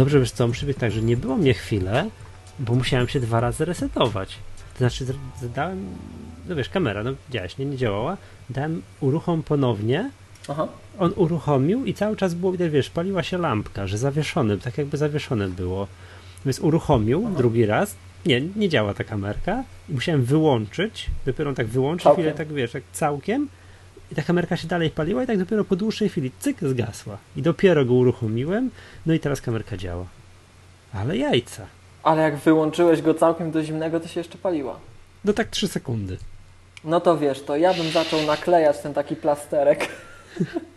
Dobrze, 0.00 0.20
wiesz 0.20 0.30
co, 0.30 0.48
muszę 0.48 0.66
być 0.66 0.78
tak, 0.78 0.92
że 0.92 1.02
nie 1.02 1.16
było 1.16 1.36
mnie 1.36 1.54
chwilę, 1.54 2.10
bo 2.58 2.74
musiałem 2.74 3.08
się 3.08 3.20
dwa 3.20 3.40
razy 3.40 3.64
resetować. 3.64 4.36
To 4.72 4.78
znaczy, 4.78 5.06
dałem, 5.54 5.86
no 6.48 6.56
wiesz, 6.56 6.68
kamera, 6.68 7.02
no 7.02 7.12
widziałeś, 7.28 7.58
nie, 7.58 7.64
nie 7.64 7.76
działała, 7.76 8.16
dałem 8.50 8.82
uruchom 9.00 9.42
ponownie, 9.42 10.10
Aha. 10.48 10.68
on 10.98 11.12
uruchomił 11.16 11.84
i 11.84 11.94
cały 11.94 12.16
czas 12.16 12.34
było 12.34 12.52
widać, 12.52 12.70
wiesz, 12.70 12.90
paliła 12.90 13.22
się 13.22 13.38
lampka, 13.38 13.86
że 13.86 13.98
zawieszony, 13.98 14.58
tak 14.58 14.78
jakby 14.78 14.96
zawieszone 14.96 15.48
było. 15.48 15.86
Więc 16.44 16.60
uruchomił 16.60 17.24
Aha. 17.26 17.36
drugi 17.36 17.66
raz, 17.66 17.94
nie, 18.26 18.40
nie 18.40 18.68
działa 18.68 18.94
ta 18.94 19.04
kamerka, 19.04 19.64
musiałem 19.88 20.24
wyłączyć, 20.24 21.06
dopiero 21.26 21.54
tak 21.54 21.66
wyłączyć, 21.66 22.04
całkiem. 22.04 22.24
chwilę 22.24 22.36
tak, 22.36 22.52
wiesz, 22.52 22.72
tak 22.72 22.82
całkiem, 22.92 23.48
i 24.10 24.14
ta 24.14 24.22
kamerka 24.22 24.56
się 24.56 24.68
dalej 24.68 24.90
paliła 24.90 25.22
i 25.22 25.26
tak 25.26 25.38
dopiero 25.38 25.64
po 25.64 25.76
dłuższej 25.76 26.08
chwili 26.08 26.30
cyk 26.40 26.56
zgasła. 26.60 27.18
I 27.36 27.42
dopiero 27.42 27.84
go 27.84 27.94
uruchomiłem, 27.94 28.70
no 29.06 29.14
i 29.14 29.20
teraz 29.20 29.40
kamerka 29.40 29.76
działa. 29.76 30.06
Ale 30.92 31.16
jajca. 31.16 31.66
Ale 32.02 32.22
jak 32.22 32.36
wyłączyłeś 32.36 33.02
go 33.02 33.14
całkiem 33.14 33.50
do 33.50 33.64
zimnego, 33.64 34.00
to 34.00 34.08
się 34.08 34.20
jeszcze 34.20 34.38
paliła. 34.38 34.78
No 35.24 35.32
tak 35.32 35.48
3 35.48 35.68
sekundy. 35.68 36.16
No 36.84 37.00
to 37.00 37.18
wiesz, 37.18 37.42
to 37.42 37.56
ja 37.56 37.74
bym 37.74 37.90
zaczął 37.90 38.22
naklejać 38.22 38.78
ten 38.78 38.94
taki 38.94 39.16
plasterek. 39.16 39.88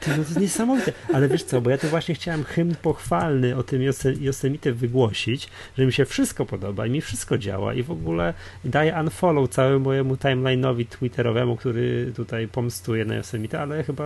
To, 0.00 0.10
jest 0.16 0.40
niesamowite. 0.40 0.92
Ale 1.12 1.28
wiesz 1.28 1.42
co, 1.44 1.60
bo 1.60 1.70
ja 1.70 1.78
to 1.78 1.88
właśnie 1.88 2.14
chciałem 2.14 2.44
hymn 2.44 2.74
pochwalny 2.82 3.56
o 3.56 3.62
tym 3.62 3.82
Yosemite 4.20 4.72
wygłosić, 4.72 5.48
że 5.78 5.86
mi 5.86 5.92
się 5.92 6.04
wszystko 6.04 6.46
podoba 6.46 6.86
i 6.86 6.90
mi 6.90 7.00
wszystko 7.00 7.38
działa 7.38 7.74
i 7.74 7.82
w 7.82 7.90
ogóle 7.90 8.34
daję 8.64 8.96
unfollow 9.00 9.50
całemu 9.50 9.80
mojemu 9.80 10.14
timeline'owi 10.14 10.86
twitterowemu, 10.86 11.56
który 11.56 12.12
tutaj 12.16 12.48
pomstuje 12.48 13.04
na 13.04 13.14
Yosemite, 13.14 13.60
ale 13.60 13.84
chyba 13.84 14.04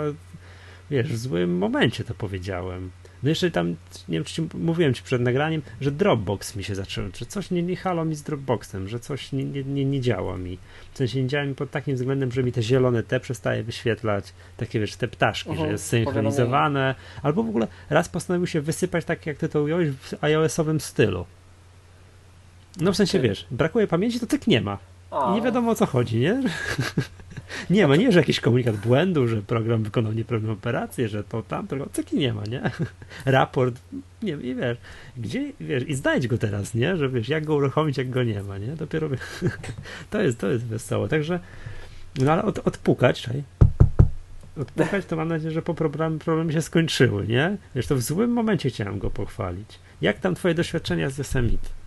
wiesz, 0.90 1.06
w 1.06 1.18
złym 1.18 1.58
momencie 1.58 2.04
to 2.04 2.14
powiedziałem. 2.14 2.90
No 3.22 3.28
jeszcze 3.28 3.50
tam, 3.50 3.68
nie 3.68 3.76
wiem, 4.08 4.24
czy 4.24 4.34
ci, 4.34 4.48
mówiłem 4.54 4.94
ci 4.94 5.02
przed 5.02 5.22
nagraniem, 5.22 5.62
że 5.80 5.90
Dropbox 5.90 6.56
mi 6.56 6.64
się 6.64 6.74
zaczął, 6.74 7.04
że 7.18 7.26
coś 7.26 7.50
nie, 7.50 7.62
nie 7.62 7.76
halo 7.76 8.04
mi 8.04 8.14
z 8.14 8.22
Dropboxem, 8.22 8.88
że 8.88 9.00
coś 9.00 9.32
nie, 9.32 9.44
nie, 9.44 9.64
nie, 9.64 9.84
nie 9.84 10.00
działa 10.00 10.38
mi. 10.38 10.58
W 10.92 10.98
sensie 10.98 11.22
nie 11.22 11.28
działa 11.28 11.44
mi 11.44 11.54
pod 11.54 11.70
takim 11.70 11.94
względem, 11.94 12.32
że 12.32 12.42
mi 12.42 12.52
te 12.52 12.62
zielone 12.62 13.02
te 13.02 13.20
przestaje 13.20 13.62
wyświetlać, 13.62 14.32
takie 14.56 14.80
wiesz, 14.80 14.96
te 14.96 15.08
ptaszki, 15.08 15.56
że 15.56 15.66
jest 15.68 15.86
synchronizowane, 15.86 16.94
albo 17.22 17.42
w 17.42 17.48
ogóle 17.48 17.66
raz 17.90 18.08
postanowił 18.08 18.46
się 18.46 18.60
wysypać 18.60 19.04
tak, 19.04 19.26
jak 19.26 19.36
ty 19.36 19.48
to 19.48 19.62
ująłeś, 19.62 19.88
w 19.90 20.24
iOS-owym 20.24 20.80
stylu. 20.80 21.26
No 22.80 22.92
w 22.92 22.96
sensie, 22.96 23.20
wiesz, 23.20 23.46
brakuje 23.50 23.86
pamięci, 23.86 24.20
to 24.20 24.26
tyk 24.26 24.46
nie 24.46 24.60
ma. 24.60 24.78
I 25.30 25.34
nie 25.34 25.42
wiadomo 25.42 25.70
o 25.70 25.74
co 25.74 25.86
chodzi, 25.86 26.18
nie? 26.18 26.42
nie 27.70 27.86
ma, 27.86 27.96
nie, 27.96 28.12
że 28.12 28.18
jakiś 28.18 28.40
komunikat 28.40 28.76
błędu, 28.76 29.28
że 29.28 29.42
program 29.42 29.82
wykonał 29.82 30.12
nieprawidłową 30.12 30.58
operację, 30.58 31.08
że 31.08 31.24
to 31.24 31.42
tam, 31.42 31.66
tylko 31.66 31.86
taki 31.86 32.16
nie 32.16 32.32
ma, 32.32 32.44
nie? 32.44 32.62
Raport, 33.26 33.74
nie 34.22 34.32
i 34.32 34.54
wiesz, 34.54 34.78
gdzie, 35.16 35.52
wiesz, 35.60 35.88
i 35.88 35.94
znajdź 35.94 36.26
go 36.26 36.38
teraz, 36.38 36.74
nie? 36.74 36.96
Że 36.96 37.08
wiesz, 37.08 37.28
jak 37.28 37.44
go 37.44 37.54
uruchomić, 37.54 37.98
jak 37.98 38.10
go 38.10 38.22
nie 38.22 38.42
ma, 38.42 38.58
nie? 38.58 38.68
Dopiero 38.68 39.08
to 40.10 40.22
jest, 40.22 40.38
to 40.38 40.48
jest 40.48 40.64
wesoło, 40.64 41.08
także 41.08 41.40
no 42.18 42.32
ale 42.32 42.42
od, 42.42 42.58
odpukać, 42.58 43.22
czaj, 43.22 43.42
odpukać, 44.60 45.06
to 45.06 45.16
mam 45.16 45.28
nadzieję, 45.28 45.50
że 45.50 45.62
po 45.62 45.74
problemy, 45.74 46.18
problemy 46.18 46.52
się 46.52 46.62
skończyły, 46.62 47.26
nie? 47.26 47.56
Wiesz, 47.74 47.86
to 47.86 47.96
w 47.96 48.02
złym 48.02 48.30
momencie 48.30 48.70
chciałem 48.70 48.98
go 48.98 49.10
pochwalić. 49.10 49.78
Jak 50.00 50.18
tam 50.18 50.34
twoje 50.34 50.54
doświadczenia 50.54 51.10
z 51.10 51.18
Yosemite? 51.18 51.77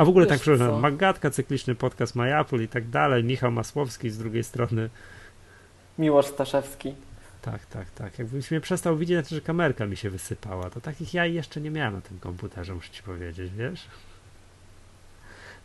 A 0.00 0.04
w 0.04 0.08
ogóle 0.08 0.26
Wiesz 0.26 0.30
tak, 0.30 0.40
przepraszam, 0.40 0.80
Magatka, 0.80 1.30
cykliczny 1.30 1.74
podcast 1.74 2.14
My 2.14 2.38
Apple 2.38 2.62
i 2.62 2.68
tak 2.68 2.88
dalej, 2.88 3.24
Michał 3.24 3.50
Masłowski 3.50 4.10
z 4.10 4.18
drugiej 4.18 4.44
strony. 4.44 4.90
Miłosz 5.98 6.26
Staszewski. 6.26 6.94
Tak, 7.42 7.66
tak, 7.66 7.90
tak. 7.90 8.18
Jakbyś 8.18 8.50
mnie 8.50 8.60
przestał 8.60 8.96
widzieć, 8.96 9.18
znaczy, 9.18 9.34
że 9.34 9.40
kamerka 9.40 9.86
mi 9.86 9.96
się 9.96 10.10
wysypała. 10.10 10.70
To 10.70 10.80
takich 10.80 11.14
ja 11.14 11.26
jeszcze 11.26 11.60
nie 11.60 11.70
miałem 11.70 11.94
na 11.94 12.00
tym 12.00 12.18
komputerze, 12.18 12.74
muszę 12.74 12.90
ci 12.90 13.02
powiedzieć, 13.02 13.52
wiesz? 13.52 13.86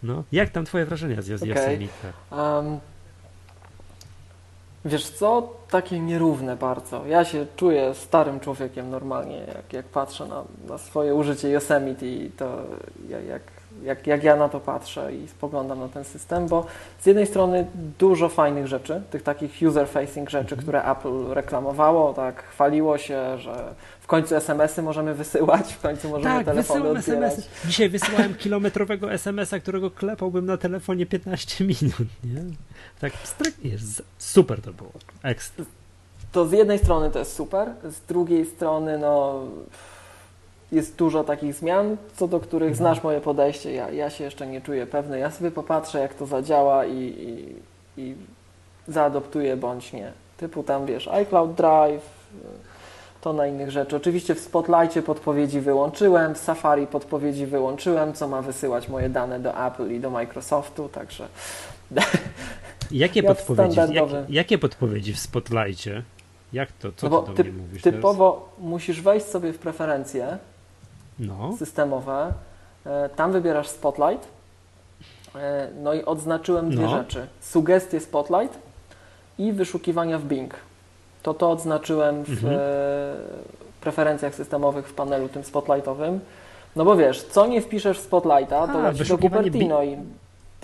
No, 0.03 0.23
jak 0.31 0.49
tam 0.49 0.65
twoje 0.65 0.85
wrażenia 0.85 1.21
z 1.21 1.27
Yosemite? 1.27 2.13
Okay. 2.31 2.55
Um, 2.55 2.79
wiesz 4.85 5.09
co? 5.09 5.53
Takie 5.69 5.99
nierówne 5.99 6.55
bardzo. 6.55 7.05
Ja 7.05 7.25
się 7.25 7.45
czuję 7.55 7.93
starym 7.93 8.39
człowiekiem 8.39 8.89
normalnie, 8.89 9.37
jak, 9.37 9.73
jak 9.73 9.85
patrzę 9.85 10.27
na, 10.27 10.43
na 10.67 10.77
swoje 10.77 11.15
użycie 11.15 11.49
Yosemite 11.49 12.05
i 12.05 12.31
to 12.37 12.63
jak 13.27 13.54
jak, 13.83 14.07
jak 14.07 14.23
ja 14.23 14.35
na 14.35 14.49
to 14.49 14.59
patrzę 14.59 15.15
i 15.15 15.27
spoglądam 15.27 15.79
na 15.79 15.87
ten 15.87 16.03
system, 16.03 16.47
bo 16.47 16.65
z 17.01 17.05
jednej 17.05 17.27
strony 17.27 17.67
dużo 17.99 18.29
fajnych 18.29 18.67
rzeczy, 18.67 19.01
tych 19.11 19.23
takich 19.23 19.51
user-facing 19.61 20.29
rzeczy, 20.29 20.55
mhm. 20.55 20.61
które 20.61 20.91
Apple 20.91 21.33
reklamowało, 21.33 22.13
tak, 22.13 22.43
chwaliło 22.43 22.97
się, 22.97 23.37
że 23.37 23.73
w 24.01 24.07
końcu 24.07 24.35
SMS-y 24.35 24.81
możemy 24.81 25.13
wysyłać, 25.13 25.73
w 25.73 25.81
końcu 25.81 26.09
możemy 26.09 26.35
tak, 26.35 26.45
telefony 26.45 26.89
odbierać. 26.89 27.33
SMS-y. 27.33 27.67
Dzisiaj 27.67 27.89
wysyłałem 27.89 28.35
kilometrowego 28.35 29.13
SMS-a, 29.13 29.59
którego 29.59 29.91
klepałbym 29.91 30.45
na 30.45 30.57
telefonie 30.57 31.05
15 31.05 31.65
minut, 31.65 32.07
nie? 32.23 32.43
Tak, 33.01 33.13
jest, 33.63 34.03
super 34.17 34.61
to 34.61 34.73
było, 34.73 34.91
ekstra. 35.23 35.65
To 36.31 36.47
z 36.47 36.51
jednej 36.51 36.79
strony 36.79 37.11
to 37.11 37.19
jest 37.19 37.33
super, 37.33 37.69
z 37.83 38.07
drugiej 38.07 38.45
strony 38.45 38.97
no 38.97 39.43
jest 40.71 40.95
dużo 40.95 41.23
takich 41.23 41.53
zmian, 41.53 41.97
co 42.15 42.27
do 42.27 42.39
których 42.39 42.69
mhm. 42.69 42.77
znasz 42.77 43.03
moje 43.03 43.21
podejście. 43.21 43.73
Ja, 43.73 43.91
ja 43.91 44.09
się 44.09 44.23
jeszcze 44.23 44.47
nie 44.47 44.61
czuję 44.61 44.87
pewny. 44.87 45.19
Ja 45.19 45.31
sobie 45.31 45.51
popatrzę, 45.51 45.99
jak 45.99 46.13
to 46.13 46.25
zadziała 46.25 46.85
i, 46.85 46.97
i, 46.97 47.55
i 48.01 48.15
zaadoptuję 48.87 49.57
bądź 49.57 49.93
nie. 49.93 50.11
Typu 50.37 50.63
tam 50.63 50.85
wiesz, 50.85 51.07
iCloud 51.07 51.53
Drive, 51.53 52.09
to 53.21 53.33
na 53.33 53.47
innych 53.47 53.71
rzeczy. 53.71 53.95
Oczywiście 53.95 54.35
w 54.35 54.39
Spotlightie 54.39 55.01
podpowiedzi 55.01 55.61
wyłączyłem, 55.61 56.35
w 56.35 56.37
Safari 56.37 56.87
podpowiedzi 56.87 57.45
wyłączyłem, 57.45 58.13
co 58.13 58.27
ma 58.27 58.41
wysyłać 58.41 58.87
moje 58.87 59.09
dane 59.09 59.39
do 59.39 59.67
Apple 59.67 59.91
i 59.91 59.99
do 59.99 60.09
Microsoftu, 60.09 60.89
także. 60.89 61.27
Jakie, 62.91 63.21
ja 63.21 63.35
podpowiedzi, 63.35 63.77
jakie, 63.77 64.25
jakie 64.29 64.57
podpowiedzi 64.57 65.13
w 65.13 65.19
Spotlightie? 65.19 66.03
Jak 66.53 66.71
to? 66.71 66.91
Co 66.91 67.09
no 67.09 67.21
ty 67.21 67.27
do 67.27 67.33
typ, 67.33 67.47
mnie 67.47 67.61
mówisz 67.61 67.81
Typowo 67.81 68.31
teraz? 68.31 68.69
musisz 68.69 69.01
wejść 69.01 69.25
sobie 69.25 69.53
w 69.53 69.57
preferencje 69.57 70.37
no. 71.19 71.57
systemowe. 71.57 72.33
E, 72.85 73.09
tam 73.09 73.31
wybierasz 73.31 73.67
Spotlight. 73.67 74.27
E, 75.35 75.67
no 75.83 75.93
i 75.93 76.05
odznaczyłem 76.05 76.69
dwie 76.69 76.81
no. 76.81 76.89
rzeczy. 76.89 77.27
Sugestie 77.41 77.99
Spotlight 77.99 78.59
i 79.37 79.53
wyszukiwania 79.53 80.19
w 80.19 80.23
Bing. 80.23 80.53
To 81.23 81.33
to 81.33 81.51
odznaczyłem 81.51 82.23
w 82.23 82.29
mhm. 82.29 82.53
E, 82.53 82.59
preferencjach 83.81 84.35
systemowych 84.35 84.87
w 84.87 84.93
panelu 84.93 85.29
tym 85.29 85.43
spotlightowym. 85.43 86.19
No 86.75 86.85
bo 86.85 86.95
wiesz, 86.95 87.23
co 87.23 87.47
nie 87.47 87.61
wpiszesz 87.61 87.99
w 87.99 88.01
Spotlighta, 88.01 88.67
to 88.67 88.81
leci 88.81 89.03
do 89.03 89.17
Cupertino 89.17 89.83
i 89.83 89.97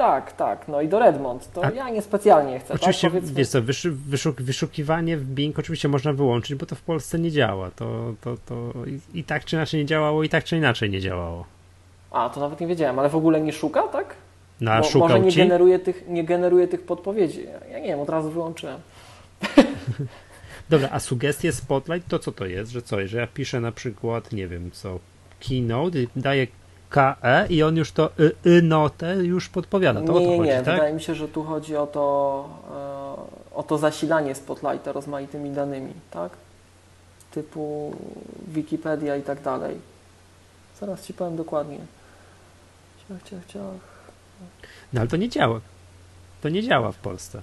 tak, 0.01 0.31
tak. 0.31 0.67
No 0.67 0.81
i 0.81 0.87
do 0.87 0.99
Redmond. 0.99 1.53
To 1.53 1.65
A 1.65 1.71
ja 1.71 1.89
niespecjalnie 1.89 2.59
chcę. 2.59 2.67
Tak? 2.67 2.77
Oczywiście, 2.77 3.11
tak? 3.11 3.23
wiesz 3.23 3.49
co, 3.49 3.61
wyszuk 3.91 4.41
wyszukiwanie 4.41 5.17
w 5.17 5.25
Bing 5.25 5.59
oczywiście 5.59 5.87
można 5.87 6.13
wyłączyć, 6.13 6.55
bo 6.55 6.65
to 6.65 6.75
w 6.75 6.81
Polsce 6.81 7.19
nie 7.19 7.31
działa. 7.31 7.71
To, 7.71 8.13
to, 8.21 8.37
to 8.45 8.73
i, 8.87 9.19
i, 9.19 9.23
tak 9.23 9.45
czy 9.45 9.55
inaczej 9.55 9.79
nie 9.79 9.85
działało, 9.85 10.23
i 10.23 10.29
tak 10.29 10.43
czy 10.43 10.57
inaczej 10.57 10.89
nie 10.89 11.01
działało. 11.01 11.45
A, 12.11 12.29
to 12.29 12.39
nawet 12.39 12.59
nie 12.59 12.67
wiedziałem, 12.67 12.99
ale 12.99 13.09
w 13.09 13.15
ogóle 13.15 13.41
nie 13.41 13.53
szuka, 13.53 13.83
tak? 13.83 14.15
No, 14.61 14.83
szukał 14.83 15.09
może 15.09 15.19
nie 15.19 15.31
ci? 15.31 15.37
generuje, 15.37 15.79
tych, 15.79 16.07
nie 16.07 16.23
generuje 16.23 16.67
tych 16.67 16.81
podpowiedzi. 16.81 17.45
Ja 17.71 17.79
nie 17.79 17.87
wiem, 17.87 17.99
od 17.99 18.09
razu 18.09 18.31
wyłączyłem. 18.31 18.79
Dobra, 20.69 20.89
a 20.91 20.99
sugestie 20.99 21.51
Spotlight 21.51 22.07
to 22.09 22.19
co 22.19 22.31
to 22.31 22.45
jest? 22.45 22.71
Że 22.71 22.81
co, 22.81 23.07
że 23.07 23.17
ja 23.17 23.27
piszę 23.27 23.59
na 23.59 23.71
przykład, 23.71 24.31
nie 24.31 24.47
wiem 24.47 24.71
co, 24.71 24.99
Keynote, 25.47 25.99
daję 26.15 26.47
KE 26.91 27.45
i 27.49 27.63
on 27.63 27.77
już 27.77 27.91
to 27.91 28.09
y, 28.19 28.35
y 28.45 28.61
notę 28.61 29.15
już 29.15 29.49
podpowiada. 29.49 30.01
To 30.01 30.19
nie, 30.19 30.27
nie, 30.27 30.39
nie. 30.39 30.61
Tak? 30.61 30.75
Wydaje 30.75 30.93
mi 30.93 31.01
się, 31.01 31.15
że 31.15 31.27
tu 31.27 31.43
chodzi 31.43 31.75
o 31.75 31.87
to, 31.87 32.49
e, 33.51 33.55
o 33.55 33.63
to 33.63 33.77
zasilanie 33.77 34.35
Spotlighta 34.35 34.91
rozmaitymi 34.91 35.51
danymi, 35.51 35.93
tak? 36.11 36.31
Typu 37.31 37.95
Wikipedia 38.47 39.15
i 39.15 39.21
tak 39.21 39.41
dalej. 39.41 39.77
Zaraz 40.79 41.05
Ci 41.05 41.13
powiem 41.13 41.35
dokładnie. 41.35 41.79
Ciach, 43.07 43.23
ciach, 43.23 43.45
ciach. 43.45 43.91
No 44.93 45.01
ale 45.01 45.09
to 45.09 45.17
nie 45.17 45.29
działa. 45.29 45.59
To 46.41 46.49
nie 46.49 46.63
działa 46.63 46.91
w 46.91 46.97
Polsce. 46.97 47.41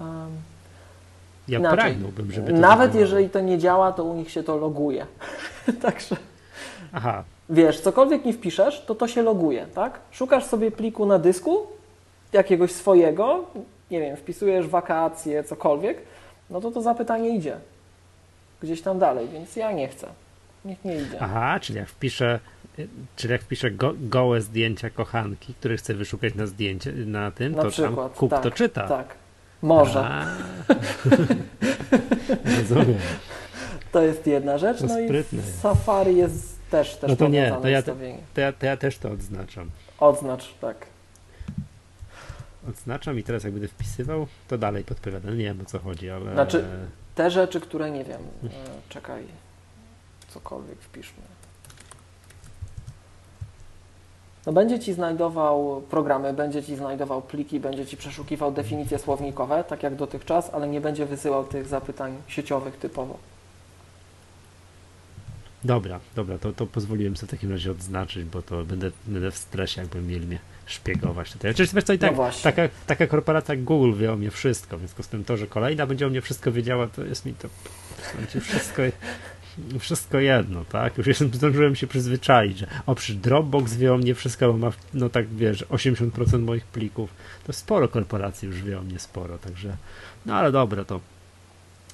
Um, 0.00 0.30
ja 1.48 1.58
inaczej. 1.58 1.78
pragnąłbym, 1.78 2.32
żeby 2.32 2.52
to 2.52 2.58
Nawet 2.58 2.94
jeżeli 2.94 3.30
to 3.30 3.40
nie 3.40 3.58
działa, 3.58 3.92
to 3.92 4.04
u 4.04 4.14
nich 4.14 4.30
się 4.30 4.42
to 4.42 4.56
loguje. 4.56 5.06
Także. 5.82 6.16
Aha, 6.92 7.24
wiesz, 7.50 7.80
cokolwiek 7.80 8.24
nie 8.24 8.32
wpiszesz, 8.32 8.84
to 8.84 8.94
to 8.94 9.08
się 9.08 9.22
loguje, 9.22 9.66
tak? 9.74 10.00
Szukasz 10.10 10.44
sobie 10.44 10.70
pliku 10.70 11.06
na 11.06 11.18
dysku, 11.18 11.66
jakiegoś 12.32 12.72
swojego, 12.72 13.44
nie 13.90 14.00
wiem, 14.00 14.16
wpisujesz 14.16 14.66
wakacje, 14.66 15.44
cokolwiek, 15.44 15.98
no 16.50 16.60
to 16.60 16.70
to 16.70 16.82
zapytanie 16.82 17.36
idzie 17.36 17.56
gdzieś 18.62 18.82
tam 18.82 18.98
dalej, 18.98 19.28
więc 19.28 19.56
ja 19.56 19.72
nie 19.72 19.88
chcę. 19.88 20.06
Niech 20.64 20.84
nie 20.84 20.96
idzie. 20.96 21.16
Aha, 21.20 21.60
czyli 21.60 21.78
jak 21.78 21.88
wpiszę, 21.88 22.40
czyli 23.16 23.32
jak 23.32 23.42
wpiszę 23.42 23.70
go, 23.70 23.92
gołe 24.00 24.40
zdjęcia 24.40 24.90
kochanki, 24.90 25.54
które 25.54 25.76
chcę 25.76 25.94
wyszukać 25.94 26.34
na 26.34 26.46
zdjęcie, 26.46 26.92
na 26.92 27.30
tym, 27.30 27.52
na 27.52 27.62
to 27.62 27.70
przykład, 27.70 27.94
tam 27.94 28.18
kup 28.18 28.30
tak, 28.30 28.42
to 28.42 28.50
czyta. 28.50 28.88
Tak, 28.88 29.14
może. 29.62 30.08
Rozumiem. 32.58 32.98
To 33.92 34.02
jest 34.02 34.26
jedna 34.26 34.58
rzecz. 34.58 34.80
No 34.80 35.00
i. 35.00 35.08
Safari 35.62 36.16
jest 36.16 36.59
też, 36.70 36.96
też 36.96 37.10
No 37.10 37.16
to 37.16 37.28
nie, 37.28 37.56
to 37.62 37.68
ja, 37.68 37.82
to, 37.82 38.40
ja, 38.40 38.52
to 38.52 38.66
ja 38.66 38.76
też 38.76 38.98
to 38.98 39.10
odznaczam. 39.10 39.70
Odznacz, 39.98 40.54
tak. 40.60 40.86
Odznaczam 42.68 43.18
i 43.18 43.22
teraz 43.22 43.44
jak 43.44 43.52
będę 43.52 43.68
wpisywał, 43.68 44.26
to 44.48 44.58
dalej 44.58 44.84
podpowiadam. 44.84 45.38
Nie 45.38 45.44
wiem 45.44 45.60
o 45.60 45.64
co 45.64 45.78
chodzi, 45.78 46.10
ale... 46.10 46.32
Znaczy- 46.32 46.64
Te 47.14 47.30
rzeczy, 47.30 47.60
które 47.60 47.90
nie 47.90 48.04
wiem. 48.04 48.20
E, 48.44 48.48
czekaj. 48.88 49.24
Cokolwiek 50.28 50.78
wpiszmy. 50.78 51.22
No 54.46 54.52
będzie 54.52 54.78
ci 54.80 54.92
znajdował 54.92 55.82
programy, 55.90 56.32
będzie 56.32 56.62
ci 56.62 56.76
znajdował 56.76 57.22
pliki, 57.22 57.60
będzie 57.60 57.86
ci 57.86 57.96
przeszukiwał 57.96 58.52
definicje 58.52 58.98
słownikowe, 58.98 59.64
tak 59.64 59.82
jak 59.82 59.94
dotychczas, 59.94 60.50
ale 60.54 60.68
nie 60.68 60.80
będzie 60.80 61.06
wysyłał 61.06 61.44
tych 61.44 61.66
zapytań 61.66 62.16
sieciowych 62.28 62.76
typowo. 62.76 63.18
Dobra, 65.64 66.00
dobra, 66.16 66.38
to, 66.38 66.52
to 66.52 66.66
pozwoliłem 66.66 67.16
sobie 67.16 67.28
w 67.28 67.30
takim 67.30 67.52
razie 67.52 67.70
odznaczyć, 67.70 68.24
bo 68.24 68.42
to 68.42 68.64
będę, 68.64 68.90
będę 69.06 69.30
w 69.30 69.36
stresie, 69.36 69.80
jakby 69.80 70.02
mieli 70.02 70.26
mnie 70.26 70.38
szpiegować 70.66 71.32
tutaj. 71.32 71.50
Oczywiście 71.50 71.74
wiesz 71.74 71.84
co, 71.84 71.92
i 71.92 71.98
tak, 71.98 72.16
No 72.16 72.30
taka, 72.42 72.62
taka 72.86 73.06
korporacja 73.06 73.54
jak 73.54 73.64
Google 73.64 73.92
wie 73.94 74.12
o 74.12 74.16
mnie 74.16 74.30
wszystko, 74.30 74.76
w 74.76 74.80
związku 74.80 75.02
z 75.02 75.08
tym 75.08 75.24
to, 75.24 75.36
że 75.36 75.46
kolejna 75.46 75.86
będzie 75.86 76.06
o 76.06 76.10
mnie 76.10 76.20
wszystko 76.20 76.52
wiedziała, 76.52 76.86
to 76.86 77.04
jest 77.04 77.26
mi 77.26 77.34
to 77.34 77.48
znaczy 78.18 78.40
wszystko, 78.40 78.82
wszystko 79.78 80.18
jedno, 80.18 80.64
tak? 80.64 80.98
Już 80.98 81.06
jestem, 81.06 81.34
zdążyłem 81.34 81.76
się 81.76 81.86
przyzwyczaić, 81.86 82.58
że 82.58 82.66
o, 82.86 82.94
przy 82.94 83.14
Dropbox 83.14 83.74
wie 83.74 83.94
o 83.94 83.98
mnie 83.98 84.14
wszystko, 84.14 84.52
bo 84.52 84.58
ma, 84.58 84.72
no 84.94 85.08
tak 85.08 85.28
wiesz, 85.28 85.64
80% 85.64 86.38
moich 86.38 86.64
plików, 86.64 87.10
to 87.46 87.52
sporo 87.52 87.88
korporacji 87.88 88.48
już 88.48 88.62
wie 88.62 88.78
o 88.78 88.82
mnie 88.82 88.98
sporo, 88.98 89.38
także, 89.38 89.76
no 90.26 90.34
ale 90.34 90.52
dobra, 90.52 90.84
to 90.84 91.00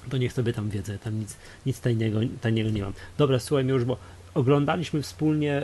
to 0.09 0.17
niech 0.17 0.33
sobie 0.33 0.53
tam 0.53 0.69
wiedzę, 0.69 0.99
tam 0.99 1.19
nic, 1.19 1.37
nic 1.65 1.79
tajnego, 1.79 2.19
tajnego 2.41 2.69
nie 2.69 2.81
mam. 2.81 2.93
Dobra, 3.17 3.39
słuchaj 3.39 3.65
już, 3.65 3.85
bo 3.85 3.97
oglądaliśmy 4.33 5.01
wspólnie 5.01 5.61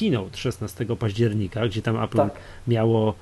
keynote 0.00 0.36
16 0.36 0.86
października, 0.98 1.66
gdzie 1.66 1.82
tam 1.82 2.02
Apple 2.02 2.16
Tak. 2.16 2.34
miało 2.68 3.14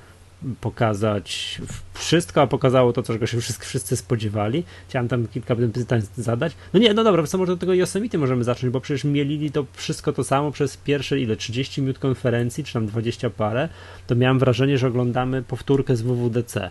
pokazać 0.61 1.61
wszystko, 1.93 2.41
a 2.41 2.47
pokazało 2.47 2.93
to, 2.93 3.03
czego 3.03 3.27
się 3.27 3.41
wszyscy, 3.41 3.65
wszyscy 3.65 3.97
spodziewali. 3.97 4.63
Chciałem 4.89 5.07
tam 5.07 5.27
kilka 5.27 5.55
pytań 5.55 6.01
zadać. 6.17 6.53
No 6.73 6.79
nie, 6.79 6.93
no 6.93 7.03
dobra, 7.03 7.23
co 7.23 7.37
może 7.37 7.51
do 7.51 7.57
tego 7.57 7.73
Yosemite 7.73 8.17
możemy 8.17 8.43
zacząć, 8.43 8.73
bo 8.73 8.81
przecież 8.81 9.03
mielili 9.03 9.51
to 9.51 9.65
wszystko 9.73 10.13
to 10.13 10.23
samo 10.23 10.51
przez 10.51 10.77
pierwsze, 10.77 11.19
ile, 11.19 11.35
30 11.35 11.81
minut 11.81 11.99
konferencji, 11.99 12.63
czy 12.63 12.73
tam 12.73 12.85
20 12.87 13.29
parę, 13.29 13.69
to 14.07 14.15
miałem 14.15 14.39
wrażenie, 14.39 14.77
że 14.77 14.87
oglądamy 14.87 15.43
powtórkę 15.43 15.95
z 15.95 16.01
WWDC. 16.01 16.69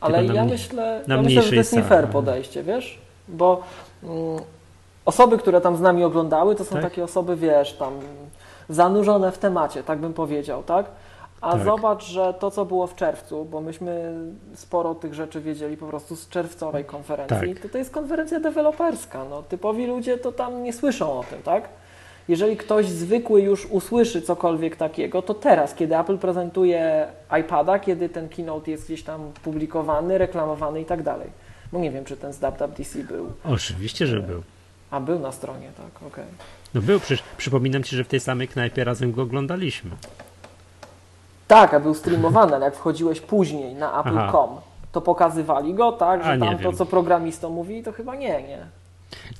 Ale 0.00 0.24
ja 0.26 0.44
myślę, 0.44 1.04
na 1.06 1.16
ja 1.16 1.22
myślę, 1.22 1.42
że 1.42 1.48
to 1.48 1.54
jest 1.54 1.72
nie 1.72 1.82
fair 1.82 2.08
podejście, 2.08 2.62
wiesz? 2.62 2.98
Bo 3.28 3.62
mm, 4.02 4.38
osoby, 5.04 5.38
które 5.38 5.60
tam 5.60 5.76
z 5.76 5.80
nami 5.80 6.04
oglądały, 6.04 6.54
to 6.54 6.64
są 6.64 6.72
Tak. 6.74 6.82
takie 6.82 7.04
osoby, 7.04 7.36
wiesz, 7.36 7.72
tam 7.72 7.92
zanurzone 8.68 9.32
w 9.32 9.38
temacie, 9.38 9.82
tak 9.82 9.98
bym 9.98 10.12
powiedział, 10.12 10.62
tak? 10.62 10.86
A 11.40 11.52
Tak. 11.52 11.64
zobacz, 11.64 12.04
że 12.04 12.34
to, 12.34 12.50
co 12.50 12.64
było 12.64 12.86
w 12.86 12.94
czerwcu, 12.94 13.44
bo 13.44 13.60
myśmy 13.60 14.12
sporo 14.54 14.94
tych 14.94 15.14
rzeczy 15.14 15.40
wiedzieli 15.40 15.76
po 15.76 15.86
prostu 15.86 16.16
z 16.16 16.28
czerwcowej 16.28 16.84
konferencji, 16.84 17.54
Tak. 17.54 17.62
to 17.62 17.68
to 17.68 17.78
jest 17.78 17.90
konferencja 17.90 18.40
deweloperska. 18.40 19.24
No, 19.30 19.42
typowi 19.42 19.86
ludzie 19.86 20.18
to 20.18 20.32
tam 20.32 20.62
nie 20.62 20.72
słyszą 20.72 21.18
o 21.18 21.24
tym, 21.30 21.42
tak? 21.42 21.68
Jeżeli 22.28 22.56
ktoś 22.56 22.86
zwykły 22.86 23.42
już 23.42 23.66
usłyszy 23.66 24.22
cokolwiek 24.22 24.76
takiego, 24.76 25.22
to 25.22 25.34
teraz, 25.34 25.74
kiedy 25.74 25.98
Apple 25.98 26.18
prezentuje 26.18 27.06
iPada, 27.40 27.78
kiedy 27.78 28.08
ten 28.08 28.28
keynote 28.28 28.70
jest 28.70 28.84
gdzieś 28.84 29.02
tam 29.02 29.32
publikowany, 29.42 30.18
reklamowany 30.18 30.80
i 30.80 30.84
tak 30.84 31.02
dalej. 31.02 31.30
Bo 31.74 31.80
nie 31.80 31.90
wiem, 31.90 32.04
czy 32.04 32.16
ten 32.16 32.32
z 32.32 32.38
WWDC 32.38 32.98
był. 32.98 33.32
Oczywiście, 33.44 34.06
że 34.06 34.20
był. 34.20 34.42
A, 34.90 35.00
był 35.00 35.18
na 35.18 35.32
stronie, 35.32 35.70
tak, 35.76 36.06
okej. 36.08 36.24
No 36.74 36.80
był, 36.80 37.00
przecież 37.00 37.24
przypominam 37.36 37.82
ci, 37.82 37.96
że 37.96 38.04
w 38.04 38.08
tej 38.08 38.20
samej 38.20 38.48
knajpie 38.48 38.84
razem 38.84 39.12
go 39.12 39.22
oglądaliśmy. 39.22 39.90
Tak, 41.48 41.74
a 41.74 41.80
był 41.80 41.94
streamowany, 41.94 42.54
ale 42.54 42.64
jak 42.64 42.76
wchodziłeś 42.76 43.20
później 43.20 43.74
na 43.74 44.00
apple.com, 44.00 44.50
to 44.92 45.00
pokazywali 45.00 45.74
go, 45.74 45.92
tak, 45.92 46.20
A, 46.20 46.24
że 46.24 46.38
nie 46.38 46.48
tam 46.48 46.58
to, 46.58 46.64
wiem. 46.64 46.76
co 46.76 46.86
programistom 46.86 47.52
mówi, 47.52 47.82
to 47.82 47.92
chyba 47.92 48.14
nie, 48.14 48.42
nie. 48.42 48.66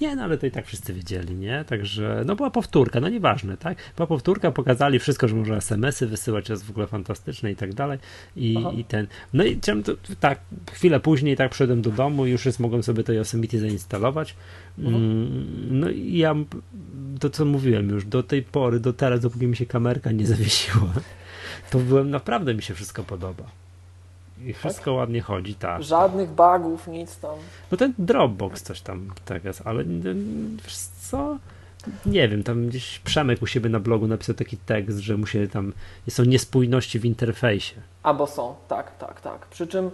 Nie, 0.01 0.17
no 0.17 0.23
ale 0.23 0.39
to 0.39 0.47
i 0.47 0.51
tak 0.51 0.67
wszyscy 0.67 0.95
wiedzieli, 0.95 1.35
nie? 1.35 1.65
Także, 1.65 2.23
no 2.27 2.37
była 2.37 2.51
powtórka, 2.51 3.01
no 3.01 3.09
nieważne, 3.09 3.57
tak? 3.57 3.79
Była 3.97 4.07
powtórka, 4.07 4.51
pokazali 4.51 4.99
wszystko, 4.99 5.29
że 5.29 5.37
można 5.37 5.57
SMS-y 5.57 6.07
wysyłać, 6.07 6.49
jest 6.49 6.65
w 6.65 6.71
ogóle 6.71 6.87
fantastyczne 6.87 7.53
i 7.53 7.57
tak 7.57 7.75
dalej. 7.75 7.99
I, 8.37 8.55
Aha. 8.59 8.71
i 8.77 8.85
ten, 8.85 9.07
no 9.33 9.45
i 9.45 9.57
chciałem 9.57 9.83
to, 9.83 9.93
tak, 10.21 10.41
chwilę 10.73 11.01
później 11.01 11.37
tak 11.37 11.51
przyszedłem 11.51 11.83
do 11.83 11.91
domu, 11.91 12.27
już 12.27 12.47
jest, 12.47 12.61
mogłem 12.61 12.83
sobie 12.83 13.05
to 13.05 13.13
Yosemite 13.13 13.59
zainstalować. 13.59 14.35
Mm, 14.79 15.81
No 15.81 15.91
i 15.91 16.19
ja, 16.19 16.35
to 17.21 17.31
co 17.31 17.45
mówiłem 17.45 17.89
już, 17.89 18.05
do 18.05 18.23
tej 18.23 18.43
pory, 18.43 18.81
do 18.81 18.93
teraz, 18.93 19.21
dopóki 19.21 19.47
mi 19.47 19.57
się 19.57 19.67
kamerka 19.67 20.13
nie 20.13 20.27
zawiesiła, 20.27 20.93
to 21.71 21.79
byłem, 21.79 22.11
naprawdę 22.11 22.55
mi 22.55 22.63
się 22.63 22.75
wszystko 22.75 23.05
podoba. 23.05 23.64
I 24.47 24.53
wszystko 24.53 24.93
ładnie 24.93 25.21
chodzi, 25.21 25.55
tak. 25.55 25.83
Żadnych 25.83 26.31
bugów, 26.31 26.89
nic 26.89 27.17
tam. 27.17 27.37
No 27.71 27.79
ten 27.79 27.95
Dropbox 27.99 28.63
coś 28.63 28.81
tam 28.81 29.11
tak 29.25 29.45
jest, 29.45 29.63
ale 29.65 29.85
wiesz 30.65 30.77
co? 30.77 31.39
Nie 32.07 32.29
wiem, 32.29 32.43
tam 32.43 32.69
gdzieś 32.69 32.99
Przemek 32.99 33.43
u 33.43 33.47
siebie 33.47 33.71
na 33.71 33.81
blogu 33.81 34.07
napisał 34.07 34.35
taki 34.35 34.57
tekst, 34.57 34.99
że 34.99 35.17
mu 35.17 35.27
się 35.27 35.49
tam 35.49 35.73
są 36.09 36.25
niespójności 36.25 36.99
w 36.99 37.05
interfejsie. 37.05 37.75
Albo 38.03 38.27
są, 38.27 38.55
tak, 38.69 38.99
tak, 38.99 39.21
tak. 39.21 39.47
Przy 39.47 39.67
czym, 39.67 39.91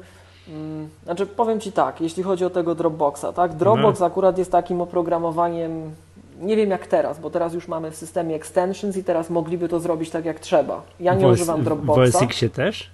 mm, 0.49 0.89
znaczy 1.05 1.27
powiem 1.27 1.61
Ci 1.61 1.73
tak, 1.73 2.01
jeśli 2.01 2.23
chodzi 2.23 2.45
o 2.45 2.51
tego 2.51 2.75
Dropboxa, 2.75 3.27
tak, 3.35 3.57
Dropbox 3.57 4.03
akurat 4.03 4.39
jest 4.39 4.53
takim 4.53 4.81
oprogramowaniem, 4.81 5.95
nie 6.41 6.57
wiem 6.57 6.71
jak 6.71 6.87
teraz, 6.87 7.21
bo 7.21 7.31
teraz 7.31 7.55
już 7.55 7.69
mamy 7.69 7.91
w 7.91 7.97
systemie 7.97 8.35
extensions 8.37 8.97
i 8.97 9.05
teraz 9.05 9.31
mogliby 9.31 9.69
to 9.69 9.81
zrobić 9.81 10.11
tak 10.11 10.25
jak 10.25 10.41
trzeba. 10.41 10.83
Ja 11.01 11.15
nie 11.15 11.27
W 11.27 11.29
OS 11.29 11.35
używam 11.35 11.61
W 11.61 11.65
Dropboxa. 11.65 12.19
OS 12.19 12.23
X 12.23 12.45
też? 12.55 12.91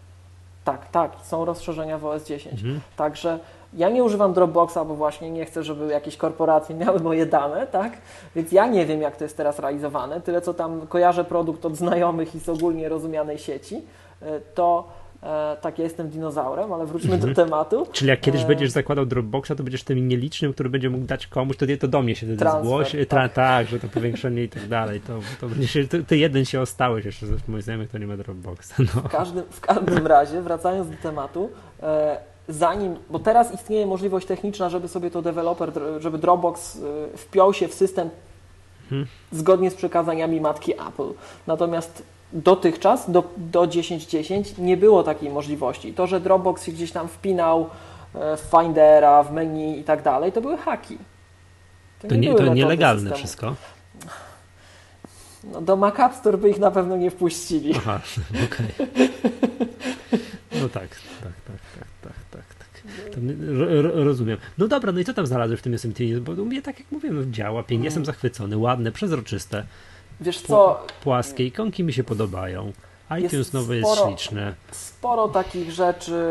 Tak, 0.66 0.88
tak, 0.90 1.10
są 1.22 1.44
rozszerzenia 1.44 1.98
w 1.98 2.04
OS 2.04 2.24
10. 2.24 2.54
Mhm. 2.54 2.80
Także 2.96 3.38
ja 3.74 3.88
nie 3.88 4.04
używam 4.04 4.32
Dropboxa, 4.32 4.78
bo 4.88 4.94
właśnie 4.94 5.30
nie 5.30 5.44
chcę, 5.44 5.62
żeby 5.62 5.86
jakieś 5.86 6.16
korporacje 6.16 6.74
miały 6.84 7.00
moje 7.00 7.26
dane, 7.26 7.66
tak? 7.66 7.92
Więc 8.36 8.52
ja 8.52 8.66
nie 8.66 8.86
wiem, 8.86 9.02
jak 9.02 9.16
to 9.16 9.24
jest 9.24 9.36
teraz 9.36 9.58
realizowane. 9.58 10.20
Tyle, 10.20 10.40
co 10.40 10.54
tam 10.54 10.86
kojarzę 10.86 11.24
produkt 11.24 11.66
od 11.66 11.76
znajomych 11.76 12.34
i 12.34 12.40
z 12.40 12.48
ogólnie 12.48 12.88
rozumianej 12.88 13.38
sieci, 13.38 13.82
e, 14.22 14.40
to 14.40 14.88
e, 15.22 15.56
tak, 15.60 15.78
ja 15.78 15.84
jestem 15.84 16.08
dinozaurem, 16.08 16.72
ale 16.72 16.86
wróćmy 16.86 17.14
Mhm. 17.14 17.34
do 17.34 17.42
tematu. 17.44 17.86
Czyli 17.92 18.08
jak 18.08 18.20
kiedyś 18.20 18.42
E, 18.42 18.46
będziesz 18.46 18.70
zakładał 18.70 19.06
Dropboxa, 19.06 19.48
to 19.56 19.62
będziesz 19.62 19.82
tym 19.82 20.08
nielicznym, 20.08 20.52
który 20.52 20.70
będzie 20.70 20.90
mógł 20.90 21.04
dać 21.04 21.26
komuś, 21.26 21.56
to, 21.56 21.66
to 21.80 21.88
do 21.88 22.02
mnie 22.02 22.14
się 22.16 22.26
wtedy 22.26 22.38
Transfer. 22.38 23.06
Tra, 23.08 23.22
tak. 23.28 23.32
tak. 23.32 23.66
że 23.68 23.80
to 23.80 23.88
powiększenie 23.88 24.42
i 24.44 24.48
tak 24.48 24.68
dalej. 24.68 25.00
To, 25.00 25.18
to 25.40 25.48
będzie 25.48 25.68
się, 25.68 25.88
ty, 25.88 26.04
ty 26.04 26.16
jeden 26.16 26.44
się 26.44 26.60
ostałeś 26.60 27.04
jeszcze, 27.04 27.26
ze 27.26 27.34
moich 27.48 27.62
znajomych 27.64 27.90
to 27.90 27.98
nie 27.98 28.06
ma 28.06 28.16
Dropboxa. 28.16 28.74
No. 28.78 28.84
W 28.86 29.08
każdym, 29.08 29.44
w 29.50 29.60
każdym 29.60 30.06
razie, 30.06 30.42
wracając 30.42 30.90
do 30.90 30.96
tematu, 31.02 31.50
e, 31.82 32.16
zanim, 32.48 32.96
bo 33.10 33.18
teraz 33.18 33.54
istnieje 33.54 33.86
możliwość 33.86 34.26
techniczna, 34.26 34.68
żeby 34.70 34.88
sobie 34.88 35.10
to 35.10 35.22
deweloper, 35.22 35.72
żeby 35.98 36.18
Dropbox 36.18 36.76
e, 37.14 37.16
wpiął 37.18 37.54
się 37.54 37.68
w 37.68 37.74
system 37.74 38.10
Mhm. 38.82 39.06
zgodnie 39.32 39.70
z 39.70 39.74
przekazaniami 39.74 40.40
matki 40.40 40.72
Apple. 40.72 41.12
Natomiast 41.46 42.02
dotychczas, 42.32 43.10
do, 43.10 43.24
do 43.36 43.62
10.10 43.62 44.58
nie 44.58 44.76
było 44.76 45.02
takiej 45.02 45.30
możliwości. 45.30 45.92
To, 45.92 46.06
że 46.06 46.20
Dropbox 46.20 46.64
się 46.64 46.72
gdzieś 46.72 46.92
tam 46.92 47.08
wpinał 47.08 47.70
e, 48.14 48.36
w 48.36 48.40
Findera, 48.40 49.22
w 49.22 49.32
menu 49.32 49.80
i 49.80 49.84
tak 49.84 50.02
dalej, 50.02 50.32
to 50.32 50.40
były 50.40 50.56
haki. 50.56 50.98
To, 52.00 52.14
nie 52.14 52.18
nie, 52.18 52.28
były 52.28 52.48
to 52.48 52.54
nielegalne 52.54 53.00
systemu. 53.00 53.18
wszystko. 53.18 53.54
No, 55.52 55.60
do 55.60 55.76
Mac 55.76 56.00
App 56.00 56.14
Store 56.14 56.38
by 56.38 56.50
ich 56.50 56.58
na 56.58 56.70
pewno 56.70 56.96
nie 56.96 57.10
wpuścili. 57.10 57.74
Aha, 57.76 58.00
okej. 58.46 58.88
No 60.60 60.68
tak, 60.68 60.88
tak, 61.22 61.32
tak, 61.46 61.60
tak, 61.74 61.86
tak, 62.02 62.14
tak, 62.30 62.44
tak. 62.58 63.14
To 63.14 63.20
ro, 63.52 63.82
ro, 63.82 64.04
rozumiem. 64.04 64.38
No 64.58 64.68
dobra, 64.68 64.92
no 64.92 65.00
i 65.00 65.04
co 65.04 65.14
tam 65.14 65.26
znalazłeś 65.26 65.60
w 65.60 65.62
tym 65.62 65.72
Yosemite? 65.72 66.20
Bo 66.20 66.44
mnie, 66.44 66.62
tak 66.62 66.78
jak 66.78 66.92
mówiłem, 66.92 67.16
no, 67.16 67.22
działa 67.30 67.62
pięknie, 67.62 67.84
jestem 67.84 68.04
zachwycony, 68.04 68.56
ładne, 68.56 68.92
przezroczyste, 68.92 69.66
Wiesz 70.20 70.42
co, 70.42 70.80
płaskie, 71.02 71.46
ikonki 71.46 71.84
mi 71.84 71.92
się 71.92 72.04
podobają. 72.04 72.72
iTunes 73.10 73.32
Jest 73.32 73.54
nowe 73.54 73.76
jest 73.76 73.90
sporo- 73.90 74.06
śliczne. 74.08 74.54
sporo 74.72 75.28
takich 75.28 75.70
rzeczy 75.70 76.22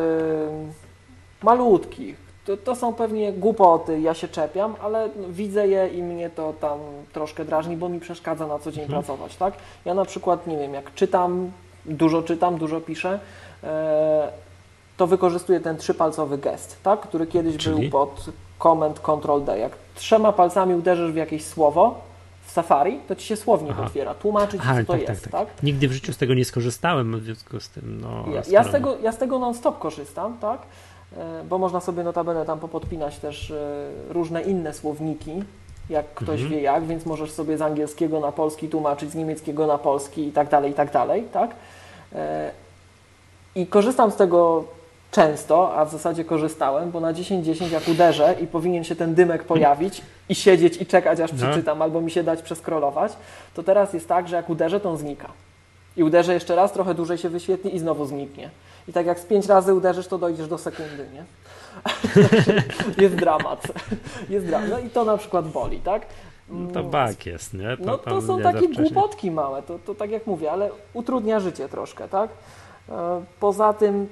malutkich. 1.43 2.25
To, 2.45 2.57
to 2.57 2.75
są 2.75 2.93
pewnie 2.93 3.33
głupoty, 3.33 3.99
ja 4.01 4.13
się 4.13 4.27
czepiam, 4.27 4.75
ale 4.83 5.09
widzę 5.29 5.67
je 5.67 5.87
i 5.87 6.03
mnie 6.03 6.29
to 6.29 6.53
tam 6.61 6.79
troszkę 7.13 7.45
drażni, 7.45 7.77
bo 7.77 7.89
mi 7.89 7.99
przeszkadza 7.99 8.47
na 8.47 8.59
co 8.59 8.71
dzień 8.71 8.83
Mhm. 8.83 9.03
pracować, 9.03 9.35
tak? 9.35 9.53
Ja 9.85 9.93
na 9.93 10.05
przykład, 10.05 10.47
nie 10.47 10.57
wiem, 10.57 10.73
jak 10.73 10.93
czytam, 10.93 11.51
dużo 11.85 12.21
czytam, 12.23 12.57
dużo 12.57 12.81
piszę, 12.81 13.19
e, 13.63 14.27
to 14.97 15.07
wykorzystuję 15.07 15.59
ten 15.59 15.77
trzypalcowy 15.77 16.37
gest, 16.37 16.83
tak? 16.83 17.01
Który 17.01 17.27
kiedyś 17.27 17.57
Czyli? 17.57 17.89
był 17.89 17.89
pod 17.89 18.25
Command 18.63 18.99
Control 18.99 19.43
D. 19.43 19.59
Jak 19.59 19.71
trzema 19.95 20.31
palcami 20.31 20.75
uderzysz 20.75 21.11
w 21.11 21.15
jakieś 21.15 21.45
słowo 21.45 22.01
Safari, 22.55 22.99
to 23.07 23.15
ci 23.15 23.25
się 23.27 23.35
słownik 23.35 23.71
Aha. 23.71 23.83
otwiera, 23.85 24.13
tłumaczy 24.13 24.57
ci, 24.57 24.63
Aha, 24.63 24.75
co 24.81 24.85
to 24.85 24.93
tak, 24.93 25.09
jest, 25.09 25.23
tak, 25.23 25.31
tak? 25.31 25.53
tak. 25.53 25.63
Nigdy 25.63 25.87
w 25.87 25.91
życiu 25.91 26.13
z 26.13 26.17
tego 26.17 26.33
nie 26.33 26.45
skorzystałem, 26.45 27.19
w 27.19 27.23
związku 27.23 27.59
z 27.59 27.69
tym, 27.69 28.01
no... 28.01 28.25
Ja, 28.33 28.41
ja, 28.49 28.63
z 28.63 28.71
tego, 28.71 28.97
ja 29.03 29.11
z 29.11 29.17
tego 29.17 29.39
non-stop 29.39 29.79
korzystam, 29.79 30.37
tak? 30.37 30.61
E, 31.17 31.43
Bo 31.49 31.57
można 31.57 31.79
sobie 31.81 32.03
notabene 32.03 32.45
tam 32.45 32.59
popodpinać 32.59 33.17
też 33.17 33.51
e, 33.51 33.89
różne 34.09 34.41
inne 34.41 34.73
słowniki 34.73 35.43
jak 35.89 36.13
ktoś 36.13 36.41
Mhm. 36.41 36.49
wie 36.49 36.61
jak, 36.61 36.85
więc 36.85 37.05
możesz 37.05 37.31
sobie 37.31 37.57
z 37.57 37.61
angielskiego 37.61 38.19
na 38.19 38.31
polski 38.31 38.69
tłumaczyć, 38.69 39.09
z 39.11 39.15
niemieckiego 39.15 39.67
na 39.67 39.77
polski 39.77 40.27
i 40.27 40.31
tak 40.31 40.49
dalej, 40.49 40.71
i 40.71 40.73
tak 40.73 40.91
dalej, 40.91 41.23
tak? 41.33 41.55
E, 42.15 42.51
I 43.55 43.67
korzystam 43.67 44.11
z 44.11 44.15
tego 44.15 44.63
często, 45.15 45.75
a 45.77 45.85
w 45.85 45.91
zasadzie 45.91 46.25
korzystałem, 46.25 46.91
bo 46.91 46.99
na 46.99 47.13
10-10 47.13 47.71
jak 47.71 47.87
uderzę 47.87 48.35
i 48.41 48.47
powinien 48.47 48.83
się 48.83 48.95
ten 48.95 49.15
dymek 49.15 49.43
pojawić 49.43 50.01
i 50.29 50.35
siedzieć 50.35 50.81
i 50.81 50.85
czekać 50.85 51.19
aż 51.19 51.31
No. 51.31 51.37
przeczytam, 51.37 51.81
albo 51.81 52.01
mi 52.01 52.11
się 52.11 52.23
dać 52.23 52.41
przeskrolować, 52.41 53.11
to 53.53 53.63
teraz 53.63 53.93
jest 53.93 54.07
tak, 54.07 54.27
że 54.27 54.35
jak 54.35 54.49
uderzę, 54.49 54.79
to 54.79 54.89
on 54.89 54.97
znika. 54.97 55.29
I 55.97 56.03
uderzę 56.03 56.33
jeszcze 56.33 56.55
raz, 56.55 56.71
trochę 56.73 56.93
dłużej 56.93 57.17
się 57.17 57.29
wyświetli 57.29 57.75
i 57.75 57.79
znowu 57.79 58.05
zniknie. 58.05 58.49
I 58.87 58.93
tak 58.93 59.05
jak 59.05 59.19
z 59.19 59.25
pięć 59.25 59.45
razy 59.45 59.73
uderzysz, 59.73 60.07
to 60.07 60.17
dojdziesz 60.17 60.47
do 60.47 60.57
sekundy, 60.57 61.05
nie? 61.13 61.23
jest 63.03 63.15
dramat. 63.15 63.67
Jest 64.29 64.45
dramat. 64.45 64.69
No 64.69 64.79
i 64.79 64.89
to 64.89 65.05
na 65.05 65.17
przykład 65.17 65.47
boli, 65.47 65.79
tak? 65.79 66.05
No 66.49 66.71
to 66.71 66.83
bug 66.83 67.25
jest, 67.25 67.53
nie? 67.53 67.77
No 67.79 67.97
to 67.97 68.21
są 68.21 68.41
takie 68.41 68.67
głupotki 68.67 69.31
małe, 69.31 69.63
to, 69.63 69.79
to 69.85 69.95
tak 69.95 70.11
jak 70.11 70.27
mówię, 70.27 70.51
ale 70.51 70.69
utrudnia 70.93 71.39
życie 71.39 71.69
troszkę, 71.69 72.07
tak? 72.07 72.29
E, 72.89 73.23
Poza 73.39 73.73
tym 73.73 74.07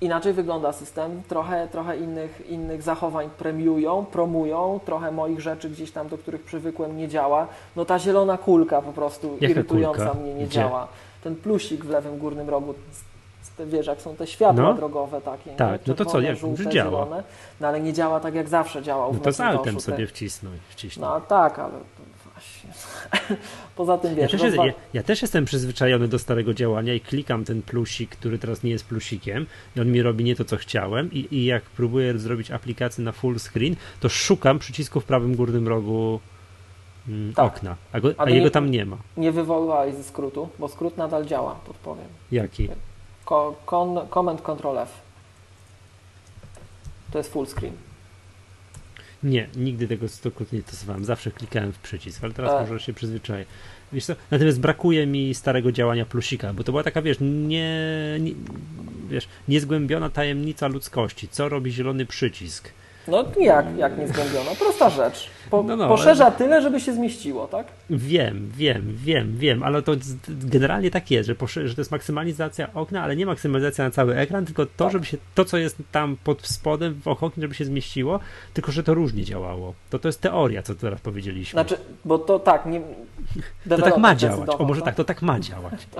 inaczej 0.00 0.32
wygląda 0.32 0.72
system, 0.72 1.22
trochę, 1.28 1.68
trochę 1.68 1.96
innych, 1.96 2.42
innych 2.48 2.82
zachowań 2.82 3.30
premiują, 3.38 4.04
promują, 4.12 4.80
trochę 4.84 5.10
moich 5.12 5.40
rzeczy 5.40 5.70
gdzieś 5.70 5.90
tam, 5.90 6.08
do 6.08 6.18
których 6.18 6.42
przywykłem 6.42 6.96
nie 6.96 7.08
działa. 7.08 7.46
No 7.76 7.84
ta 7.84 7.98
zielona 7.98 8.38
kulka 8.38 8.82
po 8.82 8.92
prostu 8.92 9.32
Jaka 9.40 9.46
irytująca 9.52 10.04
kulka? 10.06 10.20
mnie 10.20 10.34
nie 10.34 10.44
Gdzie? 10.46 10.54
działa. 10.54 10.88
Ten 11.24 11.36
plusik 11.36 11.84
w 11.84 11.88
lewym 11.90 12.18
górnym 12.18 12.50
rogu, 12.50 12.74
te, 13.56 13.66
wiesz, 13.66 13.86
jak 13.86 14.00
są 14.02 14.16
te 14.16 14.26
światła 14.26 14.64
No. 14.64 14.74
drogowe 14.74 15.20
takie, 15.20 15.50
Tak, 15.50 15.72
nie? 15.72 15.78
no 15.86 15.94
to 15.94 16.04
co, 16.04 16.20
jak- 16.20 16.36
żółte, 16.36 16.66
działa. 16.68 16.90
zielone, 16.90 17.22
no 17.60 17.68
ale 17.68 17.80
nie 17.80 17.92
działa 17.92 18.20
tak 18.20 18.34
jak 18.34 18.48
zawsze 18.48 18.82
działał 18.82 19.12
w 19.12 19.16
No 19.16 19.20
to 19.24 19.32
z 19.32 19.40
altem 19.40 19.74
Te- 19.74 19.80
sobie 19.80 20.06
wcisnąć. 20.06 20.60
no 21.00 21.20
tak, 21.20 21.58
ale 21.58 21.72
właśnie. 22.34 22.70
Poza 23.76 23.98
tym 23.98 24.10
Ja 24.10 24.16
wiesz, 24.16 24.30
też, 24.30 24.42
jest, 24.42 24.56
rozwa- 24.56 24.66
ja, 24.66 24.72
ja 24.94 25.02
też 25.02 25.22
jestem 25.22 25.44
przyzwyczajony 25.44 26.08
do 26.08 26.18
starego 26.18 26.54
działania 26.54 26.94
i 26.94 27.00
klikam 27.00 27.44
ten 27.44 27.62
plusik, 27.62 28.10
który 28.10 28.38
teraz 28.38 28.62
nie 28.62 28.70
jest 28.70 28.84
plusikiem 28.86 29.46
i 29.76 29.80
on 29.80 29.92
mi 29.92 30.02
robi 30.02 30.24
nie 30.24 30.36
to, 30.36 30.44
co 30.44 30.56
chciałem 30.56 31.12
i, 31.12 31.28
i 31.30 31.44
jak 31.44 31.62
próbuję 31.62 32.18
zrobić 32.18 32.50
aplikację 32.50 33.04
na 33.04 33.12
full 33.12 33.38
screen, 33.38 33.76
to 34.00 34.08
szukam 34.08 34.58
przycisku 34.58 35.00
w 35.00 35.04
prawym 35.04 35.34
górnym 35.36 35.68
rogu 35.68 36.20
mm, 37.08 37.34
Tak. 37.34 37.56
okna, 37.56 37.76
a, 37.92 38.00
go, 38.00 38.08
a 38.18 38.22
Ale 38.22 38.30
jego 38.30 38.44
nie- 38.44 38.50
tam 38.50 38.70
nie 38.70 38.86
ma. 38.86 38.96
nie 39.16 39.32
wywoływałeś 39.32 39.94
ze 39.94 40.04
skrótu, 40.04 40.48
bo 40.58 40.68
skrót 40.68 40.96
nadal 40.96 41.26
działa, 41.26 41.54
podpowiem. 41.66 42.08
Jaki? 42.32 42.68
Ko- 43.24 43.56
con, 43.66 44.08
command 44.14 44.42
Control 44.42 44.78
F. 44.78 45.00
To 47.12 47.18
jest 47.18 47.32
full 47.32 47.46
screen. 47.46 47.72
Nie, 49.22 49.48
nigdy 49.56 49.88
tego 49.88 50.08
stokrotnie 50.08 50.58
nie 50.58 50.64
stosowałem. 50.64 51.04
Zawsze 51.04 51.30
klikałem 51.30 51.72
w 51.72 51.78
przycisk, 51.78 52.24
ale 52.24 52.32
teraz 52.32 52.52
E. 52.52 52.70
może 52.70 52.84
się 52.84 52.92
przyzwyczaję. 52.92 53.44
Wiesz 53.92 54.04
co? 54.04 54.14
Natomiast 54.30 54.60
brakuje 54.60 55.06
mi 55.06 55.34
starego 55.34 55.72
działania 55.72 56.06
plusika, 56.06 56.52
bo 56.52 56.64
to 56.64 56.72
była 56.72 56.82
taka, 56.82 57.02
wiesz, 57.02 57.16
nie, 57.20 57.76
nie, 58.20 58.32
wiesz, 59.08 59.28
niezgłębiona 59.48 60.10
tajemnica 60.10 60.68
ludzkości. 60.68 61.28
Co 61.28 61.48
robi 61.48 61.72
zielony 61.72 62.06
przycisk? 62.06 62.72
No 63.08 63.24
jak, 63.40 63.66
jak 63.76 63.98
nie 63.98 64.08
zgłębiono? 64.08 64.54
Prosta 64.54 64.90
rzecz. 64.90 65.30
Po, 65.50 65.62
No, 65.62 65.76
no, 65.76 65.88
poszerza 65.88 66.30
tyle, 66.30 66.62
żeby 66.62 66.80
się 66.80 66.92
zmieściło, 66.92 67.46
tak? 67.46 67.66
Wiem, 67.90 68.50
wiem, 68.56 68.96
wiem, 68.96 69.36
wiem, 69.36 69.62
ale 69.62 69.82
to 69.82 69.92
generalnie 70.28 70.90
tak 70.90 71.10
jest, 71.10 71.26
że, 71.28 71.34
że 71.68 71.74
to 71.74 71.80
jest 71.80 71.90
maksymalizacja 71.90 72.68
okna, 72.74 73.02
ale 73.02 73.16
nie 73.16 73.26
maksymalizacja 73.26 73.84
na 73.84 73.90
cały 73.90 74.16
ekran, 74.16 74.44
tylko 74.46 74.66
to, 74.66 74.84
Tak. 74.84 74.92
żeby 74.92 75.06
się, 75.06 75.16
to 75.34 75.44
co 75.44 75.58
jest 75.58 75.76
tam 75.92 76.16
pod 76.24 76.46
spodem 76.46 77.00
w 77.04 77.08
oknie, 77.08 77.40
żeby 77.42 77.54
się 77.54 77.64
zmieściło, 77.64 78.20
tylko 78.54 78.72
że 78.72 78.82
to 78.82 78.94
różnie 78.94 79.24
działało. 79.24 79.74
To 79.90 79.98
to 79.98 80.08
jest 80.08 80.20
teoria, 80.20 80.62
co 80.62 80.74
teraz 80.74 81.00
powiedzieliśmy. 81.00 81.56
Znaczy, 81.56 81.76
bo 82.04 82.18
to 82.18 82.38
tak, 82.38 82.66
nie... 82.66 82.80
to 83.68 83.78
tak 83.78 83.98
ma 83.98 84.14
działać. 84.14 84.50
O, 84.58 84.64
może 84.64 84.82
tak, 84.82 84.94
to 84.94 85.04
tak 85.04 85.22
ma 85.22 85.40
działać. 85.40 85.86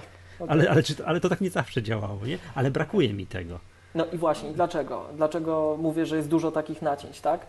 Okej. 0.41 0.53
Ale, 0.53 0.71
ale, 0.71 0.83
czy, 0.83 0.95
ale 1.07 1.21
to 1.21 1.29
tak 1.29 1.41
nie 1.41 1.51
zawsze 1.51 1.83
działało, 1.83 2.27
nie? 2.27 2.39
Ale 2.55 2.71
brakuje 2.71 3.13
mi 3.13 3.27
tego. 3.27 3.59
No 3.95 4.07
i 4.13 4.19
właśnie, 4.19 4.53
dlaczego? 4.53 5.07
Dlaczego 5.17 5.77
mówię, 5.81 6.07
że 6.07 6.17
jest 6.17 6.29
dużo 6.29 6.51
takich 6.51 6.83
nacięć, 6.83 7.21
tak? 7.21 7.41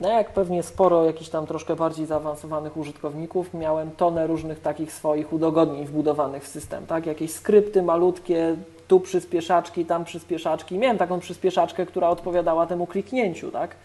No 0.00 0.08
jak 0.08 0.32
pewnie 0.32 0.62
sporo 0.62 1.04
jakichś 1.04 1.30
tam 1.30 1.46
troszkę 1.46 1.76
bardziej 1.76 2.06
zaawansowanych 2.06 2.76
użytkowników, 2.76 3.54
miałem 3.54 3.90
tonę 3.90 4.26
różnych 4.26 4.60
takich 4.60 4.92
swoich 4.92 5.32
udogodnień 5.32 5.84
wbudowanych 5.84 6.44
w 6.44 6.48
system, 6.48 6.86
tak? 6.86 7.06
Jakieś 7.06 7.32
skrypty 7.32 7.82
malutkie, 7.82 8.56
tu 8.88 9.00
przyspieszaczki, 9.00 9.84
tam 9.84 10.04
przyspieszaczki. 10.04 10.78
Miałem 10.78 10.98
taką 10.98 11.20
przyspieszaczkę, 11.20 11.86
która 11.86 12.08
odpowiadała 12.08 12.66
temu 12.66 12.86
kliknięciu, 12.86 13.50
tak? 13.50 13.76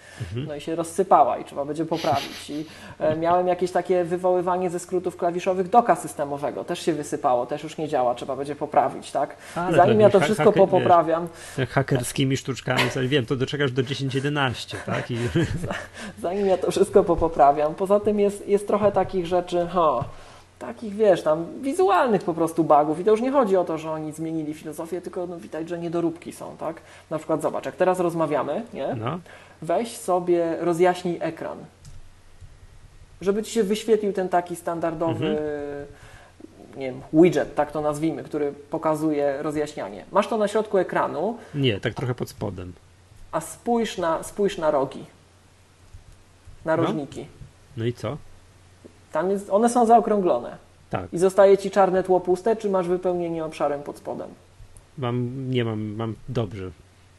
No 0.47 0.55
i 0.55 0.61
się 0.61 0.75
rozsypała 0.75 1.37
i 1.37 1.45
trzeba 1.45 1.65
będzie 1.65 1.85
poprawić. 1.85 2.49
I 2.49 2.65
e, 2.99 3.15
miałem 3.15 3.47
jakieś 3.47 3.71
takie 3.71 4.03
wywoływanie 4.03 4.69
ze 4.69 4.79
skrótów 4.79 5.17
klawiszowych 5.17 5.69
doka 5.69 5.95
systemowego, 5.95 6.63
też 6.63 6.79
się 6.79 6.93
wysypało, 6.93 7.45
też 7.45 7.63
już 7.63 7.77
nie 7.77 7.87
działa, 7.87 8.15
trzeba 8.15 8.35
będzie 8.35 8.55
poprawić, 8.55 9.11
tak? 9.11 9.35
Ale 9.55 9.77
Zanim 9.77 9.99
ja 9.99 10.09
to 10.09 10.19
wszystko 10.19 10.43
haker- 10.43 10.55
wiesz, 10.55 10.69
popoprawiam, 10.69 11.27
Hakerskimi 11.69 12.37
sztuczkami, 12.37 12.81
wiem, 13.01 13.25
to 13.25 13.35
doczekasz 13.35 13.71
do 13.71 13.83
10-11, 13.83 14.75
tak? 14.85 15.11
I, 15.11 15.17
zanim 16.21 16.47
ja 16.47 16.57
to 16.57 16.71
wszystko 16.71 17.03
popoprawiam. 17.03 17.75
Poza 17.75 17.99
tym 17.99 18.19
jest, 18.19 18.47
jest 18.47 18.67
trochę 18.67 18.91
takich 18.91 19.25
rzeczy, 19.25 19.67
ha, 19.71 20.03
takich 20.61 20.95
wiesz, 20.95 21.23
tam 21.23 21.45
wizualnych 21.61 22.23
po 22.23 22.33
prostu 22.33 22.63
bugów 22.63 22.99
i 22.99 23.03
to 23.03 23.11
już 23.11 23.21
nie 23.21 23.31
chodzi 23.31 23.57
o 23.57 23.63
to, 23.63 23.77
że 23.77 23.91
oni 23.91 24.11
zmienili 24.11 24.53
filozofię, 24.53 25.01
tylko 25.01 25.27
no, 25.27 25.37
widać, 25.39 25.69
że 25.69 25.79
niedoróbki 25.79 26.31
są, 26.33 26.57
tak? 26.57 26.81
Na 27.09 27.17
przykład 27.17 27.41
zobacz, 27.41 27.65
jak 27.65 27.75
teraz 27.75 27.99
rozmawiamy, 27.99 28.65
nie? 28.73 28.95
no, 28.95 29.19
Weź 29.61 29.97
sobie, 29.97 30.57
rozjaśnij 30.59 31.17
ekran, 31.21 31.57
żeby 33.21 33.43
Ci 33.43 33.51
się 33.51 33.63
wyświetlił 33.63 34.13
ten 34.13 34.29
taki 34.29 34.55
standardowy 34.55 35.27
Mhm. 35.29 35.47
nie 36.77 36.85
wiem, 36.91 37.01
widget, 37.13 37.55
tak 37.55 37.71
to 37.71 37.81
nazwijmy, 37.81 38.23
który 38.23 38.51
pokazuje 38.69 39.41
rozjaśnianie. 39.41 40.05
Masz 40.11 40.27
to 40.27 40.37
na 40.37 40.47
środku 40.47 40.77
ekranu, 40.77 41.37
nie, 41.55 41.79
tak 41.79 41.93
trochę 41.93 42.15
pod 42.15 42.29
spodem. 42.29 42.73
a 43.31 43.41
spójrz 43.41 43.97
na, 43.97 44.23
spójrz 44.23 44.57
na 44.57 44.71
rogi, 44.71 45.05
na 46.65 46.77
No. 46.77 46.83
rożniki. 46.83 47.25
No 47.77 47.85
i 47.85 47.93
co? 47.93 48.17
Tam 49.11 49.29
jest, 49.31 49.49
one 49.49 49.69
są 49.69 49.85
zaokrąglone. 49.85 50.57
Tak, 50.89 51.13
I 51.13 51.17
zostaje 51.17 51.57
Ci 51.57 51.71
czarne 51.71 52.03
tło 52.03 52.19
puste, 52.19 52.55
czy 52.55 52.69
masz 52.69 52.87
wypełnienie 52.87 53.45
obszarem 53.45 53.83
pod 53.83 53.97
spodem? 53.97 54.29
mam, 54.97 55.31
nie 55.51 55.65
mam, 55.65 55.81
mam 55.95 56.15
dobrze. 56.29 56.65
To 56.65 56.71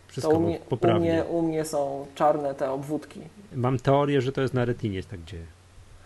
Wszystko 0.08 0.32
u 0.34 0.40
mnie, 0.40 0.58
u, 0.66 0.68
poprawnie. 0.70 1.12
mnie, 1.12 1.24
u 1.24 1.42
mnie 1.42 1.64
są 1.64 2.06
czarne 2.14 2.54
te 2.54 2.70
obwódki. 2.70 3.20
Mam 3.54 3.78
teorię, 3.78 4.20
że 4.20 4.32
to 4.32 4.40
jest 4.40 4.54
na 4.54 4.64
retinie 4.64 5.02
tak 5.02 5.24
dzieje. 5.24 5.44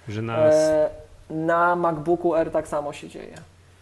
Że 0.08 0.22
na... 0.22 0.38
E, 0.38 0.90
na 1.30 1.76
MacBooku 1.76 2.34
R 2.36 2.50
tak 2.50 2.68
samo 2.68 2.92
się 2.92 3.08
dzieje. 3.08 3.34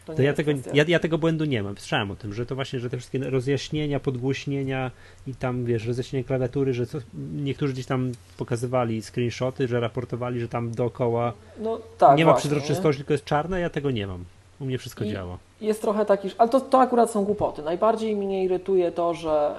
To 0.06 0.14
nie 0.14 0.24
ja 0.24 0.32
tego, 0.32 0.52
ja, 0.74 0.84
ja 0.88 0.98
tego 0.98 1.18
błędu 1.18 1.44
nie 1.44 1.62
mam. 1.62 1.78
Słyszałem 1.78 2.10
o 2.10 2.16
tym, 2.16 2.34
że 2.34 2.46
to 2.46 2.54
właśnie, 2.54 2.80
że 2.80 2.90
te 2.90 2.96
wszystkie 2.96 3.18
rozjaśnienia, 3.18 4.00
podgłośnienia 4.00 4.90
i 5.26 5.34
tam, 5.34 5.64
wiesz, 5.64 5.86
rozjaśnienie 5.86 6.24
klawiatury, 6.24 6.74
że 6.74 6.86
co, 6.86 6.98
niektórzy 7.34 7.72
gdzieś 7.72 7.86
tam 7.86 8.12
pokazywali 8.36 9.02
screenshoty, 9.02 9.68
że 9.68 9.80
raportowali, 9.80 10.40
że 10.40 10.48
tam 10.48 10.70
dookoła 10.70 11.32
No 11.58 11.78
tak, 11.98 12.18
nie 12.18 12.24
ma 12.24 12.32
właśnie, 12.32 12.50
przezroczystości, 12.50 12.98
tylko 12.98 13.12
jest 13.14 13.24
czarne, 13.24 13.60
ja 13.60 13.70
tego 13.70 13.90
nie 13.90 14.06
mam. 14.06 14.24
U 14.60 14.64
mnie 14.64 14.78
wszystko 14.78 15.04
I- 15.04 15.10
działa. 15.10 15.38
Jest 15.60 15.82
trochę 15.82 16.04
taki, 16.04 16.30
ale 16.38 16.48
to, 16.50 16.60
to 16.60 16.80
akurat 16.80 17.10
są 17.10 17.24
głupoty. 17.24 17.62
Najbardziej 17.62 18.16
mnie 18.16 18.44
irytuje 18.44 18.92
to, 18.92 19.14
że, 19.14 19.54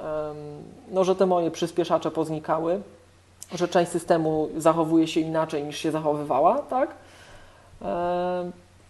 no, 0.91 1.03
że 1.03 1.15
te 1.15 1.25
moje 1.25 1.51
przyspieszacze 1.51 2.11
poznikały, 2.11 2.81
że 3.55 3.67
część 3.67 3.91
systemu 3.91 4.49
zachowuje 4.57 5.07
się 5.07 5.19
inaczej 5.19 5.63
niż 5.63 5.77
się 5.77 5.91
zachowywała, 5.91 6.59
tak? 6.59 6.95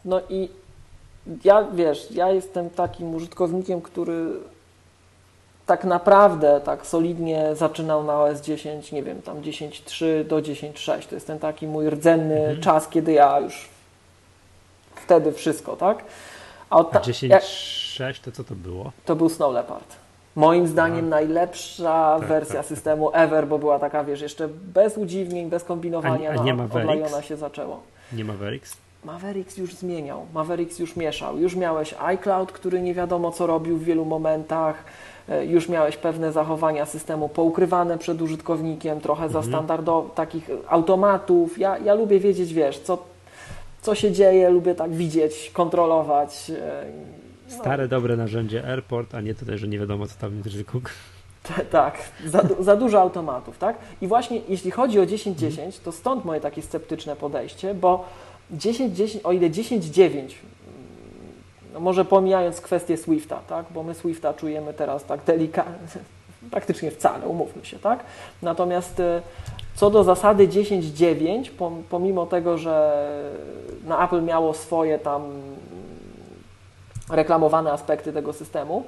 No 0.05 0.21
i 0.29 0.49
ja, 1.43 1.63
wiesz, 1.73 2.11
ja 2.11 2.29
jestem 2.31 2.69
takim 2.69 3.15
użytkownikiem, 3.15 3.81
który 3.81 4.25
tak 5.65 5.83
naprawdę 5.83 6.61
tak 6.65 6.85
solidnie 6.85 7.55
zaczynał 7.55 8.03
na 8.03 8.21
OS 8.23 8.41
10, 8.41 8.91
nie 8.91 9.03
wiem, 9.03 9.21
tam 9.21 9.41
10.3 9.41 10.23
do 10.27 10.35
10.6. 10.37 11.05
To 11.05 11.15
jest 11.15 11.27
ten 11.27 11.39
taki 11.39 11.67
mój 11.67 11.89
rdzenny 11.89 12.39
Mhm. 12.39 12.61
czas, 12.61 12.87
kiedy 12.89 13.11
ja 13.13 13.39
już 13.39 13.69
wtedy 14.95 15.31
wszystko, 15.31 15.75
tak? 15.75 16.03
A 16.69 16.77
od 16.77 16.87
A 16.95 16.99
ta- 16.99 16.99
10.6 16.99 18.19
to 18.21 18.31
co 18.31 18.43
to 18.43 18.55
było? 18.55 18.91
to 19.05 19.15
był 19.15 19.29
Snow 19.29 19.53
Leopard. 19.53 19.95
Moim 20.35 20.67
zdaniem 20.67 21.05
A. 21.05 21.09
najlepsza 21.09 22.17
Tak, 22.19 22.27
wersja 22.29 22.55
tak. 22.55 22.65
systemu 22.65 23.09
ever, 23.13 23.47
bo 23.47 23.59
była 23.59 23.79
taka, 23.79 24.03
wiesz, 24.03 24.21
jeszcze 24.21 24.47
bez 24.47 24.97
udziwnień, 24.97 25.49
bez 25.49 25.63
kombinowania, 25.63 26.29
A- 26.29 26.33
a 26.33 26.35
no, 26.35 26.43
nie 26.43 26.51
od 26.51 26.57
Mavericks? 26.57 26.95
Liona 26.95 27.21
się 27.21 27.37
zaczęło. 27.37 27.79
Nie 28.13 28.25
Mavericks? 28.25 28.77
Mavericks 29.05 29.57
już 29.57 29.73
zmieniał, 29.75 30.25
Mavericks 30.33 30.79
już 30.79 30.95
mieszał. 30.95 31.37
Już 31.37 31.55
miałeś 31.55 31.93
iCloud, 31.99 32.51
który 32.51 32.81
nie 32.81 32.93
wiadomo 32.93 33.31
co 33.31 33.47
robił 33.47 33.77
w 33.77 33.83
wielu 33.83 34.05
momentach. 34.05 34.83
E, 35.29 35.45
Już 35.45 35.69
miałeś 35.69 35.97
pewne 35.97 36.31
zachowania 36.31 36.85
systemu 36.85 37.29
poukrywane 37.29 37.97
przed 37.97 38.21
użytkownikiem, 38.21 39.01
trochę 39.01 39.29
za 39.29 39.39
Mhm. 39.39 39.53
standardowych 39.53 40.13
takich 40.13 40.49
automatów. 40.67 41.57
Ja, 41.57 41.77
ja 41.77 41.93
lubię 41.93 42.19
wiedzieć, 42.19 42.53
wiesz, 42.53 42.79
co, 42.79 42.97
co 43.81 43.95
się 43.95 44.11
dzieje, 44.11 44.49
lubię 44.49 44.75
tak 44.75 44.91
widzieć, 44.91 45.51
kontrolować. 45.53 46.49
e, 46.49 46.85
no. 47.49 47.55
Stare, 47.57 47.87
dobre 47.87 48.17
narzędzie 48.17 48.65
Airport, 48.67 49.15
a 49.15 49.21
nie 49.21 49.35
tutaj, 49.35 49.57
że 49.57 49.67
nie 49.67 49.79
wiadomo 49.79 50.07
co 50.07 50.13
tam 50.21 50.41
tylko 50.43 50.79
tak, 51.71 51.97
za, 52.25 52.41
za 52.59 52.75
dużo 52.75 53.01
automatów, 53.01 53.57
tak? 53.57 53.77
I 54.01 54.07
właśnie 54.07 54.41
jeśli 54.49 54.71
chodzi 54.71 54.99
o 54.99 55.03
10.10, 55.03 55.79
to 55.83 55.91
stąd 55.91 56.25
moje 56.25 56.41
takie 56.41 56.61
sceptyczne 56.61 57.15
podejście, 57.15 57.73
bo 57.73 58.05
10.10, 58.53 59.19
o 59.23 59.31
ile 59.31 59.49
10.9 59.49 60.21
no 61.75 61.81
może 61.81 62.05
pomijając 62.05 62.61
kwestię 62.61 62.97
Swifta, 62.97 63.39
tak? 63.47 63.65
bo 63.73 63.83
my 63.83 63.93
Swifta 63.93 64.33
czujemy 64.33 64.73
teraz 64.73 65.05
tak 65.05 65.23
delikatnie, 65.23 66.01
praktycznie 66.51 66.91
wcale, 66.91 67.27
umówmy 67.27 67.65
się, 67.65 67.79
tak? 67.79 68.03
Natomiast 68.41 68.99
e, 68.99 69.21
co 69.75 69.89
do 69.89 70.03
zasady 70.03 70.47
10.9, 70.47 71.49
pomimo 71.89 72.25
tego, 72.25 72.57
że 72.57 73.07
na 73.85 74.05
Apple 74.05 74.23
miało 74.23 74.53
swoje 74.53 74.99
tam 74.99 75.21
reklamowane 77.09 77.71
aspekty 77.71 78.13
tego 78.13 78.33
systemu, 78.33 78.83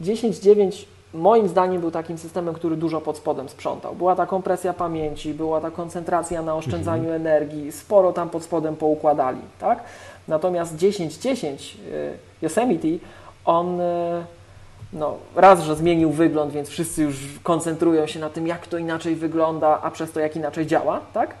10.9 0.00 0.84
moim 1.14 1.48
zdaniem 1.48 1.80
był 1.80 1.90
takim 1.90 2.18
systemem, 2.18 2.54
który 2.54 2.76
dużo 2.76 3.00
pod 3.00 3.16
spodem 3.16 3.48
sprzątał. 3.48 3.94
Była 3.94 4.16
ta 4.16 4.26
kompresja 4.26 4.72
pamięci, 4.72 5.34
była 5.34 5.60
ta 5.60 5.70
koncentracja 5.70 6.42
na 6.42 6.54
oszczędzaniu 6.54 7.02
mhm. 7.02 7.20
energii, 7.20 7.72
sporo 7.72 8.12
tam 8.12 8.30
pod 8.30 8.42
spodem 8.42 8.76
poukładali, 8.76 9.40
tak? 9.58 9.82
Natomiast 10.28 10.76
10.10 10.76 11.76
y, 11.88 12.18
Yosemite, 12.42 12.88
on 13.44 13.80
y, 13.80 14.24
no, 14.92 15.16
raz, 15.36 15.62
że 15.62 15.76
zmienił 15.76 16.10
wygląd, 16.10 16.52
więc 16.52 16.68
wszyscy 16.68 17.02
już 17.02 17.16
koncentrują 17.42 18.06
się 18.06 18.20
na 18.20 18.30
tym, 18.30 18.46
jak 18.46 18.66
to 18.66 18.78
inaczej 18.78 19.16
wygląda, 19.16 19.80
a 19.82 19.90
przez 19.90 20.12
to 20.12 20.20
jak 20.20 20.36
inaczej 20.36 20.66
działa, 20.66 21.00
tak? 21.12 21.34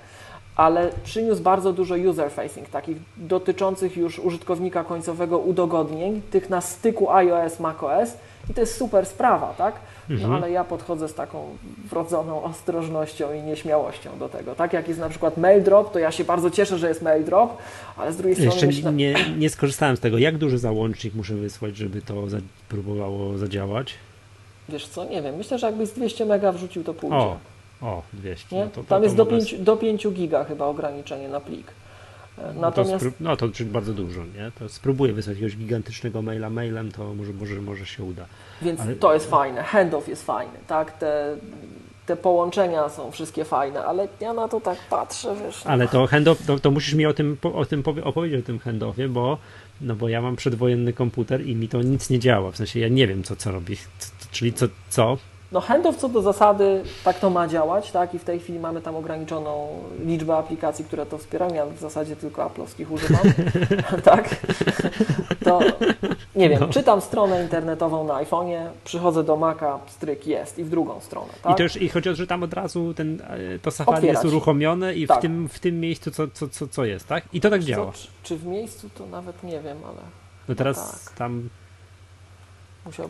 Ale 0.56 0.90
przyniósł 1.04 1.42
bardzo 1.42 1.72
dużo 1.72 1.94
user 1.94 2.30
facing, 2.30 2.68
takich 2.68 2.96
dotyczących 3.16 3.96
już 3.96 4.18
użytkownika 4.18 4.84
końcowego 4.84 5.38
udogodnień, 5.38 6.22
tych 6.30 6.50
na 6.50 6.60
styku 6.60 7.10
iOS, 7.10 7.60
macOS 7.60 8.12
i 8.50 8.54
to 8.54 8.60
jest 8.60 8.76
super 8.76 9.06
sprawa, 9.06 9.54
tak? 9.58 9.74
No 10.08 10.14
mhm. 10.14 10.32
ale 10.32 10.50
ja 10.50 10.64
podchodzę 10.64 11.08
z 11.08 11.14
taką 11.14 11.56
wrodzoną 11.90 12.42
ostrożnością 12.42 13.32
i 13.32 13.42
nieśmiałością 13.42 14.18
do 14.18 14.28
tego. 14.28 14.54
Tak 14.54 14.72
jak 14.72 14.88
jest 14.88 15.00
na 15.00 15.08
przykład 15.08 15.36
mail 15.36 15.62
drop, 15.62 15.92
to 15.92 15.98
ja 15.98 16.12
się 16.12 16.24
bardzo 16.24 16.50
cieszę, 16.50 16.78
że 16.78 16.88
jest 16.88 17.02
mail 17.02 17.24
drop, 17.24 17.56
ale 17.96 18.12
z 18.12 18.16
drugiej 18.16 18.34
strony. 18.34 18.50
Jeszcze 18.50 18.66
myślę... 18.66 18.92
nie, 18.92 19.14
nie 19.38 19.50
skorzystałem 19.50 19.96
z 19.96 20.00
tego. 20.00 20.18
Jak 20.18 20.38
duży 20.38 20.58
załącznik 20.58 21.14
muszę 21.14 21.34
wysłać, 21.34 21.76
żeby 21.76 22.02
to 22.02 22.28
za, 22.28 22.38
próbowało 22.68 23.38
zadziałać? 23.38 23.94
Wiesz 24.68 24.86
co, 24.86 25.04
nie 25.04 25.22
wiem. 25.22 25.36
Myślę, 25.36 25.58
że 25.58 25.66
jakbyś 25.66 25.90
200 25.90 26.26
mega 26.26 26.52
wrzucił, 26.52 26.84
to 26.84 26.94
pójdzie. 26.94 27.16
O, 27.16 27.38
o 27.80 28.02
200. 28.12 28.56
Nie? 28.56 28.64
No 28.64 28.70
to, 28.70 28.80
to, 28.80 28.88
Tam 28.88 29.02
jest 29.02 29.16
do 29.16 29.26
5, 29.26 29.54
do 29.54 29.76
5 29.76 30.08
giga 30.08 30.44
chyba 30.44 30.66
ograniczenie 30.66 31.28
na 31.28 31.40
plik. 31.40 31.66
Natomiast... 32.54 33.04
No 33.20 33.36
to, 33.36 33.46
no 33.46 33.52
to 33.52 33.64
bardzo 33.64 33.92
dużo, 33.92 34.24
nie? 34.24 34.52
To 34.58 34.68
spróbuję 34.68 35.12
wysłać 35.12 35.36
jakiegoś 35.36 35.56
gigantycznego 35.56 36.22
maila 36.22 36.50
mailem, 36.50 36.92
to 36.92 37.14
może, 37.14 37.32
może, 37.32 37.62
może 37.62 37.86
się 37.86 38.04
uda. 38.04 38.26
Więc 38.62 38.80
ale... 38.80 38.94
to 38.94 39.14
jest 39.14 39.30
fajne, 39.30 39.62
handoff 39.62 40.08
jest 40.08 40.24
fajny, 40.24 40.58
tak? 40.66 40.98
Te, 40.98 41.36
te 42.06 42.16
połączenia 42.16 42.88
są 42.88 43.10
wszystkie 43.10 43.44
fajne, 43.44 43.84
ale 43.84 44.08
ja 44.20 44.32
na 44.32 44.48
to 44.48 44.60
tak 44.60 44.78
patrzę, 44.90 45.36
wiesz. 45.44 45.64
No. 45.64 45.70
Ale 45.70 45.88
to 45.88 46.06
handoff, 46.06 46.46
to, 46.46 46.58
to 46.58 46.70
musisz 46.70 46.94
mi 46.94 47.06
o 47.06 47.14
tym, 47.14 47.36
o 47.54 47.64
tym 47.64 47.82
opowiedzieć, 48.04 48.40
o 48.40 48.46
tym 48.46 48.58
handoffie, 48.58 49.08
bo, 49.08 49.38
no 49.80 49.94
bo 49.94 50.08
ja 50.08 50.22
mam 50.22 50.36
przedwojenny 50.36 50.92
komputer 50.92 51.46
i 51.46 51.56
mi 51.56 51.68
to 51.68 51.82
nic 51.82 52.10
nie 52.10 52.18
działa, 52.18 52.50
w 52.50 52.56
sensie 52.56 52.80
ja 52.80 52.88
nie 52.88 53.06
wiem, 53.06 53.22
co, 53.22 53.36
co 53.36 53.52
robi, 53.52 53.76
czyli 54.30 54.52
co, 54.52 54.66
co 54.88 55.18
no 55.52 55.60
handoff 55.60 55.96
co 55.96 56.08
do 56.08 56.22
zasady 56.22 56.82
tak 57.04 57.18
to 57.18 57.30
ma 57.30 57.48
działać, 57.48 57.90
tak? 57.90 58.14
I 58.14 58.18
w 58.18 58.24
tej 58.24 58.40
chwili 58.40 58.58
mamy 58.58 58.80
tam 58.80 58.96
ograniczoną 58.96 59.68
liczbę 60.04 60.36
aplikacji, 60.36 60.84
które 60.84 61.06
to 61.06 61.18
wspierają. 61.18 61.54
Ja 61.54 61.66
w 61.66 61.78
zasadzie 61.78 62.16
tylko 62.16 62.44
aplowskich 62.44 62.92
używam, 62.92 63.22
tak? 64.04 64.36
To 65.44 65.60
nie 66.36 66.48
wiem, 66.48 66.60
no. 66.60 66.68
czytam 66.68 67.00
stronę 67.00 67.42
internetową 67.42 68.04
na 68.04 68.14
iPhone'ie, 68.14 68.66
przychodzę 68.84 69.24
do 69.24 69.36
Maca, 69.36 69.78
stryk 69.86 70.26
jest 70.26 70.58
i 70.58 70.64
w 70.64 70.70
drugą 70.70 71.00
stronę, 71.00 71.32
tak? 71.42 71.52
I 71.52 71.56
to 71.56 71.62
już, 71.62 71.76
i 71.76 71.88
chodzi 71.88 72.08
o 72.08 72.12
to, 72.12 72.16
że 72.16 72.26
tam 72.26 72.42
od 72.42 72.54
razu 72.54 72.94
ten, 72.94 73.22
e, 73.54 73.58
to 73.58 73.70
Safari 73.70 73.96
Otwierać. 73.96 74.14
jest 74.14 74.34
uruchomione 74.34 74.94
i 74.94 75.06
tak. 75.06 75.18
w, 75.18 75.20
tym, 75.20 75.48
w 75.48 75.58
tym 75.58 75.80
miejscu 75.80 76.10
co, 76.10 76.28
co, 76.28 76.48
co, 76.48 76.68
co 76.68 76.84
jest, 76.84 77.06
tak? 77.06 77.24
I 77.32 77.40
to 77.40 77.50
tak 77.50 77.62
działa. 77.62 77.92
czy, 77.92 78.08
czy, 78.22 78.36
w 78.36 78.46
miejscu 78.46 78.90
to 78.94 79.06
nawet 79.06 79.42
nie 79.42 79.60
wiem, 79.60 79.78
ale... 79.84 79.98
No 80.48 80.54
teraz 80.54 81.04
tak. 81.04 81.14
tam 81.14 81.48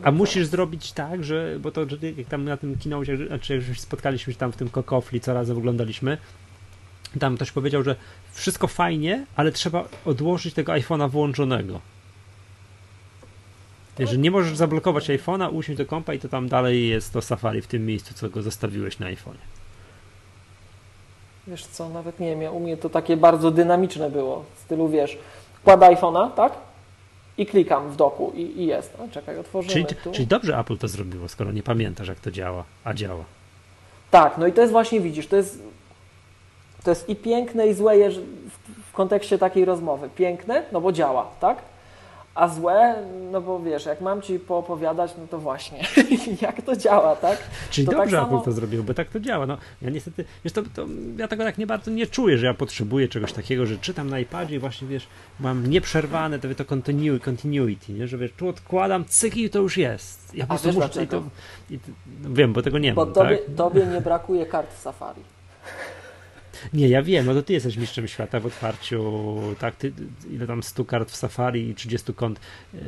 a 0.03 0.11
musisz 0.11 0.45
zrobić 0.45 0.91
tak, 0.91 1.23
że, 1.23 1.57
bo 1.59 1.71
to 1.71 1.81
jak 2.17 2.27
tam 2.27 2.45
na 2.45 2.57
tym 2.57 2.77
kinocie, 2.77 3.27
znaczy 3.27 3.63
jak 3.67 3.77
spotkaliśmy 3.77 4.33
się 4.33 4.39
tam 4.39 4.51
w 4.51 4.55
tym 4.55 4.69
kokofli, 4.69 5.21
co 5.21 5.33
razem 5.33 5.57
oglądaliśmy, 5.57 6.17
tam 7.19 7.35
ktoś 7.35 7.51
powiedział, 7.51 7.83
że 7.83 7.95
wszystko 8.31 8.67
fajnie, 8.67 9.25
ale 9.35 9.51
trzeba 9.51 9.83
odłożyć 10.05 10.53
tego 10.53 10.71
iPhone'a 10.71 11.09
włączonego. 11.09 11.79
Że 13.99 14.17
nie 14.17 14.31
możesz 14.31 14.57
zablokować 14.57 15.09
iPhone'a, 15.09 15.53
usiąść 15.53 15.77
do 15.77 15.85
kompa 15.85 16.13
i 16.13 16.19
to 16.19 16.29
tam 16.29 16.49
dalej 16.49 16.89
jest 16.89 17.13
to 17.13 17.21
Safari 17.21 17.61
w 17.61 17.67
tym 17.67 17.85
miejscu, 17.85 18.13
co 18.13 18.29
go 18.29 18.41
zostawiłeś 18.41 18.99
na 18.99 19.07
iPhone'ie. 19.07 19.45
Wiesz 21.47 21.65
co, 21.65 21.89
nawet 21.89 22.19
nie 22.19 22.35
wiem, 22.35 22.53
u 22.53 22.59
mnie 22.59 22.77
to 22.77 22.89
takie 22.89 23.17
bardzo 23.17 23.51
dynamiczne 23.51 24.09
było, 24.09 24.45
w 24.55 24.59
stylu 24.59 24.89
wiesz, 24.89 25.17
kładę 25.63 25.85
iPhone'a, 25.85 26.31
tak? 26.31 26.53
I 27.37 27.45
klikam 27.45 27.89
w 27.89 27.95
doku 27.95 28.31
i, 28.35 28.41
i 28.41 28.65
jest. 28.65 28.93
No, 28.99 29.07
czekaj, 29.11 29.37
otworzymy 29.39 29.73
czyli, 29.73 29.85
tu. 29.85 30.11
Czyli 30.11 30.27
dobrze 30.27 30.57
Apple 30.57 30.77
to 30.77 30.87
zrobiło, 30.87 31.27
skoro 31.27 31.51
nie 31.51 31.63
pamiętasz, 31.63 32.07
jak 32.07 32.19
to 32.19 32.31
działa, 32.31 32.63
a 32.83 32.93
działa. 32.93 33.23
Tak, 34.11 34.37
no 34.37 34.47
i 34.47 34.53
to 34.53 34.61
jest 34.61 34.73
właśnie, 34.73 34.99
widzisz, 34.99 35.27
to 35.27 35.35
jest, 35.35 35.63
to 36.83 36.91
jest 36.91 37.09
i 37.09 37.15
piękne, 37.15 37.67
i 37.67 37.73
złe 37.73 38.09
w, 38.09 38.89
w 38.89 38.93
kontekście 38.93 39.37
takiej 39.37 39.65
rozmowy. 39.65 40.09
Piękne, 40.15 40.63
no 40.71 40.81
bo 40.81 40.91
działa, 40.91 41.31
tak? 41.39 41.57
A 42.35 42.47
złe, 42.47 42.95
no 43.31 43.41
bo 43.41 43.59
wiesz, 43.59 43.85
jak 43.85 44.01
mam 44.01 44.21
ci 44.21 44.39
poopowiadać, 44.39 45.11
no 45.17 45.27
to 45.27 45.39
właśnie, 45.39 45.83
jak 46.41 46.61
to 46.61 46.75
działa, 46.75 47.15
tak? 47.15 47.37
Czyli 47.69 47.87
to 47.87 47.91
dobrze 47.91 48.11
tak 48.11 48.21
samo... 48.25 48.37
Apple 48.37 48.45
to 48.45 48.51
zrobił, 48.51 48.83
bo 48.83 48.93
tak 48.93 49.09
to 49.09 49.19
działa. 49.19 49.45
No, 49.45 49.57
ja 49.81 49.89
niestety, 49.89 50.25
wiesz, 50.43 50.53
to, 50.53 50.61
to, 50.75 50.85
ja 51.17 51.27
tego 51.27 51.43
tak 51.43 51.57
nie 51.57 51.67
bardzo 51.67 51.91
nie 51.91 52.07
czuję, 52.07 52.37
że 52.37 52.45
ja 52.45 52.53
potrzebuję 52.53 53.07
czegoś 53.07 53.33
takiego, 53.33 53.65
że 53.65 53.77
czytam 53.77 54.09
na 54.09 54.19
iPadzie 54.19 54.55
i 54.55 54.59
właśnie, 54.59 54.87
wiesz, 54.87 55.07
mam 55.39 55.67
nieprzerwane 55.67 56.39
to, 56.39 56.55
to 56.55 56.65
continuity, 56.65 57.25
continuity, 57.25 57.93
nie? 57.93 58.07
że 58.07 58.17
wiesz, 58.17 58.31
tu 58.37 58.47
odkładam, 58.47 59.05
cyki 59.05 59.43
i 59.43 59.49
to 59.49 59.59
już 59.59 59.77
jest. 59.77 60.35
Ja 60.35 60.45
po 60.45 60.49
prostu 60.57 60.73
muszę, 60.73 61.03
i 61.03 61.07
to, 61.07 61.23
i 61.69 61.79
no 62.23 62.29
wiem, 62.33 62.53
bo 62.53 62.61
tego 62.61 62.79
nie 62.79 62.93
bo 62.93 63.05
mam, 63.05 63.13
tobie, 63.13 63.37
tak? 63.37 63.55
tobie 63.55 63.85
nie 63.85 64.01
brakuje 64.01 64.45
kart 64.45 64.77
Safari. 64.77 65.21
Nie, 66.73 66.87
ja 66.87 67.01
wiem, 67.01 67.25
no 67.25 67.33
to 67.33 67.43
ty 67.43 67.53
jesteś 67.53 67.77
mistrzem 67.77 68.07
świata 68.07 68.39
w 68.39 68.45
otwarciu, 68.45 69.21
tak, 69.59 69.75
ty, 69.75 69.93
ile 70.29 70.47
tam 70.47 70.63
100 70.63 70.85
kart 70.85 71.11
w 71.11 71.15
Safari 71.15 71.69
i 71.69 71.75
30 71.75 72.13
kont 72.13 72.39
yy, 72.73 72.81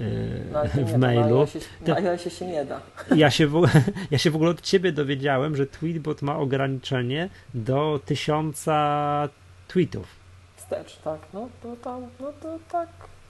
no, 0.51 0.86
w 0.86 0.91
nie, 0.91 0.97
mailu. 0.97 1.47
Się, 1.47 1.59
na 2.03 2.17
się, 2.17 2.29
się 2.29 2.47
nie 2.47 2.65
da. 2.65 2.81
Ja 3.15 3.31
się, 3.31 3.47
w, 3.47 3.62
ja 4.12 4.17
się 4.17 4.31
w 4.31 4.36
ogóle 4.36 4.51
od 4.51 4.62
ciebie 4.62 4.91
dowiedziałem, 4.91 5.55
że 5.55 5.67
Tweetbot 5.67 6.21
ma 6.21 6.38
ograniczenie 6.38 7.29
do 7.53 7.99
tysiąca 8.05 9.29
tweetów. 9.67 10.07
Wstecz, 10.55 10.97
tak, 10.97 11.19
no 11.33 11.49
to 11.63 11.75
tam, 11.75 12.01
no 12.19 12.33
to 12.41 12.59
tak, 12.71 12.89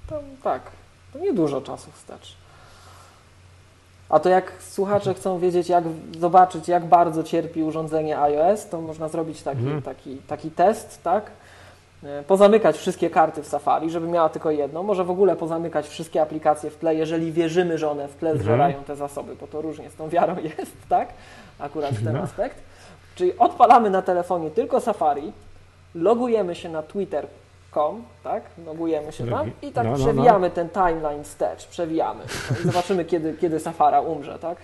tam, 0.09 0.23
tak, 0.43 0.71
to 1.13 1.19
nie 1.19 1.33
dużo 1.33 1.61
czasu 1.61 1.91
wstecz. 1.91 2.42
A 4.13 4.19
to 4.19 4.29
jak 4.29 4.51
słuchacze 4.59 5.13
chcą 5.13 5.39
wiedzieć, 5.39 5.69
jak 5.69 5.83
zobaczyć, 6.19 6.67
jak 6.67 6.85
bardzo 6.85 7.23
cierpi 7.23 7.63
urządzenie 7.63 8.19
iOS, 8.19 8.69
to 8.69 8.81
można 8.81 9.09
zrobić 9.09 9.43
taki, 9.43 9.59
mhm. 9.59 9.81
taki, 9.81 10.17
taki 10.17 10.51
test, 10.51 11.03
tak? 11.03 11.31
E, 12.03 12.23
pozamykać 12.23 12.77
wszystkie 12.77 13.09
karty 13.09 13.43
w 13.43 13.47
Safari, 13.47 13.89
żeby 13.89 14.07
miała 14.07 14.29
tylko 14.29 14.51
jedną. 14.51 14.83
Może 14.83 15.03
w 15.03 15.09
ogóle 15.09 15.35
pozamykać 15.35 15.87
wszystkie 15.87 16.21
aplikacje 16.21 16.69
w 16.69 16.75
tle, 16.75 16.95
jeżeli 16.95 17.31
wierzymy, 17.31 17.77
że 17.77 17.89
one 17.89 18.07
w 18.07 18.15
tle 18.15 18.29
mhm. 18.29 18.45
zżerają 18.45 18.83
te 18.83 18.95
zasoby, 18.95 19.35
bo 19.35 19.47
to 19.47 19.61
różnie 19.61 19.89
z 19.89 19.95
tą 19.95 20.09
wiarą 20.09 20.35
jest, 20.57 20.75
tak? 20.89 21.09
Akurat 21.59 21.91
ten 22.03 22.13
no. 22.13 22.19
aspekt. 22.19 22.57
Czyli 23.15 23.37
odpalamy 23.37 23.89
na 23.89 24.01
telefonie 24.01 24.51
tylko 24.51 24.79
Safari, 24.79 25.31
logujemy 25.95 26.55
się 26.55 26.69
na 26.69 26.83
Twitter 26.83 27.27
com, 27.73 28.03
tak? 28.23 28.43
Logujemy 28.65 29.11
się 29.11 29.27
tam 29.27 29.51
i 29.61 29.71
tak 29.71 29.85
no, 29.85 29.91
no, 29.91 29.97
przewijamy 29.97 30.47
no. 30.47 30.55
ten 30.55 30.69
timeline 30.69 31.23
wstecz, 31.23 31.67
przewijamy. 31.67 32.23
I 32.63 32.67
zobaczymy, 32.67 33.05
kiedy, 33.05 33.33
kiedy 33.33 33.59
Safara 33.59 34.01
umrze, 34.01 34.39
tak? 34.39 34.57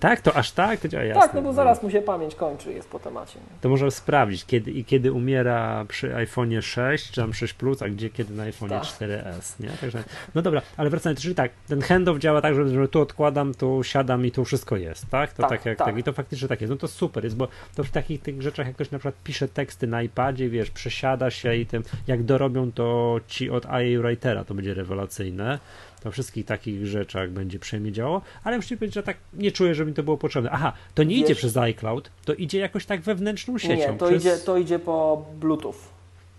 Tak, 0.00 0.20
to 0.20 0.36
aż 0.36 0.52
tak? 0.52 0.80
To 0.80 0.88
działa 0.88 1.04
jasne. 1.04 1.22
Tak, 1.22 1.34
no 1.34 1.42
bo 1.42 1.52
zaraz 1.52 1.82
mu 1.82 1.90
się 1.90 2.02
pamięć 2.02 2.34
kończy, 2.34 2.72
jest 2.72 2.88
po 2.88 2.98
temacie. 2.98 3.38
Nie? 3.38 3.56
To 3.60 3.68
możemy 3.68 3.90
sprawdzić, 3.90 4.44
kiedy, 4.44 4.70
i 4.70 4.84
kiedy 4.84 5.12
umiera 5.12 5.84
przy 5.88 6.14
iPhone'ie 6.14 6.62
6, 6.62 7.10
czy 7.10 7.20
tam 7.20 7.34
6 7.34 7.54
Plus, 7.54 7.82
a 7.82 7.88
gdzie 7.88 8.10
kiedy 8.10 8.34
na 8.34 8.44
iPhone'ie 8.44 8.68
tak. 8.68 8.82
4S, 8.82 9.60
nie? 9.60 9.68
Także, 9.80 10.04
no 10.34 10.42
dobra, 10.42 10.62
ale 10.76 10.90
wracając, 10.90 11.20
czyli 11.20 11.34
tak, 11.34 11.50
ten 11.68 11.80
handoff 11.80 12.18
działa 12.18 12.40
tak, 12.40 12.54
że, 12.54 12.68
że 12.68 12.88
tu 12.88 13.00
odkładam, 13.00 13.54
tu 13.54 13.82
siadam 13.82 14.26
i 14.26 14.30
tu 14.30 14.44
wszystko 14.44 14.76
jest, 14.76 15.10
tak? 15.10 15.32
To 15.32 15.42
tak, 15.42 15.50
tak 15.50 15.66
jak 15.66 15.78
tak. 15.78 15.86
tak. 15.86 15.98
I 15.98 16.02
to 16.02 16.12
faktycznie 16.12 16.48
tak 16.48 16.60
jest. 16.60 16.70
No 16.70 16.76
to 16.76 16.88
super 16.88 17.24
jest, 17.24 17.36
bo 17.36 17.48
to 17.74 17.84
w 17.84 17.90
takich 17.90 18.22
tych 18.22 18.42
rzeczach 18.42 18.66
jakoś 18.66 18.90
na 18.90 18.98
przykład 18.98 19.14
pisze 19.24 19.48
teksty 19.48 19.86
na 19.86 20.02
iPadzie, 20.02 20.48
wiesz, 20.48 20.70
przesiada 20.70 21.30
się 21.30 21.54
i 21.54 21.66
tym, 21.66 21.82
jak 22.06 22.22
dorobią 22.48 22.72
to 22.72 23.20
ci 23.28 23.50
od 23.50 23.64
IA 23.64 24.00
Writera, 24.02 24.44
to 24.44 24.54
będzie 24.54 24.74
rewelacyjne 24.74 25.58
to 26.02 26.10
wszystkich 26.10 26.46
takich 26.46 26.86
rzeczach 26.86 27.30
będzie 27.30 27.58
przejmie 27.58 27.92
działo, 27.92 28.20
ale 28.44 28.56
muszę 28.56 28.76
powiedzieć, 28.76 28.94
że 28.94 29.02
tak 29.02 29.16
nie 29.34 29.52
czuję, 29.52 29.74
żeby 29.74 29.90
mi 29.90 29.96
to 29.96 30.02
było 30.02 30.16
potrzebne. 30.16 30.50
Aha, 30.50 30.72
to 30.94 31.02
nie 31.02 31.16
idzie 31.16 31.34
przez 31.34 31.56
iCloud, 31.56 32.10
to 32.24 32.34
idzie 32.34 32.58
jakoś 32.58 32.86
tak 32.86 33.00
wewnętrzną 33.00 33.58
siecią. 33.58 33.92
Nie, 33.92 33.98
to, 33.98 34.06
przez... 34.06 34.22
idzie, 34.22 34.36
to 34.36 34.56
idzie 34.56 34.78
po 34.78 35.26
Bluetooth. 35.40 35.74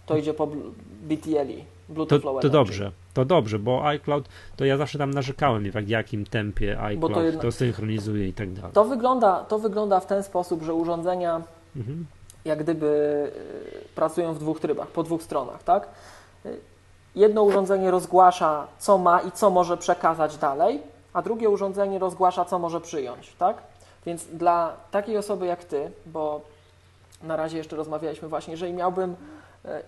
To 0.06 0.18
idzie 0.18 0.34
po 0.34 0.48
BTLI. 1.02 1.66
Bluetooth 1.90 2.22
to, 2.22 2.40
to 2.40 2.50
dobrze. 2.50 2.92
to 3.14 3.26
dobrze, 3.26 3.60
bo 3.60 3.88
iCloud, 3.88 4.30
to 4.56 4.66
ja 4.66 4.78
zawsze 4.78 4.98
tam 4.98 5.12
narzekałem, 5.12 5.72
w 5.72 5.90
jakim 5.90 6.26
tempie 6.26 6.80
iCloud 6.80 7.14
to, 7.34 7.40
to, 7.42 7.52
synchronizuje 7.52 8.28
i 8.28 8.34
tak 8.34 8.54
dalej. 8.54 8.72
To 8.74 8.86
wygląda, 8.86 9.44
to 9.44 9.60
wygląda 9.60 10.00
w 10.00 10.06
ten 10.06 10.24
sposób, 10.24 10.64
że 10.64 10.74
urządzenia 10.74 11.42
mhm. 11.76 12.06
Jak 12.46 12.64
gdyby 12.64 12.86
y, 13.86 13.96
pracują 13.96 14.34
w 14.34 14.40
dwóch 14.40 14.60
trybach, 14.60 14.88
po 14.88 15.04
dwóch 15.04 15.24
stronach, 15.24 15.64
tak? 15.64 15.88
Y, 16.46 16.60
jedno 17.16 17.44
urządzenie 17.44 17.92
rozgłasza, 17.92 18.68
co 18.80 18.98
ma 18.98 19.22
i 19.22 19.32
co 19.32 19.50
może 19.50 19.78
przekazać 19.78 20.38
dalej, 20.38 20.82
a 21.14 21.22
drugie 21.22 21.50
urządzenie 21.50 22.00
rozgłasza, 22.00 22.46
co 22.46 22.60
może 22.60 22.82
przyjąć, 22.82 23.34
tak? 23.40 23.58
Więc 24.06 24.26
dla 24.26 24.74
takiej 24.92 25.18
osoby 25.18 25.46
jak 25.46 25.64
Ty, 25.64 25.92
bo 26.06 26.42
na 27.24 27.36
razie 27.36 27.58
jeszcze 27.58 27.76
rozmawialiśmy 27.76 28.28
właśnie, 28.28 28.52
jeżeli 28.52 28.74
miałbym 28.74 29.16
e, 29.66 29.82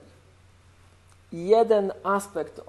jeden 1.32 1.94
aspekt 2.04 2.62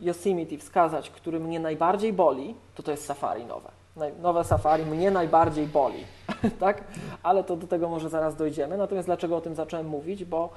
Yosemite 0.00 0.58
wskazać, 0.58 1.10
który 1.10 1.40
mnie 1.40 1.60
najbardziej 1.60 2.12
boli, 2.12 2.54
to 2.74 2.82
to 2.82 2.90
jest 2.90 3.06
Safari 3.06 3.44
nowe. 3.44 3.81
Nowe 4.22 4.44
Safari 4.44 4.86
mnie 4.86 5.10
najbardziej 5.10 5.66
boli, 5.66 6.04
tak? 6.60 6.84
Ale 7.22 7.44
to 7.44 7.56
do 7.56 7.66
tego 7.66 7.88
może 7.88 8.08
zaraz 8.08 8.36
dojdziemy. 8.36 8.76
Natomiast 8.76 9.08
dlaczego 9.08 9.36
o 9.36 9.40
tym 9.40 9.54
zacząłem 9.54 9.86
mówić? 9.86 10.24
Bo 10.24 10.48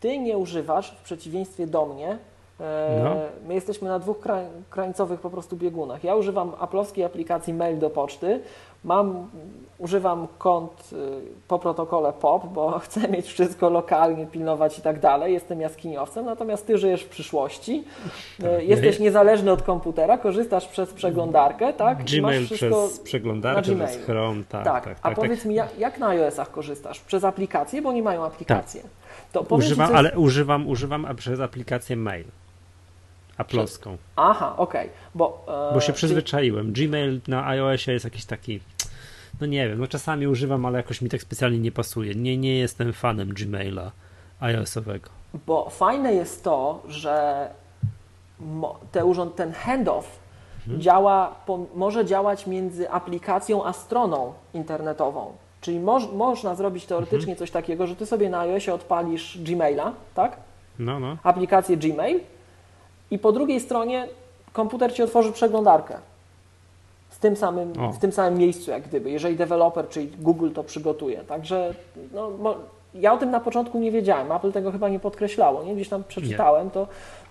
Ty 0.00 0.18
nie 0.18 0.38
używasz, 0.38 0.90
w 0.90 1.02
przeciwieństwie 1.02 1.66
do 1.66 1.86
mnie, 1.86 2.18
e, 2.60 3.00
no. 3.04 3.16
My 3.48 3.54
jesteśmy 3.54 3.88
na 3.88 3.98
dwóch 3.98 4.16
krańcowych 4.70 5.20
po 5.20 5.30
prostu 5.30 5.56
biegunach. 5.56 6.04
Ja 6.04 6.14
używam 6.14 6.52
aplowskiej 6.58 7.04
aplikacji 7.04 7.54
mail 7.54 7.78
do 7.78 7.90
poczty, 7.90 8.40
Mam, 8.86 9.28
używam 9.78 10.26
kont 10.38 10.90
y, 10.92 10.96
po 11.48 11.58
protokole 11.58 12.12
POP, 12.12 12.46
bo 12.46 12.70
chcę 12.84 13.08
mieć 13.08 13.26
wszystko 13.26 13.70
lokalnie, 13.70 14.26
pilnować 14.26 14.78
i 14.78 14.82
tak 14.82 15.00
dalej. 15.00 15.32
Jestem 15.32 15.60
jaskiniowcem, 15.60 16.24
natomiast 16.24 16.66
ty 16.66 16.78
żyjesz 16.78 17.02
w 17.02 17.08
przyszłości. 17.08 17.84
Y, 18.40 18.42
tak. 18.42 18.62
Jesteś 18.62 18.98
niezależny 18.98 19.52
od 19.52 19.62
komputera, 19.62 20.18
korzystasz 20.18 20.68
przez 20.68 20.92
przeglądarkę, 20.92 21.72
tak? 21.72 22.04
Gmail 22.04 22.48
przez 22.48 23.00
przeglądarkę, 23.00 23.62
przez 23.62 23.96
Chrome, 24.04 24.42
tak. 24.48 24.64
tak, 24.64 24.84
tak 24.84 24.98
A 25.02 25.08
tak, 25.08 25.16
powiedz 25.16 25.38
tak. 25.38 25.48
mi, 25.48 25.54
jak, 25.54 25.78
jak 25.78 25.98
na 25.98 26.08
iOS-ach 26.08 26.50
korzystasz? 26.50 27.00
Przez 27.00 27.24
aplikację, 27.24 27.82
bo 27.82 27.92
nie 27.92 28.02
mają 28.02 28.24
aplikacji. 28.24 28.80
To 29.32 29.40
używam, 29.40 29.88
coś... 29.88 29.96
ale 29.96 30.18
używam, 30.18 30.68
używam 30.68 31.06
przez 31.16 31.40
aplikację 31.40 31.96
mail. 31.96 32.24
Aploską. 33.38 33.96
Aha, 34.16 34.54
okej. 34.56 34.86
Okay. 34.86 34.96
Bo, 35.14 35.44
e, 35.70 35.74
Bo 35.74 35.80
się 35.80 35.92
przyzwyczaiłem. 35.92 36.72
Gmail 36.72 37.20
na 37.28 37.46
iOSie 37.46 37.92
jest 37.92 38.04
jakiś 38.04 38.24
taki 38.24 38.60
no 39.40 39.46
nie 39.46 39.68
wiem, 39.68 39.78
no 39.78 39.86
czasami 39.86 40.26
używam, 40.26 40.66
ale 40.66 40.76
jakoś 40.76 41.02
mi 41.02 41.08
tak 41.08 41.22
specjalnie 41.22 41.58
nie 41.58 41.72
pasuje. 41.72 42.14
Nie, 42.14 42.36
nie 42.36 42.58
jestem 42.58 42.92
fanem 42.92 43.28
Gmaila 43.28 43.92
iOS-owego. 44.40 45.10
Bo 45.46 45.70
fajne 45.70 46.14
jest 46.14 46.44
to, 46.44 46.82
że 46.88 47.48
te 48.92 49.04
urząd, 49.04 49.34
ten 49.34 49.52
handoff 49.52 50.18
hmm. 50.64 50.82
działa, 50.82 51.34
może 51.74 52.04
działać 52.04 52.46
między 52.46 52.90
aplikacją 52.90 53.64
a 53.64 53.72
stroną 53.72 54.32
internetową. 54.54 55.32
Czyli 55.60 55.80
moż, 55.80 56.12
można 56.12 56.54
zrobić 56.54 56.86
teoretycznie 56.86 57.26
hmm. 57.26 57.38
coś 57.38 57.50
takiego, 57.50 57.86
że 57.86 57.96
ty 57.96 58.06
sobie 58.06 58.30
na 58.30 58.40
iOSie 58.40 58.74
odpalisz 58.74 59.38
Gmaila, 59.38 59.92
tak? 60.14 60.36
No, 60.78 61.00
no. 61.00 61.16
Aplikację 61.22 61.76
Gmail 61.76 62.20
i 63.10 63.18
po 63.18 63.32
drugiej 63.32 63.60
stronie 63.60 64.08
komputer 64.52 64.94
ci 64.94 65.02
otworzy 65.02 65.32
przeglądarkę 65.32 65.98
w 67.16 67.18
tym 67.18 67.36
samym, 67.36 67.72
w 67.92 67.98
tym 67.98 68.12
samym 68.12 68.38
miejscu, 68.38 68.70
jak 68.70 68.82
gdyby, 68.82 69.10
jeżeli 69.10 69.36
deweloper, 69.36 69.88
czyli 69.88 70.08
Google 70.18 70.50
to 70.50 70.64
przygotuje. 70.64 71.18
Także 71.18 71.74
no, 72.12 72.54
ja 72.94 73.12
o 73.12 73.16
tym 73.16 73.30
na 73.30 73.40
początku 73.40 73.78
nie 73.78 73.92
wiedziałem, 73.92 74.32
Apple 74.32 74.52
tego 74.52 74.72
chyba 74.72 74.88
nie 74.88 74.98
podkreślało, 74.98 75.64
nie? 75.64 75.74
Gdzieś 75.74 75.88
tam 75.88 76.04
przeczytałem, 76.04 76.70
to, 76.70 76.86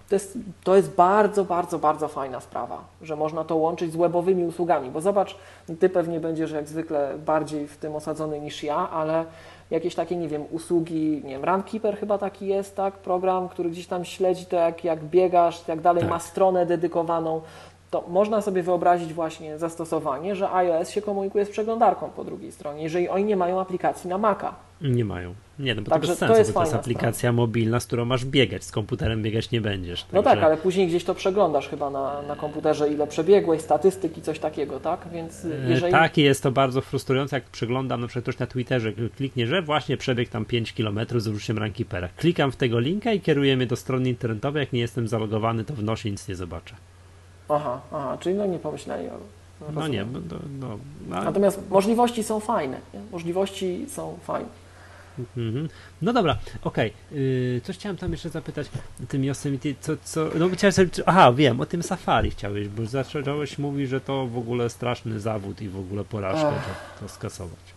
to, 0.10 0.16
jest, 0.16 0.38
to 0.64 0.76
jest 0.76 0.96
bardzo, 0.96 1.46
bardzo, 1.46 1.80
bardzo 1.80 2.08
fajna 2.08 2.40
sprawa, 2.40 2.84
że 3.02 3.16
można 3.16 3.44
to 3.44 3.56
łączyć 3.56 3.92
z 3.92 3.96
webowymi 3.96 4.46
usługami, 4.46 4.90
bo 4.90 5.02
zobacz, 5.02 5.36
ty 5.80 5.90
pewnie 5.90 6.20
będziesz 6.20 6.52
jak 6.52 6.68
zwykle 6.68 7.18
bardziej 7.26 7.68
w 7.68 7.78
tym 7.78 7.96
osadzony 7.96 8.40
niż 8.40 8.64
ja, 8.64 8.90
ale 8.90 9.26
jakieś 9.72 9.96
takie, 9.96 10.16
nie 10.16 10.28
wiem, 10.28 10.44
usługi, 10.52 11.22
nie 11.24 11.32
wiem, 11.32 11.46
Runkeeper 11.46 11.98
chyba 11.98 12.18
taki 12.18 12.48
jest, 12.48 12.76
tak, 12.76 12.94
program, 12.94 13.50
który 13.50 13.70
gdzieś 13.70 13.88
tam 13.88 14.06
śledzi 14.06 14.46
to, 14.46 14.56
jak, 14.56 14.84
jak 14.84 15.04
biegasz, 15.04 15.60
tak 15.62 15.82
dalej, 15.82 16.02
tak. 16.02 16.10
ma 16.10 16.20
stronę 16.20 16.66
dedykowaną, 16.66 17.42
to 17.96 18.10
można 18.10 18.42
sobie 18.42 18.64
wyobrazić 18.64 19.14
właśnie 19.14 19.58
zastosowanie, 19.58 20.36
że 20.36 20.52
iOS 20.52 20.90
się 20.90 21.02
komunikuje 21.02 21.46
z 21.46 21.50
przeglądarką 21.50 22.10
po 22.10 22.24
drugiej 22.24 22.52
stronie, 22.52 22.84
jeżeli 22.84 23.10
oni 23.10 23.26
nie 23.26 23.36
mają 23.36 23.60
aplikacji 23.60 24.10
na 24.10 24.18
Maca. 24.18 24.54
Nie 24.82 25.06
mają. 25.06 25.34
Nie, 25.60 25.76
no 25.76 25.82
bo 25.82 25.92
Także 25.92 26.08
to 26.08 26.12
bez 26.12 26.20
sensu, 26.20 26.34
to 26.34 26.40
jest, 26.40 26.54
bo 26.54 26.60
to 26.60 26.66
jest 26.66 26.76
aplikacja 26.76 27.12
sprawa. 27.20 27.36
mobilna, 27.36 27.80
z 27.80 27.86
którą 27.86 28.06
masz 28.06 28.26
biegać, 28.26 28.64
z 28.64 28.72
komputerem 28.72 29.24
biegać 29.24 29.52
nie 29.52 29.62
będziesz. 29.62 30.04
Także... 30.04 30.16
No 30.16 30.24
tak, 30.24 30.44
ale 30.44 30.58
później 30.58 30.88
gdzieś 30.88 31.04
to 31.04 31.16
przeglądasz 31.16 31.70
chyba 31.70 31.90
na, 31.90 32.22
na 32.22 32.36
komputerze, 32.36 32.90
ile 32.90 33.08
przebiegłeś, 33.08 33.62
statystyki, 33.62 34.22
coś 34.22 34.40
takiego, 34.40 34.80
tak? 34.80 35.08
Więc 35.12 35.46
e, 35.46 35.50
jeżeli... 35.70 35.92
Tak, 35.92 36.18
jest 36.18 36.44
to 36.44 36.52
bardzo 36.52 36.82
frustrujące, 36.82 37.36
jak 37.36 37.44
przeglądam 37.44 38.02
na 38.02 38.08
przykład 38.08 38.24
ktoś 38.24 38.40
na 38.40 38.48
Twitterze, 38.48 38.94
kliknie, 39.18 39.48
że 39.48 39.62
właśnie 39.62 39.98
przebieg 39.98 40.30
tam 40.30 40.46
5 40.46 40.74
km 40.74 41.00
z 41.18 41.28
użyciem 41.28 41.58
Rankipera. 41.58 42.10
Klikam 42.18 42.52
w 42.52 42.56
tego 42.56 42.80
linka 42.80 43.12
i 43.12 43.20
kieruje 43.20 43.58
mnie 43.58 43.68
do 43.68 43.76
strony 43.76 44.10
internetowej, 44.10 44.60
jak 44.60 44.74
nie 44.74 44.80
jestem 44.80 45.08
zalogowany, 45.08 45.64
to 45.64 45.74
wnoszę 45.74 46.10
i 46.10 46.12
nic 46.12 46.28
nie 46.28 46.36
zobaczę. 46.36 46.76
Aha, 47.50 47.82
aha, 47.92 48.18
czyli 48.20 48.36
no 48.36 48.46
nie 48.46 48.60
pomyśleli 48.60 49.08
o. 49.10 49.18
No, 49.62 49.68
no 49.74 49.88
nie, 49.88 50.06
no, 50.06 50.20
no, 50.60 50.78
no, 51.08 51.22
Natomiast 51.24 51.70
możliwości 51.70 52.24
są 52.24 52.40
fajne. 52.40 52.78
Nie? 52.94 53.00
Możliwości 53.12 53.86
są 53.90 54.18
fajne. 54.24 54.50
Mhm. 55.38 55.70
No 56.02 56.14
dobra, 56.14 56.38
okej. 56.64 56.94
Okay. 57.12 57.62
coś 57.64 57.78
chciałem 57.78 57.98
tam 57.98 58.12
jeszcze 58.12 58.30
zapytać 58.30 58.68
tym 59.08 59.24
Yosemite, 59.24 59.70
co, 59.82 59.94
co, 60.04 60.26
no 60.40 60.50
chciałem 60.50 60.72
sobie, 60.74 60.90
aha, 61.06 61.34
wiem, 61.34 61.62
o 61.62 61.66
tym 61.66 61.84
safari 61.84 62.32
chciałeś, 62.32 62.68
bo 62.68 62.86
zacząłeś 62.86 63.58
mówić, 63.58 63.90
że 63.90 64.02
to 64.02 64.28
w 64.28 64.38
ogóle 64.38 64.70
straszny 64.70 65.20
zawód 65.20 65.62
i 65.62 65.70
w 65.70 65.80
ogóle 65.80 66.04
porażka, 66.04 66.52
to, 66.52 67.02
to 67.02 67.10
skasować. 67.14 67.76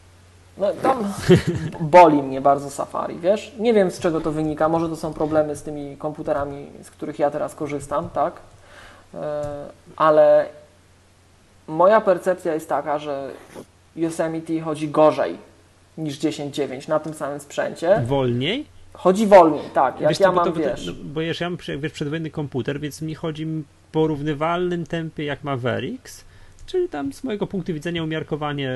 No 0.58 0.72
tam 0.72 1.12
boli 1.80 2.22
mnie 2.22 2.40
bardzo 2.40 2.70
safari, 2.70 3.18
wiesz? 3.18 3.52
Nie 3.58 3.74
wiem 3.74 3.90
z 3.90 3.98
czego 3.98 4.20
to 4.20 4.32
wynika, 4.32 4.68
może 4.68 4.88
to 4.88 4.96
są 4.96 5.12
problemy 5.14 5.56
z 5.56 5.62
tymi 5.62 5.96
komputerami, 5.96 6.66
z 6.82 6.90
których 6.90 7.18
ja 7.18 7.30
teraz 7.30 7.54
korzystam, 7.54 8.10
tak? 8.10 8.40
E, 9.14 9.44
ale 9.96 10.46
moja 11.68 12.00
percepcja 12.00 12.54
jest 12.54 12.68
taka, 12.68 12.98
że 12.98 13.30
Yosemite 13.96 14.60
chodzi 14.60 14.88
gorzej 14.88 15.36
niż 15.98 16.18
10.9 16.18 16.88
na 16.88 17.00
tym 17.00 17.14
samym 17.14 17.40
sprzęcie. 17.40 18.02
Wolniej? 18.06 18.66
Chodzi 18.92 19.26
wolniej, 19.26 19.64
tak. 19.74 20.00
Jak 20.00 20.10
wiesz, 20.10 20.20
ja 20.20 20.32
mam, 20.32 20.44
to, 20.44 20.52
wiesz... 20.52 20.86
No, 20.86 20.92
bo 21.04 21.20
wiesz, 21.20 21.40
ja 21.40 21.50
mam 21.50 21.58
wiesz, 21.78 21.92
przedwojenny 21.92 22.30
komputer, 22.30 22.80
więc 22.80 23.02
mi 23.02 23.14
chodzi 23.14 23.46
w 23.46 23.64
porównywalnym 23.92 24.86
tempie 24.86 25.24
jak 25.24 25.44
Mavericks, 25.44 26.24
czyli 26.66 26.88
tam 26.88 27.12
z 27.12 27.24
mojego 27.24 27.46
punktu 27.46 27.74
widzenia 27.74 28.04
umiarkowanie 28.04 28.72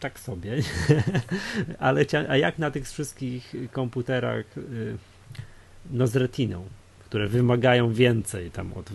tak 0.00 0.20
sobie. 0.20 0.52
Ale 1.78 2.04
a 2.28 2.36
jak 2.36 2.58
na 2.58 2.70
tych 2.70 2.88
wszystkich 2.88 3.54
komputerach 3.72 4.58
y, 4.58 4.96
no 5.90 6.06
z 6.06 6.16
retiną? 6.16 6.64
Które 7.14 7.28
wymagają 7.28 7.92
więcej 7.92 8.50
tam 8.50 8.70
od, 8.72 8.86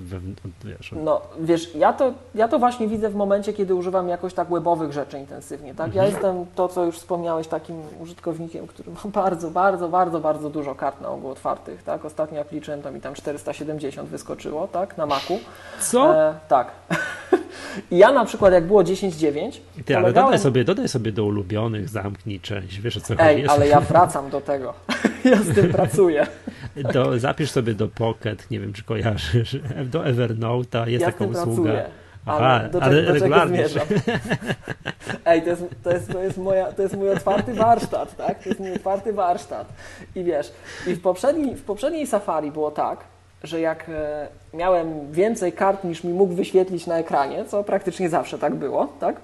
od 0.45 0.69
wiesz. 0.69 0.91
No 1.03 1.21
wiesz, 1.39 1.75
ja 1.75 1.93
to, 1.93 2.13
ja 2.36 2.47
to 2.47 2.60
właśnie 2.60 2.88
widzę 2.88 3.10
w 3.10 3.15
momencie, 3.15 3.53
kiedy 3.53 3.75
używam 3.75 4.10
jakoś 4.10 4.34
tak 4.34 4.49
webowych 4.49 4.91
rzeczy 4.91 5.19
intensywnie, 5.19 5.75
tak? 5.75 5.95
Ja 5.95 6.03
mhm. 6.03 6.12
jestem 6.12 6.45
to, 6.55 6.67
co 6.67 6.86
już 6.86 6.95
wspomniałeś, 6.95 7.47
takim 7.47 7.75
użytkownikiem, 7.99 8.67
który 8.67 8.91
ma 8.91 9.12
bardzo, 9.23 9.51
bardzo, 9.51 9.89
bardzo, 9.89 10.19
bardzo 10.19 10.49
dużo 10.49 10.75
kart 10.75 11.01
na 11.01 11.10
ogół 11.10 11.32
otwartych, 11.32 11.84
tak? 11.84 12.05
Ostatnio 12.05 12.38
jak 12.38 12.51
liczyłem, 12.51 12.82
to 12.82 12.91
mi 12.91 13.01
tam 13.01 13.13
470 13.13 14.10
wyskoczyło, 14.10 14.67
tak? 14.67 14.97
Na 14.97 15.05
Macu. 15.05 15.39
Co? 15.79 16.15
E, 16.15 16.34
tak. 16.47 16.71
I 17.91 17.97
ja 17.97 18.12
na 18.12 18.25
przykład, 18.25 18.53
jak 18.53 18.67
było 18.67 18.84
10.9. 18.84 19.60
Ty, 19.86 19.97
ale 19.97 20.13
dodaj 20.13 20.39
sobie, 20.39 20.63
dodaj 20.63 20.88
sobie 20.88 21.12
do 21.12 21.25
ulubionych, 21.25 21.89
zamknij 21.89 22.39
część, 22.39 22.82
wiesz 22.82 22.97
o 22.97 23.01
co 23.01 23.13
Ej, 23.19 23.36
chodzi. 23.36 23.49
ale 23.49 23.67
ja 23.73 23.82
wracam 23.82 24.29
do 24.29 24.41
tego. 24.41 24.73
ja 25.32 25.38
z 25.38 25.55
tym 25.55 25.71
pracuję. 25.71 26.27
Do, 26.75 27.19
zapisz 27.19 27.51
sobie 27.51 27.73
do 27.73 27.88
Pocket, 27.88 28.51
nie 28.51 28.60
wiem 28.60 28.73
czy 28.73 28.84
kojarzysz, 28.84 29.58
do 29.86 29.99
Evernote'a, 29.99 30.88
jest 30.88 31.01
ja 31.01 31.12
taka 31.12 31.25
usługa. 31.25 31.45
Pracuję. 31.45 31.86
Aha, 32.25 32.45
ale 32.45 32.69
do, 32.69 32.84
ale 32.84 33.03
do 33.03 33.13
regularnie. 33.13 33.65
Ej, 35.25 35.41
to 35.41 35.49
jest, 35.49 35.65
to, 35.84 35.91
jest, 35.91 36.12
to, 36.12 36.23
jest 36.23 36.38
moja, 36.38 36.71
to 36.71 36.82
jest 36.82 36.97
mój 36.97 37.10
otwarty 37.10 37.53
warsztat, 37.53 38.15
tak? 38.15 38.43
To 38.43 38.49
jest 38.49 38.60
mój 38.60 38.73
otwarty 38.73 39.13
warsztat. 39.13 39.73
I 40.15 40.23
wiesz, 40.23 40.51
i 40.88 40.93
w 40.93 41.01
poprzedniej, 41.01 41.55
w 41.55 41.63
poprzedniej 41.63 42.08
Safari 42.08 42.51
było 42.51 42.71
tak, 42.71 42.99
że 43.43 43.60
jak 43.60 43.89
e, 43.89 44.27
miałem 44.53 45.12
więcej 45.12 45.53
kart 45.53 45.84
niż 45.84 46.03
mi 46.03 46.13
mógł 46.13 46.34
wyświetlić 46.34 46.88
na 46.88 46.97
ekranie, 46.97 47.45
co 47.45 47.63
praktycznie 47.63 48.10
zawsze 48.10 48.39
tak 48.39 48.55
było, 48.55 48.93
tak? 48.99 49.15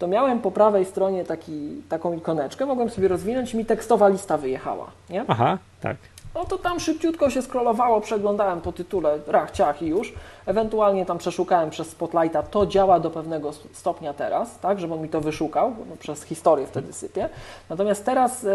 to 0.00 0.08
miałem 0.08 0.40
po 0.40 0.50
prawej 0.50 0.84
stronie 0.84 1.24
taki, 1.24 1.82
taką 1.88 2.16
ikoneczkę, 2.16 2.66
mogłem 2.66 2.90
sobie 2.90 3.08
rozwinąć 3.08 3.54
i 3.54 3.56
mi 3.56 3.64
tekstowa 3.64 4.08
lista 4.08 4.38
wyjechała. 4.38 4.90
Nie? 5.10 5.24
Aha, 5.28 5.58
tak. 5.80 5.96
No 6.34 6.44
to 6.44 6.58
tam 6.58 6.80
szybciutko 6.80 7.30
się 7.30 7.42
scrollowało, 7.42 8.00
przeglądałem 8.00 8.60
po 8.60 8.72
tytule 8.72 9.18
rach, 9.26 9.50
ciach 9.50 9.82
i 9.82 9.86
już. 9.86 10.12
Ewentualnie 10.46 11.06
tam 11.06 11.18
przeszukałem 11.18 11.70
przez 11.70 11.88
Spotlighta, 11.88 12.42
to 12.42 12.66
działa 12.66 13.00
do 13.00 13.10
pewnego 13.10 13.52
stopnia 13.72 14.14
teraz, 14.14 14.58
tak, 14.58 14.80
żeby 14.80 14.94
on 14.94 15.02
mi 15.02 15.08
to 15.08 15.20
wyszukał, 15.20 15.74
no, 15.90 15.96
przez 15.96 16.22
historię 16.22 16.66
wtedy 16.66 16.92
sypie. 16.92 17.28
Natomiast 17.70 18.04
teraz 18.04 18.42
yy, 18.42 18.50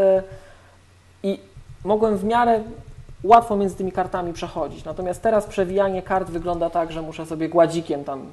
i 1.23 1.39
mogłem 1.83 2.17
w 2.17 2.23
miarę 2.23 2.63
łatwo 3.23 3.55
między 3.55 3.75
tymi 3.75 3.91
kartami 3.91 4.33
przechodzić. 4.33 4.85
Natomiast 4.85 5.21
teraz 5.21 5.45
przewijanie 5.45 6.01
kart 6.01 6.29
wygląda 6.29 6.69
tak, 6.69 6.91
że 6.91 7.01
muszę 7.01 7.25
sobie 7.25 7.49
gładzikiem 7.49 8.03
tam 8.03 8.25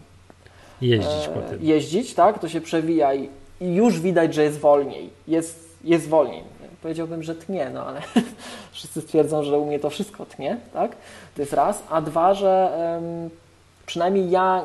jeździć, 0.80 1.26
e, 1.26 1.28
po 1.28 1.40
tym. 1.40 1.58
jeździć 1.62 2.14
tak? 2.14 2.38
To 2.38 2.48
się 2.48 2.60
przewija 2.60 3.14
i, 3.14 3.28
i 3.60 3.74
już 3.74 4.00
widać, 4.00 4.34
że 4.34 4.42
jest 4.42 4.58
wolniej. 4.58 5.10
Jest, 5.28 5.78
jest 5.84 6.08
wolniej. 6.08 6.44
Powiedziałbym, 6.82 7.22
że 7.22 7.34
tnie, 7.34 7.70
no 7.74 7.86
ale 7.86 8.00
wszyscy 8.72 9.00
stwierdzą, 9.00 9.42
że 9.42 9.58
u 9.58 9.66
mnie 9.66 9.78
to 9.78 9.90
wszystko 9.90 10.26
tnie, 10.26 10.56
tak? 10.72 10.96
To 11.34 11.42
jest 11.42 11.52
raz. 11.52 11.82
A 11.90 12.00
dwa, 12.00 12.34
że 12.34 12.78
um, 12.94 13.30
przynajmniej 13.86 14.30
ja 14.30 14.64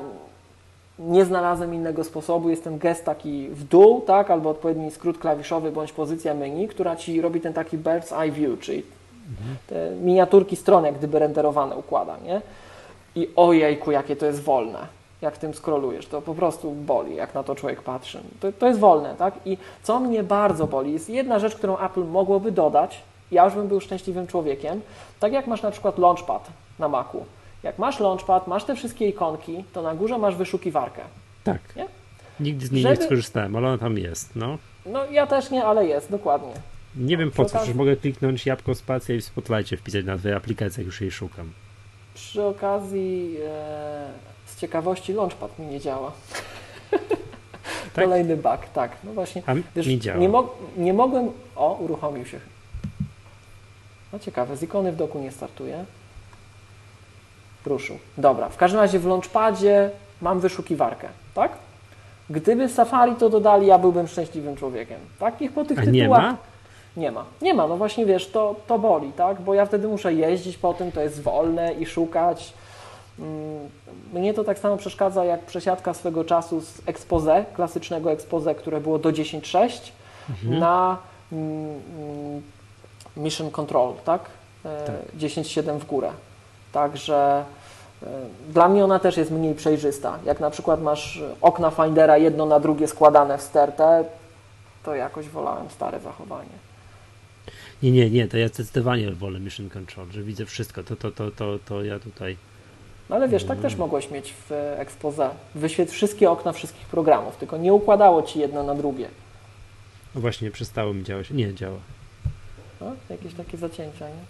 nie 0.99 1.25
znalazłem 1.25 1.73
innego 1.73 2.03
sposobu. 2.03 2.49
Jest 2.49 2.63
ten 2.63 2.77
gest 2.77 3.05
taki 3.05 3.49
w 3.49 3.63
dół, 3.63 4.01
tak? 4.01 4.31
Albo 4.31 4.49
odpowiedni 4.49 4.91
skrót 4.91 5.17
klawiszowy 5.17 5.71
bądź 5.71 5.91
pozycja 5.91 6.33
menu, 6.33 6.67
która 6.67 6.95
ci 6.95 7.21
robi 7.21 7.41
ten 7.41 7.53
taki 7.53 7.77
bird's 7.77 8.21
eye 8.21 8.31
view, 8.31 8.59
czyli 8.59 8.83
te 9.67 9.91
miniaturki 10.01 10.55
stron, 10.55 10.85
jak 10.85 10.97
gdyby 10.97 11.19
renderowane 11.19 11.75
układa, 11.75 12.17
nie? 12.17 12.41
I 13.15 13.29
ojejku, 13.35 13.91
jakie 13.91 14.15
to 14.15 14.25
jest 14.25 14.41
wolne. 14.41 14.96
Jak 15.21 15.37
tym 15.37 15.53
scrollujesz, 15.53 16.07
to 16.07 16.21
po 16.21 16.35
prostu 16.35 16.71
boli, 16.71 17.15
jak 17.15 17.33
na 17.33 17.43
to 17.43 17.55
człowiek 17.55 17.81
patrzy. 17.81 18.19
To, 18.39 18.51
to 18.51 18.67
jest 18.67 18.79
wolne, 18.79 19.15
tak? 19.15 19.33
I 19.45 19.57
co 19.83 19.99
mnie 19.99 20.23
bardzo 20.23 20.67
boli, 20.67 20.93
jest 20.93 21.09
jedna 21.09 21.39
rzecz, 21.39 21.55
którą 21.55 21.77
Apple 21.77 22.05
mogłoby 22.05 22.51
dodać, 22.51 23.01
ja 23.31 23.45
już 23.45 23.53
bym 23.53 23.67
był 23.67 23.81
szczęśliwym 23.81 24.27
człowiekiem, 24.27 24.81
tak 25.19 25.33
jak 25.33 25.47
masz 25.47 25.61
na 25.61 25.71
przykład 25.71 25.97
Launchpad 25.97 26.47
na 26.79 26.87
Macu. 26.87 27.25
Jak 27.63 27.79
masz 27.79 27.99
Launchpad, 27.99 28.47
masz 28.47 28.63
te 28.63 28.75
wszystkie 28.75 29.09
ikonki, 29.09 29.63
to 29.73 29.81
na 29.81 29.95
górze 29.95 30.17
masz 30.17 30.35
wyszukiwarkę. 30.35 31.01
Tak. 31.43 31.75
Nie? 31.75 31.85
Nigdy 32.39 32.67
z 32.67 32.71
niej 32.71 32.81
Żeby... 32.81 32.97
nie 32.97 33.05
skorzystałem, 33.05 33.55
ale 33.55 33.67
ona 33.67 33.77
tam 33.77 33.97
jest, 33.97 34.35
no. 34.35 34.57
No 34.85 35.05
ja 35.05 35.27
też 35.27 35.51
nie, 35.51 35.65
ale 35.65 35.85
jest, 35.85 36.11
dokładnie. 36.11 36.53
Nie 36.95 37.17
wiem 37.17 37.31
po 37.31 37.45
co, 37.45 37.57
przecież 37.57 37.75
mogę 37.75 37.95
kliknąć 37.95 38.45
jabłko 38.45 38.75
spacja 38.75 39.15
i 39.15 39.21
w 39.21 39.25
Spotlightie 39.25 39.77
wpisać 39.77 40.05
na 40.05 40.17
dwie 40.17 40.35
aplikacje, 40.35 40.81
jak 40.81 40.85
już 40.85 41.01
jej 41.01 41.11
szukam. 41.11 41.51
Przy 42.13 42.43
okazji 42.43 43.37
e, 43.45 44.09
z 44.57 44.59
ciekawości 44.59 45.13
Launchpad 45.13 45.59
mi 45.59 45.65
nie 45.65 45.79
działa. 45.79 46.11
Tak? 47.93 48.05
Kolejny 48.05 48.37
bug, 48.37 48.59
tak. 48.73 48.91
No 49.03 49.13
właśnie. 49.13 49.41
Wiesz, 49.75 49.87
nie 49.87 49.99
działa. 49.99 50.17
Nie, 50.17 50.29
mo 50.29 50.49
nie 50.77 50.93
mogłem... 50.93 51.31
O, 51.55 51.73
uruchomił 51.73 52.25
się. 52.25 52.39
No 54.13 54.19
ciekawe, 54.19 54.57
z 54.57 54.63
ikony 54.63 54.91
w 54.91 54.95
doku 54.95 55.19
nie 55.19 55.31
startuje. 55.31 55.85
Ruszył. 57.65 57.97
Dobra, 58.17 58.49
w 58.49 58.57
każdym 58.57 58.79
razie 58.79 58.99
w 58.99 59.05
Launchpadzie 59.05 59.89
mam 60.21 60.39
wyszukiwarkę, 60.39 61.07
tak? 61.33 61.51
Gdyby 62.29 62.69
Safari 62.69 63.15
to 63.15 63.29
dodali, 63.29 63.67
ja 63.67 63.77
byłbym 63.77 64.07
szczęśliwym 64.07 64.55
człowiekiem. 64.55 64.99
Tak? 65.19 65.41
Niech 65.41 65.51
po 65.51 65.65
tych 65.65 65.79
A 65.79 65.81
tytułach... 65.81 65.93
Nie 65.93 66.07
ma? 66.07 66.37
Nie 66.97 67.11
ma. 67.11 67.25
Nie 67.41 67.53
ma, 67.53 67.67
no 67.67 67.77
właśnie 67.77 68.05
wiesz, 68.05 68.31
to, 68.31 68.55
to 68.67 68.79
boli, 68.79 69.11
tak? 69.11 69.41
Bo 69.41 69.53
ja 69.53 69.65
wtedy 69.65 69.87
muszę 69.87 70.13
jeździć 70.13 70.57
po 70.57 70.73
tym, 70.73 70.91
to 70.91 71.01
jest 71.01 71.21
wolne 71.21 71.73
i 71.73 71.85
szukać. 71.85 72.53
Mm, 73.19 73.69
mnie 74.13 74.33
to 74.33 74.43
tak 74.43 74.59
samo 74.59 74.77
przeszkadza 74.77 75.25
jak 75.25 75.45
przesiadka 75.45 75.93
swego 75.93 76.23
czasu 76.23 76.61
z 76.61 76.81
expose, 76.85 77.45
klasycznego 77.55 78.11
expose, 78.11 78.55
które 78.55 78.81
było 78.81 78.99
do 78.99 79.09
10.6 79.09 79.91
mhm. 80.29 80.59
na 80.59 80.97
mm, 81.31 81.81
Mission 83.17 83.51
Control, 83.51 83.93
tak? 84.05 84.21
E, 84.65 84.85
tak. 84.85 84.95
10.7 85.19 85.79
w 85.79 85.85
górę. 85.85 86.11
Także 86.71 87.45
e, 88.03 88.05
dla 88.49 88.69
mnie 88.69 88.83
ona 88.83 88.99
też 88.99 89.17
jest 89.17 89.31
mniej 89.31 89.55
przejrzysta. 89.55 90.19
Jak 90.25 90.39
na 90.39 90.49
przykład 90.49 90.81
masz 90.81 91.21
okna 91.41 91.71
Findera 91.71 92.17
jedno 92.17 92.45
na 92.45 92.59
drugie 92.59 92.87
składane 92.87 93.37
w 93.37 93.41
stertę, 93.41 94.05
to 94.83 94.95
jakoś 94.95 95.29
wolałem 95.29 95.69
stare 95.69 95.99
zachowanie. 95.99 96.67
Nie, 97.83 97.91
nie, 97.91 98.09
nie, 98.09 98.27
to 98.27 98.37
ja 98.37 98.47
zdecydowanie 98.47 99.11
wolę 99.11 99.39
Mission 99.39 99.69
Control, 99.69 100.11
że 100.11 100.23
widzę 100.23 100.45
wszystko, 100.45 100.83
to, 100.83 100.95
to, 100.95 101.11
to, 101.11 101.31
to, 101.31 101.59
to 101.65 101.83
ja 101.83 101.99
tutaj... 101.99 102.37
No 103.09 103.15
ale 103.15 103.27
wiesz, 103.27 103.43
tak 103.43 103.59
też 103.59 103.75
mogłeś 103.75 104.11
mieć 104.11 104.33
w 104.33 104.51
expose. 104.77 105.29
Wyświetl 105.55 105.91
wszystkie 105.91 106.31
okna 106.31 106.51
wszystkich 106.51 106.87
programów, 106.87 107.37
tylko 107.37 107.57
nie 107.57 107.73
układało 107.73 108.23
ci 108.23 108.39
jedno 108.39 108.63
na 108.63 108.75
drugie. 108.75 109.07
No 110.15 110.21
właśnie, 110.21 110.51
przestało 110.51 110.93
mi 110.93 111.03
działać. 111.03 111.31
Nie, 111.31 111.53
działa. 111.53 111.77
No, 112.81 112.91
jakieś 113.09 113.33
takie 113.33 113.57
zacięcia, 113.57 114.07
nie? 114.07 114.25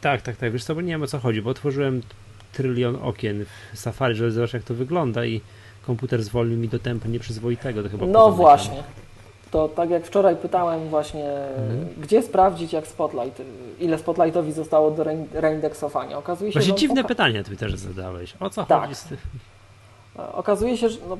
Tak, 0.00 0.22
tak, 0.22 0.36
tak. 0.36 0.52
Wiesz 0.52 0.64
co, 0.64 0.74
bo 0.74 0.80
nie 0.80 0.92
wiem 0.92 1.02
o 1.02 1.06
co 1.06 1.18
chodzi, 1.18 1.42
bo 1.42 1.50
otworzyłem 1.50 2.02
trylion 2.52 2.98
okien 3.02 3.44
w 3.74 3.78
Safari, 3.78 4.14
żeby 4.14 4.30
zobaczyć 4.30 4.54
jak 4.54 4.62
to 4.62 4.74
wygląda 4.74 5.24
i 5.24 5.40
komputer 5.86 6.22
zwolnił 6.22 6.58
mi 6.58 6.68
do 6.68 6.78
tempa 6.78 7.08
nieprzyzwoitego. 7.08 7.82
To 7.82 7.88
chyba 7.88 8.06
no 8.06 8.32
właśnie 8.32 8.82
to 9.50 9.68
tak 9.68 9.90
jak 9.90 10.06
wczoraj 10.06 10.36
pytałem 10.36 10.88
właśnie, 10.88 11.30
mhm. 11.30 11.88
gdzie 11.98 12.22
sprawdzić 12.22 12.72
jak 12.72 12.86
Spotlight, 12.86 13.42
ile 13.78 13.98
Spotlightowi 13.98 14.52
zostało 14.52 14.90
do 14.90 15.04
reindeksowania. 15.32 16.18
Okazuje 16.18 16.52
się, 16.52 16.58
Właśnie 16.58 16.74
że 16.74 16.78
dziwne 16.78 17.00
oka- 17.00 17.08
pytanie 17.08 17.44
Twitterze 17.44 17.76
zadałeś. 17.76 18.34
O 18.40 18.50
co 18.50 18.64
tak. 18.64 18.82
chodzi 18.82 18.94
z 18.94 19.04
tym? 19.04 19.16
Okazuje 20.32 20.76
się, 20.76 20.88
że 20.88 20.98
no, 21.08 21.18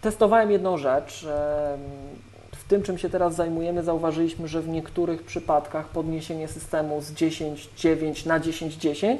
testowałem 0.00 0.50
jedną 0.50 0.78
rzecz. 0.78 1.26
W 2.52 2.68
tym, 2.68 2.82
czym 2.82 2.98
się 2.98 3.10
teraz 3.10 3.34
zajmujemy, 3.34 3.82
zauważyliśmy, 3.82 4.48
że 4.48 4.60
w 4.60 4.68
niektórych 4.68 5.22
przypadkach 5.22 5.86
podniesienie 5.86 6.48
systemu 6.48 7.00
z 7.00 7.12
10.9 7.12 8.26
na 8.26 8.40
10.10 8.40 9.16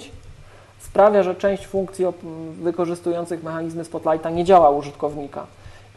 sprawia, 0.79 1.23
że 1.23 1.35
część 1.35 1.67
funkcji 1.67 2.05
wykorzystujących 2.62 3.43
mechanizmy 3.43 3.85
Spotlighta 3.85 4.31
nie 4.31 4.45
działa 4.45 4.71
użytkownika. 4.71 5.47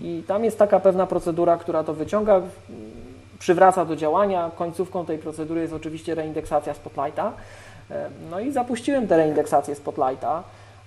I 0.01 0.23
tam 0.27 0.43
jest 0.43 0.59
taka 0.59 0.79
pewna 0.79 1.07
procedura, 1.07 1.57
która 1.57 1.83
to 1.83 1.93
wyciąga, 1.93 2.41
przywraca 3.39 3.85
do 3.85 3.95
działania. 3.95 4.51
Końcówką 4.57 5.05
tej 5.05 5.17
procedury 5.17 5.61
jest 5.61 5.73
oczywiście 5.73 6.15
reindeksacja 6.15 6.73
Spotlighta. 6.73 7.33
E, 7.91 8.09
no 8.31 8.39
i 8.39 8.51
zapuściłem 8.51 9.07
tę 9.07 9.17
reindeksację 9.17 9.75
Spotlighta. 9.75 10.43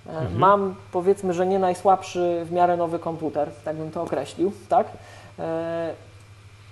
E, 0.07 0.09
mhm. 0.09 0.37
Mam 0.37 0.75
powiedzmy, 0.91 1.33
że 1.33 1.45
nie 1.45 1.59
najsłabszy 1.59 2.41
w 2.45 2.51
miarę 2.51 2.77
nowy 2.77 2.99
komputer, 2.99 3.49
tak 3.65 3.75
bym 3.75 3.91
to 3.91 4.01
określił, 4.01 4.51
tak? 4.69 4.87
E, 5.39 5.93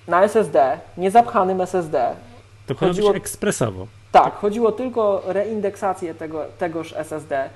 na 0.08 0.23
SSD, 0.23 0.77
niezapchanym 0.97 1.62
SSD. 1.62 2.15
To 2.67 2.75
chodziło 2.75 3.15
ekspresowo. 3.15 3.88
Tak, 4.12 4.36
chodziło 4.36 4.71
tylko 4.71 5.01
o 5.01 5.34
reindeksację 5.34 6.15
tego, 6.15 6.45
tegoż 6.58 6.93
SSD 6.97 7.49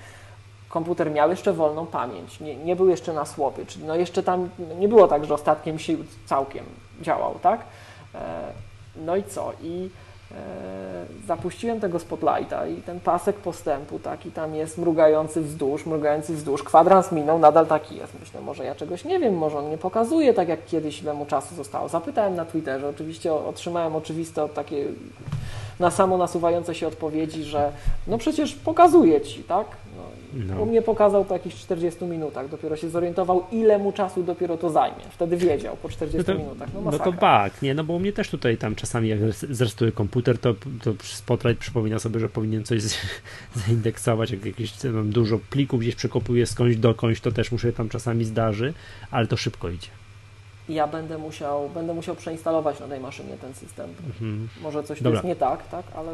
komputer 0.70 1.12
miał 1.12 1.30
jeszcze 1.30 1.54
wolną 1.54 1.86
pamięć, 1.86 2.40
nie, 2.40 2.56
nie 2.56 2.76
był 2.76 2.90
jeszcze 2.90 3.14
na 3.14 3.26
słopy, 3.26 3.66
czyli 3.66 3.86
no 3.86 3.96
jeszcze 3.96 4.24
tam 4.24 4.50
nie 4.80 4.88
było 4.88 5.08
tak, 5.08 5.26
że 5.26 5.34
ostatkiem 5.34 5.80
sił 5.80 5.98
całkiem 6.26 6.66
działał, 7.02 7.36
tak? 7.42 7.62
E, 8.16 8.20
no 8.96 9.16
i 9.16 9.24
co? 9.24 9.52
I 9.62 9.90
e, 10.32 10.36
zapuściłem 11.28 11.80
tego 11.80 12.00
spotlighta 12.00 12.68
i 12.68 12.76
ten 12.76 13.00
pasek 13.00 13.36
postępu 13.36 14.00
taki 14.00 14.32
tam 14.32 14.56
jest 14.56 14.78
mrugający 14.78 15.42
wzdłuż, 15.42 15.86
mrugający 15.86 16.34
wzdłuż, 16.34 16.64
kwadrans 16.64 17.12
minął, 17.12 17.40
nadal 17.40 17.68
taki 17.68 17.96
jest. 17.96 18.14
Myślę, 18.20 18.42
może 18.42 18.66
ja 18.66 18.76
czegoś 18.76 19.06
nie 19.06 19.20
wiem, 19.20 19.38
może 19.38 19.58
on 19.58 19.70
nie 19.70 19.78
pokazuje 19.78 20.34
tak 20.34 20.48
jak 20.48 20.66
kiedyś, 20.66 21.02
ile 21.02 21.14
mu 21.14 21.26
czasu 21.26 21.56
zostało. 21.56 21.90
Zapytałem 21.90 22.36
na 22.36 22.46
Twitterze, 22.46 22.90
oczywiście 22.90 23.34
otrzymałem 23.34 23.96
oczywiste 23.96 24.50
takie 24.50 24.86
na 25.80 25.92
samo 25.92 26.18
nasuwające 26.18 26.76
się 26.76 26.88
odpowiedzi, 26.88 27.44
że 27.44 27.72
no 28.08 28.18
przecież 28.18 28.56
pokazuje 28.56 29.22
Ci, 29.22 29.44
tak? 29.44 29.68
No. 30.34 30.62
U 30.62 30.66
mnie 30.66 30.82
pokazał 30.82 31.26
po 31.26 31.34
jakichś 31.34 31.56
40 31.56 32.06
minutach, 32.06 32.50
dopiero 32.50 32.76
się 32.76 32.90
zorientował, 32.90 33.44
ile 33.52 33.80
mu 33.80 33.92
czasu 33.92 34.24
dopiero 34.24 34.58
to 34.58 34.70
zajmie. 34.70 35.04
Wtedy 35.10 35.38
wiedział 35.38 35.78
po 35.78 35.90
40 35.90 36.18
no 36.18 36.24
to, 36.24 36.40
minutach. 36.40 36.70
No, 36.74 36.92
no 36.92 37.00
to 37.00 37.12
bak, 37.12 37.62
nie, 37.62 37.74
no 37.74 37.84
bo 37.84 37.94
u 37.94 38.00
mnie 38.00 38.14
też 38.14 38.30
tutaj 38.30 38.58
tam 38.58 38.76
czasami 38.76 39.10
jak 39.10 39.20
zrestuję 39.34 39.92
komputer, 39.92 40.38
to, 40.38 40.54
to 40.84 40.94
Spotlight 41.04 41.62
przypomina 41.62 42.00
sobie, 42.00 42.20
że 42.20 42.30
powinien 42.30 42.64
coś 42.64 42.82
z, 42.82 42.98
zaindeksować, 43.66 44.32
jak 44.32 44.46
jakieś 44.46 44.84
mam 44.84 45.10
dużo 45.10 45.40
plików 45.50 45.80
gdzieś 45.80 45.96
przekopuję 45.96 46.46
skądś 46.46 46.76
dokądś, 46.76 47.22
to 47.22 47.32
też 47.32 47.52
muszę 47.52 47.74
tam 47.74 47.90
czasami 47.90 48.26
zdarzy, 48.26 48.74
ale 49.12 49.28
to 49.28 49.38
szybko 49.38 49.70
idzie 49.70 49.90
ja 50.70 50.88
będę 50.88 51.18
musiał, 51.18 51.70
będę 51.70 51.94
musiał 51.94 52.16
przeinstalować 52.16 52.80
na 52.80 52.88
tej 52.88 53.00
maszynie 53.00 53.38
ten 53.38 53.54
system. 53.54 53.90
Mhm. 54.06 54.50
Może 54.62 54.84
coś 54.84 55.00
tu 55.00 55.10
jest 55.10 55.24
nie 55.24 55.36
tak, 55.36 55.68
tak, 55.68 55.86
ale 55.96 56.12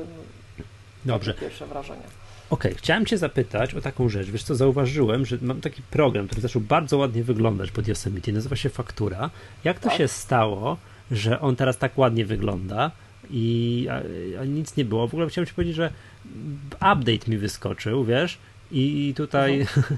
Dobrze. 1.05 1.33
pierwsze 1.33 1.65
wrażenia. 1.65 2.22
Okej, 2.53 2.71
okay. 2.71 2.77
chciałem 2.77 3.05
Cię 3.05 3.17
zapytać 3.17 3.73
o 3.73 3.81
taką 3.81 4.09
rzecz. 4.09 4.29
Wiesz 4.29 4.43
co, 4.43 4.55
zauważyłem, 4.55 5.25
że 5.25 5.37
mam 5.41 5.61
taki 5.61 5.81
program, 5.81 6.27
który 6.27 6.41
zaczął 6.41 6.61
bardzo 6.61 6.97
ładnie 6.97 7.23
wyglądać 7.23 7.71
pod 7.71 7.87
Yosemite, 7.87 8.31
nazywa 8.31 8.55
się 8.55 8.69
Faktura. 8.69 9.29
Jak 9.63 9.79
to 9.79 9.89
tak? 9.89 9.97
się 9.97 10.07
stało, 10.07 10.77
że 11.11 11.41
on 11.41 11.55
teraz 11.55 11.77
tak 11.77 11.97
ładnie 11.97 12.25
wygląda 12.25 12.91
i 13.29 13.87
a, 13.91 14.01
a 14.41 14.45
nic 14.45 14.77
nie 14.77 14.85
było? 14.85 15.07
W 15.07 15.13
ogóle 15.13 15.29
chciałem 15.29 15.47
Ci 15.47 15.53
powiedzieć, 15.53 15.75
że 15.75 15.91
update 16.75 17.31
mi 17.31 17.37
wyskoczył, 17.37 18.05
wiesz, 18.05 18.37
i 18.71 19.13
tutaj... 19.17 19.59
Mhm. 19.59 19.97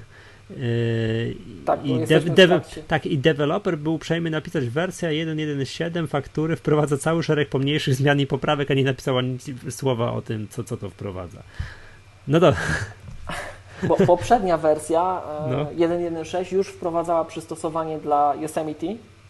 tak, 1.66 1.86
I 1.86 2.06
de, 2.06 2.20
de, 2.20 2.60
tak, 2.88 3.06
i 3.06 3.18
deweloper 3.18 3.78
był 3.78 3.94
uprzejmy 3.94 4.30
napisać 4.30 4.68
wersja 4.68 5.08
1.1.7 5.08 6.06
faktury 6.06 6.56
wprowadza 6.56 6.96
cały 6.96 7.22
szereg 7.22 7.48
pomniejszych 7.48 7.94
zmian 7.94 8.20
i 8.20 8.26
poprawek, 8.26 8.70
a 8.70 8.74
nie 8.74 8.84
napisała 8.84 9.22
nic, 9.22 9.50
słowa 9.70 10.12
o 10.12 10.22
tym, 10.22 10.48
co, 10.48 10.64
co 10.64 10.76
to 10.76 10.90
wprowadza. 10.90 11.42
No 12.28 12.40
dobra. 12.40 12.60
Bo 13.82 13.96
poprzednia 14.06 14.56
wersja 14.56 15.22
e, 15.46 15.50
no. 15.50 15.64
1.1.6 15.64 16.54
już 16.54 16.68
wprowadzała 16.68 17.24
przystosowanie 17.24 17.98
dla 17.98 18.34
Yosemite, 18.34 18.86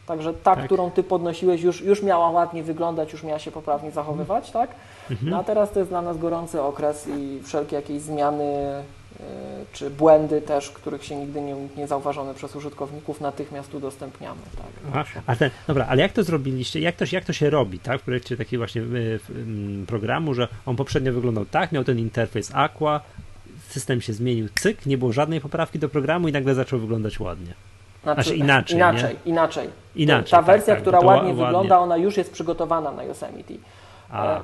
także 0.06 0.34
ta, 0.34 0.56
tak. 0.56 0.64
którą 0.64 0.90
ty 0.90 1.02
podnosiłeś, 1.02 1.62
już, 1.62 1.80
już 1.80 2.02
miała 2.02 2.30
ładnie 2.30 2.62
wyglądać, 2.62 3.12
już 3.12 3.22
miała 3.22 3.38
się 3.38 3.50
poprawnie 3.50 3.90
zachowywać, 3.90 4.50
tak? 4.50 4.70
Mhm. 5.10 5.30
No 5.30 5.38
a 5.38 5.44
teraz 5.44 5.70
to 5.70 5.78
jest 5.78 5.90
dla 5.90 6.02
nas 6.02 6.18
gorący 6.18 6.62
okres 6.62 7.08
i 7.08 7.40
wszelkie 7.44 7.76
jakieś 7.76 8.02
zmiany 8.02 8.54
czy 9.72 9.90
błędy 9.90 10.40
też, 10.40 10.70
których 10.70 11.04
się 11.04 11.16
nigdy 11.16 11.40
nie, 11.40 11.54
nie 11.76 11.86
zauważone 11.86 12.34
przez 12.34 12.56
użytkowników, 12.56 13.20
natychmiast 13.20 13.74
udostępniamy. 13.74 14.40
Tak. 14.92 15.06
a 15.26 15.36
ten, 15.36 15.50
dobra, 15.66 15.86
ale 15.88 16.02
jak 16.02 16.12
to 16.12 16.22
zrobiliście, 16.22 16.80
jak 16.80 16.96
to, 16.96 17.04
jak 17.12 17.24
to 17.24 17.32
się 17.32 17.50
robi, 17.50 17.78
tak, 17.78 18.00
w 18.00 18.04
projekcie 18.04 18.36
takiego 18.36 18.60
właśnie 18.60 18.82
y, 18.82 19.18
programu, 19.86 20.34
że 20.34 20.48
on 20.66 20.76
poprzednio 20.76 21.12
wyglądał 21.12 21.44
tak, 21.44 21.72
miał 21.72 21.84
ten 21.84 21.98
interfejs 21.98 22.50
Aqua, 22.54 23.00
system 23.68 24.00
się 24.00 24.12
zmienił, 24.12 24.48
cyk, 24.60 24.86
nie 24.86 24.98
było 24.98 25.12
żadnej 25.12 25.40
poprawki 25.40 25.78
do 25.78 25.88
programu 25.88 26.28
i 26.28 26.32
nagle 26.32 26.54
zaczął 26.54 26.78
wyglądać 26.78 27.20
ładnie. 27.20 27.54
Znaczy, 28.02 28.22
znaczy 28.22 28.36
inaczej, 28.36 28.76
inaczej, 28.76 29.16
nie? 29.24 29.32
inaczej. 29.32 29.68
Inaczej. 29.96 30.30
Ta 30.30 30.42
wersja, 30.42 30.74
tak, 30.74 30.74
tak, 30.74 30.82
która 30.82 30.98
ładnie, 30.98 31.28
ładnie 31.28 31.44
wygląda, 31.44 31.78
ona 31.78 31.96
już 31.96 32.16
jest 32.16 32.32
przygotowana 32.32 32.92
na 32.92 33.04
Yosemite. 33.04 33.54
A. 34.10 34.40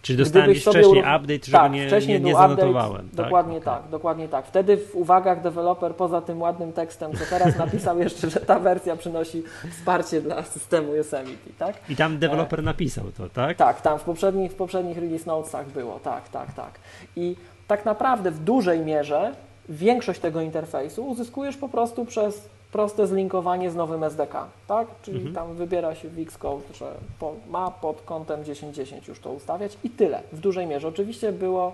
E, 0.00 0.02
Czyli 0.02 0.18
dostałem 0.18 0.54
wcześniej 0.54 1.00
update, 1.00 1.46
że 1.46 1.52
tak, 1.52 1.72
nie, 1.72 1.86
wcześniej 1.86 2.20
nie, 2.20 2.26
nie 2.26 2.34
zanotowałem. 2.34 3.08
tak? 3.08 3.24
Dokładnie 3.24 3.56
okay. 3.56 3.74
tak, 3.74 3.90
dokładnie 3.90 4.28
tak. 4.28 4.46
Wtedy 4.46 4.76
w 4.76 4.96
uwagach 4.96 5.42
deweloper 5.42 5.94
poza 5.94 6.20
tym 6.20 6.42
ładnym 6.42 6.72
tekstem, 6.72 7.12
co 7.12 7.24
teraz 7.30 7.56
napisał 7.64 7.98
jeszcze, 7.98 8.30
że 8.30 8.40
ta 8.40 8.58
wersja 8.58 8.96
przynosi 8.96 9.42
wsparcie 9.70 10.20
dla 10.20 10.42
systemu 10.42 10.94
Yosemite, 10.94 11.50
tak? 11.58 11.76
I 11.88 11.96
tam 11.96 12.18
deweloper 12.18 12.62
napisał 12.62 13.04
to, 13.16 13.28
tak? 13.28 13.56
Tak, 13.56 13.80
tam 13.80 13.98
w 13.98 14.02
poprzednich, 14.02 14.52
w 14.52 14.54
poprzednich 14.54 14.98
release 14.98 15.26
notesach 15.26 15.68
było, 15.68 16.00
tak, 16.00 16.28
tak, 16.28 16.54
tak. 16.54 16.80
I 17.16 17.36
tak 17.66 17.84
naprawdę 17.84 18.30
w 18.30 18.38
dużej 18.38 18.80
mierze 18.80 19.32
większość 19.68 20.20
tego 20.20 20.40
interfejsu 20.40 21.06
uzyskujesz 21.06 21.56
po 21.56 21.68
prostu 21.68 22.04
przez 22.04 22.48
proste 22.72 23.06
zlinkowanie 23.06 23.70
z 23.70 23.76
nowym 23.76 24.04
SDK, 24.04 24.46
tak? 24.66 24.88
Czyli 25.02 25.16
mhm. 25.16 25.34
tam 25.34 25.54
wybiera 25.54 25.94
się 25.94 26.08
w 26.08 26.18
Xcode, 26.18 26.74
że 26.74 26.94
po, 27.18 27.34
ma 27.50 27.70
pod 27.70 28.02
kątem 28.02 28.42
10.10 28.42 29.08
już 29.08 29.20
to 29.20 29.32
ustawiać 29.32 29.78
i 29.84 29.90
tyle, 29.90 30.22
w 30.32 30.40
dużej 30.40 30.66
mierze. 30.66 30.88
Oczywiście 30.88 31.32
było, 31.32 31.72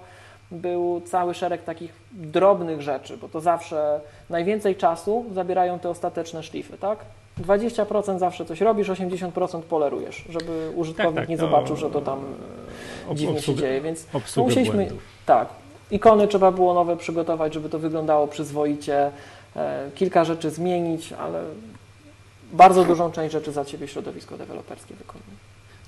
był 0.50 1.00
cały 1.00 1.34
szereg 1.34 1.64
takich 1.64 1.92
drobnych 2.12 2.82
rzeczy, 2.82 3.16
bo 3.16 3.28
to 3.28 3.40
zawsze 3.40 4.00
najwięcej 4.30 4.76
czasu 4.76 5.24
zabierają 5.34 5.78
te 5.78 5.88
ostateczne 5.88 6.42
szlify, 6.42 6.78
tak? 6.78 6.98
20% 7.40 8.18
zawsze 8.18 8.44
coś 8.44 8.60
robisz, 8.60 8.88
80% 8.88 9.62
polerujesz, 9.62 10.24
żeby 10.28 10.72
użytkownik 10.76 11.14
tak, 11.14 11.22
tak, 11.22 11.28
nie 11.28 11.36
zobaczył, 11.36 11.76
że 11.76 11.90
to 11.90 12.00
tam 12.00 12.20
dziwnie 13.14 13.42
się 13.42 13.54
dzieje, 13.54 13.80
więc 13.80 14.06
musieliśmy, 14.36 14.88
tak, 15.26 15.48
ikony 15.90 16.28
trzeba 16.28 16.52
było 16.52 16.74
nowe 16.74 16.96
przygotować, 16.96 17.54
żeby 17.54 17.68
to 17.68 17.78
wyglądało 17.78 18.26
przyzwoicie, 18.26 19.10
kilka 19.94 20.24
rzeczy 20.24 20.50
zmienić, 20.50 21.12
ale 21.12 21.44
bardzo 22.52 22.84
dużą 22.84 23.12
część 23.12 23.32
rzeczy 23.32 23.52
za 23.52 23.64
Ciebie 23.64 23.88
środowisko 23.88 24.38
deweloperskie 24.38 24.94
wykonuje. 24.94 25.36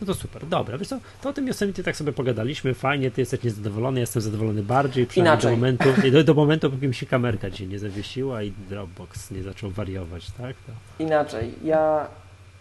No 0.01 0.07
to 0.07 0.15
super, 0.15 0.47
dobra. 0.47 0.79
Wiesz 0.79 0.89
co, 0.89 0.99
to 1.21 1.29
o 1.29 1.33
tym 1.33 1.49
Yosemite 1.49 1.83
tak 1.83 1.97
sobie 1.97 2.13
pogadaliśmy, 2.13 2.75
fajnie, 2.75 3.11
ty 3.11 3.21
jesteś 3.21 3.43
niezadowolony, 3.43 4.01
jestem 4.01 4.23
zadowolony 4.23 4.63
bardziej, 4.63 5.07
przynajmniej 5.07 5.43
do 5.43 5.51
momentu, 5.51 5.85
do, 6.13 6.25
do 6.25 6.35
momentu, 6.35 6.71
póki 6.71 6.89
mi 6.89 6.95
się 6.95 7.07
kamerka 7.07 7.51
dzisiaj 7.51 7.67
nie 7.67 7.79
zawiesiła 7.79 8.43
i 8.43 8.53
Dropbox 8.69 9.31
nie 9.31 9.43
zaczął 9.43 9.71
wariować, 9.71 10.31
tak? 10.31 10.57
To... 10.67 10.73
Inaczej, 11.05 11.55
ja, 11.65 12.07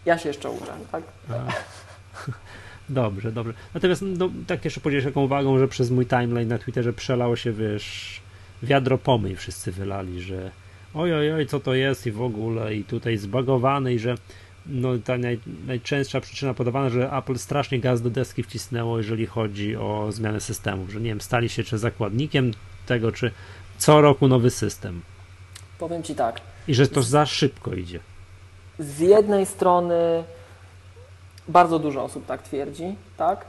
ja 0.06 0.18
się 0.18 0.28
jeszcze 0.28 0.50
uczę, 0.50 0.72
tak? 0.92 1.02
Dobrze, 2.88 3.32
dobrze. 3.32 3.52
Natomiast 3.74 4.02
no, 4.06 4.30
tak 4.46 4.64
jeszcze 4.64 4.80
podzielisz 4.80 5.04
taką 5.04 5.22
uwagą, 5.22 5.58
że 5.58 5.68
przez 5.68 5.90
mój 5.90 6.06
timeline 6.06 6.48
na 6.48 6.58
Twitterze 6.58 6.92
przelało 6.92 7.36
się, 7.36 7.52
wiesz, 7.52 8.20
wiadro 8.62 8.98
pomyj 8.98 9.36
wszyscy 9.36 9.72
wylali, 9.72 10.20
że 10.20 10.50
oj, 10.98 11.14
oj, 11.14 11.32
oj, 11.32 11.46
co 11.46 11.60
to 11.60 11.74
jest 11.74 12.06
i 12.06 12.12
w 12.12 12.22
ogóle 12.22 12.74
i 12.74 12.84
tutaj 12.84 13.16
zbagowany 13.16 13.94
i 13.94 13.98
że 13.98 14.14
no, 14.66 14.88
ta 15.04 15.18
naj, 15.18 15.40
najczęstsza 15.66 16.20
przyczyna 16.20 16.54
podawana, 16.54 16.90
że 16.90 17.12
Apple 17.12 17.38
strasznie 17.38 17.80
gaz 17.80 18.02
do 18.02 18.10
deski 18.10 18.42
wcisnęło, 18.42 18.98
jeżeli 18.98 19.26
chodzi 19.26 19.76
o 19.76 20.12
zmianę 20.12 20.40
systemów, 20.40 20.90
że 20.90 21.00
nie 21.00 21.10
wiem, 21.10 21.20
stali 21.20 21.48
się 21.48 21.64
czy 21.64 21.78
zakładnikiem 21.78 22.50
tego, 22.86 23.12
czy 23.12 23.30
co 23.78 24.00
roku 24.00 24.28
nowy 24.28 24.50
system. 24.50 25.02
Powiem 25.78 26.02
Ci 26.02 26.14
tak. 26.14 26.40
I 26.68 26.74
że 26.74 26.88
to 26.88 27.02
za 27.02 27.26
szybko 27.26 27.74
idzie. 27.74 28.00
Z 28.78 28.98
jednej 28.98 29.46
strony 29.46 30.24
bardzo 31.48 31.78
dużo 31.78 32.04
osób 32.04 32.26
tak 32.26 32.42
twierdzi, 32.42 32.94
tak? 33.16 33.44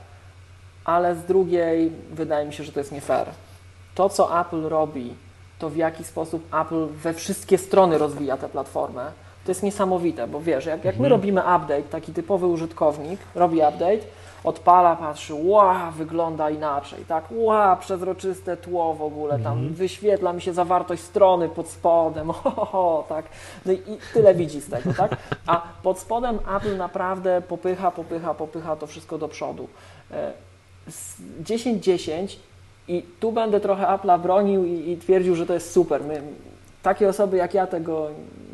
Ale 0.84 1.16
z 1.16 1.24
drugiej 1.24 1.90
wydaje 2.12 2.46
mi 2.46 2.52
się, 2.52 2.64
że 2.64 2.72
to 2.72 2.80
jest 2.80 2.92
nie 2.92 3.00
fair. 3.00 3.26
To, 3.94 4.08
co 4.08 4.40
Apple 4.40 4.62
robi 4.62 5.14
to 5.60 5.70
w 5.70 5.76
jaki 5.76 6.04
sposób 6.04 6.54
Apple 6.54 6.86
we 6.86 7.14
wszystkie 7.14 7.58
strony 7.58 7.98
rozwija 7.98 8.36
tę 8.36 8.48
platformę, 8.48 9.12
to 9.44 9.50
jest 9.50 9.62
niesamowite, 9.62 10.28
bo 10.28 10.40
wiesz, 10.40 10.66
jak, 10.66 10.84
jak 10.84 10.94
my 10.94 11.06
mhm. 11.06 11.10
robimy 11.10 11.40
update, 11.40 11.82
taki 11.82 12.12
typowy 12.12 12.46
użytkownik 12.46 13.20
robi 13.34 13.56
update, 13.56 14.00
odpala, 14.44 14.96
patrzy, 14.96 15.34
ła, 15.34 15.90
wygląda 15.90 16.50
inaczej, 16.50 17.04
tak, 17.08 17.24
ła, 17.30 17.76
przezroczyste 17.76 18.56
tło 18.56 18.94
w 18.94 19.02
ogóle, 19.02 19.38
tam 19.38 19.52
mhm. 19.52 19.74
wyświetla 19.74 20.32
mi 20.32 20.42
się 20.42 20.52
zawartość 20.52 21.02
strony 21.02 21.48
pod 21.48 21.68
spodem, 21.68 22.30
ho, 22.32 22.50
ho, 22.50 22.64
ho, 22.64 23.04
tak, 23.08 23.24
no 23.66 23.72
i, 23.72 23.76
i 23.76 23.98
tyle 24.14 24.34
widzi 24.34 24.60
z 24.60 24.70
tego, 24.70 24.94
tak, 24.94 25.16
a 25.46 25.62
pod 25.82 25.98
spodem 25.98 26.38
Apple 26.56 26.76
naprawdę 26.76 27.42
popycha, 27.48 27.90
popycha, 27.90 28.34
popycha 28.34 28.76
to 28.76 28.86
wszystko 28.86 29.18
do 29.18 29.28
przodu. 29.28 29.68
10.10 31.42 32.12
e, 32.12 32.49
i 32.90 33.02
tu 33.20 33.32
będę 33.32 33.60
trochę 33.60 33.84
Apple'a 33.84 34.20
bronił 34.20 34.64
i, 34.64 34.90
i, 34.90 34.96
twierdził, 34.96 35.34
że 35.34 35.46
to 35.46 35.54
jest 35.54 35.72
super. 35.72 36.04
My, 36.04 36.22
takie 36.82 37.08
osoby 37.08 37.36
jak 37.36 37.54
ja 37.54 37.66
tego 37.66 38.08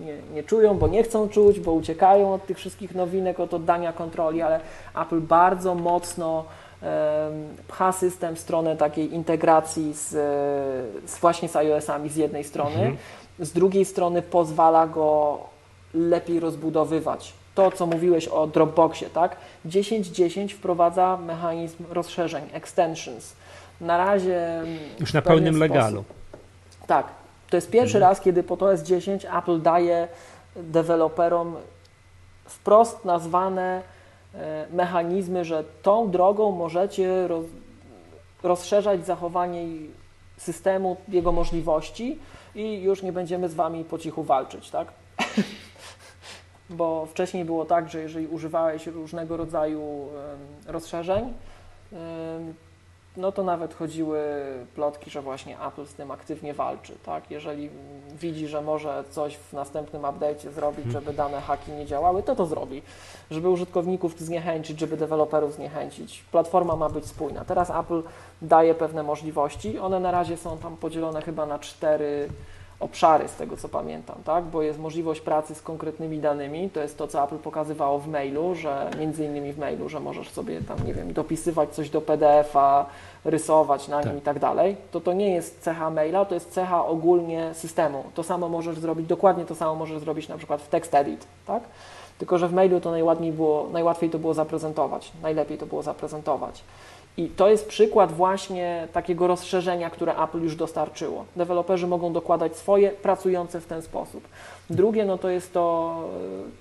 nie, 0.05 0.17
nie, 0.35 0.43
czują, 0.43 0.79
bo 0.79 0.89
nie 0.89 1.03
chcą 1.03 1.29
czuć, 1.29 1.61
bo 1.61 1.73
uciekają 1.73 2.35
od 2.35 2.47
tych 2.47 2.57
wszystkich 2.57 2.95
nowinek, 2.95 3.41
od 3.41 3.55
oddania 3.55 3.93
kontroli, 3.93 4.43
ale 4.43 4.61
Apple 5.03 5.21
bardzo 5.21 5.75
mocno 5.75 6.45
pcha 7.69 7.93
system 7.93 8.37
w 8.37 8.39
stronę 8.39 8.77
takiej 8.77 9.15
integracji 9.15 9.93
z, 9.95 10.09
z 11.11 11.19
właśnie 11.21 11.49
z 11.49 11.57
iOS-ami 11.57 12.09
z 12.09 12.17
jednej 12.17 12.45
strony, 12.45 12.77
mhm. 12.77 12.97
z 13.39 13.53
drugiej 13.53 13.85
strony 13.85 14.23
pozwala 14.23 14.87
go 14.87 15.39
lepiej 15.95 16.41
rozbudowywać. 16.41 17.33
To, 17.55 17.71
co 17.71 17.87
mówiłeś 17.87 18.29
o 18.29 18.47
Dropboxie, 18.47 19.11
tak? 19.11 19.37
10.10 19.67 20.49
wprowadza 20.49 21.19
mechanizm 21.27 21.85
rozszerzeń, 21.91 22.45
extensions 22.53 23.33
na 23.81 23.97
razie. 23.97 24.63
Już 25.01 25.13
na 25.13 25.23
pełnym 25.23 25.59
legalu. 25.59 26.05
Tak. 26.87 27.07
To 27.51 27.57
jest 27.57 27.71
pierwszy 27.71 27.97
mhm. 27.97 28.11
raz, 28.11 28.21
kiedy 28.21 28.43
po 28.43 28.59
OS 28.59 28.83
10 28.83 29.27
Apple 29.39 29.63
daje 29.63 30.09
deweloperom 30.57 31.57
wprost 32.45 33.05
nazwane 33.05 33.83
e, 34.35 34.67
mechanizmy, 34.73 35.45
że 35.45 35.65
tą 35.83 36.11
drogą 36.11 36.51
możecie 36.51 37.29
roz, 37.29 37.45
rozszerzać 38.43 39.07
zachowanie 39.07 39.65
systemu, 40.37 40.97
jego 41.09 41.33
możliwości 41.33 42.19
i 42.55 42.83
już 42.83 43.03
nie 43.03 43.13
będziemy 43.13 43.49
z 43.49 43.55
Wami 43.55 43.85
po 43.85 43.99
cichu 43.99 44.23
walczyć, 44.23 44.71
tak? 44.71 44.89
Bo 46.71 47.07
wcześniej 47.07 47.45
było 47.45 47.65
tak, 47.65 47.89
że 47.89 48.01
jeżeli 48.01 48.27
używałeś 48.27 48.87
różnego 48.87 49.37
rodzaju 49.37 50.09
rozszerzeń, 50.67 51.33
no 53.17 53.33
to 53.33 53.43
nawet 53.43 53.75
chodziły 53.75 54.21
plotki, 54.75 55.11
że 55.11 55.23
właśnie 55.23 55.61
Apple 55.61 55.87
z 55.87 55.95
tym 55.95 56.11
aktywnie 56.11 56.55
walczy, 56.55 56.95
tak? 57.05 57.31
Jeżeli 57.31 57.71
widzi, 58.21 58.49
że 58.49 58.63
może 58.63 59.05
coś 59.11 59.37
w 59.37 59.53
następnym 59.53 60.03
update'cie 60.03 60.51
zrobić, 60.51 60.87
mhm. 60.87 61.05
żeby 61.05 61.17
dane 61.17 61.41
haki 61.41 61.73
nie 61.73 61.87
działały, 61.87 62.23
to 62.23 62.37
to 62.37 62.47
zrobi. 62.47 62.83
Żeby 63.31 63.49
użytkowników 63.49 64.21
zniechęcić, 64.21 64.81
żeby 64.81 64.97
deweloperów 64.97 65.55
zniechęcić. 65.55 66.25
Platforma 66.33 66.77
ma 66.77 66.89
być 66.89 67.07
spójna. 67.07 67.45
Teraz 67.45 67.71
Apple 67.71 68.03
daje 68.43 68.75
pewne 68.75 69.03
możliwości. 69.03 69.79
One 69.79 70.01
na 70.01 70.11
razie 70.11 70.37
są 70.37 70.59
tam 70.59 70.77
podzielone 70.77 71.23
chyba 71.23 71.47
na 71.47 71.59
cztery 71.59 72.29
obszary, 72.81 73.29
z 73.29 73.35
tego 73.35 73.57
co 73.57 73.69
pamiętam, 73.69 74.17
tak? 74.25 74.45
bo 74.45 74.63
jest 74.63 74.79
możliwość 74.79 75.21
pracy 75.21 75.55
z 75.55 75.63
konkretnymi 75.63 76.19
danymi, 76.19 76.71
to 76.71 76.81
jest 76.81 76.99
to, 76.99 77.09
co 77.09 77.25
Apple 77.25 77.39
pokazywało 77.39 77.99
w 77.99 78.09
mailu, 78.09 78.55
że 78.55 78.91
między 78.99 79.25
innymi 79.25 79.53
w 79.53 79.59
mailu, 79.59 79.89
że 79.89 80.01
możesz 80.01 80.31
sobie 80.31 80.61
tam, 80.61 80.87
nie 80.87 80.95
wiem, 80.95 81.13
dopisywać 81.13 81.71
coś 81.71 81.91
do 81.91 82.01
PDF-a, 82.01 82.87
rysować 83.25 83.89
na 83.89 84.01
nim 84.01 84.09
tak. 84.09 84.19
i 84.19 84.21
tak 84.21 84.39
dalej, 84.39 84.77
to 84.91 85.01
to 85.01 85.13
nie 85.13 85.35
jest 85.35 85.61
cecha 85.61 85.91
maila, 85.91 86.25
to 86.25 86.35
jest 86.35 86.51
cecha 86.51 86.87
ogólnie 86.87 87.55
systemu. 87.55 88.05
To 88.15 88.23
samo 88.23 88.49
możesz 88.49 88.79
zrobić, 88.79 89.07
dokładnie 89.07 89.45
to 89.45 89.55
samo 89.55 89.75
możesz 89.75 89.99
zrobić 89.99 90.29
na 90.29 90.37
przykład 90.37 90.63
w 90.63 90.69
TextEdit, 90.69 91.27
tak? 91.47 91.63
Tylko, 92.19 92.39
że 92.39 92.49
w 92.49 92.53
mailu 92.53 92.81
to 92.81 92.91
najładniej 92.91 93.33
było, 93.33 93.69
najłatwiej 93.73 94.11
to 94.11 94.19
było 94.19 94.35
zaprezentować, 94.35 95.13
najlepiej 95.23 95.59
to 95.59 95.67
było 95.67 95.83
zaprezentować. 95.83 96.65
I 97.19 97.29
to 97.29 97.49
jest 97.49 97.69
przykład 97.69 98.13
właśnie 98.13 98.89
takiego 98.93 99.27
rozszerzenia, 99.27 99.91
które 99.91 100.17
Apple 100.23 100.43
już 100.43 100.57
dostarczyło. 100.57 101.25
Deweloperzy 101.37 101.87
mogą 101.87 102.13
dokładać 102.13 102.57
swoje, 102.57 102.91
pracujące 102.91 103.61
w 103.61 103.67
ten 103.67 103.83
sposób. 103.83 104.29
Drugie, 104.71 105.05
no 105.05 105.19
to 105.19 105.29
jest 105.31 105.53
to, 105.53 106.09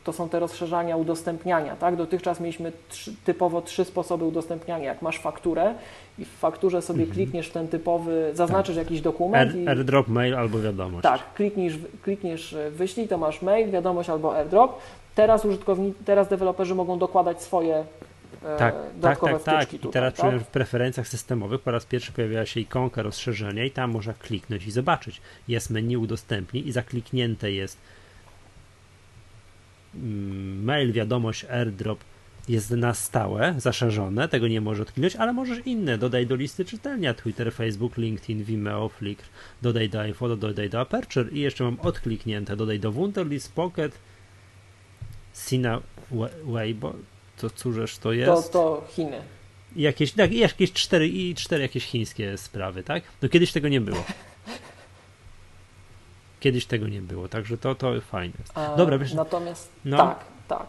to 0.04 0.14
są 0.14 0.30
te 0.30 0.40
rozszerzania 0.40 0.98
udostępniania, 0.98 1.76
tak? 1.76 1.96
Dotychczas 1.96 2.40
mieliśmy 2.40 2.72
trzy, 2.90 3.14
typowo 3.26 3.62
trzy 3.62 3.86
sposoby 3.86 4.26
udostępniania. 4.26 4.86
Jak 4.86 5.02
masz 5.02 5.20
fakturę 5.20 5.74
i 6.20 6.26
w 6.26 6.32
fakturze 6.32 6.82
sobie 6.82 7.04
mhm. 7.04 7.16
klikniesz 7.16 7.50
w 7.50 7.52
ten 7.52 7.68
typowy, 7.68 8.32
zaznaczysz 8.34 8.76
tak. 8.76 8.86
jakiś 8.86 9.02
dokument. 9.02 9.52
Air, 9.52 9.60
i, 9.60 9.68
airdrop, 9.68 10.08
mail 10.08 10.36
albo 10.36 10.60
wiadomość. 10.60 11.04
Tak, 11.04 11.34
klikniesz, 11.34 11.74
klikniesz 12.04 12.56
wyślij, 12.72 13.08
to 13.08 13.18
masz 13.18 13.42
mail, 13.42 13.72
wiadomość 13.72 14.10
albo 14.10 14.36
airdrop. 14.36 14.80
Teraz 15.16 15.46
użytkownicy, 15.46 16.04
teraz 16.06 16.28
deweloperzy 16.28 16.76
mogą 16.76 17.00
dokładać 17.00 17.42
swoje 17.42 17.76
e, 17.76 17.86
tak, 18.58 18.76
dodatkowe 18.96 19.34
tak, 19.34 19.44
tak, 19.44 19.56
tak. 19.56 19.68
wtyczki 19.68 19.88
I 19.88 19.92
teraz 19.92 20.14
tak? 20.14 20.42
w 20.42 20.48
preferencjach 20.48 21.08
systemowych 21.08 21.62
po 21.62 21.72
raz 21.72 21.86
pierwszy 21.86 22.12
pojawiła 22.12 22.46
się 22.46 22.60
ikonka 22.60 23.02
rozszerzenia 23.02 23.66
i 23.66 23.72
tam 23.72 23.92
można 23.92 24.14
kliknąć 24.14 24.68
i 24.68 24.72
zobaczyć. 24.72 25.22
Jest 25.48 25.70
menu 25.70 25.98
udostępnij 25.98 26.68
i 26.68 26.72
zakliknięte 26.72 27.52
jest 27.52 27.78
mm, 29.96 30.64
mail, 30.64 30.92
wiadomość, 30.92 31.46
airdrop 31.46 32.00
jest 32.50 32.72
na 32.72 32.94
stałe, 32.94 33.56
zaszerzone, 33.58 34.28
tego 34.28 34.48
nie 34.48 34.62
możesz 34.62 34.82
odkliknąć, 34.82 35.16
ale 35.16 35.34
możesz 35.34 35.60
inne, 35.66 35.98
dodaj 35.98 36.28
do 36.28 36.36
listy 36.36 36.66
czytelnia, 36.66 37.14
Twitter, 37.14 37.54
Facebook, 37.54 37.98
LinkedIn, 37.98 38.44
Vimeo, 38.44 38.90
Flickr, 38.90 39.26
dodaj 39.62 39.90
do 39.90 40.02
iPhone, 40.02 40.40
dodaj 40.40 40.70
do 40.70 40.80
Aperture 40.80 41.32
i 41.32 41.40
jeszcze 41.40 41.64
mam 41.64 41.80
odkliknięte, 41.80 42.56
dodaj 42.56 42.80
do 42.80 42.92
Wunderlist, 42.92 43.54
Pocket, 43.54 44.00
Sina 45.34 45.82
Weibo, 46.44 46.94
to 47.38 47.50
cóżeż 47.50 47.98
to 47.98 48.04
To, 48.04 48.14
jest? 48.14 48.52
to 48.52 48.88
Chiny. 48.90 49.22
I 49.76 49.82
jakieś, 49.82 50.12
tak, 50.12 50.32
i 50.32 50.38
jakieś 50.38 50.74
cztery, 50.74 51.08
i 51.08 51.36
cztery 51.36 51.62
jakieś 51.62 51.86
chińskie 51.86 52.38
sprawy, 52.38 52.84
tak? 52.84 53.04
No 53.22 53.30
kiedyś 53.30 53.52
tego 53.52 53.68
nie 53.68 53.82
było. 53.82 54.04
Kiedyś 56.40 56.66
tego 56.66 56.88
nie 56.88 57.02
było, 57.02 57.28
także 57.28 57.58
to, 57.58 57.76
to 57.76 58.02
fajne. 58.02 58.34
Dobra, 58.78 58.98
wiesz, 58.98 59.14
Natomiast 59.14 59.70
no. 59.86 59.98
tak, 59.98 60.20
tak. 60.48 60.68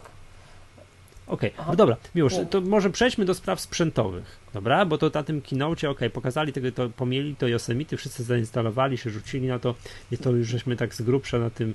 Okej, 1.27 1.51
Aha. 1.57 1.65
no 1.69 1.75
dobra, 1.75 1.97
Miłosz, 2.15 2.33
to 2.49 2.61
może 2.61 2.89
przejdźmy 2.89 3.25
do 3.25 3.33
spraw 3.33 3.61
sprzętowych, 3.61 4.39
dobra? 4.53 4.85
Bo 4.85 4.97
to 4.97 5.11
na 5.13 5.23
tym 5.23 5.41
keynote, 5.41 5.89
okej, 5.89 6.09
pokazali 6.09 6.53
tego, 6.53 6.71
to 6.71 6.89
pomieli 6.89 7.35
to 7.35 7.47
Yosemite, 7.47 7.97
wszyscy 7.97 8.23
zainstalowali 8.23 8.97
się, 8.97 9.09
rzucili 9.09 9.47
na 9.47 9.59
to 9.59 9.75
i 10.11 10.17
to 10.17 10.31
już 10.31 10.47
żeśmy 10.47 10.75
tak 10.75 10.95
z 10.95 11.01
grubsza 11.01 11.39
na 11.39 11.49
tym 11.49 11.73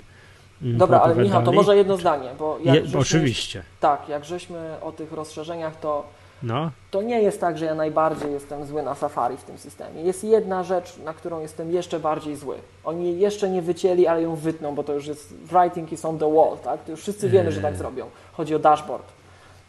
Dobra, 0.63 1.01
ale 1.01 1.15
Michał, 1.15 1.43
to 1.43 1.51
może 1.51 1.77
jedno 1.77 1.97
zdanie, 1.97 2.29
bo 2.39 2.57
Je, 2.63 2.73
żeśmy, 2.85 2.99
oczywiście, 2.99 3.63
tak, 3.79 4.09
jak 4.09 4.25
żeśmy 4.25 4.75
o 4.81 4.91
tych 4.91 5.11
rozszerzeniach, 5.11 5.79
to 5.79 6.03
no, 6.43 6.71
to 6.91 7.01
nie 7.01 7.21
jest 7.21 7.41
tak, 7.41 7.57
że 7.57 7.65
ja 7.65 7.75
najbardziej 7.75 8.31
jestem 8.31 8.65
zły 8.65 8.83
na 8.83 8.95
Safari 8.95 9.37
w 9.37 9.43
tym 9.43 9.57
systemie. 9.57 10.01
Jest 10.01 10.23
jedna 10.23 10.63
rzecz, 10.63 10.97
na 11.05 11.13
którą 11.13 11.39
jestem 11.39 11.71
jeszcze 11.71 11.99
bardziej 11.99 12.35
zły. 12.35 12.55
Oni 12.83 13.19
jeszcze 13.19 13.49
nie 13.49 13.61
wycięli, 13.61 14.07
ale 14.07 14.21
ją 14.21 14.35
wytną, 14.35 14.75
bo 14.75 14.83
to 14.83 14.93
już 14.93 15.07
jest 15.07 15.33
writing 15.51 15.91
is 15.91 16.05
on 16.05 16.19
the 16.19 16.33
wall, 16.33 16.57
tak? 16.63 16.83
To 16.83 16.91
już 16.91 17.01
wszyscy 17.01 17.29
wiemy, 17.29 17.51
że 17.51 17.61
tak 17.61 17.71
Eee. 17.71 17.77
zrobią. 17.77 18.05
Chodzi 18.33 18.55
o 18.55 18.59
dashboard. 18.59 19.03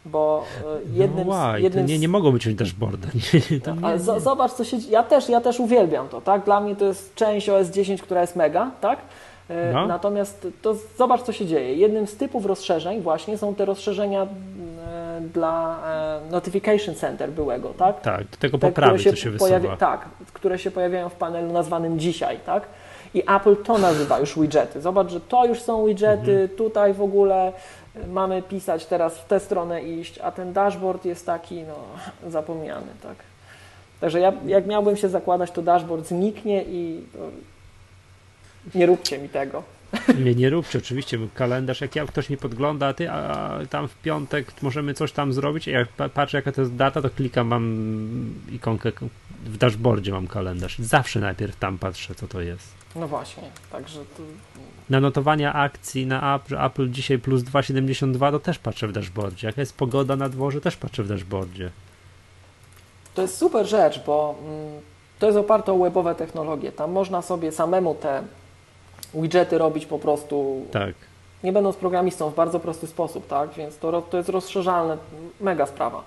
Bo 0.05 0.43
jednym, 0.93 1.27
no 1.27 1.57
jednym 1.57 1.85
nie, 1.85 1.99
nie 1.99 2.07
mogą 2.07 2.31
być 2.31 2.55
dashboarda. 2.55 3.07
Nie, 3.51 3.59
to 3.59 3.75
nie, 3.75 3.85
Ale 3.85 3.99
z- 3.99 4.23
zobacz, 4.23 4.51
co 4.51 4.63
się 4.63 4.79
dzieje. 4.79 4.91
Ja 4.93 5.03
też, 5.03 5.29
ja 5.29 5.41
też 5.41 5.59
uwielbiam 5.59 6.09
to, 6.09 6.21
tak? 6.21 6.45
Dla 6.45 6.61
mnie 6.61 6.75
to 6.75 6.85
jest 6.85 7.15
część 7.15 7.49
OS 7.49 7.67
10, 7.67 8.01
która 8.01 8.21
jest 8.21 8.35
mega, 8.35 8.71
tak? 8.81 8.99
E, 9.49 9.73
No. 9.73 9.87
Natomiast 9.87 10.47
to 10.61 10.75
zobacz, 10.97 11.21
co 11.21 11.33
się 11.33 11.45
dzieje. 11.45 11.73
Jednym 11.75 12.07
z 12.07 12.17
typów 12.17 12.45
rozszerzeń 12.45 13.01
właśnie 13.01 13.37
są 13.37 13.55
te 13.55 13.65
rozszerzenia 13.65 14.21
e, 14.23 14.27
dla 15.33 15.77
e, 16.27 16.31
Notification 16.31 16.95
Center 16.95 17.31
byłego, 17.31 17.69
tak? 17.77 18.01
tak, 18.01 18.27
do 18.27 18.37
tego 18.37 18.57
Te, 18.57 18.67
poprawy, 18.67 18.99
które 18.99 19.11
co 19.11 19.17
się 19.21 19.29
wysuwa. 19.31 19.47
pojawia, 19.49 19.77
tak, 19.77 20.05
które 20.33 20.59
się 20.59 20.71
pojawiają 20.71 21.09
w 21.09 21.15
panelu 21.15 21.51
nazwanym 21.53 21.99
dzisiaj, 21.99 22.39
tak? 22.45 22.63
I 23.13 23.23
Apple 23.35 23.55
to 23.63 23.77
nazywa 23.77 24.19
już 24.19 24.39
widgety. 24.39 24.81
Zobacz, 24.81 25.11
że 25.11 25.19
to 25.21 25.45
już 25.45 25.61
są 25.61 25.85
widgety, 25.85 26.31
Mhm. 26.31 26.49
tutaj 26.49 26.93
w 26.93 27.01
ogóle 27.01 27.53
mamy 28.09 28.41
pisać 28.41 28.85
teraz 28.85 29.17
w 29.17 29.25
tę 29.25 29.39
stronę 29.39 29.81
iść, 29.83 30.19
a 30.19 30.31
ten 30.31 30.53
dashboard 30.53 31.05
jest 31.05 31.25
taki, 31.25 31.55
no, 31.63 31.75
zapomniany, 32.31 32.87
tak? 33.03 33.15
Także 34.01 34.19
ja, 34.19 34.33
jak 34.45 34.65
miałbym 34.67 34.97
się 34.97 35.09
zakładać, 35.09 35.51
to 35.51 35.61
dashboard 35.61 36.07
zniknie 36.07 36.63
i 36.63 37.03
nie 38.75 38.85
róbcie 38.85 39.17
mi 39.19 39.29
tego. 39.29 39.63
Nie, 40.23 40.35
nie 40.35 40.49
róbcie, 40.49 40.79
oczywiście, 40.79 41.19
kalendarz, 41.35 41.81
jak 41.81 41.95
ja, 41.95 42.05
ktoś 42.05 42.29
mi 42.29 42.37
podgląda, 42.37 42.93
ty, 42.93 43.11
a 43.11 43.51
tam 43.69 43.87
w 43.87 43.95
piątek 43.95 44.61
możemy 44.61 44.93
coś 44.93 45.11
tam 45.11 45.33
zrobić, 45.33 45.67
a 45.67 45.71
jak 45.71 45.87
pa- 45.87 46.09
patrzę 46.09 46.37
jaka 46.37 46.51
to 46.51 46.61
jest 46.61 46.75
data, 46.75 47.01
to 47.01 47.09
klikam, 47.09 47.47
mam 47.47 48.33
ikonkę, 48.51 48.91
w 49.45 49.57
dashboardzie 49.57 50.11
mam 50.11 50.27
kalendarz. 50.27 50.79
Zawsze 50.79 51.19
najpierw 51.19 51.55
tam 51.55 51.77
patrzę, 51.77 52.15
co 52.15 52.27
to 52.27 52.41
jest. 52.41 52.67
No 52.95 53.07
właśnie, 53.07 53.43
także 53.71 53.99
to, 53.99 54.23
Na 54.89 54.99
notowania 54.99 55.53
akcji 55.53 56.05
na 56.07 56.35
Apple, 56.35 56.57
Apple 56.61 56.89
dzisiaj 56.91 57.19
plus 57.19 57.41
2,72 57.43 58.31
to 58.31 58.39
też 58.39 58.59
patrzę 58.59 58.87
w 58.87 58.91
dashboardzie. 58.91 59.47
Jaka 59.47 59.61
jest 59.61 59.77
pogoda 59.77 60.15
na 60.15 60.29
dworze, 60.29 60.61
też 60.61 60.77
patrzę 60.77 61.03
w 61.03 61.07
dashboardzie. 61.07 61.69
to 63.15 63.21
jest 63.21 63.37
super 63.37 63.65
rzecz, 63.67 63.99
bo 64.05 64.35
mm, 64.41 64.81
to 65.19 65.25
jest 65.25 65.37
oparte 65.37 65.73
o 65.73 65.77
webowe 65.77 66.15
technologie. 66.15 66.71
Tam 66.71 66.91
można 66.91 67.21
sobie 67.21 67.51
samemu 67.51 67.95
te 67.95 68.23
widgety 69.15 69.57
robić 69.57 69.85
po 69.85 69.99
prostu 69.99 70.65
Tak. 70.71 70.95
nie 71.43 71.51
będąc 71.53 71.75
programistą 71.75 72.29
w 72.29 72.35
bardzo 72.35 72.59
prosty 72.59 72.87
sposób, 72.87 73.27
tak? 73.27 73.49
Więc 73.53 73.77
to, 73.77 74.01
to 74.01 74.17
jest 74.17 74.29
rozszerzalne, 74.29 74.97
mega 75.41 75.65
sprawa. 75.65 76.03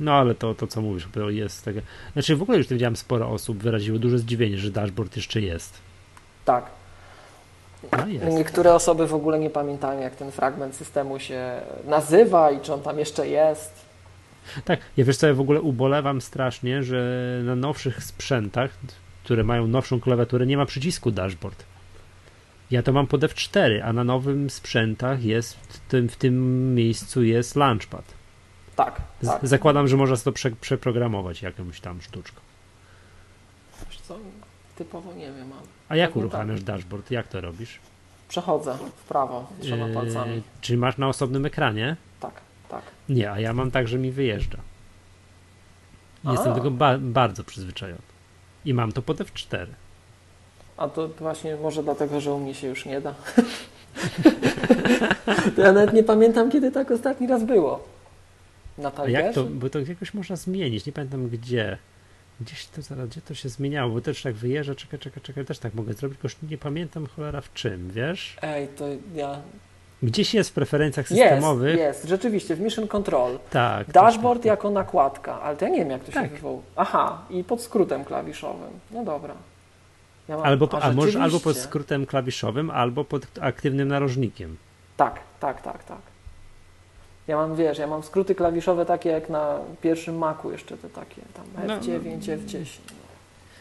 No 0.00 0.12
ale 0.12 0.34
to, 0.34 0.54
to 0.54 0.66
co 0.66 0.80
mówisz, 0.80 1.08
bo 1.08 1.30
jest 1.30 1.64
tego. 1.64 1.80
Znaczy 2.12 2.36
w 2.36 2.42
ogóle 2.42 2.58
już 2.58 2.66
widziałem 2.66 2.96
sporo 2.96 3.28
osób 3.28 3.58
wyraziło 3.58 3.98
duże 3.98 4.18
zdziwienie, 4.18 4.58
że 4.58 4.70
dashboard 4.70 5.16
jeszcze 5.16 5.40
jest. 5.40 5.78
Tak. 6.44 6.66
No 7.98 8.06
jest. 8.06 8.26
Niektóre 8.36 8.74
osoby 8.74 9.06
w 9.06 9.14
ogóle 9.14 9.38
nie 9.38 9.50
pamiętają, 9.50 10.00
jak 10.00 10.16
ten 10.16 10.30
fragment 10.32 10.76
systemu 10.76 11.18
się 11.18 11.60
nazywa 11.84 12.50
i 12.50 12.60
czy 12.60 12.74
on 12.74 12.82
tam 12.82 12.98
jeszcze 12.98 13.28
jest. 13.28 13.72
Tak, 14.64 14.80
ja 14.96 15.04
wiesz 15.04 15.16
co, 15.16 15.26
ja 15.26 15.34
w 15.34 15.40
ogóle 15.40 15.60
ubolewam 15.60 16.20
strasznie, 16.20 16.82
że 16.82 17.40
na 17.44 17.56
nowszych 17.56 18.04
sprzętach, 18.04 18.70
które 19.24 19.44
mają 19.44 19.66
nowszą 19.66 20.00
klawiaturę, 20.00 20.46
nie 20.46 20.56
ma 20.56 20.66
przycisku 20.66 21.10
dashboard. 21.10 21.64
Ja 22.70 22.82
to 22.82 22.92
mam 22.92 23.06
pod 23.06 23.20
F4, 23.20 23.80
a 23.84 23.92
na 23.92 24.04
nowym 24.04 24.50
sprzętach 24.50 25.22
jest 25.24 25.54
w 25.56 25.78
tym, 25.78 26.08
w 26.08 26.16
tym 26.16 26.74
miejscu 26.74 27.22
jest 27.22 27.56
launchpad. 27.56 28.04
Tak, 28.76 29.00
tak. 29.26 29.46
Zakładam, 29.48 29.88
że 29.88 29.96
można 29.96 30.16
to 30.16 30.32
prze, 30.32 30.50
przeprogramować 30.50 31.42
jakąś 31.42 31.80
tam 31.80 32.02
sztuczką. 32.02 32.40
Wiesz 33.90 34.00
co? 34.00 34.18
Typowo 34.76 35.12
nie 35.14 35.26
wiem, 35.32 35.52
ale 35.52 35.62
A 35.88 35.96
jak 35.96 36.10
Pewnie 36.10 36.22
uruchamiasz 36.22 36.62
dashboard? 36.62 37.10
Jak 37.10 37.28
to 37.28 37.40
robisz? 37.40 37.78
przechodzę 38.28 38.78
w 38.96 39.08
prawo 39.08 39.48
trzema 39.60 39.86
Yy, 39.88 39.94
palcami. 39.94 40.42
Czy 40.60 40.76
masz 40.76 40.98
na 40.98 41.08
osobnym 41.08 41.46
ekranie? 41.46 41.96
Tak, 42.20 42.34
tak. 42.68 42.82
Nie, 43.08 43.30
a 43.32 43.40
ja 43.40 43.52
mam 43.52 43.70
tak, 43.70 43.88
że 43.88 43.98
mi 43.98 44.10
wyjeżdża. 44.10 44.58
Jestem 46.24 46.52
A. 46.52 46.54
tego 46.54 46.70
ba- 46.70 46.98
bardzo 46.98 47.44
przyzwyczajony. 47.44 48.02
I 48.64 48.74
mam 48.74 48.92
to 48.92 49.02
pod 49.02 49.18
F4. 49.18 49.66
A 50.76 50.88
to 50.88 51.08
właśnie 51.08 51.56
może 51.56 51.82
dlatego, 51.82 52.20
że 52.20 52.32
u 52.32 52.38
mnie 52.38 52.54
się 52.54 52.68
już 52.68 52.86
nie 52.86 53.00
da. 53.00 53.14
to 55.56 55.62
ja 55.62 55.72
nawet 55.72 55.92
nie 55.92 56.02
pamiętam, 56.02 56.50
kiedy 56.50 56.70
tak 56.70 56.90
ostatni 56.90 57.26
raz 57.26 57.44
było. 57.44 57.88
Na 58.78 58.92
A 58.96 59.08
jak 59.08 59.34
to, 59.34 59.44
bo 59.44 59.70
to 59.70 59.78
jakoś 59.78 60.14
można 60.14 60.36
zmienić, 60.36 60.86
nie 60.86 60.92
pamiętam 60.92 61.28
gdzie. 61.28 61.78
Gdzieś 62.40 62.66
to 62.66 62.82
zaraz, 62.82 63.08
gdzie 63.08 63.20
to 63.20 63.34
się 63.34 63.48
zmieniało, 63.48 63.92
bo 63.92 64.00
też 64.00 64.22
tak 64.22 64.34
wyjeżdża, 64.34 64.74
czekaj, 64.74 64.98
czekaj, 64.98 65.22
czekaj, 65.22 65.44
też 65.44 65.58
tak 65.58 65.74
mogę 65.74 65.92
zrobić, 65.92 66.18
tylko 66.18 66.34
już 66.34 66.50
nie 66.50 66.58
pamiętam 66.58 67.06
cholera 67.06 67.40
w 67.40 67.52
czym, 67.52 67.90
wiesz? 67.90 68.36
Ej, 68.42 68.68
to 68.68 68.84
ja... 69.14 69.42
Gdzieś 70.02 70.34
jest 70.34 70.50
w 70.50 70.52
preferencjach 70.52 71.10
Jest, 71.10 71.22
systemowych. 71.22 71.78
jest, 71.78 72.04
rzeczywiście, 72.04 72.56
w 72.56 72.60
Mission 72.60 72.88
Control. 72.88 73.38
Tak. 73.50 73.90
Dashboard 73.92 74.38
tak, 74.40 74.42
tak. 74.42 74.50
jako 74.50 74.70
nakładka, 74.70 75.40
ale 75.42 75.56
to 75.56 75.64
ja 75.64 75.70
nie 75.70 75.78
wiem, 75.78 75.90
jak 75.90 76.04
to 76.04 76.12
Tak. 76.12 76.24
się 76.24 76.30
wywołuje. 76.36 76.62
Aha, 76.76 77.22
i 77.30 77.44
pod 77.44 77.62
skrótem 77.62 78.04
klawiszowym. 78.04 78.70
No 78.90 79.04
dobra. 79.04 79.34
Ja 80.28 80.36
mam- 80.36 80.46
Albo, 80.46 80.82
a 80.82 80.92
może, 80.92 81.20
albo 81.22 81.40
pod 81.40 81.56
skrótem 81.56 82.06
klawiszowym, 82.06 82.70
albo 82.70 83.04
pod 83.04 83.26
aktywnym 83.40 83.88
narożnikiem. 83.88 84.56
Tak, 84.96 85.20
tak, 85.40 85.62
tak, 85.62 85.84
tak. 85.84 85.98
Ja 87.28 87.36
mam, 87.36 87.56
wiesz, 87.56 87.78
ja 87.78 87.86
mam 87.86 88.02
skróty 88.02 88.34
klawiszowe 88.34 88.86
takie 88.86 89.10
jak 89.10 89.28
na 89.28 89.58
pierwszym 89.82 90.18
Macu 90.18 90.52
jeszcze 90.52 90.76
te 90.76 90.88
takie, 90.88 91.22
tam 91.34 91.44
No, 91.66 91.78
F9, 91.78 92.18
F10. 92.18 92.64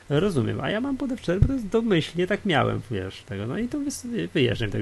Rozumiem, 0.10 0.62
a 0.62 0.70
ja 0.70 0.82
mam 0.82 0.98
pod 0.98 1.10
F4, 1.10 1.40
bo 1.40 1.48
to 1.48 1.54
jest 1.54 1.68
domyślnie, 1.68 2.28
tak 2.28 2.46
miałem, 2.46 2.82
wiesz, 2.92 3.24
tego, 3.24 3.48
no 3.48 3.58
i 3.58 3.68
to 3.68 3.78
wy, 4.06 4.28
wyjeżdżam, 4.28 4.72
tak, 4.72 4.82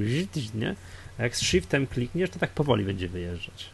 nie? 0.55 0.75
Jak 1.19 1.35
z 1.35 1.41
shiftem 1.41 1.87
klikniesz, 1.87 2.29
to 2.29 2.39
tak 2.39 2.49
powoli 2.49 2.85
będzie 2.85 3.09
wyjeżdżać. 3.09 3.69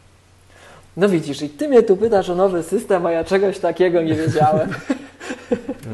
No 0.96 1.08
widzisz, 1.08 1.42
i 1.42 1.48
ty 1.48 1.68
mnie 1.68 1.82
tu 1.82 1.96
pytasz 1.96 2.28
o 2.28 2.34
nowy 2.34 2.62
system, 2.62 3.06
a 3.06 3.10
ja 3.12 3.24
czegoś 3.24 3.58
takiego 3.58 4.02
nie 4.02 4.14
wiedziałem. 4.14 4.74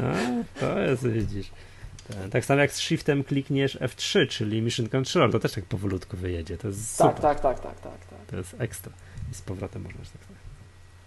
A, 0.03 0.59
to 0.59 0.79
jest, 0.79 1.07
widzisz. 1.07 1.51
Tak, 2.07 2.29
tak 2.31 2.45
samo 2.45 2.61
jak 2.61 2.71
z 2.71 2.79
shiftem 2.79 3.23
klikniesz 3.23 3.77
F3, 3.77 4.27
czyli 4.27 4.61
Mission 4.61 4.89
Control, 4.89 5.31
to 5.31 5.39
też 5.39 5.51
tak 5.51 5.65
powolutku 5.65 6.17
wyjedzie. 6.17 6.57
To 6.57 6.67
jest 6.67 6.95
super. 6.97 7.13
tak, 7.13 7.21
tak, 7.21 7.41
tak, 7.41 7.59
tak, 7.61 7.79
tak, 7.81 8.05
tak. 8.09 8.19
To 8.27 8.35
jest 8.35 8.55
ekstra. 8.59 8.93
I 9.31 9.35
z 9.35 9.41
powrotem 9.41 9.81
można 9.81 9.99
tak 9.99 10.11
tak. 10.11 10.37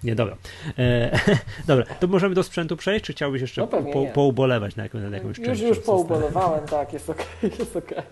Nie, 0.05 0.15
dobra. 0.15 0.37
E, 0.79 1.19
dobra, 1.67 1.85
to 2.01 2.07
możemy 2.07 2.35
do 2.35 2.43
sprzętu 2.43 2.77
przejść, 2.77 3.05
czy 3.05 3.13
chciałbyś 3.13 3.41
jeszcze 3.43 3.61
No 3.61 3.67
po, 3.67 3.81
nie. 3.81 4.09
poubolewać 4.09 4.77
na 4.77 4.83
jaką, 4.83 4.99
nad 4.99 5.13
jakąś 5.13 5.39
Już, 5.39 5.47
częścią 5.47 5.67
już 5.67 5.77
systemu? 5.77 5.99
poubolowałem, 6.05 6.67
tak, 6.67 6.93
jest 6.93 7.11
okej, 7.11 7.27
jest 7.59 7.77
okej. 7.77 8.03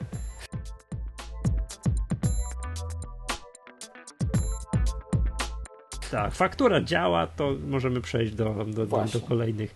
Tak, 6.11 6.35
faktura 6.35 6.81
działa, 6.81 7.27
to 7.27 7.55
możemy 7.69 8.01
przejść 8.01 8.35
do, 8.35 8.55
do, 8.55 8.87
do, 8.87 9.05
do 9.13 9.21
kolejnych. 9.21 9.75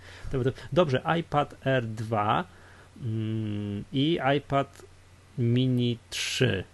Dobrze, 0.73 1.03
iPad 1.21 1.67
Air 1.67 1.85
2 1.87 2.45
mm, 3.03 3.85
i 3.93 4.19
iPad 4.37 4.83
Mini 5.39 5.99
3. 6.11 6.65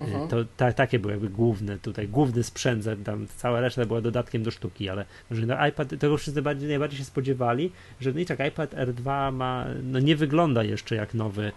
Mhm. 0.00 0.28
To 0.28 0.36
ta, 0.56 0.72
takie 0.72 0.98
były 0.98 1.12
jakby 1.12 1.28
główne 1.28 1.78
tutaj, 1.78 2.08
główny 2.08 2.42
sprzęt, 2.42 2.84
tam 3.04 3.26
cała 3.36 3.60
reszta 3.60 3.86
była 3.86 4.00
dodatkiem 4.00 4.42
do 4.42 4.50
sztuki, 4.50 4.88
ale 4.88 5.04
że 5.30 5.46
no 5.46 5.66
iPad, 5.66 5.88
tego 5.98 6.16
wszyscy 6.16 6.34
najbardziej, 6.34 6.68
najbardziej 6.68 6.98
się 6.98 7.04
spodziewali, 7.04 7.72
że 8.00 8.12
no 8.12 8.20
i 8.20 8.26
tak 8.26 8.48
iPad 8.48 8.74
R2 8.74 9.32
ma, 9.32 9.66
no 9.82 9.98
nie 9.98 10.16
wygląda 10.16 10.64
jeszcze 10.64 10.96
jak 10.96 11.14
nowy, 11.14 11.52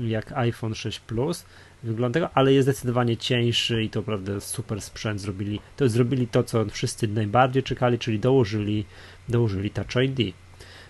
jak 0.00 0.32
iPhone 0.32 0.74
6 0.74 1.00
Plus, 1.00 1.44
wygląda, 1.82 2.30
ale 2.34 2.52
jest 2.52 2.66
zdecydowanie 2.66 3.16
cieńszy 3.16 3.82
i 3.82 3.90
to 3.90 4.02
prawda 4.02 4.40
super 4.40 4.80
sprzęt 4.80 5.20
zrobili. 5.20 5.60
To 5.76 5.88
zrobili 5.88 6.28
to, 6.28 6.42
co 6.42 6.64
wszyscy 6.64 7.08
najbardziej 7.08 7.62
czekali, 7.62 7.98
czyli 7.98 8.18
dołożyli, 8.18 8.84
dołożyli 9.28 9.70
Touch 9.70 9.96
ID. 10.04 10.34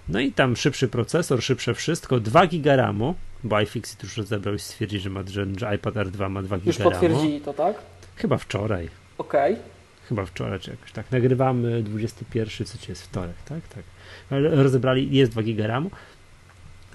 No 0.09 0.21
i 0.21 0.33
tam 0.33 0.57
szybszy 0.57 0.89
procesor, 0.89 1.43
szybsze 1.43 1.75
wszystko, 1.75 2.21
2 2.21 2.47
GB 2.47 2.77
RAMu, 2.77 3.15
bo 3.45 3.61
iFixit 3.61 4.03
już 4.03 4.17
rozebrał 4.17 4.55
i 4.55 4.59
stwierdził, 4.59 5.01
że, 5.01 5.11
ma, 5.11 5.23
że, 5.27 5.47
że 5.57 5.75
iPad 5.75 5.95
R2 5.95 6.31
ma 6.31 6.43
2 6.43 6.57
GB 6.57 6.67
Już 6.67 6.79
potwierdzili 6.79 7.41
to, 7.41 7.53
tak? 7.53 7.77
Chyba 8.17 8.39
wczoraj. 8.39 8.89
Okej. 9.19 9.53
Okay. 9.53 9.65
Chyba 10.09 10.27
wczoraj, 10.27 10.61
czy 10.61 10.71
jakoś 10.71 10.93
tak. 10.93 11.11
Nagrywamy 11.11 11.83
21, 11.83 12.67
co 12.67 12.79
ci 12.79 12.91
jest 12.91 13.03
wtorek, 13.03 13.37
tak? 13.49 13.69
Tak. 13.69 13.85
Rozebrali, 14.31 15.17
jest 15.17 15.33
2 15.33 15.43
GB 15.43 15.67
RAMu. 15.67 15.91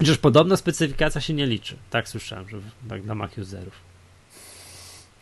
Chociaż 0.02 0.18
podobno 0.18 0.58
specyfikacja 0.58 1.22
się 1.22 1.34
nie 1.34 1.46
liczy. 1.46 1.76
Tak 1.90 2.10
słyszałem, 2.10 2.50
że 2.50 2.58
tak 2.90 3.02
dla 3.02 3.16
Mac 3.16 3.38
userów. 3.38 3.74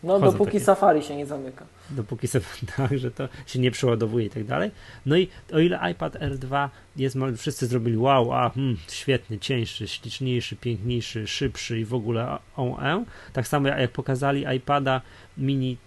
No, 0.04 0.20
dopóki 0.20 0.52
takie, 0.52 0.60
Safari 0.60 1.04
się 1.04 1.16
nie 1.16 1.26
zamyka. 1.26 1.66
Dopóki 1.90 2.28
tak, 2.78 2.98
że 2.98 3.12
to 3.12 3.30
się 3.48 3.60
nie 3.60 3.72
przeładowuje 3.72 4.26
i 4.26 4.30
tak 4.30 4.44
dalej. 4.44 4.72
No 5.06 5.18
i 5.18 5.28
o 5.54 5.60
ile 5.60 5.92
iPad 5.92 6.16
R2 6.16 6.70
jest, 6.96 7.18
wszyscy 7.38 7.68
zrobili 7.68 7.98
wow, 7.98 8.34
a 8.34 8.50
hmm, 8.50 8.78
świetny, 8.90 9.40
cieńszy, 9.40 9.88
śliczniejszy, 9.88 10.56
piękniejszy, 10.56 11.28
szybszy 11.28 11.80
i 11.80 11.86
w 11.86 11.94
ogóle 11.94 12.38
on, 12.56 12.86
e, 12.86 13.06
tak 13.34 13.48
samo 13.48 13.68
jak 13.68 13.92
pokazali 13.92 14.46
iPada 14.58 15.02
mini 15.38 15.78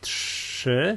3, 0.00 0.70
mm, 0.70 0.96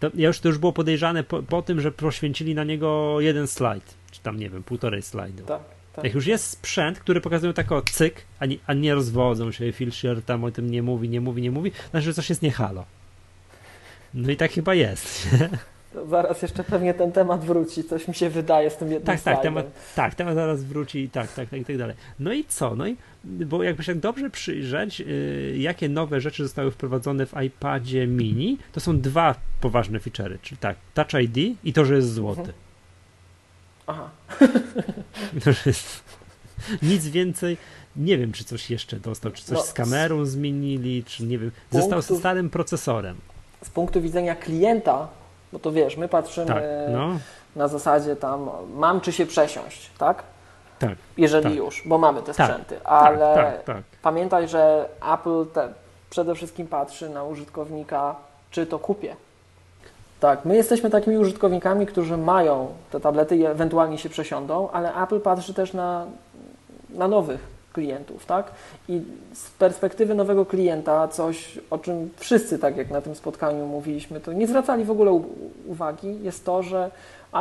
to 0.00 0.10
ja 0.14 0.28
już 0.28 0.40
to 0.40 0.48
już 0.48 0.58
było 0.58 0.72
podejrzane 0.72 1.24
po, 1.24 1.42
po 1.42 1.62
tym, 1.62 1.80
że 1.80 1.92
poświęcili 1.92 2.54
na 2.54 2.64
niego 2.64 3.20
jeden 3.20 3.46
slajd, 3.46 3.94
czy 4.10 4.20
tam 4.20 4.36
nie 4.36 4.50
wiem, 4.50 4.62
półtorej 4.62 5.02
slajdu. 5.02 5.44
Tak. 5.44 5.71
Tak. 5.92 6.04
Jak 6.04 6.14
już 6.14 6.26
jest 6.26 6.44
sprzęt, 6.44 6.98
który 6.98 7.20
pokazuje 7.20 7.52
tako 7.52 7.82
cyk, 7.82 8.24
a 8.38 8.46
nie, 8.46 8.56
a 8.66 8.74
nie 8.74 8.94
rozwodzą 8.94 9.52
się, 9.52 9.72
Filcher 9.72 10.22
tam 10.22 10.44
o 10.44 10.50
tym 10.50 10.70
nie 10.70 10.82
mówi, 10.82 11.08
nie 11.08 11.20
mówi, 11.20 11.42
nie 11.42 11.50
mówi, 11.50 11.72
znaczy, 11.90 12.04
że 12.04 12.14
coś 12.14 12.30
jest 12.30 12.42
nie 12.42 12.50
halo. 12.50 12.84
No 14.14 14.30
i 14.30 14.36
tak 14.36 14.52
chyba 14.52 14.74
jest. 14.74 15.28
To 15.92 16.06
zaraz 16.06 16.42
jeszcze 16.42 16.64
pewnie 16.64 16.94
ten 16.94 17.12
temat 17.12 17.44
wróci, 17.44 17.84
coś 17.84 18.08
mi 18.08 18.14
się 18.14 18.30
wydaje 18.30 18.70
z 18.70 18.76
tym 18.76 18.92
jednym 18.92 19.06
Tak, 19.06 19.20
tak, 19.20 19.42
temat, 19.42 19.66
tak, 19.94 20.14
temat 20.14 20.34
zaraz 20.34 20.64
wróci 20.64 20.98
i 20.98 21.10
tak, 21.10 21.32
tak, 21.32 21.48
tak 21.48 21.60
i 21.60 21.64
tak 21.64 21.78
dalej. 21.78 21.96
No 22.18 22.32
i 22.32 22.44
co? 22.44 22.76
No 22.76 22.86
i, 22.86 22.96
bo 23.24 23.62
jakby 23.62 23.82
się 23.82 23.94
dobrze 23.94 24.30
przyjrzeć, 24.30 25.00
yy, 25.00 25.54
jakie 25.58 25.88
nowe 25.88 26.20
rzeczy 26.20 26.42
zostały 26.42 26.70
wprowadzone 26.70 27.26
w 27.26 27.34
iPadzie 27.42 28.06
mini, 28.06 28.58
to 28.72 28.80
są 28.80 29.00
dwa 29.00 29.34
poważne 29.60 29.98
feature'y, 29.98 30.38
czyli 30.42 30.58
tak, 30.58 30.76
Touch 30.94 31.22
ID 31.22 31.56
i 31.64 31.72
to, 31.72 31.84
że 31.84 31.96
jest 31.96 32.12
złoty. 32.12 32.40
Mhm. 32.40 32.58
Aha. 33.86 34.08
Nic 36.82 37.08
więcej. 37.08 37.56
Nie 37.96 38.18
wiem, 38.18 38.32
czy 38.32 38.44
coś 38.44 38.70
jeszcze 38.70 38.96
dostał, 38.96 39.32
czy 39.32 39.44
coś 39.44 39.58
no, 39.58 39.64
z 39.64 39.72
kamerą 39.72 40.24
zmienili, 40.24 41.04
czy 41.04 41.24
nie 41.24 41.38
wiem. 41.38 41.50
Został 41.70 41.98
punktu, 41.98 42.18
starym 42.18 42.50
procesorem. 42.50 43.16
Z 43.64 43.70
punktu 43.70 44.00
widzenia 44.00 44.36
klienta, 44.36 45.08
bo 45.52 45.58
to 45.58 45.72
wiesz, 45.72 45.96
my 45.96 46.08
patrzymy 46.08 46.46
tak, 46.46 46.62
no. 46.92 47.18
na 47.56 47.68
zasadzie 47.68 48.16
tam, 48.16 48.50
mam 48.74 49.00
czy 49.00 49.12
się 49.12 49.26
przesiąść, 49.26 49.90
tak? 49.98 50.22
Tak. 50.78 50.98
Jeżeli 51.16 51.44
tak. 51.44 51.54
już, 51.54 51.82
bo 51.86 51.98
mamy 51.98 52.22
te 52.22 52.34
tak, 52.34 52.46
sprzęty, 52.46 52.74
tak, 52.74 52.84
ale 52.84 53.34
tak, 53.34 53.64
tak, 53.64 53.82
pamiętaj, 54.02 54.48
że 54.48 54.88
Apple 55.14 55.46
te, 55.54 55.68
przede 56.10 56.34
wszystkim 56.34 56.66
patrzy 56.66 57.10
na 57.10 57.24
użytkownika, 57.24 58.16
czy 58.50 58.66
to 58.66 58.78
kupię, 58.78 59.16
tak, 60.22 60.44
my 60.44 60.56
jesteśmy 60.56 60.90
takimi 60.90 61.18
użytkownikami, 61.18 61.86
którzy 61.86 62.16
mają 62.16 62.66
te 62.90 63.00
tablety 63.00 63.36
i 63.36 63.44
ewentualnie 63.44 63.98
się 63.98 64.08
przesiądą, 64.08 64.70
ale 64.70 64.94
Apple 65.02 65.20
patrzy 65.20 65.54
też 65.54 65.72
na, 65.72 66.06
na 66.90 67.08
nowych 67.08 67.40
klientów, 67.72 68.26
tak? 68.26 68.52
I 68.88 69.02
z 69.34 69.50
perspektywy 69.50 70.14
nowego 70.14 70.46
klienta, 70.46 71.08
coś 71.08 71.58
o 71.70 71.78
czym 71.78 72.10
wszyscy, 72.16 72.58
tak 72.58 72.76
jak 72.76 72.90
na 72.90 73.00
tym 73.00 73.14
spotkaniu 73.14 73.66
mówiliśmy, 73.66 74.20
to 74.20 74.32
nie 74.32 74.46
zwracali 74.46 74.84
w 74.84 74.90
ogóle 74.90 75.20
uwagi, 75.66 76.22
jest 76.22 76.44
to, 76.44 76.62
że 76.62 76.90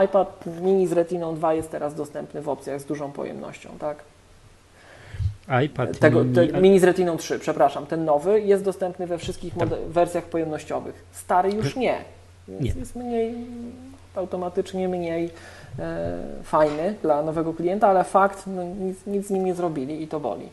iPad 0.06 0.44
mini 0.62 0.88
z 0.88 0.92
Retiną 0.92 1.36
2 1.36 1.54
jest 1.54 1.72
teraz 1.72 1.96
dostępny 1.96 2.42
w 2.42 2.50
opcjach 2.50 2.82
z 2.82 2.86
dużą 2.86 3.12
pojemnością, 3.12 3.70
tak? 3.80 3.98
iPad 5.66 6.00
Tego, 6.00 6.24
mini... 6.24 6.62
mini 6.62 6.80
z 6.80 6.84
Retiną 6.84 7.18
3, 7.18 7.40
przepraszam, 7.40 7.86
ten 7.86 8.06
nowy 8.06 8.42
jest 8.42 8.64
dostępny 8.64 9.08
we 9.08 9.18
wszystkich 9.18 9.54
wersjach 9.88 10.24
pojemnościowych. 10.24 11.04
Stary 11.12 11.52
już 11.52 11.76
nie. 11.76 12.21
Więc 12.48 12.76
nie. 12.76 12.80
jest 12.80 12.96
mniej, 12.96 13.36
automatycznie 14.16 14.90
mniej 14.90 15.30
e, 15.80 16.18
fajny 16.44 16.96
dla 17.02 17.24
nowego 17.24 17.54
klienta, 17.54 17.88
ale 17.88 18.04
fakt, 18.04 18.48
no, 18.48 18.64
nic, 18.64 19.06
nic 19.08 19.28
z 19.28 19.30
nim 19.30 19.46
nie 19.46 19.54
zrobili 19.54 20.04
i 20.04 20.08
to 20.08 20.20
boli. 20.20 20.50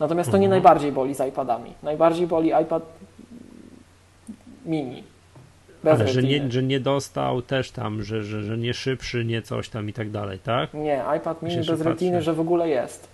Natomiast 0.00 0.30
to 0.30 0.36
nie 0.36 0.46
mhm. 0.46 0.62
najbardziej 0.62 0.92
boli 0.92 1.14
z 1.14 1.28
iPadami. 1.28 1.72
Najbardziej 1.82 2.26
boli 2.26 2.52
iPad 2.62 2.82
mini. 4.66 5.02
Ale 5.84 6.08
że 6.08 6.22
nie, 6.22 6.50
że 6.50 6.62
nie 6.62 6.80
dostał 6.80 7.42
też 7.42 7.70
tam, 7.70 8.02
że, 8.02 8.22
że, 8.22 8.42
że 8.42 8.58
nie 8.58 8.74
szybszy, 8.74 9.24
nie 9.24 9.42
coś 9.42 9.68
tam 9.68 9.88
i 9.88 9.92
tak 9.92 10.10
dalej, 10.10 10.38
tak? 10.38 10.74
Nie, 10.74 11.04
iPad 11.16 11.42
mini 11.42 11.64
bez 11.66 11.80
retiny, 11.80 12.22
że 12.22 12.34
w 12.34 12.40
ogóle 12.40 12.68
jest. 12.68 13.08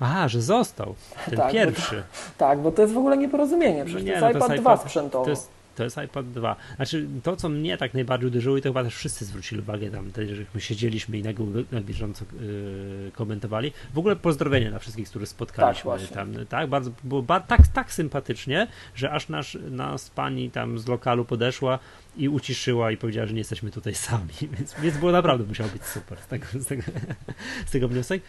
Aha, 0.00 0.28
że 0.28 0.42
został. 0.42 0.94
Ten 1.26 1.36
tak, 1.36 1.52
pierwszy. 1.52 1.96
Bo 1.96 2.02
to, 2.02 2.38
tak, 2.38 2.58
bo 2.58 2.72
to 2.72 2.82
jest 2.82 2.94
w 2.94 2.98
ogóle 2.98 3.16
nieporozumienie. 3.16 3.84
Przecież 3.84 4.04
no 4.04 4.14
nie, 4.14 4.20
to 4.20 4.28
jest 4.28 4.40
no 4.40 4.46
to 4.46 4.54
iPad 4.54 4.60
2 4.60 4.76
sprzętowo. 4.76 5.24
To 5.24 5.30
jest, 5.30 5.48
to 5.76 5.84
jest 5.84 5.96
iPad 6.04 6.30
2. 6.30 6.56
Znaczy, 6.76 7.06
to, 7.22 7.36
co 7.36 7.48
mnie 7.48 7.76
tak 7.76 7.94
najbardziej 7.94 8.28
uderzyło, 8.28 8.56
i 8.56 8.62
to 8.62 8.68
chyba 8.68 8.84
też 8.84 8.94
wszyscy 8.94 9.24
zwrócili 9.24 9.60
uwagę 9.60 9.90
tam, 9.90 10.10
że 10.16 10.44
my 10.54 10.60
siedzieliśmy 10.60 11.18
i 11.18 11.22
na, 11.22 11.30
na 11.72 11.80
bieżąco 11.80 12.24
yy, 12.40 13.10
komentowali. 13.14 13.72
W 13.94 13.98
ogóle 13.98 14.16
pozdrowienia 14.16 14.70
dla 14.70 14.78
wszystkich, 14.78 15.08
których 15.08 15.28
spotkaliśmy 15.28 15.90
tak, 15.98 16.10
tam. 16.10 16.34
Tak, 16.48 16.68
bardzo, 16.68 16.90
było 17.04 17.22
ba, 17.22 17.40
tak, 17.40 17.68
tak 17.68 17.92
sympatycznie, 17.92 18.66
że 18.94 19.10
aż 19.10 19.28
nasz, 19.28 19.58
nas 19.70 20.10
pani 20.10 20.50
tam 20.50 20.78
z 20.78 20.86
lokalu 20.86 21.24
podeszła 21.24 21.78
i 22.16 22.28
uciszyła 22.28 22.90
i 22.90 22.96
powiedziała, 22.96 23.26
że 23.26 23.32
nie 23.32 23.40
jesteśmy 23.40 23.70
tutaj 23.70 23.94
sami. 24.08 24.32
Więc, 24.58 24.74
więc 24.82 24.96
było 24.96 25.12
naprawdę, 25.12 25.44
musiało 25.44 25.70
być 25.70 25.84
super 25.84 26.18
z 26.18 26.26
tego, 26.26 26.46
z 26.54 26.66
tego, 26.66 26.82
z 27.66 27.70
tego 27.70 27.88
wniosek. 27.88 28.22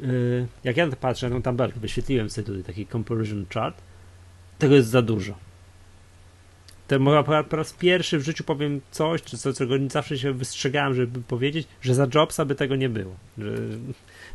Yy, 0.00 0.46
jak 0.64 0.76
ja 0.76 0.88
patrzę 1.00 1.28
na 1.28 1.36
tą 1.36 1.42
tabelkę, 1.42 1.80
wyświetliłem 1.80 2.30
sobie 2.30 2.46
tutaj 2.46 2.64
taki 2.64 2.86
comparison 2.86 3.46
chart, 3.54 3.82
tego 4.58 4.74
jest 4.74 4.88
za 4.88 5.02
dużo 5.02 5.49
to 6.98 7.44
po 7.48 7.56
raz 7.56 7.72
pierwszy 7.72 8.18
w 8.18 8.22
życiu 8.22 8.44
powiem 8.44 8.80
coś, 8.90 9.20
co, 9.20 9.52
czego 9.52 9.74
zawsze 9.90 10.18
się 10.18 10.32
wystrzegałem, 10.32 10.94
żeby 10.94 11.20
powiedzieć, 11.20 11.68
że 11.82 11.94
za 11.94 12.06
Jobsa 12.14 12.44
by 12.44 12.54
tego 12.54 12.76
nie 12.76 12.88
było. 12.88 13.16
Że 13.38 13.54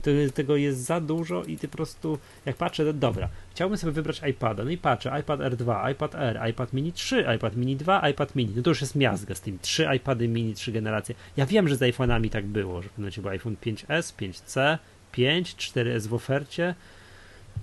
to, 0.01 0.11
tego 0.33 0.55
jest 0.55 0.79
za 0.79 1.01
dużo 1.01 1.43
i 1.43 1.57
ty 1.57 1.67
po 1.67 1.77
prostu, 1.77 2.17
jak 2.45 2.55
patrzę, 2.55 2.93
dobra, 2.93 3.29
chciałbym 3.51 3.77
sobie 3.77 3.93
wybrać 3.93 4.21
iPada, 4.29 4.63
no 4.63 4.69
i 4.69 4.77
patrzę, 4.77 5.19
iPad 5.19 5.39
R2, 5.39 5.91
iPad 5.91 6.15
R, 6.15 6.39
iPad 6.49 6.73
mini 6.73 6.93
3, 6.93 7.25
iPad 7.35 7.55
mini 7.55 7.75
2, 7.75 8.09
iPad 8.09 8.35
mini, 8.35 8.53
no 8.55 8.61
to 8.61 8.69
już 8.69 8.81
jest 8.81 8.95
miazga 8.95 9.35
z 9.35 9.41
tym, 9.41 9.59
trzy 9.61 9.87
iPady 9.95 10.27
mini, 10.27 10.53
trzy 10.53 10.71
generacje. 10.71 11.15
Ja 11.37 11.45
wiem, 11.45 11.67
że 11.67 11.75
z 11.75 11.81
iPhone'ami 11.81 12.29
tak 12.29 12.45
było, 12.45 12.81
że 12.81 12.89
w 12.89 12.91
pewnym 12.91 13.11
był 13.23 13.31
iPhone 13.31 13.55
5S, 13.65 14.13
5C, 14.21 14.77
5, 15.11 15.55
4S 15.55 16.07
w 16.07 16.13
ofercie, 16.13 16.75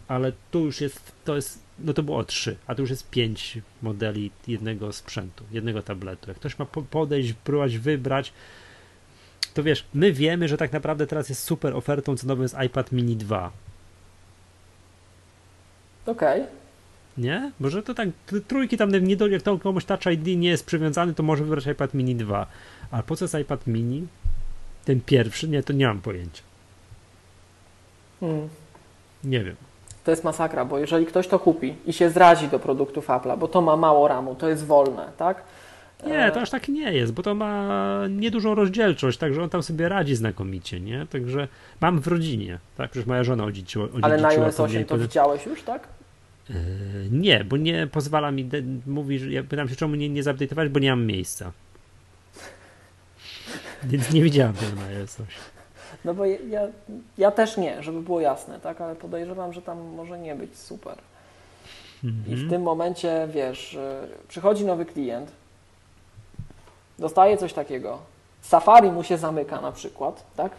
ale 0.09 0.33
tu 0.51 0.65
już 0.65 0.81
jest, 0.81 1.13
to 1.25 1.37
jest 1.37 1.62
no 1.79 1.93
to 1.93 2.03
było 2.03 2.25
trzy, 2.25 2.57
a 2.67 2.75
to 2.75 2.81
już 2.81 2.91
jest 2.91 3.11
pięć 3.11 3.59
modeli 3.83 4.31
jednego 4.47 4.93
sprzętu, 4.93 5.45
jednego 5.51 5.83
tabletu. 5.83 6.31
Jak 6.31 6.37
ktoś 6.37 6.59
ma 6.59 6.67
podejść, 6.67 7.33
próbować 7.33 7.79
wybrać, 7.79 8.33
to 9.55 9.63
wiesz, 9.63 9.85
my 9.95 10.13
wiemy, 10.13 10.49
że 10.49 10.57
tak 10.57 10.73
naprawdę 10.73 11.07
teraz 11.07 11.29
jest 11.29 11.43
super 11.43 11.75
ofertą 11.75 12.17
cenową 12.17 12.43
jest 12.43 12.57
iPad 12.67 12.93
mini 12.93 13.17
2. 13.17 13.51
Okej. 16.07 16.43
Okay. 16.43 16.53
Nie? 17.19 17.53
Może 17.61 17.83
to 17.83 17.95
tak, 17.95 18.09
trójki 18.49 18.77
tam 18.77 18.91
nie 18.91 19.17
do, 19.17 19.27
jak 19.27 19.43
to 19.43 19.59
komuś 19.59 19.85
Touch 19.85 20.07
ID 20.07 20.27
nie 20.27 20.49
jest 20.49 20.67
przywiązany, 20.67 21.15
to 21.15 21.23
może 21.23 21.45
wybrać 21.45 21.67
iPad 21.67 21.95
mini 21.95 22.17
2. 22.17 22.47
Ale 22.91 23.03
po 23.03 23.17
co 23.17 23.25
jest 23.25 23.35
iPad 23.35 23.67
mini? 23.67 24.07
Ten 24.85 25.01
pierwszy? 25.01 25.49
Nie, 25.49 25.63
to 25.63 25.73
nie 25.73 25.87
mam 25.87 26.01
pojęcia. 26.01 26.43
Hmm. 28.21 28.49
Nie 29.25 29.45
wiem 29.45 29.57
to 30.05 30.11
jest 30.11 30.25
masakra, 30.25 30.65
bo 30.65 30.79
jeżeli 30.79 31.07
ktoś 31.07 31.29
to 31.29 31.39
kupi 31.39 31.75
i 31.87 31.93
się 31.93 32.11
zrazi 32.11 32.49
do 32.49 32.59
produktów 32.59 33.09
Apple'a, 33.09 33.39
bo 33.39 33.49
to 33.49 33.61
ma 33.61 33.77
mało 33.77 34.09
ramu, 34.09 34.35
to 34.35 34.49
jest 34.49 34.67
wolne, 34.67 35.13
tak? 35.17 35.43
Nie, 36.07 36.31
to 36.31 36.41
aż 36.41 36.51
tak 36.51 36.69
nie 36.69 36.93
jest, 36.93 37.13
bo 37.13 37.23
to 37.23 37.35
ma 37.35 37.69
niedużą 38.11 38.55
rozdzielczość, 38.55 39.19
także 39.19 39.43
on 39.43 39.51
tam 39.51 39.63
sobie 39.63 39.89
radzi 39.89 40.17
znakomicie, 40.17 40.81
nie? 40.81 41.07
Także 41.07 41.49
mam 41.81 42.01
w 42.01 42.07
rodzinie, 42.07 42.59
tak? 42.77 42.91
Przecież 42.91 43.07
moja 43.07 43.25
żona 43.25 43.45
odziedziczyła. 43.45 43.89
Ale 44.03 44.19
na 44.19 44.29
iOS 44.29 44.61
8 44.61 44.85
to 44.85 44.99
widziałeś 44.99 45.47
już, 45.47 45.63
tak? 45.63 45.89
Yy, 46.51 46.57
nie, 47.11 47.45
bo 47.45 47.57
nie 47.57 47.87
pozwala 47.87 48.31
mi, 48.31 48.49
mówi, 48.87 49.19
że 49.19 49.31
ja 49.31 49.43
pytam 49.43 49.69
się, 49.69 49.77
czemu 49.77 49.95
nie, 49.95 50.09
nie 50.09 50.23
zupdate'ować, 50.23 50.69
bo 50.69 50.79
nie 50.79 50.91
mam 50.91 51.07
miejsca. 51.07 51.53
Więc 53.85 54.13
nie 54.13 54.23
widziałem 54.23 54.55
tego 54.55 54.77
na 54.77 54.87
iOS 54.87 55.15
8. 55.15 55.27
No 56.05 56.15
bo 56.15 56.25
ja, 56.27 56.61
ja 57.19 57.31
też 57.31 57.57
nie, 57.57 57.83
żeby 57.83 58.03
było 58.03 58.21
jasne, 58.21 58.61
tak? 58.61 58.81
Ale 58.81 58.97
podejrzewam, 58.97 59.53
że 59.53 59.63
tam 59.63 59.81
może 59.81 60.19
nie 60.19 60.35
być 60.35 60.59
super. 60.59 60.99
Mhm. 62.05 62.35
I 62.35 62.37
w 62.37 62.51
tym 62.51 62.63
momencie, 62.63 63.29
wiesz, 63.31 63.79
przychodzi 64.29 64.65
nowy 64.65 64.85
klient, 64.85 65.33
dostaje 66.99 67.37
coś 67.37 67.53
takiego, 67.53 67.99
Safari 68.41 68.91
mu 68.91 69.03
się 69.03 69.19
zamyka 69.19 69.61
na 69.61 69.73
przykład, 69.73 70.25
tak? 70.37 70.53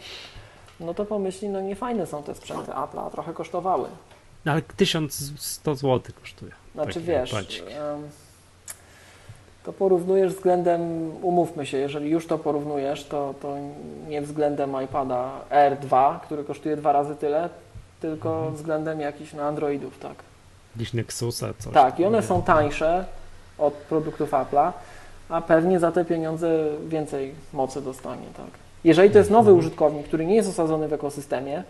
No 0.80 0.94
to 0.94 1.04
pomyśli, 1.04 1.48
no 1.48 1.60
nie 1.60 1.76
fajne 1.76 2.06
są 2.06 2.22
te 2.22 2.34
sprzęty 2.34 2.72
Apple'a, 2.72 3.10
trochę 3.10 3.32
kosztowały. 3.32 3.88
No 4.44 4.52
ale 4.52 4.62
1100 4.62 5.74
zł 5.74 6.14
kosztuje. 6.20 6.52
Znaczy 6.74 7.00
wiesz, 7.00 7.34
to 9.64 9.72
porównujesz 9.72 10.34
względem, 10.34 11.10
umówmy 11.22 11.66
się, 11.66 11.78
jeżeli 11.78 12.10
już 12.10 12.26
to 12.26 12.38
porównujesz, 12.38 13.04
to, 13.04 13.34
to 13.42 13.56
nie 14.08 14.22
względem 14.22 14.82
iPada 14.84 15.30
R2, 15.50 16.20
który 16.20 16.44
kosztuje 16.44 16.76
dwa 16.76 16.92
razy 16.92 17.16
tyle, 17.16 17.48
tylko 18.00 18.36
mhm. 18.36 18.54
względem 18.54 19.00
jakichś 19.00 19.32
na 19.32 19.42
Androidów, 19.42 19.98
tak. 19.98 20.14
Gdzieś 20.76 20.92
Nexusa, 20.92 21.46
coś. 21.58 21.74
Tak, 21.74 22.00
i 22.00 22.04
one 22.04 22.22
są 22.22 22.42
tańsze 22.42 23.04
od 23.58 23.74
produktów 23.74 24.30
Apple'a, 24.30 24.72
a 25.28 25.40
pewnie 25.40 25.80
za 25.80 25.92
te 25.92 26.04
pieniądze 26.04 26.64
więcej 26.88 27.34
mocy 27.52 27.82
dostanie, 27.82 28.26
tak. 28.36 28.50
Jeżeli 28.84 29.10
to 29.10 29.18
jest 29.18 29.30
nowy 29.30 29.50
mhm. 29.50 29.58
użytkownik, 29.58 30.06
który 30.06 30.26
nie 30.26 30.34
jest 30.34 30.48
osadzony 30.48 30.88
w 30.88 30.92
ekosystemie, 30.92 31.62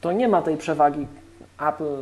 to 0.00 0.12
nie 0.12 0.28
ma 0.28 0.42
tej 0.42 0.56
przewagi 0.56 1.06
Apple 1.60 1.96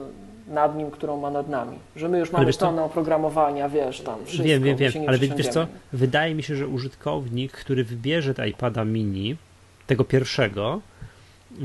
nad 0.52 0.76
nim, 0.76 0.90
którą 0.90 1.20
ma 1.20 1.30
nad 1.30 1.48
nami. 1.48 1.78
Że 1.96 2.08
my 2.08 2.18
już 2.18 2.32
mamy 2.32 2.52
stronę 2.52 2.84
oprogramowania, 2.84 3.68
wiesz, 3.68 4.00
tam 4.00 4.24
wszystko. 4.24 4.44
Wiem, 4.44 4.62
wiem, 4.62 4.76
wiem, 4.76 4.92
ale 5.06 5.18
wiesz 5.18 5.48
co, 5.48 5.66
wydaje 5.92 6.34
mi 6.34 6.42
się, 6.42 6.56
że 6.56 6.66
użytkownik, 6.68 7.52
który 7.52 7.84
wybierze 7.84 8.34
te 8.34 8.48
iPada 8.48 8.84
mini, 8.84 9.36
tego 9.86 10.04
pierwszego, 10.04 10.80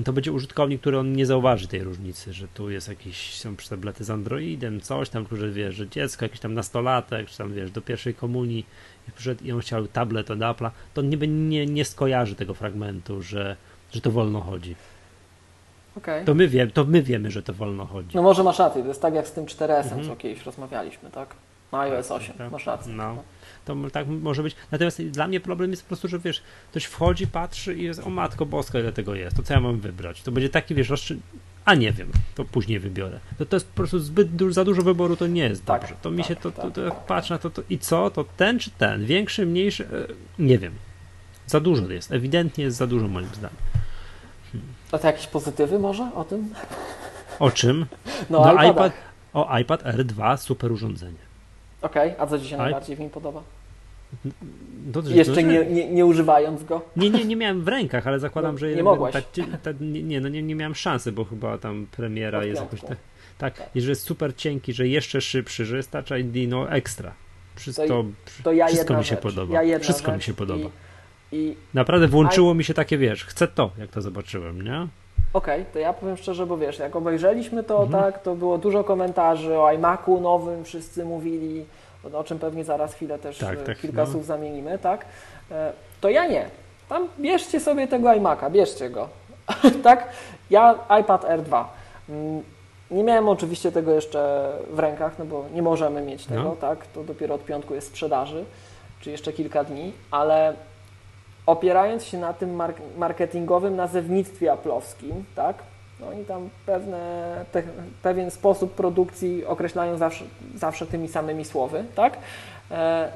to 0.06 0.14
będzie 0.14 0.32
użytkownik, 0.32 0.82
który 0.82 1.00
on 1.00 1.14
nie 1.14 1.26
zauważy 1.26 1.68
tej 1.68 1.84
różnicy, 1.84 2.34
że 2.34 2.48
tu 2.48 2.70
jest 2.70 2.88
jakiś, 2.88 3.40
są 3.40 3.56
tablety 3.70 4.04
z 4.04 4.10
Androidem, 4.10 4.82
coś 4.82 5.10
tam, 5.10 5.26
że 5.32 5.52
wiesz, 5.52 5.76
że 5.76 5.90
dziecko, 5.90 6.26
jakiś 6.26 6.40
tam 6.40 6.54
nastolatek, 6.54 7.30
czy 7.30 7.38
tam 7.38 7.54
wiesz, 7.54 7.72
do 7.72 7.82
pierwszej 7.82 8.14
komunii 8.14 8.66
przyszedł 9.16 9.44
i 9.44 9.52
on 9.52 9.60
chciał 9.60 9.88
tablet 9.88 10.32
od 10.32 10.40
Apple'a, 10.40 10.70
to 10.94 11.02
nie, 11.02 11.18
nie, 11.28 11.66
nie 11.66 11.86
skojarzy 11.86 12.36
tego 12.36 12.54
fragmentu, 12.54 13.22
że, 13.22 13.56
że 13.92 14.02
to 14.02 14.12
wolno 14.12 14.42
chodzi. 14.42 14.76
Okay. 15.98 16.26
To, 16.26 16.34
my 16.36 16.48
wie, 16.48 16.68
to 16.68 16.86
my 16.86 17.02
wiemy, 17.02 17.32
że 17.32 17.44
to 17.44 17.54
wolno 17.54 17.86
chodzi. 17.86 18.16
No 18.16 18.22
może 18.22 18.44
masz 18.44 18.60
rację, 18.60 18.82
to 18.82 18.88
jest 18.88 19.02
tak 19.02 19.14
jak 19.14 19.28
z 19.28 19.32
tym 19.32 19.46
4S-em, 19.46 19.84
mhm. 19.84 20.08
co 20.08 20.16
kiedyś 20.16 20.46
rozmawialiśmy, 20.46 21.10
tak? 21.12 21.36
Na 21.72 21.80
iOS 21.80 22.12
8, 22.12 22.36
tak, 22.38 22.52
masz 22.52 22.66
rację. 22.66 22.94
No. 22.94 23.24
To 23.66 23.76
tak 23.94 24.08
może 24.08 24.44
być. 24.44 24.56
Natomiast 24.72 25.02
dla 25.02 25.28
mnie 25.28 25.40
problem 25.40 25.72
jest 25.72 25.84
po 25.84 25.88
prostu, 25.88 26.08
że 26.08 26.20
wiesz, 26.20 26.42
ktoś 26.72 26.84
wchodzi, 26.84 27.28
patrzy 27.28 27.76
i 27.76 27.84
jest, 27.84 28.08
o 28.08 28.10
matko 28.10 28.46
boska, 28.46 28.80
ile 28.80 28.92
tego 28.92 29.16
jest, 29.16 29.36
to 29.38 29.44
co 29.44 29.54
ja 29.54 29.60
mam 29.60 29.80
wybrać? 29.80 30.22
To 30.22 30.32
będzie 30.32 30.50
taki, 30.50 30.76
wiesz, 30.76 30.90
rozstrzy... 30.90 31.20
a 31.66 31.76
nie 31.76 31.92
wiem, 31.92 32.12
to 32.36 32.46
później 32.46 32.80
wybiorę. 32.80 33.20
To, 33.38 33.46
to 33.46 33.56
jest 33.56 33.68
po 33.68 33.76
prostu 33.76 34.00
zbyt 34.00 34.36
du 34.36 34.52
za 34.52 34.66
dużo 34.66 34.82
wyboru, 34.82 35.16
to 35.16 35.28
nie 35.28 35.44
jest 35.44 35.66
tak, 35.66 35.82
dobrze. 35.82 35.96
To 36.02 36.10
tak, 36.10 36.18
mi 36.18 36.24
się, 36.24 36.36
to, 36.36 36.52
tak, 36.52 36.66
to, 36.66 36.72
to, 36.72 36.90
tak. 36.90 37.06
patrz 37.06 37.30
na 37.30 37.38
to, 37.38 37.50
to, 37.50 37.62
i 37.70 37.80
co, 37.80 38.10
to 38.10 38.26
ten 38.38 38.60
czy 38.60 38.72
ten, 38.72 39.06
większy, 39.06 39.46
mniejszy, 39.46 39.84
e, 39.84 40.44
nie 40.44 40.58
wiem. 40.58 40.74
Za 41.48 41.60
dużo 41.60 41.92
jest, 41.92 42.12
ewidentnie 42.12 42.64
jest 42.64 42.78
za 42.78 42.88
dużo 42.88 43.08
moim 43.08 43.28
zdaniem. 43.28 43.58
A 44.92 44.98
to 44.98 45.08
jakieś 45.08 45.28
pozytywy 45.28 45.80
może 45.80 46.10
o 46.16 46.24
tym? 46.24 46.54
O 47.40 47.52
czym? 47.52 47.86
No, 48.30 48.54
no 48.54 48.72
iPad, 48.72 48.94
o 49.34 49.58
iPad 49.58 49.84
R2, 49.84 50.38
super 50.38 50.72
urządzenie. 50.72 51.28
Okej, 51.82 52.12
okay, 52.12 52.22
a 52.22 52.28
co 52.28 52.40
Ci 52.40 52.48
się 52.48 52.58
najbardziej 52.58 52.96
w 52.96 53.00
nim 53.00 53.10
podoba? 53.10 53.44
Jeszcze 55.06 55.44
nie, 55.44 55.66
nie, 55.66 55.90
nie, 55.90 56.06
używając 56.06 56.64
go? 56.64 56.82
Nie, 56.96 57.10
nie, 57.10 57.26
nie 57.26 57.36
miałem 57.36 57.62
w 57.64 57.68
rękach, 57.68 58.08
ale 58.08 58.20
zakładam, 58.20 58.52
no, 58.56 58.58
że... 58.58 58.76
Nie 58.76 58.84
mogłeś. 58.84 59.14
Ta, 59.14 59.22
ta, 59.64 59.72
nie, 59.82 60.22
no 60.22 60.30
nie, 60.30 60.44
nie 60.44 60.56
miałem 60.56 60.76
szansy, 60.76 61.12
bo 61.12 61.26
chyba 61.26 61.58
tam 61.58 61.88
premiera 61.92 62.44
jest 62.44 62.62
jakoś 62.62 62.82
tak, 62.82 62.98
tak, 63.38 63.58
tak, 63.58 63.70
i 63.76 63.82
że 63.82 63.90
jest 63.90 64.04
super 64.04 64.36
cienki, 64.36 64.74
że 64.74 64.88
jeszcze 64.88 65.22
szybszy, 65.22 65.66
że 65.66 65.78
jest 65.78 65.92
Touch 65.92 66.12
ID, 66.20 66.50
no 66.50 66.72
ekstra. 66.72 67.14
Wszystko, 67.56 67.88
to, 67.88 68.06
to 68.44 68.54
ja 68.54 68.68
wszystko 68.68 68.98
mi 68.98 69.04
się 69.04 69.10
rzecz. 69.10 69.20
podoba. 69.20 69.64
Ja 69.64 69.80
wszystko 69.80 70.12
mi 70.12 70.22
się 70.22 70.34
podoba. 70.34 70.66
I 70.66 70.87
i 71.32 71.56
Naprawdę 71.74 72.08
włączyło 72.08 72.54
mi 72.54 72.64
się 72.64 72.74
takie, 72.74 72.98
wiesz, 72.98 73.26
chcę 73.26 73.48
to, 73.48 73.72
jak 73.78 73.90
to 73.90 74.02
zobaczyłem, 74.02 74.62
nie? 74.62 74.88
Okej, 75.34 75.62
okay, 75.62 75.74
to 75.74 75.80
ja 75.80 75.94
powiem 75.94 76.18
szczerze, 76.18 76.46
bo 76.46 76.58
wiesz, 76.58 76.80
jak 76.80 76.96
obejrzeliśmy 76.96 77.64
to, 77.64 77.84
mhm. 77.84 78.04
tak, 78.04 78.24
to 78.24 78.36
było 78.36 78.58
dużo 78.58 78.84
komentarzy 78.84 79.60
o 79.60 79.72
iMacu 79.72 80.22
nowym, 80.22 80.66
wszyscy 80.66 81.06
mówili, 81.06 81.66
o 82.14 82.24
czym 82.24 82.40
pewnie 82.40 82.64
zaraz 82.64 82.94
chwilę 82.94 83.20
też 83.20 83.38
tak, 83.38 83.64
tak, 83.64 83.80
kilka 83.80 84.06
no. 84.06 84.12
słów 84.12 84.26
zamienimy, 84.26 84.80
tak? 84.80 85.06
E, 85.52 85.74
to 86.02 86.10
ja 86.10 86.28
nie. 86.28 86.50
Tam 86.90 87.08
bierzcie 87.20 87.60
sobie 87.60 87.88
tego 87.88 88.08
iMac'a, 88.08 88.52
bierzcie 88.52 88.90
go. 88.90 89.10
tak? 89.84 90.10
Ja 90.50 90.76
iPad 91.02 91.24
R2. 91.24 91.66
Mm, 92.10 92.44
nie 92.92 93.04
miałem 93.04 93.30
oczywiście 93.30 93.72
tego 93.72 93.92
jeszcze 93.92 94.52
w 94.70 94.80
rękach, 94.80 95.20
no 95.20 95.26
bo 95.26 95.46
nie 95.54 95.62
możemy 95.62 96.02
mieć 96.02 96.26
tego, 96.26 96.44
no. 96.44 96.56
tak? 96.56 96.88
To 96.88 97.04
dopiero 97.04 97.36
od 97.36 97.46
piątku 97.46 97.76
jest 97.76 97.88
sprzedaży, 97.88 98.46
czy 99.02 99.12
jeszcze 99.12 99.34
kilka 99.34 99.64
dni, 99.64 99.94
ale 100.12 100.54
opierając 101.48 102.04
się 102.04 102.18
na 102.18 102.34
tym 102.34 102.56
mark 102.56 102.78
marketingowym 102.98 103.76
nazewnictwie 103.76 104.52
aplowskim, 104.52 105.26
tak? 105.36 105.56
No 106.00 106.08
oni 106.08 106.26
tam 106.26 106.50
pewne, 106.66 107.00
te, 107.52 107.64
pewien 108.02 108.32
sposób 108.32 108.76
produkcji 108.76 109.46
określają 109.46 109.98
zawsze, 109.98 110.26
zawsze 110.56 110.86
tymi 110.86 111.08
samymi 111.08 111.46
słowy, 111.46 111.84
tak? 111.96 112.18
E, 112.72 113.12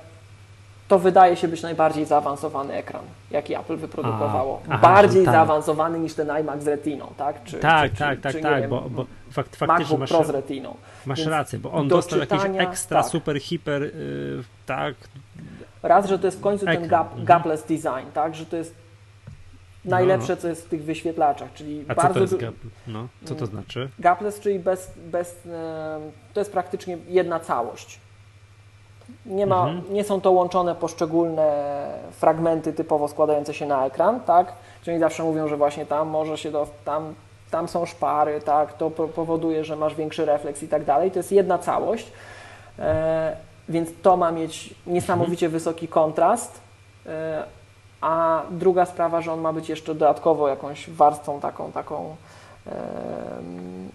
to 0.88 1.00
wydaje 1.00 1.36
się 1.36 1.48
być 1.48 1.62
najbardziej 1.62 2.06
zaawansowany 2.06 2.74
ekran, 2.74 3.02
jaki 3.32 3.56
Apple 3.56 3.78
wyprodukowało. 3.78 4.62
A, 4.70 4.72
aha, 4.74 4.82
Bardziej 4.82 5.26
tak. 5.26 5.34
zaawansowany 5.34 6.00
niż 6.00 6.14
ten 6.14 6.30
iMac 6.30 6.64
z 6.64 6.68
Retiną, 6.68 7.14
tak? 7.18 7.44
Czy, 7.44 7.58
tak, 7.58 7.92
czy, 7.92 7.98
tak, 7.98 8.18
czy, 8.18 8.22
tak, 8.22 8.36
czy, 8.36 8.42
tak, 8.42 8.70
bo, 8.70 8.82
bo 8.90 9.06
fakt, 9.32 9.56
faktycznie 9.56 9.98
masz, 9.98 10.10
Pro 10.10 10.24
z 10.24 10.30
Retiną. 10.30 10.76
Masz 11.06 11.20
Więc 11.20 11.32
rację, 11.32 11.60
bo 11.60 11.72
on 11.72 11.88
dostał 11.88 12.20
czytania, 12.20 12.44
jakiś 12.44 12.62
ekstra, 12.62 13.02
tak. 13.02 13.12
super, 13.12 13.40
hiper, 13.40 13.82
yy, 13.82 14.44
tak, 14.66 14.96
Raz, 15.84 16.06
że 16.06 16.20
to 16.20 16.28
jest 16.28 16.38
w 16.38 16.42
końcu 16.42 16.66
ten 16.66 16.88
gap, 16.88 17.24
gapless 17.24 17.64
design, 17.64 18.12
tak, 18.14 18.36
że 18.36 18.46
to 18.46 18.58
jest 18.58 18.76
najlepsze, 19.86 20.34
no. 20.36 20.42
co 20.42 20.48
jest 20.48 20.66
w 20.66 20.70
tych 20.70 20.84
wyświetlaczach, 20.84 21.54
czyli 21.54 21.86
A 21.88 21.96
bardzo... 21.96 22.08
co 22.08 22.14
to 22.14 22.20
jest 22.20 22.38
gap... 22.38 22.56
no, 22.88 23.08
co 23.26 23.36
to 23.36 23.46
znaczy? 23.46 23.90
Gapless, 24.00 24.40
czyli 24.40 24.60
bez, 24.60 24.92
bez, 24.98 25.42
to 26.34 26.40
jest 26.42 26.52
praktycznie 26.52 26.98
jedna 27.08 27.40
całość. 27.40 28.00
Nie, 29.26 29.46
ma, 29.46 29.68
mhm. 29.68 29.94
nie 29.94 30.04
są 30.04 30.22
to 30.22 30.32
łączone 30.32 30.76
poszczególne 30.76 31.88
fragmenty 32.12 32.74
typowo 32.74 33.08
składające 33.08 33.54
się 33.54 33.66
na 33.66 33.86
ekran, 33.86 34.20
tak? 34.20 34.54
Czyli 34.82 35.00
zawsze 35.00 35.24
mówią, 35.24 35.48
że 35.48 35.58
właśnie 35.58 35.86
tam 35.86 36.08
może 36.08 36.38
się 36.38 36.52
do, 36.52 36.68
tam, 36.86 37.14
tam 37.52 37.68
są 37.68 37.86
szpary, 37.86 38.42
tak? 38.42 38.74
To 38.74 38.90
powoduje, 38.90 39.66
że 39.66 39.76
masz 39.76 39.96
większy 39.96 40.26
refleks 40.26 40.64
i 40.64 40.68
tak 40.68 40.86
dalej. 40.86 41.12
To 41.12 41.20
jest 41.20 41.32
jedna 41.32 41.58
całość. 41.58 42.12
E, 42.80 43.36
więc 43.72 43.90
to 44.02 44.18
ma 44.18 44.32
mieć 44.32 44.74
niesamowicie 44.88 45.46
mhm. 45.46 45.60
wysoki 45.60 45.88
kontrast. 45.88 46.62
E, 47.06 47.44
a 48.02 48.42
druga 48.52 48.86
sprawa, 48.86 49.22
że 49.22 49.34
on 49.34 49.42
ma 49.42 49.54
być 49.54 49.70
jeszcze 49.70 49.94
dodatkowo 49.94 50.48
jakąś 50.48 50.90
warstwą 50.90 51.40
taką, 51.40 51.72
taką 51.72 52.16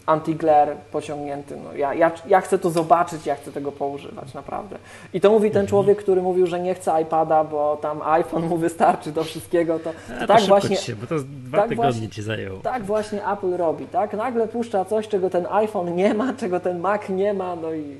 anti-glare 0.06 0.76
pociągnięty. 0.92 1.56
No, 1.64 1.74
ja, 1.74 1.94
ja, 1.94 2.10
ja 2.26 2.40
chcę 2.40 2.58
to 2.58 2.70
zobaczyć, 2.70 3.26
ja 3.26 3.34
chcę 3.34 3.52
tego 3.52 3.72
poużywać, 3.72 4.34
naprawdę. 4.34 4.78
I 5.12 5.20
to 5.20 5.30
mówi 5.30 5.50
ten 5.50 5.60
mhm. 5.60 5.68
człowiek, 5.68 5.98
który 5.98 6.22
mówił, 6.22 6.46
że 6.46 6.60
nie 6.60 6.74
chce 6.74 7.02
iPada, 7.02 7.44
bo 7.44 7.76
tam 7.76 8.02
iPhone 8.02 8.46
mu 8.46 8.56
wystarczy 8.56 9.12
do 9.12 9.24
wszystkiego. 9.24 9.78
To, 9.78 9.92
to 10.20 10.26
tak 10.26 10.42
właśnie. 10.42 10.76
Się, 10.76 10.96
bo 10.96 11.06
to 11.06 11.14
dwa 11.18 11.58
tak 11.58 11.68
tygodnie 11.68 11.92
właśnie, 11.92 12.08
ci 12.08 12.22
zajęło. 12.22 12.58
Tak 12.58 12.84
właśnie 12.84 13.28
Apple 13.28 13.56
robi, 13.56 13.86
tak? 13.86 14.12
Nagle 14.12 14.48
puszcza 14.48 14.84
coś, 14.84 15.08
czego 15.08 15.30
ten 15.30 15.46
iPhone 15.50 15.94
nie 15.94 16.14
ma, 16.14 16.32
czego 16.32 16.60
ten 16.60 16.78
Mac 16.78 17.08
nie 17.08 17.34
ma, 17.34 17.56
no 17.56 17.72
i 17.72 17.96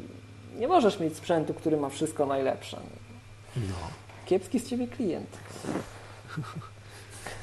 nie 0.58 0.68
możesz 0.68 1.00
mieć 1.00 1.16
sprzętu, 1.16 1.54
który 1.54 1.76
ma 1.76 1.88
wszystko 1.88 2.26
najlepsze. 2.26 2.80
No. 3.56 3.74
Kiepski 4.26 4.60
z 4.60 4.68
ciebie 4.68 4.88
klient. 4.88 5.38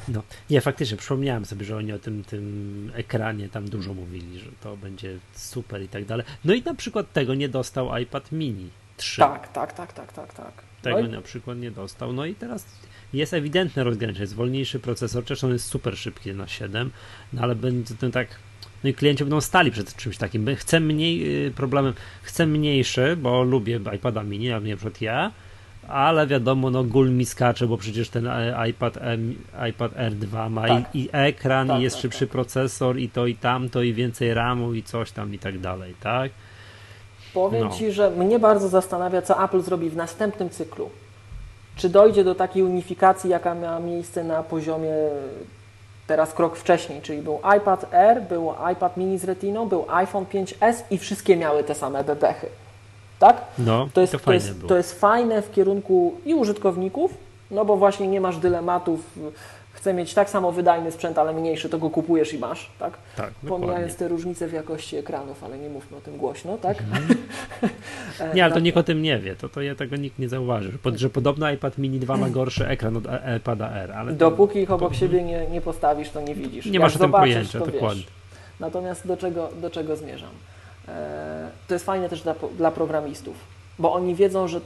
No, 0.08 0.24
nie, 0.50 0.62
faktycznie 0.62 0.98
przypomniałem 0.98 1.46
sobie, 1.46 1.66
że 1.66 1.78
oni 1.78 1.94
o 1.94 2.00
tym, 2.00 2.24
tym 2.24 2.92
ekranie 2.96 3.50
tam 3.50 3.70
dużo 3.70 3.94
mówili, 3.94 4.40
że 4.40 4.50
to 4.62 4.78
będzie 4.78 5.18
super 5.34 5.82
i 5.82 5.88
tak 5.88 6.06
dalej. 6.06 6.26
No 6.46 6.54
i 6.54 6.62
na 6.62 6.74
przykład 6.74 7.14
tego 7.14 7.34
nie 7.34 7.50
dostał 7.50 7.98
iPad 7.98 8.32
mini 8.32 8.70
3. 8.98 9.22
Tak, 9.22 9.52
tak, 9.52 9.74
tak, 9.74 9.94
tak, 9.94 10.14
tak, 10.14 10.34
tak. 10.34 10.54
Tego 10.82 11.02
no 11.02 11.08
i... 11.08 11.12
na 11.12 11.22
przykład 11.22 11.58
nie 11.58 11.72
dostał. 11.72 12.14
No 12.14 12.26
i 12.26 12.36
teraz 12.36 12.66
jest 13.14 13.34
ewidentne 13.34 13.84
rozgraniczenie, 13.84 14.24
jest 14.24 14.36
wolniejszy 14.36 14.80
procesor, 14.80 15.24
chociaż 15.24 15.44
on 15.44 15.54
jest 15.54 15.66
super 15.66 15.98
szybki 15.98 16.34
na 16.34 16.48
7, 16.48 16.92
no 17.34 17.42
ale 17.42 17.56
będzie 17.56 17.96
ten 17.96 18.12
tak 18.12 18.28
no 18.84 18.90
i 18.90 18.94
klienci 18.94 19.24
będą 19.24 19.42
stali 19.42 19.72
przed 19.72 19.96
czymś 19.96 20.18
takim. 20.18 20.56
Chcę 20.56 20.80
mniej, 20.80 21.46
y, 21.48 21.52
problemem, 21.52 21.94
chcę 22.22 22.46
mniejszy, 22.46 23.18
bo 23.22 23.44
lubię 23.44 23.80
iPada 23.96 24.24
mini, 24.24 24.50
na 24.50 24.62
przykład 24.62 25.02
ja, 25.02 25.32
ale 25.88 26.28
wiadomo, 26.28 26.70
no 26.70 26.84
gul 26.84 27.12
mi 27.12 27.26
skacze, 27.26 27.68
bo 27.68 27.78
przecież 27.78 28.10
ten 28.10 28.28
e, 28.28 28.70
iPad, 28.70 28.98
M, 29.02 29.36
iPad 29.70 29.92
R2 29.92 30.50
ma 30.50 30.68
tak. 30.68 30.96
i, 30.96 31.00
i, 31.00 31.10
ekran, 31.12 31.68
tak, 31.68 31.80
i 31.80 31.84
jest 31.84 31.96
tak, 31.96 32.02
szybszy 32.02 32.20
tak. 32.20 32.30
procesor, 32.30 32.98
i 32.98 33.10
to, 33.10 33.28
i 33.28 33.36
tamto, 33.36 33.82
i 33.82 33.94
więcej 33.94 34.34
RAMu, 34.34 34.74
i 34.74 34.84
coś 34.84 35.12
tam, 35.12 35.34
i 35.34 35.40
tak 35.40 35.60
dalej, 35.60 35.96
tak? 36.02 36.32
Powiem 37.34 37.64
no. 37.64 37.70
Ci, 37.70 37.92
że 37.92 38.12
mnie 38.12 38.40
bardzo 38.40 38.70
zastanawia, 38.70 39.22
co 39.22 39.44
Apple 39.44 39.62
zrobi 39.62 39.90
w 39.90 39.96
następnym 39.96 40.50
cyklu. 40.50 40.90
Czy 41.76 41.90
dojdzie 41.90 42.24
do 42.24 42.36
takiej 42.36 42.64
unifikacji, 42.64 43.30
jaka 43.30 43.56
miała 43.56 43.80
miejsce 43.80 44.24
na 44.24 44.44
poziomie 44.44 44.94
teraz 46.14 46.34
krok 46.34 46.56
wcześniej, 46.56 47.02
czyli 47.02 47.22
był 47.22 47.40
iPad 47.58 47.94
Air, 47.94 48.22
był 48.22 48.54
iPad 48.74 48.98
mini 48.98 49.18
z 49.18 49.24
Retiną, 49.24 49.68
był 49.68 49.86
iPhone 49.90 50.26
5S 50.26 50.74
i 50.92 50.98
wszystkie 50.98 51.38
miały 51.38 51.64
te 51.64 51.76
same 51.76 52.04
bebechy. 52.04 52.48
tak? 53.20 53.38
No, 53.58 53.88
To 53.94 54.02
jest, 54.02 54.14
to 54.14 54.20
to, 54.20 54.34
jest, 54.34 54.52
to 54.68 54.78
jest 54.78 55.00
fajne 55.00 55.42
w 55.42 55.52
kierunku 55.52 56.14
i 56.26 56.34
użytkowników, 56.34 57.14
no 57.52 57.66
bo 57.66 57.78
właśnie 57.78 58.08
nie 58.08 58.22
masz 58.22 58.38
dylematów, 58.38 59.00
chcę 59.84 59.94
mieć 59.94 60.14
tak 60.14 60.30
samo 60.30 60.52
wydajny 60.52 60.92
sprzęt, 60.92 61.18
ale 61.18 61.34
mniejszy, 61.34 61.70
to 61.70 61.78
go 61.78 61.90
kupujesz 61.90 62.34
i 62.34 62.40
masz, 62.40 62.70
tak? 62.80 62.94
tak, 63.16 63.32
dokładnie. 63.44 63.50
Pomijając 63.68 63.96
te 63.96 64.08
różnice 64.08 64.48
w 64.48 64.54
jakości 64.54 64.96
ekranów, 64.98 65.44
ale 65.44 65.58
nie 65.58 65.70
mówmy 65.70 65.98
o 65.98 66.02
tym 66.02 66.18
głośno, 66.18 66.58
tak? 66.58 66.78
E, 68.20 68.34
Nie, 68.36 68.46
ale 68.46 68.54
to 68.54 68.60
nikt 68.60 68.78
o 68.78 68.84
tym 68.84 69.02
nie 69.02 69.20
wie, 69.20 69.36
to, 69.36 69.50
to 69.50 69.62
ja 69.62 69.76
tego 69.76 69.96
nikt 69.96 70.20
nie 70.20 70.30
zauważy, 70.30 70.72
że, 70.86 70.98
że 70.98 71.10
podobno 71.10 71.52
iPad 71.52 71.78
mini 71.78 72.00
2 72.00 72.18
ma 72.18 72.30
gorszy 72.30 72.68
ekran 72.68 72.98
od 72.98 73.06
e- 73.06 73.38
iPada 73.38 73.72
R, 73.72 73.92
ale 73.92 74.14
Dopóki 74.14 74.60
ich 74.60 74.72
obok 74.72 74.92
to- 74.92 74.98
siebie 75.00 75.24
nie, 75.24 75.48
nie 75.48 75.62
postawisz, 75.62 76.10
to 76.10 76.22
nie 76.22 76.36
widzisz. 76.36 76.66
nie 76.66 76.72
Jak 76.74 76.82
masz 76.82 76.96
o 76.96 77.00
tym 77.00 77.12
pojęcia, 77.12 77.60
to 77.60 77.66
wiesz. 77.66 77.74
dokładnie. 77.74 78.04
Natomiast 78.60 79.08
do 79.08 79.18
czego, 79.18 79.50
do 79.62 79.70
czego 79.70 79.96
zmierzam? 79.96 80.30
E, 80.88 81.50
to 81.68 81.74
jest 81.76 81.86
fajne 81.86 82.10
też 82.10 82.22
dla, 82.22 82.36
dla 82.58 82.72
programistów, 82.72 83.36
bo 83.80 83.94
oni 83.94 84.16
wiedzą, 84.16 84.48
że 84.48 84.62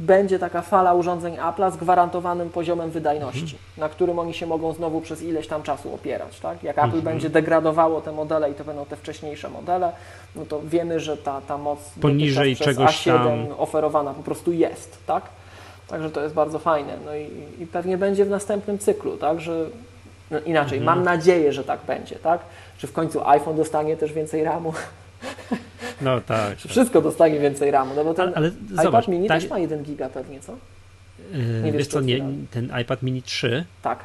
będzie 0.00 0.38
taka 0.38 0.62
fala 0.62 0.94
urządzeń 0.94 1.36
Apple'a 1.36 1.72
z 1.72 1.76
gwarantowanym 1.76 2.50
poziomem 2.50 2.90
wydajności, 2.90 3.40
Mhm. 3.42 3.58
na 3.76 3.88
którym 3.88 4.18
oni 4.18 4.34
się 4.34 4.46
mogą 4.46 4.72
znowu 4.72 5.00
przez 5.00 5.22
ileś 5.22 5.46
tam 5.48 5.62
czasu 5.62 5.94
opierać. 5.94 6.40
Tak? 6.40 6.62
Jak 6.62 6.78
Apple 6.78 6.84
Mhm. 6.84 7.02
będzie 7.04 7.30
degradowało 7.30 8.00
te 8.00 8.12
modele 8.12 8.50
i 8.50 8.54
to 8.54 8.64
będą 8.64 8.84
te 8.86 8.96
wcześniejsze 8.96 9.48
modele, 9.50 9.92
no 10.36 10.44
to 10.46 10.60
wiemy, 10.64 11.00
że 11.00 11.16
ta, 11.16 11.40
ta 11.40 11.58
moc 11.58 11.78
Poniżej 12.00 12.56
czegoś 12.56 12.74
przez 12.96 13.06
A7 13.14 13.24
tam. 13.48 13.58
oferowana 13.58 14.14
po 14.14 14.22
prostu 14.22 14.52
jest. 14.52 14.98
Tak? 15.06 15.24
Także 15.88 16.10
to 16.10 16.22
jest 16.22 16.34
bardzo 16.34 16.58
fajne. 16.58 16.92
No 17.04 17.14
i, 17.14 17.28
i 17.62 17.66
pewnie 17.66 17.98
będzie 17.98 18.24
w 18.24 18.30
następnym 18.30 18.78
cyklu, 18.78 19.16
tak? 19.16 19.40
Że 19.40 19.66
no 20.30 20.38
inaczej, 20.40 20.78
Mhm. 20.78 20.96
mam 20.98 21.04
nadzieję, 21.04 21.52
że 21.52 21.64
tak 21.64 21.80
będzie, 21.86 22.16
tak? 22.16 22.40
Czy 22.78 22.86
w 22.86 22.92
końcu 22.92 23.28
iPhone 23.28 23.56
dostanie 23.56 23.96
też 23.96 24.12
więcej 24.12 24.44
RAMu? 24.44 24.72
No 26.00 26.20
tak. 26.20 26.62
Tak. 26.62 26.70
wszystko 26.70 27.02
dostanie 27.02 27.40
więcej 27.40 27.70
RAMu? 27.70 27.94
No 27.94 28.04
bo 28.04 28.14
ten 28.14 28.28
Ale, 28.28 28.36
ale 28.36 28.48
iPad 28.72 28.84
zobacz, 28.84 29.08
mini 29.08 29.28
tak, 29.28 29.40
też 29.40 29.50
ma 29.50 29.58
1 29.58 29.82
giga 29.82 30.08
pewnie, 30.08 30.40
co? 30.40 30.56
yy, 31.32 31.38
nie 31.64 31.72
wiesz, 31.72 31.78
wiesz 31.78 31.86
co, 31.86 32.00
nie, 32.00 32.24
ten 32.50 32.72
iPad 32.82 33.02
mini 33.02 33.22
3 33.22 33.64
Tak. 33.82 34.04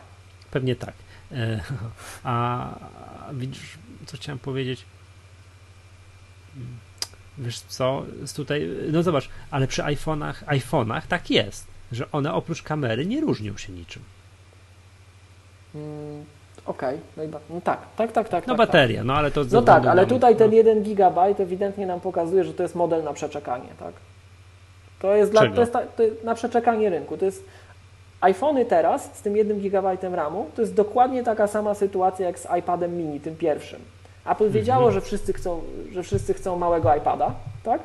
Pewnie 0.52 0.76
tak. 0.76 0.94
E, 1.32 1.60
A, 2.24 2.70
widzisz, 3.34 3.78
co 4.06 4.18
chciałem 4.18 4.40
powiedzieć? 4.40 4.86
Wiesz 7.38 7.60
co, 7.60 8.06
tutaj, 8.36 8.70
no 8.92 9.04
zobacz, 9.04 9.30
ale 9.52 9.68
przy 9.68 9.82
iPhone'ach, 9.82 10.34
iPhone'ach 10.46 11.02
tak 11.08 11.30
jest, 11.30 11.68
że 11.92 12.12
one 12.12 12.34
oprócz 12.34 12.64
kamery 12.64 13.06
nie 13.06 13.22
różnią 13.22 13.58
się 13.58 13.74
niczym. 13.74 14.02
Mm, 15.76 16.26
Okej, 16.66 16.98
no, 17.18 17.24
i 17.24 17.28
ba- 17.28 17.40
no 17.50 17.62
tak, 17.64 17.80
tak, 17.98 18.12
tak, 18.12 18.30
tak. 18.30 18.48
No 18.48 18.56
tak, 18.56 18.68
bateria, 18.68 19.04
no 19.04 19.14
ale 19.14 19.32
to... 19.32 19.44
Tak. 19.44 19.54
No 19.54 19.62
tak, 19.62 19.86
ale 19.86 20.02
na- 20.02 20.08
tutaj 20.08 20.36
ten 20.36 20.50
no, 20.50 20.56
1 20.56 20.84
gigabajt 20.84 21.40
ewidentnie 21.40 21.86
nam 21.86 22.00
pokazuje, 22.00 22.44
że 22.44 22.54
to 22.54 22.64
jest 22.64 22.76
model 22.76 23.04
na 23.04 23.14
przeczekanie, 23.14 23.70
tak? 23.80 23.94
To 25.00 25.16
jest, 25.16 25.32
dla, 25.32 25.42
to 25.50 25.60
jest, 25.62 25.74
ta, 25.74 25.82
to 25.82 26.04
jest 26.04 26.24
na 26.24 26.36
przeczekanie 26.36 26.90
rynku. 26.90 27.18
To 27.18 27.26
jest 27.26 27.46
iPhony 28.22 28.66
teraz 28.66 29.10
z 29.18 29.22
tym 29.22 29.38
1 29.38 29.60
gigabajtem 29.60 30.16
RAMu, 30.16 30.46
to 30.56 30.62
jest 30.62 30.74
dokładnie 30.74 31.24
taka 31.24 31.48
sama 31.48 31.74
sytuacja 31.74 32.26
jak 32.26 32.40
z 32.40 32.48
iPadem 32.60 32.98
mini, 32.98 33.20
tym 33.20 33.36
pierwszym. 33.36 33.80
Apple 34.30 34.50
wiedziało, 34.52 34.92
że 34.92 35.02
wszyscy 35.02 35.34
chcą, 35.34 35.62
że 35.92 36.04
wszyscy 36.04 36.34
chcą 36.34 36.58
małego 36.58 36.96
iPada, 36.96 37.32
tak? 37.64 37.82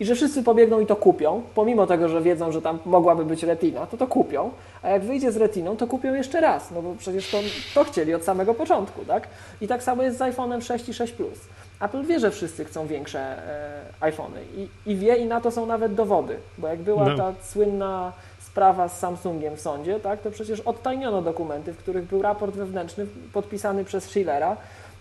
I 0.00 0.04
że 0.04 0.14
wszyscy 0.14 0.42
pobiegną 0.42 0.80
i 0.80 0.86
to 0.86 0.96
kupią, 0.96 1.42
pomimo 1.54 1.86
tego, 1.86 2.08
że 2.08 2.20
wiedzą, 2.22 2.52
że 2.52 2.62
tam 2.62 2.78
mogłaby 2.86 3.24
być 3.24 3.42
retina, 3.42 3.86
to 3.86 3.96
to 3.96 4.06
kupią, 4.06 4.50
a 4.82 4.88
jak 4.88 5.02
wyjdzie 5.02 5.32
z 5.32 5.36
retiną, 5.36 5.76
to 5.76 5.86
kupią 5.86 6.14
jeszcze 6.14 6.40
raz, 6.40 6.70
no 6.70 6.82
bo 6.82 6.94
przecież 6.98 7.30
to, 7.30 7.38
to 7.74 7.84
chcieli 7.84 8.14
od 8.14 8.24
samego 8.24 8.54
początku, 8.54 9.04
tak? 9.04 9.28
I 9.60 9.68
tak 9.68 9.82
samo 9.82 10.02
jest 10.02 10.18
z 10.18 10.20
iPhone'em 10.20 10.60
6 10.60 10.88
i 10.88 10.94
6 10.94 11.12
Plus. 11.12 11.38
Apple 11.80 12.02
wie, 12.04 12.20
że 12.20 12.30
wszyscy 12.30 12.64
chcą 12.64 12.86
większe 12.86 13.20
e, 13.20 13.80
iPhony 14.00 14.40
i, 14.56 14.68
i 14.90 14.96
wie 14.96 15.16
i 15.16 15.26
na 15.26 15.40
to 15.40 15.50
są 15.50 15.66
nawet 15.66 15.94
dowody, 15.94 16.36
bo 16.58 16.68
jak 16.68 16.78
była 16.78 17.04
No. 17.08 17.16
ta 17.16 17.32
słynna 17.42 18.12
sprawa 18.40 18.88
z 18.88 18.98
Samsungiem 18.98 19.56
w 19.56 19.60
sądzie, 19.60 20.00
tak, 20.00 20.20
to 20.20 20.30
przecież 20.30 20.60
odtajniono 20.60 21.22
dokumenty, 21.22 21.72
w 21.72 21.76
których 21.78 22.04
był 22.04 22.22
raport 22.22 22.54
wewnętrzny 22.54 23.06
podpisany 23.32 23.84
przez 23.84 24.04
Schillera, 24.04 24.56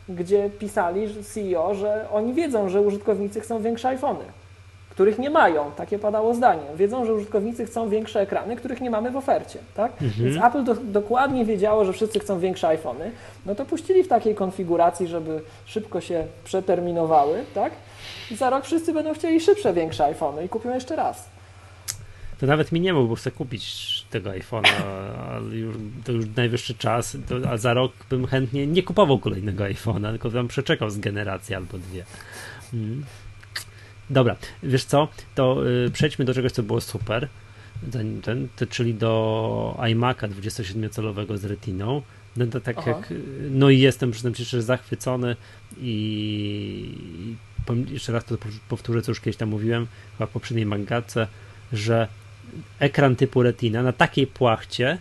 gdzie 0.10 0.50
pisali 0.50 1.08
że 1.08 1.24
CEO, 1.24 1.76
że 1.76 2.06
oni 2.12 2.34
wiedzą, 2.34 2.70
że 2.70 2.82
użytkownicy 2.82 3.42
chcą 3.42 3.62
większe 3.62 3.88
iPhony, 3.88 4.24
których 5.00 5.20
nie 5.20 5.30
mają. 5.30 5.72
Takie 5.72 6.00
padało 6.00 6.34
zdanie. 6.34 6.64
Wiedzą, 6.76 7.06
że 7.06 7.14
użytkownicy 7.14 7.66
chcą 7.66 7.90
większe 7.90 8.22
ekrany, 8.22 8.56
których 8.56 8.82
nie 8.82 8.90
mamy 8.90 9.12
w 9.12 9.18
ofercie. 9.18 9.60
Tak? 9.76 9.92
Więc 10.02 10.44
Apple 10.44 10.64
do, 10.64 10.76
dokładnie 10.76 11.46
wiedziało, 11.46 11.86
że 11.86 11.94
wszyscy 11.94 12.20
chcą 12.20 12.40
większe 12.40 12.68
iPhony. 12.68 13.12
No 13.46 13.56
to 13.56 13.66
puścili 13.66 14.04
w 14.04 14.08
takiej 14.08 14.36
konfiguracji, 14.36 15.08
żeby 15.08 15.42
szybko 15.66 16.02
się 16.02 16.26
przeterminowały. 16.44 17.44
Tak? 17.54 17.74
I 18.32 18.36
za 18.36 18.50
rok 18.50 18.66
wszyscy 18.66 18.94
będą 18.94 19.14
chcieli 19.14 19.42
szybsze, 19.42 19.74
większe 19.74 20.06
iPhony 20.06 20.46
i 20.46 20.50
kupią 20.50 20.74
jeszcze 20.74 20.96
raz. 20.96 21.30
To 22.40 22.46
nawet 22.46 22.72
mi 22.72 22.82
nie 22.82 22.94
mógł, 22.94 23.08
bo 23.08 23.16
chcę 23.16 23.32
kupić 23.32 24.06
tego 24.10 24.30
iPhone'a, 24.30 24.84
ale 25.30 25.56
już, 25.56 25.76
to 26.06 26.12
już 26.12 26.26
najwyższy 26.36 26.76
czas, 26.76 27.18
to, 27.28 27.50
a 27.50 27.58
za 27.58 27.74
rok 27.74 27.92
bym 28.10 28.28
chętnie 28.28 28.68
nie 28.68 28.84
kupował 28.84 29.20
kolejnego 29.20 29.64
iPhone'a, 29.64 30.10
tylko 30.10 30.32
tam 30.32 30.48
przeczekał 30.48 30.90
z 30.90 31.00
generacji 31.00 31.56
albo 31.56 31.78
dwie. 31.78 32.04
Mm. 32.74 33.06
Dobra, 34.10 34.36
wiesz 34.64 34.84
co, 34.84 35.08
to 35.36 35.68
y, 35.68 35.92
przejdźmy 35.92 36.26
do 36.26 36.34
czegoś, 36.34 36.52
co 36.52 36.64
było 36.64 36.82
super, 36.82 37.28
zanim 37.92 38.22
ten, 38.22 38.48
to, 38.56 38.66
czyli 38.66 38.94
do 38.94 39.78
iMac'a 39.80 40.30
27-calowego 40.30 41.38
z 41.38 41.46
retiną. 41.46 42.02
No 42.38 42.48
to 42.48 42.60
tak 42.62 42.78
Aha. 42.78 42.90
jak, 42.90 43.12
y, 43.12 43.22
no 43.52 43.70
i 43.70 43.80
jestem 43.80 44.12
przy 44.12 44.22
tym 44.22 44.34
przecież 44.34 44.64
zachwycony 44.64 45.36
i 45.82 46.96
jeszcze 47.92 48.12
raz 48.12 48.26
to 48.26 48.38
powtórzę, 48.70 49.02
co 49.02 49.12
już 49.12 49.20
kiedyś 49.20 49.38
tam 49.38 49.50
mówiłem, 49.50 49.88
chyba 50.18 50.28
w 50.28 50.30
poprzedniej 50.30 50.66
mangatce, 50.66 51.28
że 51.74 52.08
ekran 52.80 53.16
typu 53.16 53.44
Retina 53.44 53.84
na 53.84 53.94
takiej 53.94 54.28
płachcie 54.28 54.98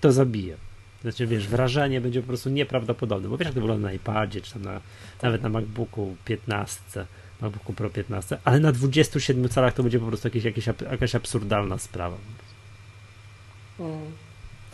to 0.00 0.12
zabije. 0.12 0.56
Znaczy, 1.02 1.26
wiesz, 1.26 1.48
wrażenie 1.48 2.00
będzie 2.00 2.20
po 2.20 2.26
prostu 2.26 2.50
nieprawdopodobne, 2.50 3.28
bo 3.28 3.38
wiesz, 3.38 3.46
jak 3.46 3.54
to 3.54 3.60
wygląda 3.60 3.88
na 3.88 3.94
iPadzie, 3.94 4.40
czy 4.40 4.52
tam 4.52 4.62
na, 4.62 4.80
nawet 5.22 5.42
na 5.42 5.48
MacBooku 5.48 6.16
15, 6.24 6.80
MacBooku 7.40 7.72
Pro 7.72 7.90
15, 7.90 8.38
ale 8.44 8.60
na 8.60 8.72
27 8.72 9.48
calach 9.48 9.74
to 9.74 9.82
będzie 9.82 9.98
po 9.98 10.06
prostu 10.06 10.28
jakieś, 10.28 10.44
jakieś, 10.44 10.66
jakaś 10.66 11.14
absurdalna 11.14 11.78
sprawa. 11.78 12.16
Mm. 13.80 13.98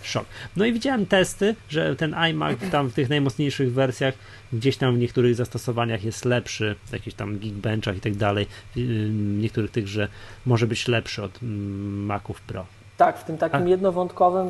Szok. 0.02 0.24
No 0.56 0.64
i 0.64 0.72
widziałem 0.72 1.06
testy, 1.06 1.56
że 1.68 1.96
ten 1.96 2.14
iMac 2.14 2.58
tam 2.72 2.88
w 2.88 2.94
tych 2.94 3.08
najmocniejszych 3.08 3.72
wersjach, 3.72 4.14
gdzieś 4.52 4.76
tam 4.76 4.94
w 4.94 4.98
niektórych 4.98 5.34
zastosowaniach 5.34 6.04
jest 6.04 6.24
lepszy, 6.24 6.76
w 6.84 6.92
jakichś 6.92 7.16
tam 7.16 7.38
Geekbenchach 7.38 7.96
i 7.96 8.00
tak 8.00 8.14
dalej, 8.14 8.46
w 8.76 9.10
niektórych 9.40 9.70
tych, 9.70 9.88
że 9.88 10.08
może 10.46 10.66
być 10.66 10.88
lepszy 10.88 11.22
od 11.22 11.42
mm, 11.42 12.04
Maców 12.04 12.40
Pro. 12.40 12.66
Tak, 12.96 13.18
w 13.18 13.24
tym 13.24 13.38
takim 13.38 13.62
A- 13.62 13.68
jednowątkowym, 13.68 14.46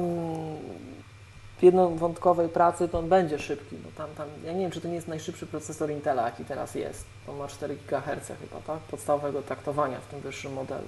w 1.58 1.62
jednowątkowej 1.62 2.48
pracy 2.48 2.88
to 2.88 2.98
on 2.98 3.08
będzie 3.08 3.38
szybki, 3.38 3.76
bo 3.84 3.90
tam, 4.04 4.14
tam, 4.16 4.26
ja 4.46 4.52
nie 4.52 4.60
wiem, 4.60 4.70
czy 4.70 4.80
to 4.80 4.88
nie 4.88 4.94
jest 4.94 5.08
najszybszy 5.08 5.46
procesor 5.46 5.90
Intela, 5.90 6.24
jaki 6.24 6.44
teraz 6.44 6.74
jest. 6.74 7.04
To 7.26 7.32
ma 7.34 7.48
4 7.48 7.76
GHz 7.88 8.26
chyba, 8.40 8.60
tak? 8.66 8.78
Podstawowego 8.78 9.42
taktowania 9.42 9.98
w 10.00 10.06
tym 10.06 10.20
wyższym 10.20 10.52
modelu. 10.52 10.86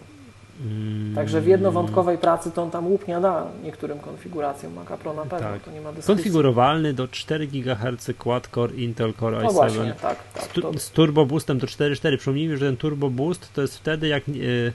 Mm, 0.60 1.14
Także 1.14 1.40
w 1.40 1.46
jednowątkowej 1.46 2.18
pracy 2.18 2.50
to 2.50 2.62
on 2.62 2.70
tam 2.70 2.86
łupnia 2.86 3.20
da 3.20 3.46
niektórym 3.64 3.98
konfiguracjom 3.98 4.72
Maca 4.74 4.96
Pro 4.96 5.12
na 5.14 5.22
pewno, 5.22 5.48
Tak. 5.48 5.62
to 5.62 5.70
nie 5.70 5.80
ma 5.80 5.92
dyskusji. 5.92 6.14
Konfigurowalny 6.14 6.92
do 6.94 7.08
4 7.08 7.46
GHz 7.46 8.10
quad-core 8.18 8.74
Intel 8.74 9.14
Core 9.20 9.38
No 9.42 9.48
i7 9.48 9.52
właśnie, 9.52 9.94
tak, 10.02 10.18
tak. 10.34 10.42
z, 10.44 10.48
tu- 10.48 10.62
To, 10.62 10.78
z 10.78 10.90
turbo 10.90 11.26
boostem 11.26 11.58
do 11.58 11.66
4.4. 11.66 12.16
Przypomnijmy, 12.16 12.56
że 12.56 12.66
ten 12.66 12.76
turbo 12.76 13.10
boost 13.10 13.52
to 13.52 13.62
jest 13.62 13.78
wtedy, 13.78 14.08
jak 14.08 14.28
y, 14.28 14.32
mm, 14.32 14.72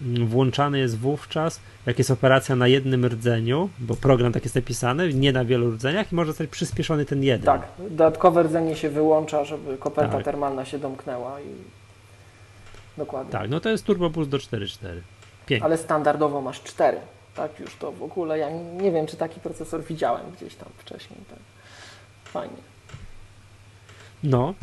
włączany 0.00 0.78
jest 0.78 0.98
wówczas, 0.98 1.60
jak 1.86 1.98
jest 1.98 2.10
operacja 2.10 2.56
na 2.56 2.68
jednym 2.68 3.06
rdzeniu, 3.06 3.70
bo 3.78 3.94
program 3.96 4.32
tak 4.32 4.44
jest 4.44 4.54
napisany, 4.54 5.14
nie 5.14 5.32
na 5.32 5.44
wielu 5.44 5.70
rdzeniach 5.70 6.12
i 6.12 6.14
może 6.14 6.30
zostać 6.30 6.50
przyspieszony 6.50 7.04
ten 7.04 7.22
jeden. 7.22 7.46
tak, 7.46 7.68
dodatkowe 7.78 8.42
rdzenie 8.42 8.76
się 8.76 8.90
wyłącza, 8.90 9.44
żeby 9.44 9.76
koperta 9.78 10.12
Tak. 10.16 10.24
termalna 10.24 10.64
się 10.64 10.78
domknęła 10.78 11.40
i 11.40 11.48
dokładnie. 12.98 13.32
Tak, 13.32 13.50
no 13.50 13.60
to 13.60 13.68
jest 13.68 13.84
turbo 13.84 14.10
boost 14.10 14.30
do 14.30 14.38
4.4. 14.38 15.00
Pięknie. 15.46 15.64
Ale 15.64 15.78
standardowo 15.78 16.40
masz 16.40 16.62
4. 16.62 16.98
Tak, 17.36 17.60
już 17.60 17.76
to 17.76 17.92
w 17.92 18.02
ogóle. 18.02 18.38
Ja 18.38 18.50
nie 18.80 18.92
wiem, 18.92 19.06
czy 19.06 19.16
taki 19.16 19.40
procesor 19.40 19.84
widziałem 19.84 20.22
gdzieś 20.36 20.54
tam 20.54 20.68
wcześniej. 20.78 21.18
Tak. 21.30 21.38
Fajnie. 22.24 22.56
No 24.22 24.54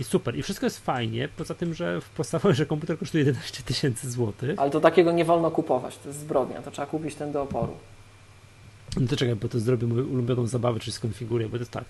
i 0.00 0.04
super. 0.04 0.36
I 0.36 0.42
wszystko 0.42 0.66
jest 0.66 0.78
fajnie, 0.84 1.28
poza 1.36 1.54
tym, 1.54 1.74
że 1.74 2.00
w 2.00 2.08
podstawowej, 2.08 2.56
że 2.56 2.66
komputer 2.66 2.98
kosztuje 2.98 3.24
11 3.24 3.62
tysięcy 3.62 4.10
złotych. 4.10 4.58
Ale 4.58 4.70
to 4.70 4.80
takiego 4.80 5.12
nie 5.12 5.24
wolno 5.24 5.50
kupować. 5.50 5.98
To 5.98 6.08
jest 6.08 6.20
zbrodnia. 6.20 6.62
To 6.62 6.70
trzeba 6.70 6.86
kupić 6.86 7.14
ten 7.14 7.32
do 7.32 7.42
oporu. 7.42 7.72
No 9.00 9.06
to 9.06 9.16
czekaj, 9.16 9.36
bo 9.36 9.48
to 9.48 9.60
zrobię 9.60 9.86
moją 9.86 10.04
ulubioną 10.04 10.46
zabawę, 10.46 10.80
czyli 10.80 10.92
skonfiguruję, 10.92 11.48
bo 11.48 11.56
to 11.56 11.62
jest 11.62 11.70
tak, 11.70 11.84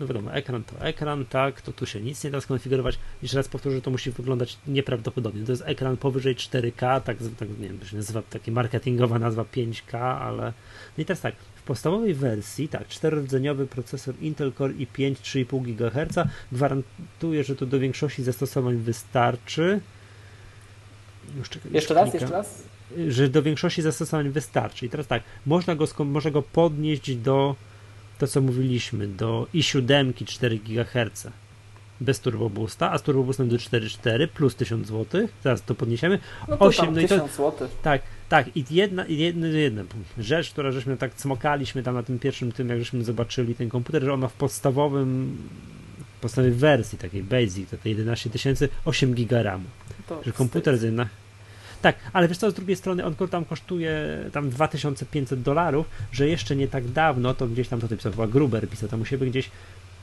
no 0.00 0.06
wiadomo, 0.06 0.34
ekran 0.34 0.64
to 0.64 0.86
ekran, 0.86 1.24
tak, 1.24 1.62
to 1.62 1.72
tu 1.72 1.86
się 1.86 2.00
nic 2.00 2.24
nie 2.24 2.30
da 2.30 2.40
skonfigurować. 2.40 2.98
Jeszcze 3.22 3.36
raz 3.36 3.48
powtórzę, 3.48 3.80
to 3.80 3.90
musi 3.90 4.10
wyglądać 4.10 4.58
nieprawdopodobnie. 4.66 5.44
To 5.44 5.52
jest 5.52 5.62
ekran 5.66 5.96
powyżej 5.96 6.36
4K, 6.36 7.00
tak, 7.00 7.16
tak 7.38 7.48
nie 7.48 7.68
wiem, 7.68 7.78
to 7.78 7.86
się 7.86 7.96
nazywa, 7.96 8.22
taka 8.22 8.50
marketingowa 8.50 9.18
nazwa 9.18 9.42
5K, 9.42 9.98
ale... 9.98 10.52
No 10.98 11.02
i 11.02 11.04
teraz 11.04 11.20
tak, 11.20 11.34
w 11.54 11.62
podstawowej 11.62 12.14
wersji, 12.14 12.68
tak, 12.68 12.88
czterordzeniowy 12.88 13.66
procesor 13.66 14.14
Intel 14.20 14.52
Core 14.52 14.74
i5 14.74 15.14
3,5 15.14 15.74
GHz 15.74 16.28
gwarantuje, 16.52 17.44
że 17.44 17.56
to 17.56 17.66
do 17.66 17.78
większości 17.78 18.22
zastosowań 18.22 18.76
wystarczy. 18.76 19.80
Już 21.36 21.48
Jeszcze 21.72 21.94
raz, 21.94 22.14
jeszcze 22.14 22.30
raz? 22.30 22.62
Że 23.08 23.28
do 23.28 23.42
większości 23.42 23.82
zastosowań 23.82 24.30
wystarczy. 24.30 24.86
I 24.86 24.88
teraz 24.88 25.06
tak, 25.06 25.22
można 25.46 25.74
go, 25.74 25.86
można 26.04 26.30
go 26.30 26.42
podnieść 26.42 27.16
do 27.16 27.56
to, 28.18 28.26
co 28.26 28.40
mówiliśmy, 28.40 29.06
do 29.06 29.46
i7 29.54 30.24
4 30.24 30.58
GHz 30.58 31.26
bez 32.00 32.20
turbo 32.20 32.50
boosta, 32.50 32.92
a 32.92 32.98
z 32.98 33.02
turbo 33.02 33.22
boostem 33.22 33.48
do 33.48 33.56
4.4 33.56 34.28
plus 34.28 34.56
1000 34.56 34.88
zł. 34.88 35.28
Teraz 35.42 35.62
to 35.62 35.74
podniesiemy. 35.74 36.18
No 36.48 36.56
to 36.56 36.64
8, 36.64 36.94
no 36.94 37.00
i 37.00 37.08
to, 37.08 37.28
zł. 37.28 37.68
Tak, 37.82 38.02
tak. 38.28 38.56
I 38.56 38.64
jedna, 38.70 39.04
jedna, 39.08 39.46
jedna 39.46 39.82
rzecz, 40.18 40.50
która 40.50 40.72
żeśmy 40.72 40.96
tak 40.96 41.14
cmokaliśmy 41.14 41.82
tam 41.82 41.94
na 41.94 42.02
tym 42.02 42.18
pierwszym 42.18 42.52
tym, 42.52 42.68
jak 42.68 42.78
żeśmy 42.78 43.04
zobaczyli 43.04 43.54
ten 43.54 43.68
komputer, 43.68 44.02
że 44.02 44.12
ona 44.12 44.28
w 44.28 44.32
podstawowym 44.32 45.36
podstawowej 46.20 46.52
wersji 46.52 46.98
takiej 46.98 47.22
basic, 47.22 47.70
to 47.70 47.76
te 47.76 47.88
11 47.88 48.30
tysięcy, 48.30 48.68
8 48.84 49.14
giga 49.14 49.42
RAMu. 49.42 49.64
To 50.08 50.22
że 50.24 50.32
komputer 50.32 50.78
z 50.78 50.82
jedna, 50.82 51.08
tak, 51.82 51.96
ale 52.12 52.28
wiesz 52.28 52.38
co, 52.38 52.50
z 52.50 52.54
drugiej 52.54 52.76
strony 52.76 53.04
on 53.04 53.14
tam 53.30 53.44
kosztuje 53.44 54.24
tam 54.32 54.50
2500 54.50 55.42
dolarów, 55.42 55.86
że 56.12 56.28
jeszcze 56.28 56.56
nie 56.56 56.68
tak 56.68 56.88
dawno, 56.88 57.34
to 57.34 57.46
gdzieś 57.46 57.68
tam 57.68 57.80
to 57.80 57.88
pisał, 57.88 58.12
chyba 58.12 58.26
Gruber 58.26 58.68
pisał 58.68 58.88
tam 58.88 59.00
u 59.00 59.04
siebie 59.04 59.26
gdzieś, 59.26 59.50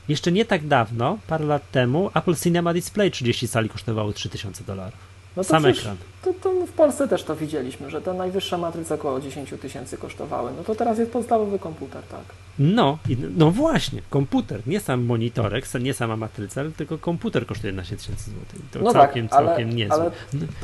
jeszcze 0.08 0.32
nie 0.32 0.44
tak 0.44 0.66
dawno, 0.66 1.18
parę 1.26 1.44
lat 1.44 1.70
temu, 1.70 2.10
Apple 2.14 2.34
Cinema 2.36 2.74
Display 2.74 3.10
30 3.10 3.48
cali 3.48 3.68
kosztowało 3.68 4.12
3000 4.12 4.64
dolarów. 4.64 5.15
No 5.36 5.42
to 5.42 5.48
Sam 5.48 5.62
przecież, 5.62 5.80
ekran. 5.80 5.96
To, 6.22 6.32
to 6.32 6.66
w 6.66 6.72
Polsce 6.72 7.08
też 7.08 7.24
to 7.24 7.36
widzieliśmy, 7.36 7.90
że 7.90 8.00
ta 8.00 8.12
najwyższa 8.12 8.58
matryca 8.58 8.94
około 8.94 9.20
10 9.20 9.54
tysięcy 9.60 9.98
kosztowały. 9.98 10.50
No 10.56 10.64
to 10.64 10.74
teraz 10.74 10.98
jest 10.98 11.12
podstawowy 11.12 11.58
komputer, 11.58 12.02
tak. 12.02 12.20
No, 12.58 12.98
no 13.36 13.50
właśnie, 13.50 14.02
komputer, 14.10 14.60
nie 14.66 14.80
sam 14.80 15.04
monitorek, 15.04 15.64
nie 15.80 15.94
sama 15.94 16.16
matryca, 16.16 16.62
tylko 16.76 16.98
komputer 16.98 17.46
kosztuje 17.46 17.68
11 17.68 17.96
tysięcy 17.96 18.30
złotych. 18.30 18.70
To 18.70 18.78
no 18.78 18.92
całkiem, 18.92 19.28
tak, 19.28 19.38
ale, 19.38 19.48
całkiem 19.48 19.76
niezłe. 19.76 19.96
Ale, 19.96 20.10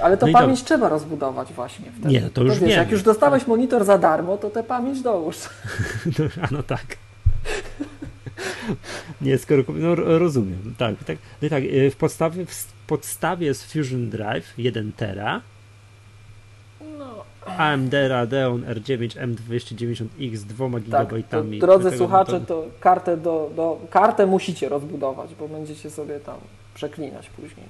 ale 0.02 0.16
to 0.16 0.26
no 0.26 0.32
pamięć 0.32 0.60
to... 0.60 0.66
trzeba 0.66 0.88
rozbudować 0.88 1.52
właśnie 1.52 1.92
wtedy. 1.98 2.14
Nie, 2.14 2.20
to 2.20 2.42
już 2.42 2.58
to 2.58 2.64
wiesz, 2.64 2.76
Jak 2.76 2.90
już 2.90 3.02
dostałeś 3.02 3.46
monitor 3.46 3.84
za 3.84 3.98
darmo, 3.98 4.36
to 4.36 4.50
tę 4.50 4.62
pamięć 4.62 5.02
dołóż. 5.02 5.36
No, 6.18 6.24
a 6.42 6.48
no 6.50 6.62
tak. 6.62 6.96
Nie, 9.20 9.38
skoro 9.38 9.62
no, 9.68 9.94
rozumiem. 9.94 10.74
Tak, 10.78 11.04
tak, 11.04 11.16
no 11.42 11.48
tak 11.48 11.64
y, 11.64 11.90
w 11.90 11.96
podstawie, 11.96 12.46
w 12.46 12.71
podstawie 12.86 13.46
jest 13.46 13.72
Fusion 13.72 14.10
Drive 14.10 14.58
1 14.58 14.92
tera. 14.92 15.40
No. 16.98 17.24
AMD 17.46 17.94
Radeon 18.08 18.62
R9 18.62 19.08
M290X 19.08 20.36
z 20.36 20.44
2 20.44 20.66
tak, 20.90 21.08
GB. 21.08 21.58
drodzy 21.58 21.96
słuchacze, 21.96 22.40
to 22.40 22.64
kartę, 22.80 23.16
do, 23.16 23.50
do, 23.56 23.80
kartę 23.90 24.26
musicie 24.26 24.68
rozbudować, 24.68 25.34
bo 25.34 25.48
będziecie 25.48 25.90
sobie 25.90 26.20
tam 26.20 26.36
przeklinać 26.74 27.30
później. 27.30 27.66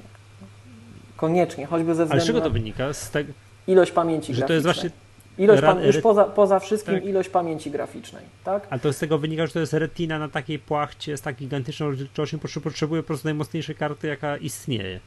Koniecznie, 1.16 1.66
choćby 1.66 1.94
ze 1.94 2.04
względu 2.04 2.12
Ale 2.12 2.20
z 2.20 2.26
czego 2.26 2.40
to 2.40 2.50
wynika? 2.50 2.92
Z 2.92 3.10
tego, 3.10 3.32
ilość 3.66 3.92
pamięci 3.92 4.34
że 4.34 4.42
to 4.42 4.52
jest 4.52 4.66
właśnie 4.66 4.90
Ilość 5.38 5.62
już 5.86 5.98
poza, 5.98 6.24
poza 6.24 6.58
wszystkim 6.58 6.94
tak. 6.94 7.04
ilość 7.04 7.28
pamięci 7.28 7.70
graficznej, 7.70 8.22
tak? 8.44 8.66
Ale 8.70 8.80
to 8.80 8.92
z 8.92 8.98
tego 8.98 9.18
wynika, 9.18 9.46
że 9.46 9.52
to 9.52 9.60
jest 9.60 9.72
retina 9.72 10.18
na 10.18 10.28
takiej 10.28 10.58
płachcie 10.58 11.16
z 11.16 11.20
tak 11.20 11.36
gigantyczną 11.36 11.86
rozdzielczością, 11.86 12.38
potrzebuje 12.62 13.02
po 13.02 13.06
prostu 13.06 13.26
najmocniejszej 13.26 13.74
karty, 13.74 14.08
jaka 14.08 14.36
istnieje. 14.36 15.00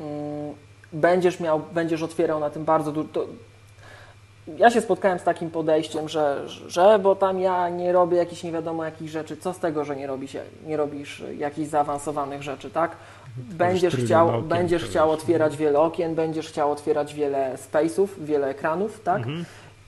Mm, 0.00 0.54
będziesz 0.92 1.40
miał, 1.40 1.62
będziesz 1.74 2.02
otwierał 2.02 2.40
na 2.40 2.50
tym 2.50 2.64
bardzo 2.64 2.92
dużo. 2.92 3.08
Ja 4.56 4.70
się 4.70 4.80
spotkałem 4.80 5.18
z 5.18 5.22
takim 5.22 5.50
podejściem, 5.50 6.08
że, 6.08 6.48
że 6.66 6.98
bo 7.02 7.16
tam 7.16 7.40
ja 7.40 7.68
nie 7.68 7.92
robię 7.92 8.16
jakichś 8.16 8.42
nie 8.42 8.52
wiadomo 8.52 8.84
jakich 8.84 9.08
rzeczy, 9.08 9.36
co 9.36 9.52
z 9.54 9.58
tego, 9.58 9.84
że 9.84 9.96
nie 9.96 10.06
robisz, 10.06 10.36
nie 10.66 10.76
robisz 10.76 11.22
jakichś 11.38 11.70
zaawansowanych 11.70 12.42
rzeczy, 12.42 12.70
tak? 12.70 12.96
Będziesz 13.36 13.96
chciał, 13.96 14.42
będziesz 14.42 14.84
chciał 14.84 15.10
otwierać 15.10 15.56
wiele 15.56 15.80
okien, 15.80 16.14
będziesz 16.14 16.48
chciał 16.48 16.72
otwierać 16.72 17.14
wiele 17.14 17.56
space'ów, 17.56 18.08
wiele 18.18 18.46
ekranów, 18.46 19.00
tak? 19.00 19.16
Mhm. 19.16 19.44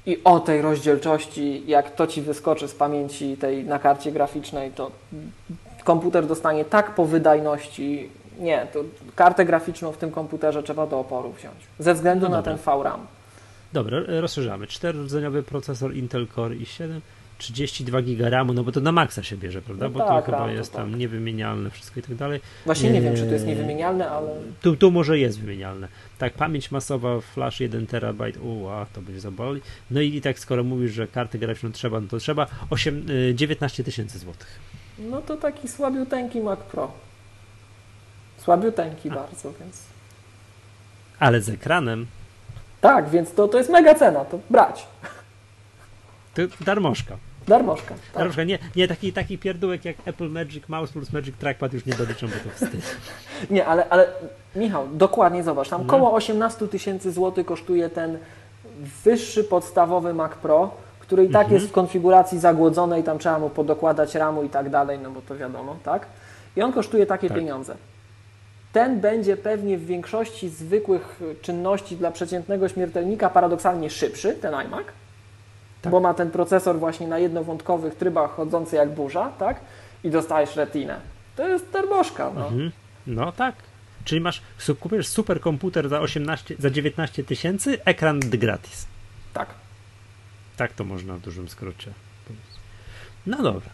I 0.06 0.24
o 0.24 0.40
tej 0.40 0.62
rozdzielczości, 0.62 1.62
jak 1.66 1.94
to 1.94 2.06
ci 2.06 2.22
wyskoczy 2.22 2.68
z 2.68 2.74
pamięci 2.74 3.36
tej 3.36 3.64
na 3.64 3.78
karcie 3.78 4.12
graficznej, 4.12 4.70
to 4.70 4.90
komputer 5.84 6.26
dostanie 6.26 6.64
tak 6.64 6.94
po 6.94 7.06
wydajności. 7.06 8.08
Nie, 8.38 8.66
to 8.72 8.84
kartę 9.14 9.44
graficzną 9.44 9.92
w 9.92 9.96
tym 9.96 10.10
komputerze 10.10 10.62
trzeba 10.62 10.86
do 10.86 11.00
oporu 11.00 11.32
wziąć. 11.32 11.56
Ze 11.78 11.94
względu 11.94 12.28
no 12.28 12.36
na 12.36 12.42
ten 12.42 12.56
VRAM. 12.56 13.06
Dobra, 13.72 13.98
rozszerzamy. 14.20 14.66
Czterordzeniowy 14.66 15.42
procesor 15.42 15.94
Intel 15.94 16.26
Core 16.34 16.54
i7 16.54 17.00
32 17.44 18.02
giga 18.02 18.28
RAMu, 18.30 18.52
no 18.52 18.64
bo 18.64 18.72
to 18.72 18.80
na 18.80 18.92
maksa 18.92 19.22
się 19.22 19.36
bierze, 19.36 19.62
prawda? 19.62 19.84
No 19.84 19.90
bo 19.90 19.98
tak, 19.98 20.08
to 20.08 20.22
chyba 20.22 20.38
RAM, 20.38 20.50
jest 20.50 20.72
to 20.72 20.78
tam 20.78 20.90
tak. 20.90 21.00
niewymienialne 21.00 21.70
wszystko 21.70 22.00
i 22.00 22.02
tak 22.02 22.14
dalej. 22.14 22.40
Właśnie 22.64 22.90
nie, 22.90 23.00
wiem, 23.00 23.16
czy 23.16 23.26
to 23.26 23.32
jest 23.32 23.46
niewymienialne, 23.46 24.10
ale... 24.10 24.28
Tu, 24.60 24.76
tu 24.76 24.90
może 24.90 25.18
jest 25.18 25.40
wymienialne. 25.40 25.88
Tak, 26.18 26.32
pamięć 26.32 26.70
masowa, 26.70 27.20
flash 27.20 27.60
1 27.60 27.86
terabajt, 27.86 28.36
uła, 28.36 28.86
to 28.92 29.02
będzie 29.02 29.20
zaboli. 29.20 29.60
No 29.90 30.00
i, 30.00 30.16
i 30.16 30.20
tak 30.20 30.38
skoro 30.38 30.64
mówisz, 30.64 30.92
że 30.92 31.06
karty 31.06 31.38
graficzną 31.38 31.72
trzeba, 31.72 32.00
no 32.00 32.08
to 32.08 32.18
trzeba 32.18 32.46
8, 32.70 33.06
19 33.34 33.84
tysięcy 33.84 34.18
złotych. 34.18 34.58
No 34.98 35.22
to 35.22 35.36
taki 35.36 35.68
słabiuteńki 35.68 36.40
Mac 36.40 36.60
Pro. 36.60 36.92
Słabiuteńki 38.38 39.10
A. 39.10 39.14
bardzo, 39.14 39.52
więc... 39.60 39.82
Ale 41.18 41.40
z 41.40 41.48
ekranem? 41.48 42.06
Tak, 42.80 43.10
więc 43.10 43.34
to, 43.34 43.48
to 43.48 43.58
jest 43.58 43.70
mega 43.70 43.94
cena, 43.94 44.24
to 44.24 44.38
brać. 44.50 44.86
To 46.34 46.42
darmożka. 46.60 47.16
Darmożka. 47.48 47.88
Tak. 47.88 48.14
Darmożka. 48.14 48.44
Nie, 48.44 48.58
nie 48.76 48.88
taki, 48.88 49.12
taki 49.12 49.38
pierdółek 49.38 49.84
jak 49.84 49.96
Apple 50.04 50.28
Magic 50.28 50.68
Mouse 50.68 50.92
plus 50.92 51.12
Magic 51.12 51.36
Trackpad 51.36 51.72
już 51.72 51.86
nie 51.86 51.94
doliczą, 51.94 52.26
bo 52.26 52.32
to 52.32 52.50
wstyd. 52.50 52.96
Nie, 53.50 53.66
ale, 53.66 53.88
ale 53.88 54.06
Michał, 54.56 54.88
dokładnie 54.92 55.42
zobacz, 55.42 55.68
tam 55.68 55.80
no. 55.80 55.86
około 55.86 56.12
18 56.12 56.68
tysięcy 56.68 57.12
złotych 57.12 57.46
kosztuje 57.46 57.88
ten 57.88 58.18
wyższy 59.04 59.44
podstawowy 59.44 60.14
Mac 60.14 60.32
Pro, 60.32 60.70
który 61.00 61.24
i 61.24 61.28
tak 61.28 61.42
mhm. 61.42 61.54
jest 61.54 61.66
w 61.66 61.72
konfiguracji 61.72 62.38
zagłodzonej, 62.38 63.02
tam 63.02 63.18
trzeba 63.18 63.38
mu 63.38 63.50
podokładać 63.50 64.14
ramu 64.14 64.42
i 64.42 64.48
tak 64.48 64.70
dalej, 64.70 64.98
no 65.02 65.10
bo 65.10 65.20
to 65.22 65.36
wiadomo, 65.36 65.76
tak? 65.84 66.06
I 66.56 66.62
on 66.62 66.72
kosztuje 66.72 67.06
takie 67.06 67.28
tak. 67.28 67.38
pieniądze. 67.38 67.76
Ten 68.72 69.00
będzie 69.00 69.36
pewnie 69.36 69.78
w 69.78 69.86
większości 69.86 70.48
zwykłych 70.48 71.20
czynności 71.42 71.96
dla 71.96 72.10
przeciętnego 72.10 72.68
śmiertelnika 72.68 73.30
paradoksalnie 73.30 73.90
szybszy, 73.90 74.32
ten 74.32 74.54
iMac, 74.54 74.86
tak. 75.84 75.90
bo 75.90 76.00
ma 76.00 76.14
ten 76.14 76.30
procesor 76.30 76.78
właśnie 76.78 77.08
na 77.08 77.18
jednowątkowych 77.18 77.94
trybach 77.94 78.30
chodzący 78.30 78.76
jak 78.76 78.94
burza, 78.94 79.32
tak? 79.38 79.60
I 80.04 80.10
dostajesz 80.10 80.56
retinę. 80.56 81.00
To 81.36 81.48
jest 81.48 81.72
terboszka, 81.72 82.30
no. 82.34 82.46
Mhm. 82.46 82.72
No 83.06 83.32
tak. 83.32 83.54
Czyli 84.04 84.20
masz, 84.20 84.42
kupujesz 84.80 85.08
super 85.08 85.40
komputer 85.40 85.88
za 85.88 86.00
18, 86.00 86.56
za 86.58 86.70
19 86.70 87.24
tysięcy, 87.24 87.84
ekran 87.84 88.20
gratis. 88.20 88.86
Tak. 89.32 89.48
Tak 90.56 90.72
to 90.72 90.84
można 90.84 91.14
w 91.14 91.20
dużym 91.20 91.48
skrócie 91.48 91.92
powiedzieć. 92.26 92.46
No 93.26 93.42
dobra. 93.42 93.70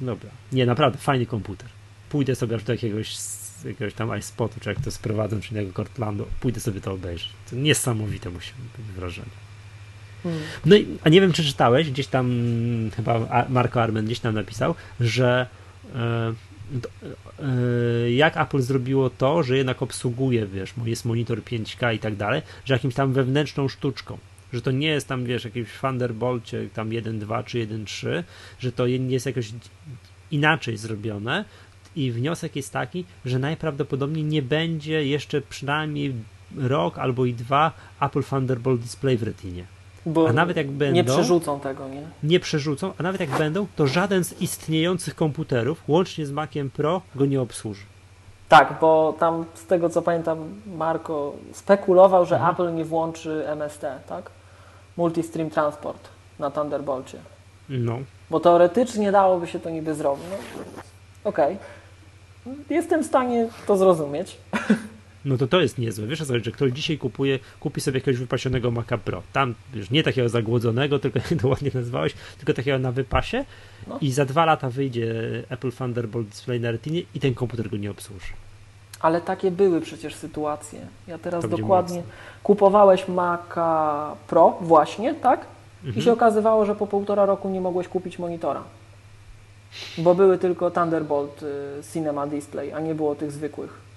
Dobra. 0.00 0.30
Nie, 0.52 0.66
naprawdę, 0.66 0.98
fajny 0.98 1.26
komputer. 1.26 1.68
Pójdę 2.10 2.34
sobie 2.34 2.56
aż 2.56 2.62
do 2.64 2.72
jakiegoś, 2.72 3.16
jakiegoś 3.64 3.94
tam 3.94 4.18
iSpotu, 4.18 4.60
czy 4.60 4.68
jak 4.68 4.80
to 4.80 4.90
sprowadzą, 4.90 5.40
czy 5.40 5.50
innego 5.50 5.72
Cortlandu, 5.72 6.26
pójdę 6.40 6.60
sobie 6.60 6.80
to 6.80 6.92
obejrzeć. 6.92 7.30
To 7.50 7.56
niesamowite 7.56 8.30
musi 8.30 8.52
być 8.76 8.86
wrażenie. 8.86 9.47
No 10.66 10.76
i, 10.76 10.86
a 11.04 11.08
nie 11.08 11.20
wiem, 11.20 11.32
czy 11.32 11.44
czytałeś, 11.44 11.90
gdzieś 11.90 12.06
tam 12.06 12.30
chyba 12.96 13.46
Marco 13.48 13.82
Armen 13.82 14.06
gdzieś 14.06 14.20
tam 14.20 14.34
napisał, 14.34 14.74
że 15.00 15.46
e, 15.94 16.32
e, 17.38 18.10
jak 18.10 18.36
Apple 18.36 18.60
zrobiło 18.60 19.10
to, 19.10 19.42
że 19.42 19.56
jednak 19.56 19.82
obsługuje, 19.82 20.46
wiesz, 20.46 20.74
jest 20.84 21.04
monitor 21.04 21.42
5K 21.42 21.94
i 21.94 21.98
tak 21.98 22.16
dalej, 22.16 22.42
że 22.64 22.74
jakimś 22.74 22.94
tam 22.94 23.12
wewnętrzną 23.12 23.68
sztuczką, 23.68 24.18
że 24.52 24.62
to 24.62 24.70
nie 24.70 24.88
jest 24.88 25.08
tam, 25.08 25.24
wiesz, 25.24 25.44
jakimś 25.44 25.68
Thunderbolcie 25.80 26.68
tam 26.74 26.90
1.2 26.90 27.44
czy 27.44 27.66
1.3, 27.66 28.22
że 28.58 28.72
to 28.72 28.86
jest 28.86 29.26
jakoś 29.26 29.52
inaczej 30.30 30.76
zrobione 30.76 31.44
i 31.96 32.12
wniosek 32.12 32.56
jest 32.56 32.72
taki, 32.72 33.04
że 33.24 33.38
najprawdopodobniej 33.38 34.24
nie 34.24 34.42
będzie 34.42 35.06
jeszcze 35.06 35.40
przynajmniej 35.40 36.14
rok 36.56 36.98
albo 36.98 37.26
i 37.26 37.34
dwa 37.34 37.72
Apple 38.00 38.22
Thunderbolt 38.22 38.80
Display 38.80 39.16
w 39.16 39.22
retinie. 39.22 39.77
Bo 40.12 40.28
a 40.28 40.32
nawet 40.32 40.56
jak 40.56 40.70
będą, 40.70 40.94
nie 40.94 41.04
przerzucą 41.04 41.60
tego, 41.60 41.88
nie? 41.88 42.02
Nie 42.22 42.40
przerzucą, 42.40 42.92
a 42.98 43.02
nawet 43.02 43.20
jak 43.20 43.30
będą, 43.30 43.66
to 43.76 43.86
żaden 43.86 44.24
z 44.24 44.40
istniejących 44.40 45.14
komputerów, 45.14 45.82
łącznie 45.88 46.26
z 46.26 46.32
Maciem 46.32 46.70
Pro, 46.70 47.02
go 47.14 47.26
nie 47.26 47.40
obsłuży. 47.40 47.82
Tak, 48.48 48.74
bo 48.80 49.14
tam 49.18 49.44
z 49.54 49.66
tego 49.66 49.90
co 49.90 50.02
pamiętam, 50.02 50.38
Marco 50.76 51.32
spekulował, 51.52 52.26
że 52.26 52.34
mhm. 52.34 52.54
Apple 52.54 52.74
nie 52.74 52.84
włączy 52.84 53.44
MST, 53.48 53.82
tak? 54.08 54.30
Multi-Stream 54.98 55.50
Transport 55.50 56.08
na 56.38 56.50
Thunderbolcie. 56.50 57.18
No. 57.68 57.98
Bo 58.30 58.40
teoretycznie 58.40 59.12
dałoby 59.12 59.46
się 59.46 59.60
to 59.60 59.70
niby 59.70 59.94
zrobić. 59.94 60.24
No, 60.30 60.36
Okej. 61.24 61.56
Okay. 62.46 62.56
Jestem 62.70 63.02
w 63.02 63.06
stanie 63.06 63.48
to 63.66 63.76
zrozumieć. 63.76 64.36
no 65.24 65.36
to 65.36 65.46
to 65.46 65.60
jest 65.60 65.78
niezłe. 65.78 66.06
Wiesz, 66.06 66.18
że 66.42 66.52
ktoś 66.52 66.72
dzisiaj 66.72 66.98
kupuje, 66.98 67.38
kupi 67.60 67.80
sobie 67.80 67.98
jakiegoś 67.98 68.20
wypasionego 68.20 68.70
Maca 68.70 68.98
Pro. 68.98 69.22
Tam, 69.32 69.54
wiesz, 69.74 69.90
nie 69.90 70.02
takiego 70.02 70.28
zagłodzonego, 70.28 70.98
tylko 70.98 71.18
jak 71.30 71.40
to 71.42 71.48
ładnie 71.48 71.70
nazwałeś, 71.74 72.14
tylko 72.38 72.52
takiego 72.54 72.78
na 72.78 72.92
wypasie 72.92 73.44
no. 73.86 73.98
i 74.00 74.12
za 74.12 74.24
dwa 74.24 74.44
lata 74.44 74.70
wyjdzie 74.70 75.14
Apple 75.48 75.72
Thunderbolt 75.72 76.28
Display 76.28 76.60
na 76.60 76.70
Retinie 76.70 77.02
i 77.14 77.20
ten 77.20 77.34
komputer 77.34 77.70
go 77.70 77.76
nie 77.76 77.90
obsłuży. 77.90 78.32
Ale 79.00 79.20
takie 79.20 79.50
były 79.50 79.80
przecież 79.80 80.14
sytuacje. 80.14 80.80
Ja 81.08 81.18
teraz 81.18 81.48
dokładnie 81.48 82.02
kupowałeś 82.42 83.08
Maca 83.08 84.14
Pro 84.28 84.58
właśnie, 84.60 85.14
tak? 85.14 85.46
I 85.84 85.86
Mhm. 85.86 86.04
się 86.04 86.12
okazywało, 86.12 86.64
że 86.66 86.74
po 86.74 86.86
półtora 86.86 87.26
roku 87.26 87.48
nie 87.48 87.60
mogłeś 87.60 87.88
kupić 87.88 88.18
monitora. 88.18 88.62
Bo 89.98 90.14
były 90.14 90.38
tylko 90.38 90.70
Thunderbolt 90.70 91.42
y, 91.42 91.46
Cinema 91.92 92.26
Display, 92.26 92.72
a 92.72 92.80
nie 92.80 92.94
było 92.94 93.14
tych 93.14 93.32
zwykłych. 93.32 93.87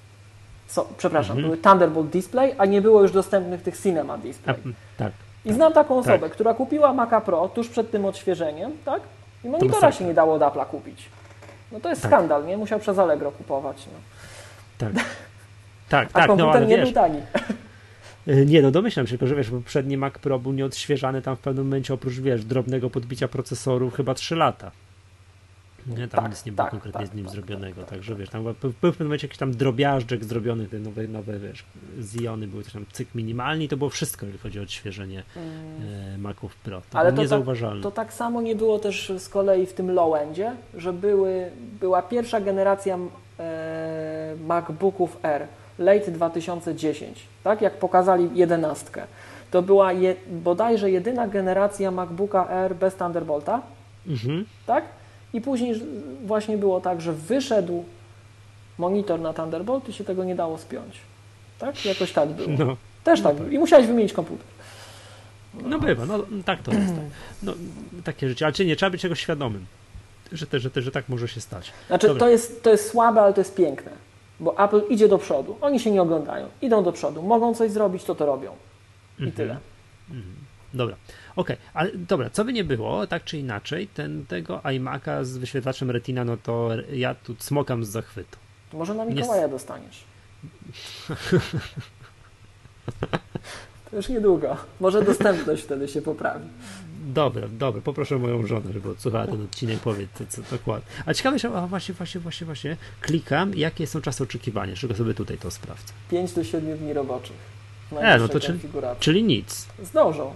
So, 0.72 0.88
przepraszam, 0.98 1.38
Mhm. 1.38 1.46
były 1.46 1.58
Thunderbolt 1.64 2.10
Display, 2.10 2.56
a 2.58 2.66
nie 2.66 2.82
było 2.82 3.02
już 3.02 3.12
dostępnych 3.12 3.62
tych 3.62 3.78
Cinema 3.82 4.14
A, 4.14 4.18
Display. 4.18 4.56
tak. 4.98 5.12
I 5.46 5.54
znam 5.54 5.74
taką 5.74 5.98
osobę, 5.98 6.20
Tak. 6.20 6.32
która 6.32 6.54
kupiła 6.54 6.94
Maca 6.94 7.22
Pro 7.22 7.48
tuż 7.48 7.70
przed 7.70 7.92
tym 7.92 8.06
odświeżeniem, 8.06 8.72
tak? 8.86 9.02
I 9.44 9.50
monitora 9.50 9.92
się 9.92 10.06
nie 10.06 10.14
dało 10.14 10.34
od 10.34 10.42
Apple'a 10.42 10.66
kupić. 10.66 11.10
No 11.72 11.80
to 11.80 11.90
jest 11.90 12.02
Tak. 12.02 12.12
skandal, 12.12 12.46
nie? 12.46 12.58
Musiał 12.58 12.80
przez 12.80 13.00
Allegro 13.00 13.32
kupować. 13.32 13.86
No. 13.94 14.00
Tak. 14.78 14.94
Tak, 15.90 16.10
A 16.14 16.20
tak, 16.20 16.28
no 16.28 16.36
komputer 16.38 16.58
ale 16.58 16.66
nie 16.66 16.78
wiesz, 16.78 16.86
był 16.86 16.94
tani. 16.94 17.20
y, 18.28 18.46
nie 18.46 18.62
no 18.62 18.72
domyślam 18.72 19.08
się, 19.08 19.10
tylko 19.10 19.28
że 19.28 19.36
wiesz, 19.36 19.52
bo 19.52 19.58
poprzedni 19.58 19.98
Mac 19.98 20.14
Pro 20.14 20.40
był 20.40 20.52
nieodświeżany 20.54 21.22
tam 21.22 21.36
w 21.36 21.40
pewnym 21.40 21.66
momencie 21.66 21.94
oprócz, 21.94 22.14
wiesz, 22.14 22.46
drobnego 22.46 22.90
podbicia 22.90 23.28
procesoru 23.28 23.90
chyba 23.90 24.14
3 24.14 24.36
lata. 24.36 24.72
Nie, 25.88 26.08
tam 26.08 26.22
Tak, 26.24 26.30
nic 26.32 26.46
nie 26.46 26.52
było 26.52 26.64
tak, 26.66 26.72
konkretnie 26.72 27.02
tak, 27.02 27.10
z 27.10 27.14
nim 27.14 27.26
tak, 27.26 27.34
zrobionego, 27.34 27.84
także 27.84 28.16
wiesz, 28.16 28.30
tam 28.30 28.44
był 28.44 28.72
w 28.72 28.76
pewnym 28.76 29.08
momencie 29.08 29.28
jakiś 29.28 29.38
tam 29.38 29.52
drobiażdżek 29.52 30.24
zrobiony, 30.24 30.68
te 30.68 30.80
nowe, 30.80 31.08
nowe 31.08 31.40
wiesz, 31.40 31.64
Ziony 32.02 32.48
były 32.48 32.64
coś 32.64 32.74
tam 32.74 32.86
cyk 32.92 33.16
minimalni, 33.16 33.68
to 33.68 33.78
było 33.78 33.90
wszystko, 33.90 34.26
jeżeli 34.26 34.44
chodzi 34.44 34.60
o 34.60 34.64
odświeżenie 34.64 35.24
e, 36.14 36.18
Maców 36.18 36.56
Pro. 36.56 36.82
To 36.90 37.00
Ale 37.00 37.14
to 37.14 37.22
niezauważalne. 37.22 37.84
To 37.84 37.92
tak 37.92 38.14
samo 38.14 38.42
nie 38.42 38.56
było 38.56 38.80
też 38.80 39.12
z 39.18 39.30
kolei 39.30 39.66
w 39.66 39.74
tym 39.74 39.92
low-endzie, 39.92 40.52
że 40.78 40.94
były, 40.94 41.52
była 41.80 42.02
pierwsza 42.02 42.42
generacja 42.42 42.98
e, 43.40 44.36
MacBooków 44.48 45.18
R, 45.24 45.48
late 45.80 46.12
2010, 46.12 47.20
tak? 47.44 47.62
Jak 47.62 47.78
pokazali 47.80 48.30
jedenastkę. 48.34 49.04
To 49.52 49.62
była 49.62 49.94
je, 49.94 50.16
bodajże 50.32 50.92
jedyna 50.92 51.28
generacja 51.28 51.92
MacBooka 51.92 52.50
R 52.50 52.76
bez 52.76 52.96
Thunderbolta, 52.96 53.62
Mhm. 54.08 54.46
tak? 54.66 54.84
I 55.34 55.42
później 55.42 55.82
właśnie 56.26 56.58
było 56.58 56.82
tak, 56.82 57.02
że 57.02 57.14
wyszedł 57.14 57.84
monitor 58.78 59.20
na 59.20 59.34
Thunderbolt 59.34 59.90
i 59.90 59.94
się 59.94 60.04
tego 60.04 60.24
nie 60.24 60.36
dało 60.36 60.58
spiąć. 60.58 60.98
Tak? 61.60 61.86
Jakoś 61.86 62.12
tak 62.12 62.30
było. 62.30 62.50
No, 62.66 62.78
Też 63.04 63.22
tak 63.22 63.36
było. 63.36 63.50
I 63.50 63.60
musiałeś 63.60 63.88
wymienić 63.88 64.14
komputer. 64.14 64.46
no 65.54 65.80
bywa, 65.80 66.06
no 66.06 66.20
tak 66.46 66.62
to 66.64 66.72
jest. 66.72 66.88
Tak. 66.96 67.04
No, 67.44 67.54
takie 68.04 68.30
życie, 68.30 68.46
ale 68.46 68.54
czy 68.54 68.66
nie, 68.66 68.76
trzeba 68.76 68.90
być 68.90 69.02
czegoś 69.02 69.20
świadomym, 69.20 69.66
że, 70.32 70.48
te, 70.48 70.60
że, 70.60 70.72
te, 70.72 70.82
że 70.82 70.92
tak 70.92 71.10
może 71.10 71.28
się 71.28 71.42
stać. 71.42 71.72
Znaczy, 71.88 72.08
Dobra. 72.08 72.20
to 72.20 72.30
jest, 72.30 72.64
to 72.64 72.70
jest 72.72 72.90
słabe, 72.90 73.22
ale 73.22 73.34
to 73.34 73.42
jest 73.42 73.56
piękne. 73.56 73.92
Bo 74.40 74.64
Apple 74.66 74.82
idzie 74.90 75.08
do 75.08 75.18
przodu. 75.18 75.58
Oni 75.62 75.80
się 75.80 75.92
nie 75.92 76.02
oglądają. 76.02 76.48
Idą 76.62 76.84
do 76.84 76.92
przodu. 76.92 77.22
Mogą 77.24 77.56
coś 77.56 77.72
zrobić, 77.72 78.04
to 78.04 78.16
to 78.16 78.26
robią. 78.26 78.52
I 79.20 79.24
Mhm. 79.24 79.32
tyle. 79.32 79.58
Dobra, 80.74 80.96
okej, 81.36 81.58
ale 81.74 81.92
dobra, 81.92 82.30
co 82.30 82.46
by 82.46 82.54
nie 82.54 82.64
było, 82.64 83.08
tak 83.08 83.24
czy 83.24 83.38
inaczej, 83.38 83.88
ten, 83.88 84.26
tego 84.26 84.58
iMac'a 84.58 85.24
z 85.24 85.38
wyświetlaczem 85.38 85.92
Retina, 85.92 86.26
no 86.26 86.38
to 86.38 86.70
ja 86.94 87.16
tu 87.16 87.36
smokam 87.40 87.86
z 87.86 87.90
zachwytu. 87.90 88.38
Może 88.74 88.94
na 88.94 89.06
Nie 89.06 89.16
Mikołaja 89.16 89.48
dostaniesz. 89.48 90.04
To 93.92 93.98
już 93.98 94.10
niedługo. 94.10 94.58
Może 94.80 95.04
dostępność 95.04 95.64
wtedy 95.64 95.88
się 95.88 96.02
poprawi. 96.02 96.46
Dobra, 97.06 97.48
dobra, 97.48 97.82
poproszę 97.82 98.18
moją 98.18 98.48
żonę, 98.48 98.74
żeby 98.74 98.90
odsłuchała 98.90 99.28
ten 99.28 99.44
odcinek, 99.44 99.80
powiedz 99.80 100.10
co, 100.14 100.26
co 100.30 100.42
dokładnie. 100.56 100.88
A 101.06 101.14
ciekawe, 101.14 101.40
że 101.40 101.50
a 101.50 101.68
właśnie, 101.68 101.96
właśnie, 101.96 102.22
właśnie, 102.22 102.46
właśnie, 102.46 102.78
klikam, 103.02 103.56
jakie 103.56 103.88
są 103.88 104.02
czasy 104.02 104.24
oczekiwania, 104.24 104.76
czego 104.76 104.96
sobie 104.96 105.14
tutaj 105.14 105.38
to 105.38 105.52
sprawdzę. 105.52 105.94
5 106.10 106.34
do 106.34 106.44
7 106.44 106.78
dni 106.78 106.94
roboczych. 106.94 107.36
E, 107.98 108.18
no 108.18 108.28
to 108.28 108.40
konfiguracji. 108.40 109.04
Czyli 109.04 109.24
nic. 109.24 109.68
Zdążą. 109.84 110.34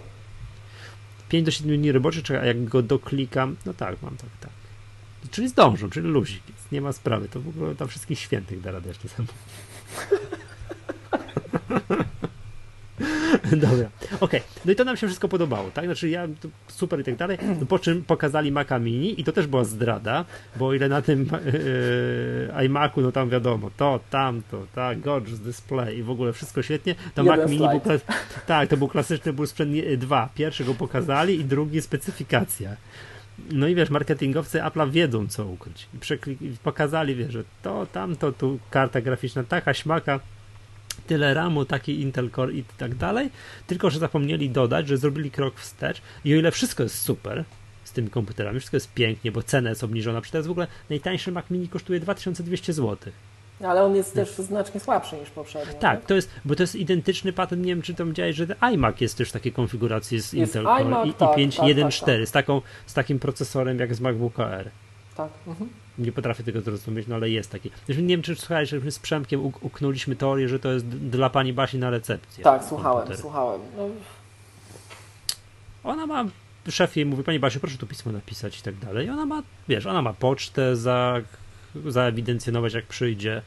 5 1.30 1.46
do 1.46 1.52
7 1.52 1.78
dni 1.78 1.92
roboczych, 1.92 2.32
a 2.32 2.46
jak 2.46 2.66
go 2.66 2.82
doklikam, 2.82 3.56
no 3.66 3.74
tak, 3.74 4.02
mam 4.02 4.18
tak, 4.18 4.30
tak. 4.40 4.52
Czyli 5.32 5.50
zdążą, 5.50 5.90
czyli 5.90 6.08
luzik, 6.08 6.44
nie 6.72 6.82
ma 6.82 6.94
sprawy, 6.94 7.30
to 7.30 7.42
w 7.42 7.48
ogóle 7.48 7.76
tam 7.76 7.88
wszystkich 7.88 8.20
świętych 8.20 8.62
da 8.62 8.72
radę 8.72 8.90
jeszcze 8.90 9.10
sam. 9.10 9.26
Dobra, 13.68 13.90
okej. 14.20 14.42
No 14.66 14.72
i 14.72 14.76
to 14.76 14.84
nam 14.84 14.98
się 14.98 15.08
wszystko 15.08 15.28
podobało, 15.28 15.72
tak? 15.72 15.86
Znaczy 15.86 16.10
ja 16.10 16.28
super 16.68 17.00
i 17.00 17.04
tak 17.04 17.16
dalej. 17.16 17.38
No 17.60 17.66
po 17.66 17.80
czym 17.80 18.04
pokazali 18.04 18.52
Maca 18.52 18.80
Mini 18.80 19.22
i 19.22 19.24
to 19.24 19.32
też 19.32 19.48
była 19.48 19.64
zdrada, 19.64 20.26
bo 20.56 20.74
ile 20.74 20.90
na 20.90 21.02
tym 21.02 21.30
yy, 22.58 22.66
iMacu, 22.66 23.02
no 23.02 23.12
tam 23.12 23.30
wiadomo, 23.30 23.72
to, 23.78 24.00
tamto, 24.10 24.68
tak, 24.76 25.00
gorgeous 25.00 25.40
display 25.40 25.98
i 25.98 26.04
w 26.04 26.10
ogóle 26.10 26.34
wszystko 26.34 26.62
świetnie, 26.62 26.96
to 27.14 27.24
Jeden 27.24 27.40
Mac 27.40 27.50
Mini 27.50 27.68
był, 27.68 28.00
tak, 28.48 28.70
to 28.70 28.78
był 28.78 28.88
klasyczny, 28.88 29.34
był 29.34 29.46
sprzęt 29.46 29.72
dwa. 29.98 30.30
Pierwszy 30.36 30.64
go 30.64 30.74
pokazali 30.74 31.40
i 31.40 31.46
drugi 31.46 31.82
specyfikacja. 31.82 32.76
No 33.52 33.68
i 33.68 33.76
wiesz, 33.76 33.90
marketingowcy 33.90 34.60
Apple'a 34.60 34.92
wiedzą, 34.92 35.28
co 35.28 35.46
ukryć. 35.46 35.90
Pokazali, 36.64 37.16
wiesz, 37.16 37.34
że 37.34 37.44
to, 37.62 37.86
tamto, 37.86 38.32
tu 38.32 38.60
karta 38.70 39.02
graficzna, 39.02 39.44
taka 39.44 39.74
śmaka, 39.74 40.20
tyle 41.08 41.34
ramu, 41.34 41.66
taki 41.66 42.02
Intel 42.02 42.30
Core 42.32 42.54
i 42.54 42.64
tak 42.78 42.96
dalej. 42.96 43.30
Tylko, 43.68 43.90
że 43.90 44.00
zapomnieli 44.00 44.50
dodać, 44.50 44.88
że 44.88 44.98
zrobili 44.98 45.32
krok 45.32 45.60
wstecz 45.60 46.02
i 46.26 46.34
o 46.34 46.38
ile 46.38 46.52
wszystko 46.52 46.84
jest 46.84 47.02
super 47.02 47.44
z 47.84 47.92
tymi 47.92 48.10
komputerami, 48.10 48.60
wszystko 48.60 48.78
jest 48.78 48.94
pięknie, 48.94 49.32
bo 49.32 49.44
cena 49.44 49.70
jest 49.70 49.84
obniżona. 49.84 50.22
Przecież 50.22 50.32
teraz 50.32 50.48
w 50.48 50.52
ogóle 50.52 50.68
najtańszy 50.90 51.32
Mac 51.32 51.46
Mini 51.50 51.68
kosztuje 51.68 52.00
2200 52.00 52.74
zł. 52.74 53.12
Ale 53.64 53.84
on 53.84 53.96
jest 53.96 54.14
też 54.14 54.30
znacznie 54.30 54.80
słabszy 54.80 55.16
niż 55.16 55.30
poprzednio. 55.30 55.74
Tak, 55.74 56.06
to 56.06 56.16
jest, 56.16 56.30
bo 56.46 56.56
to 56.56 56.64
jest 56.64 56.76
identyczny 56.76 57.34
patent, 57.34 57.66
nie 57.66 57.72
wiem 57.72 57.82
czy 57.82 57.94
tam 57.94 58.08
widziałeś, 58.08 58.36
że 58.36 58.48
iMac 58.60 59.02
jest 59.02 59.18
też 59.18 59.30
w 59.30 59.32
takiej 59.32 59.52
konfiguracji 59.52 60.22
z 60.22 60.34
Jest 60.34 60.56
Intel 60.56 60.64
Core 60.64 61.08
i, 61.08 61.14
tak, 61.14 61.32
i 61.32 61.36
5 61.36 61.56
tak, 61.56 61.66
1.4 61.66 62.06
tak, 62.06 62.28
z, 62.28 62.32
taką, 62.32 62.62
z 62.86 62.94
takim 62.94 63.20
procesorem 63.20 63.80
jak 63.80 63.96
z 63.96 64.00
MacBooka 64.02 64.50
R. 64.50 64.70
Tak. 65.16 65.30
Mhm. 65.48 65.70
Nie 65.98 66.12
potrafię 66.12 66.44
tego 66.44 66.62
zrozumieć, 66.62 67.08
no 67.08 67.16
ale 67.16 67.30
jest 67.30 67.52
taki. 67.52 67.72
Nie 67.90 67.96
wiem, 68.08 68.22
czy 68.22 68.36
słuchałeś, 68.36 68.70
że 68.70 68.80
my 68.80 68.92
z 68.92 69.00
Przemkiem 69.00 69.42
uk- 69.42 69.58
uknęliśmy 69.62 70.16
teorię, 70.16 70.50
że 70.50 70.60
to 70.60 70.72
jest 70.74 70.88
dla 70.88 71.30
pani 71.30 71.54
Basi 71.54 71.78
na 71.78 71.90
recepcję. 71.90 72.44
Tak, 72.44 72.64
słuchałem, 72.64 72.98
komputer. 72.98 73.22
słuchałem. 73.22 73.62
No, 73.78 73.90
Ona 75.84 76.06
ma, 76.06 76.26
szef 76.70 76.96
jej 76.96 77.06
mówi, 77.06 77.24
pani 77.24 77.40
Basiu, 77.40 77.60
proszę 77.60 77.78
tu 77.78 77.88
pismo 77.88 78.12
napisać 78.12 78.60
i 78.60 78.62
tak 78.62 78.76
dalej. 78.76 79.08
I 79.08 79.10
ona 79.10 79.26
ma, 79.26 79.44
wiesz, 79.68 79.86
ona 79.86 80.02
ma 80.02 80.14
pocztę 80.14 80.76
za, 80.76 81.22
zaewidencjonować 81.86 82.74
jak 82.74 82.86
przyjdzie. 82.86 83.42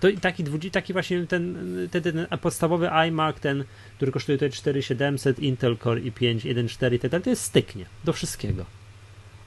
To 0.00 0.08
i 0.08 0.18
taki, 0.18 0.44
dwudzi- 0.44 0.70
taki 0.70 0.92
właśnie 0.92 1.26
ten, 1.26 1.56
ten, 1.90 2.02
ten 2.02 2.26
podstawowy 2.42 2.90
iMac, 2.90 3.36
ten, 3.40 3.64
który 3.96 4.12
kosztuje 4.12 4.38
tutaj 4.38 4.50
4700, 4.50 5.38
Intel 5.38 5.76
Core 5.78 6.00
i 6.00 6.12
5, 6.12 6.44
1.4 6.44 6.94
i 6.94 6.98
tak 6.98 7.10
dalej, 7.10 7.24
to 7.24 7.30
jest 7.30 7.42
styknie 7.42 7.86
do 8.04 8.12
wszystkiego. 8.12 8.64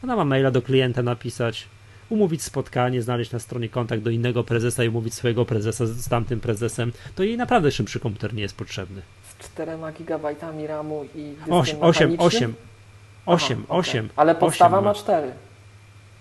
Ona 0.04 0.16
ma 0.16 0.26
maila 0.26 0.52
do 0.52 0.62
klienta 0.62 1.04
napisać, 1.04 1.68
umówić 2.10 2.44
spotkanie, 2.44 3.02
znaleźć 3.02 3.32
na 3.32 3.40
stronie 3.40 3.70
kontakt 3.70 4.04
do 4.04 4.10
innego 4.10 4.44
prezesa 4.44 4.84
i 4.84 4.88
umówić 4.90 5.14
swojego 5.14 5.46
prezesa 5.46 5.86
z, 5.86 6.08
tamtym 6.10 6.40
prezesem. 6.40 6.92
To 7.16 7.24
jej 7.24 7.38
naprawdę 7.38 7.72
szybszy 7.72 8.00
komputer 8.00 8.34
nie 8.34 8.42
jest 8.42 8.56
potrzebny. 8.58 9.02
z 9.40 9.44
4 9.54 9.72
gigabajtami 9.98 10.68
RAMu 10.68 11.04
i 11.16 11.24
dyskiem 11.34 11.54
8, 11.54 11.78
8, 11.82 12.10
mechanicznym? 12.12 12.18
8, 12.26 12.56
8, 13.26 13.58
Aha, 13.58 13.66
okej. 13.80 13.80
8. 13.80 14.10
Ale 14.16 14.36
podstawa 14.36 14.82
ma 14.82 14.94
4. 14.94 15.32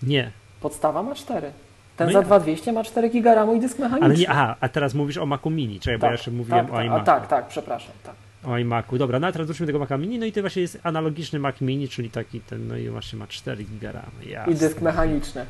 Nie, 0.02 0.30
Podstawa 0.60 1.02
ma 1.02 1.14
4. 1.14 1.52
Ten 1.96 2.06
No 2.06 2.12
za 2.12 2.18
jak? 2.18 2.26
2200 2.26 2.72
ma 2.72 2.84
4 2.84 3.08
giga 3.10 3.34
RAMu 3.34 3.54
i 3.54 3.60
dysk 3.60 3.78
mechaniczny. 3.78 4.04
ale 4.06 4.14
nie, 4.16 4.30
aha, 4.30 4.56
a 4.60 4.68
teraz 4.68 4.94
mówisz 4.94 5.16
o 5.16 5.26
Macu 5.26 5.50
Mini, 5.50 5.80
czekaj, 5.80 5.98
bo 5.98 6.06
ja 6.06 6.12
jeszcze 6.12 6.30
mówiłem 6.30 6.66
tak, 6.66 6.74
o 6.74 6.76
tak, 6.76 6.86
iMacu. 6.86 7.00
a, 7.02 7.04
tak, 7.04 7.26
tak, 7.26 7.48
przepraszam. 7.48 7.92
Tak. 8.02 8.14
O 8.47 8.59
iMacu, 8.59 8.99
dobra, 8.99 9.20
no 9.20 9.26
a 9.26 9.32
teraz 9.32 9.47
wróćmy 9.47 9.66
do 9.66 9.68
tego 9.68 9.78
Maca 9.78 9.97
Mini, 9.97 10.18
no 10.18 10.26
i 10.26 10.32
to 10.32 10.40
właśnie 10.40 10.62
jest 10.62 10.78
analogiczny 10.82 11.38
Mac 11.38 11.61
Mini, 11.61 11.88
czyli 11.88 12.11
taki 12.11 12.40
ten, 12.40 12.68
no 12.68 12.76
i 12.76 12.88
właśnie 12.88 13.18
ma 13.18 13.26
4 13.26 13.64
giga 13.64 13.92
RAM. 13.92 14.11
I 14.49 14.55
dysk 14.55 14.80
mechaniczny. 14.80 15.47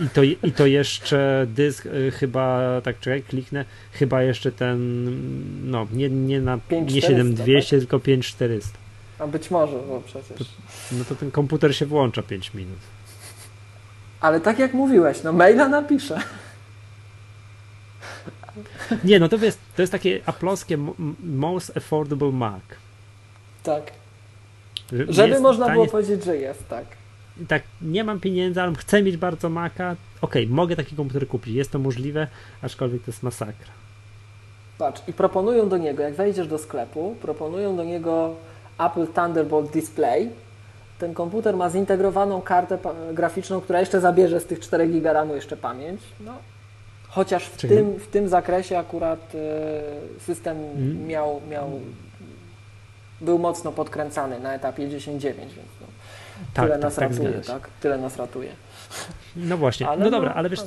I 0.00 0.08
to, 0.08 0.22
I 0.22 0.52
to 0.52 0.66
jeszcze 0.66 1.46
dysk 1.48 1.86
y, 1.86 2.10
chyba, 2.10 2.80
tak 2.80 3.00
czekaj, 3.00 3.22
kliknę, 3.22 3.64
chyba 3.92 4.22
jeszcze 4.22 4.52
ten, 4.52 4.80
no 5.70 5.86
nie, 5.92 6.10
nie 6.10 6.40
na 6.40 6.54
nie 6.54 6.60
5400, 6.60 7.08
7200, 7.08 7.78
tylko 7.78 7.98
5400. 8.00 8.78
A 9.18 9.26
być 9.26 9.50
może, 9.50 9.76
bo 9.88 10.02
przecież. 10.06 10.48
No 10.92 11.04
to 11.04 11.14
ten 11.14 11.30
komputer 11.30 11.76
się 11.76 11.86
włącza 11.86 12.22
5 12.22 12.54
minut. 12.54 12.78
Ale 14.20 14.40
tak 14.40 14.58
jak 14.58 14.74
mówiłeś, 14.74 15.22
no 15.22 15.32
maila 15.32 15.68
napiszę. 15.68 16.20
Nie, 19.04 19.20
no 19.20 19.28
to 19.28 19.36
jest, 19.36 19.58
to 19.76 19.82
jest 19.82 19.92
takie 19.92 20.20
aploskie 20.26 20.76
mo- 20.76 20.94
most 21.24 21.76
affordable 21.76 22.32
Mac. 22.32 22.62
Tak. 23.62 23.92
Że 24.92 25.12
Żeby 25.12 25.28
jest 25.28 25.42
można 25.42 25.68
było 25.68 25.86
powiedzieć, 25.86 26.24
że 26.24 26.36
jest, 26.36 26.68
tak. 26.68 26.84
tak, 27.48 27.62
nie 27.82 28.04
mam 28.04 28.20
pieniędzy, 28.20 28.62
ale 28.62 28.74
chcę 28.74 29.02
mieć 29.02 29.16
bardzo 29.16 29.48
Maca. 29.48 29.96
Okej, 30.20 30.46
mogę 30.46 30.76
taki 30.76 30.96
komputer 30.96 31.28
kupić, 31.28 31.54
jest 31.54 31.70
to 31.70 31.78
możliwe, 31.78 32.26
aczkolwiek 32.62 33.02
to 33.04 33.10
jest 33.10 33.22
masakra. 33.22 33.72
Patrz, 34.78 35.02
i 35.08 35.12
proponują 35.12 35.68
do 35.68 35.76
niego, 35.76 36.02
jak 36.02 36.14
wejdziesz 36.14 36.48
do 36.48 36.58
sklepu, 36.58 37.16
proponują 37.22 37.76
do 37.76 37.84
niego 37.84 38.34
Apple 38.78 39.06
Thunderbolt 39.06 39.70
Display. 39.70 40.30
Ten 40.98 41.14
komputer 41.14 41.56
ma 41.56 41.70
zintegrowaną 41.70 42.42
kartę 42.42 42.78
graficzną, 43.12 43.60
która 43.60 43.80
jeszcze 43.80 44.00
zabierze 44.00 44.40
z 44.40 44.46
tych 44.46 44.60
4 44.60 44.86
GB 44.86 45.12
RAMu 45.12 45.34
jeszcze 45.34 45.56
pamięć. 45.56 46.00
No, 46.20 46.32
Chociaż 47.10 47.44
w 47.44 47.56
tym, 47.56 47.98
w 47.98 48.06
tym 48.06 48.28
zakresie 48.28 48.78
akurat 48.78 49.32
e, 49.34 50.20
system 50.20 50.56
hmm. 50.56 51.06
miał, 51.06 51.40
miał, 51.50 51.80
był 53.20 53.38
mocno 53.38 53.72
podkręcany 53.72 54.40
na 54.40 54.54
etapie 54.54 54.88
10.9, 54.88 55.22
więc 55.22 55.56
no, 55.80 55.86
tak, 56.54 56.64
tyle 56.64 56.74
tak, 56.74 56.82
nas 56.82 56.94
tak, 56.94 57.10
ratuje, 57.10 57.40
tak? 57.40 57.68
Tyle 57.80 57.98
nas 57.98 58.16
ratuje. 58.16 58.50
No 59.36 59.56
właśnie, 59.56 59.88
ale 59.88 60.04
no 60.04 60.10
dobra, 60.10 60.28
no, 60.28 60.34
ale 60.34 60.50
wiesz, 60.50 60.60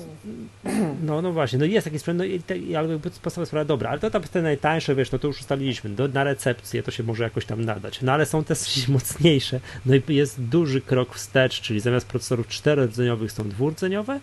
no, 1.04 1.22
no 1.22 1.32
właśnie, 1.32 1.60
no 1.60 1.66
jest 1.66 1.86
taki 1.86 2.00
sprzęt, 2.00 2.18
no 2.18 2.24
i, 2.24 2.40
te, 2.40 2.56
ale 2.78 3.00
podstawowa 3.00 3.46
sprawa, 3.46 3.66
dobra, 3.66 3.90
ale 3.90 4.00
to 4.00 4.12
tam 4.12 4.22
te 4.22 4.42
najtańsze, 4.42 4.96
wiesz, 4.96 5.12
no 5.12 5.20
to 5.20 5.28
już 5.28 5.40
ustaliliśmy, 5.40 5.90
do, 5.90 6.08
na 6.08 6.24
recepcję 6.24 6.84
to 6.84 6.92
się 6.92 7.04
może 7.04 7.24
jakoś 7.24 7.46
tam 7.46 7.66
nadać, 7.66 8.02
no 8.02 8.12
ale 8.12 8.26
są 8.26 8.44
też 8.44 8.88
mocniejsze, 8.88 9.60
no 9.86 9.96
i 9.96 10.04
jest 10.08 10.42
duży 10.42 10.82
krok 10.82 11.16
wstecz, 11.16 11.62
czyli 11.62 11.80
zamiast 11.80 12.08
procesorów 12.08 12.48
czterordzeniowych 12.48 13.32
są 13.32 13.50
dwurdzeniowe, 13.50 14.20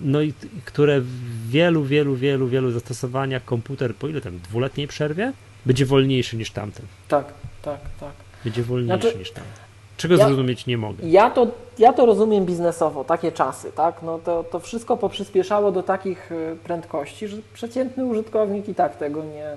no 0.00 0.22
i 0.22 0.32
które 0.64 1.00
w 1.00 1.50
wielu, 1.50 1.84
wielu, 1.84 2.16
wielu, 2.16 2.48
wielu 2.48 2.70
zastosowaniach 2.70 3.44
komputer 3.44 3.94
po 3.94 4.08
ile 4.08 4.20
tam 4.20 4.38
dwuletniej 4.38 4.88
przerwie 4.88 5.32
będzie 5.66 5.86
wolniejszy 5.86 6.36
niż 6.36 6.50
tamten. 6.50 6.86
Tak, 7.08 7.32
tak, 7.62 7.80
tak. 8.00 8.12
Będzie 8.44 8.62
wolniejszy 8.62 9.02
znaczy, 9.02 9.18
niż 9.18 9.30
tamten. 9.30 9.68
Czego 9.96 10.16
ja, 10.16 10.26
zrozumieć 10.26 10.66
nie 10.66 10.78
mogę? 10.78 11.08
Ja 11.08 11.30
to, 11.30 11.46
ja 11.78 11.92
to 11.92 12.06
rozumiem 12.06 12.46
biznesowo, 12.46 13.04
takie 13.04 13.32
czasy, 13.32 13.72
tak? 13.72 14.02
No 14.02 14.18
to, 14.18 14.44
to 14.44 14.60
wszystko 14.60 14.96
poprzyspieszało 14.96 15.72
do 15.72 15.82
takich 15.82 16.32
e, 16.32 16.56
prędkości, 16.56 17.28
że 17.28 17.36
przeciętny 17.54 18.04
użytkownik 18.04 18.68
i 18.68 18.74
tak 18.74 18.96
tego 18.96 19.24
nie, 19.24 19.56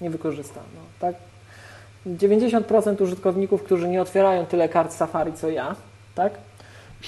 nie 0.00 0.10
wykorzysta. 0.10 0.60
No, 0.74 0.80
tak? 1.00 1.14
90% 2.06 3.02
użytkowników, 3.02 3.62
którzy 3.62 3.88
nie 3.88 4.02
otwierają 4.02 4.46
tyle 4.46 4.68
kart 4.68 4.92
Safari 4.92 5.32
co 5.32 5.48
ja, 5.48 5.76
tak? 6.14 6.32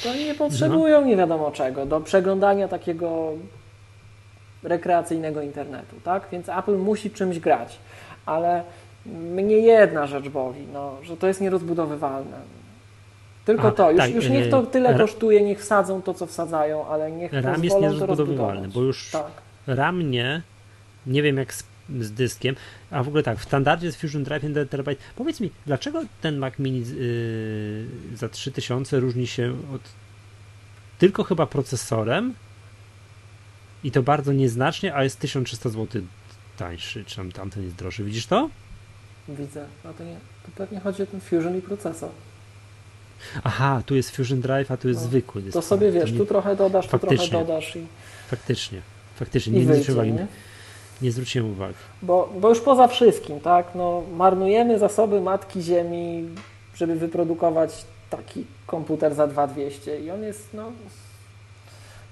To 0.02 0.14
nie 0.14 0.34
potrzebują 0.34 1.00
no. 1.00 1.06
nie 1.06 1.16
wiadomo 1.16 1.50
czego 1.50 1.86
do 1.86 2.00
przeglądania 2.00 2.68
takiego 2.68 3.32
rekreacyjnego 4.62 5.42
internetu, 5.42 5.96
tak? 6.04 6.26
Więc 6.32 6.48
Apple 6.48 6.76
musi 6.76 7.10
czymś 7.10 7.38
grać, 7.38 7.78
ale 8.26 8.62
mnie 9.06 9.56
jedna 9.56 10.06
rzecz 10.06 10.28
boli, 10.28 10.66
no, 10.72 10.96
że 11.02 11.16
to 11.16 11.26
jest 11.26 11.40
nierozbudowywalne. 11.40 12.36
Tylko 13.44 13.68
A, 13.68 13.72
to, 13.72 13.90
już, 13.90 14.00
tak, 14.00 14.14
już 14.14 14.28
niech 14.28 14.50
to 14.50 14.62
tyle 14.62 14.98
kosztuje, 14.98 15.42
niech 15.42 15.60
wsadzą 15.60 16.02
to, 16.02 16.14
co 16.14 16.26
wsadzają, 16.26 16.86
ale 16.86 17.12
niech 17.12 17.32
RAM 17.32 17.64
jest 17.64 17.80
nierozbudowywalny, 17.80 18.68
bo 18.68 18.82
już 18.82 19.10
tak. 19.10 19.30
RAM 19.66 20.10
nie, 20.10 20.42
nie 21.06 21.22
wiem 21.22 21.36
jak 21.36 21.54
z, 21.54 21.64
z, 22.00 22.12
dyskiem, 22.12 22.56
a 22.90 23.02
w 23.02 23.08
ogóle 23.08 23.22
tak, 23.22 23.38
w 23.38 23.44
standardzie 23.44 23.86
jest 23.86 24.00
Fusion 24.00 24.24
Drive 24.24 24.42
1 24.42 24.68
TB. 24.68 24.88
Powiedz 25.16 25.40
mi, 25.40 25.50
dlaczego 25.66 26.04
ten 26.20 26.36
Mac 26.36 26.58
Mini 26.58 26.78
yy, 26.78 28.16
za 28.16 28.28
3000 28.28 29.00
różni 29.00 29.26
się 29.26 29.56
od 29.74 29.82
tylko 30.98 31.24
chyba 31.24 31.46
procesorem 31.46 32.34
i 33.84 33.90
to 33.90 34.02
bardzo 34.02 34.32
nieznacznie, 34.32 34.94
a 34.94 35.04
jest 35.04 35.18
1300 35.18 35.68
zł 35.68 36.02
tańszy, 36.56 37.04
czy 37.04 37.16
tam 37.16 37.32
tamten 37.32 37.62
jest 37.64 37.76
droższy. 37.76 38.04
Widzisz 38.04 38.26
to? 38.26 38.50
Widzę. 39.28 39.66
No 39.84 39.92
to, 39.92 40.04
nie, 40.04 40.16
to 40.46 40.50
pewnie 40.56 40.80
chodzi 40.80 41.02
o 41.02 41.06
ten 41.06 41.20
Fusion 41.20 41.58
i 41.58 41.62
procesor. 41.62 42.10
Aha, 43.44 43.82
tu 43.86 43.94
jest 43.94 44.16
Fusion 44.16 44.40
Drive, 44.40 44.70
a 44.70 44.76
tu 44.76 44.88
jest 44.88 45.00
no, 45.00 45.06
zwykły 45.06 45.42
dysk. 45.42 45.52
To 45.52 45.62
sobie 45.62 45.92
wiesz, 45.92 46.12
nie... 46.12 46.18
tu 46.18 46.26
trochę 46.26 46.56
dodasz, 46.56 46.88
tu 46.88 46.98
trochę 46.98 47.28
dodasz. 47.28 47.76
I... 47.76 47.86
Faktycznie, 48.28 48.80
faktycznie, 49.16 49.52
nie, 49.52 49.66
wyjdzie, 49.66 49.92
nie, 49.94 50.26
nie? 51.02 51.12
zwróciłem 51.12 51.50
uwagi. 51.50 51.74
Bo, 52.02 52.28
bo 52.40 52.48
już 52.48 52.60
poza 52.60 52.88
wszystkim, 52.88 53.40
tak, 53.40 53.66
no, 53.74 54.02
marnujemy 54.16 54.78
zasoby 54.78 55.20
Matki 55.20 55.62
Ziemi, 55.62 56.28
żeby 56.74 56.96
wyprodukować 56.96 57.84
taki 58.10 58.44
komputer 58.66 59.14
za 59.14 59.26
2200 59.26 60.00
i 60.00 60.10
on 60.10 60.22
jest, 60.22 60.48
no, 60.54 60.72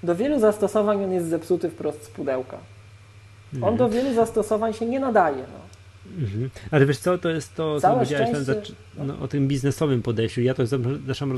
do 0.03 0.15
wielu 0.15 0.39
zastosowań 0.39 1.03
on 1.03 1.11
jest 1.11 1.27
zepsuty 1.27 1.69
wprost 1.69 2.03
z 2.03 2.09
pudełka. 2.09 2.57
On 3.53 3.57
mhm. 3.57 3.77
do 3.77 3.89
wielu 3.89 4.13
zastosowań 4.13 4.73
się 4.73 4.85
nie 4.85 4.99
nadaje. 4.99 5.37
No. 5.37 5.70
Mhm. 6.19 6.49
Ale 6.71 6.85
wiesz 6.85 6.97
co, 6.97 7.17
to 7.17 7.29
jest 7.29 7.55
to, 7.55 7.81
co 7.81 7.93
powiedziałeś 7.93 8.29
szczęście... 8.29 8.73
no, 8.97 9.19
o 9.19 9.27
tym 9.27 9.47
biznesowym 9.47 10.01
podejściu. 10.01 10.41
Ja 10.41 10.53
to 10.53 10.65
zresztą 11.05 11.29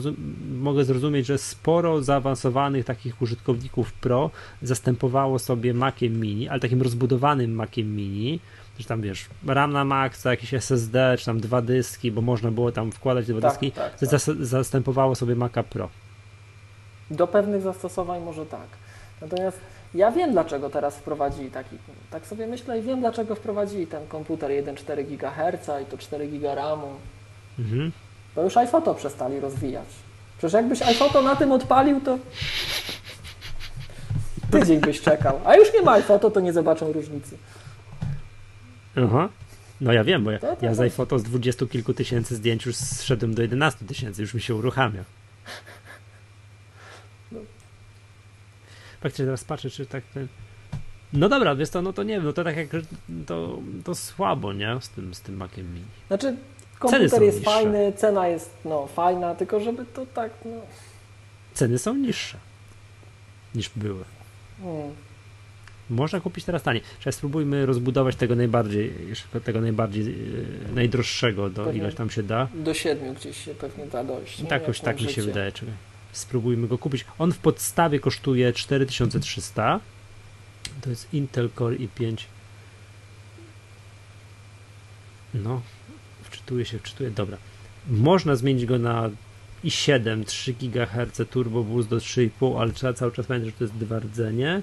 mogę 0.51 0.83
zrozumieć, 0.83 1.25
że 1.25 1.37
sporo 1.37 2.03
zaawansowanych 2.03 2.85
takich 2.85 3.21
użytkowników 3.21 3.93
Pro 3.93 4.31
zastępowało 4.61 5.39
sobie 5.39 5.73
Maciem 5.73 6.19
Mini, 6.19 6.49
ale 6.49 6.59
takim 6.59 6.81
rozbudowanym 6.81 7.53
Maciem 7.53 7.95
Mini, 7.95 8.39
że 8.79 8.85
tam 8.85 9.01
wiesz, 9.01 9.25
RAM 9.47 9.71
na 9.73 9.85
Maxa, 9.85 10.31
jakieś 10.31 10.53
SSD, 10.53 11.15
czy 11.19 11.25
tam 11.25 11.39
dwa 11.39 11.61
dyski, 11.61 12.11
bo 12.11 12.21
można 12.21 12.51
było 12.51 12.71
tam 12.71 12.91
wkładać 12.91 13.27
dwa 13.27 13.41
tak, 13.41 13.51
dyski, 13.51 13.71
tak, 13.71 13.99
tak. 13.99 14.19
zastępowało 14.39 15.15
sobie 15.15 15.35
Maca 15.35 15.63
Pro. 15.63 15.89
Do 17.11 17.27
pewnych 17.27 17.61
zastosowań 17.61 18.21
może 18.23 18.45
tak. 18.45 18.67
Natomiast 19.21 19.59
ja 19.95 20.11
wiem, 20.11 20.31
dlaczego 20.31 20.69
teraz 20.69 20.97
wprowadzili 20.97 21.51
taki, 21.51 21.77
tak 22.11 22.27
sobie 22.27 22.47
myślę 22.47 22.79
i 22.79 22.81
wiem, 22.81 22.99
dlaczego 22.99 23.35
wprowadzili 23.35 23.87
ten 23.87 24.07
komputer 24.07 24.51
1,4 24.51 25.05
GHz 25.05 25.69
i 25.83 25.85
to 25.85 25.97
4 25.97 26.27
GB 26.27 26.55
RAMu. 26.55 26.87
Mhm. 27.59 27.91
Bo 28.35 28.43
już 28.43 28.57
iPhoto 28.57 28.95
przestali 28.95 29.39
rozwijać. 29.39 29.87
Przecież 30.37 30.53
jakbyś 30.53 30.81
iPhoto 30.81 31.21
na 31.21 31.35
tym 31.35 31.51
odpalił, 31.51 32.01
to 32.01 32.17
tydzień 34.51 34.79
byś 34.79 35.01
czekał. 35.01 35.39
A 35.45 35.55
już 35.55 35.73
nie 35.73 35.81
ma 35.81 35.91
iPhoto, 35.91 36.31
to 36.31 36.39
nie 36.39 36.53
zobaczą 36.53 36.93
różnicy. 36.93 37.37
Aha. 38.97 39.29
No 39.81 39.93
ja 39.93 40.03
wiem, 40.03 40.23
bo 40.23 40.31
ja, 40.31 40.39
to, 40.39 40.55
to, 40.55 40.65
ja 40.65 40.73
z 40.73 40.79
iPhoto 40.79 41.19
z 41.19 41.23
dwudziestu 41.23 41.67
kilku 41.67 41.93
tysięcy 41.93 42.35
zdjęć 42.35 42.65
już 42.65 42.75
zszedłem 42.75 43.35
do 43.35 43.41
11 43.41 43.85
tysięcy, 43.85 44.21
już 44.21 44.33
mi 44.33 44.41
się 44.41 44.55
uruchamia. 44.55 45.03
Faktycznie 49.03 49.25
teraz 49.25 49.43
patrzę, 49.43 49.69
czy 49.69 49.85
tak 49.85 50.03
ten... 50.13 50.27
No 51.13 51.29
dobra, 51.29 51.55
wiesz 51.55 51.69
to, 51.69 51.81
no 51.81 51.93
to 51.93 52.03
nie 52.03 52.13
wiem, 52.13 52.23
no 52.23 52.33
to 52.33 52.43
tak 52.43 52.57
jak 52.57 52.67
to, 53.25 53.59
to 53.83 53.95
słabo, 53.95 54.53
nie? 54.53 54.77
Z 54.81 54.89
tym, 54.89 55.13
z 55.13 55.21
tym 55.21 55.37
Maciem 55.37 55.73
Mini. 55.73 55.85
Znaczy 56.07 56.35
komputer 56.79 57.21
jest 57.21 57.37
niższe. 57.37 57.51
fajny, 57.51 57.93
cena 57.95 58.27
jest 58.27 58.51
no 58.65 58.87
fajna, 58.87 59.35
tylko 59.35 59.59
żeby 59.59 59.85
to 59.85 60.05
tak, 60.05 60.31
no... 60.45 60.51
Ceny 61.53 61.77
są 61.77 61.95
niższe 61.95 62.37
niż 63.55 63.69
były. 63.75 64.03
Hmm. 64.61 64.91
Można 65.89 66.19
kupić 66.19 66.45
teraz 66.45 66.63
taniej. 66.63 66.81
Teraz 66.99 67.15
spróbujmy 67.15 67.65
rozbudować 67.65 68.15
tego 68.15 68.35
najbardziej, 68.35 68.93
tego 69.43 69.61
najbardziej, 69.61 70.15
e, 70.71 70.73
najdroższego, 70.75 71.49
do 71.49 71.63
pewnie 71.65 71.79
ileś 71.79 71.95
tam 71.95 72.09
się 72.09 72.23
da. 72.23 72.47
Do 72.53 72.73
siedmiu 72.73 73.13
gdzieś 73.13 73.45
się 73.45 73.55
pewnie 73.55 73.85
da 73.85 74.03
dojść. 74.03 74.43
Tak, 74.49 74.67
już 74.67 74.79
tak 74.79 75.01
mi 75.01 75.11
się 75.11 75.21
wydaje. 75.21 75.51
Czekaj 75.51 75.92
spróbujmy 76.13 76.67
go 76.67 76.77
kupić. 76.77 77.05
On 77.19 77.31
w 77.31 77.37
podstawie 77.37 77.99
kosztuje 77.99 78.53
4300. 78.53 79.79
To 80.81 80.89
jest 80.89 81.13
Intel 81.13 81.49
Core 81.57 81.75
i5. 81.75 82.17
No, 85.33 85.61
wczytuje 86.23 86.65
się, 86.65 86.79
wczytuje. 86.79 87.11
Dobra. 87.11 87.37
Można 87.87 88.35
zmienić 88.35 88.65
go 88.65 88.79
na 88.79 89.09
i7 89.63 90.25
3 90.25 90.53
GHz 90.53 91.21
Turbo 91.29 91.63
Boost 91.63 91.89
do 91.89 91.97
3,5, 91.97 92.61
ale 92.61 92.71
trzeba 92.71 92.93
cały 92.93 93.11
czas 93.11 93.25
pamiętać, 93.25 93.51
że 93.51 93.57
to 93.57 93.63
jest 93.63 93.75
dwa 93.75 93.99
rdzenie. 93.99 94.61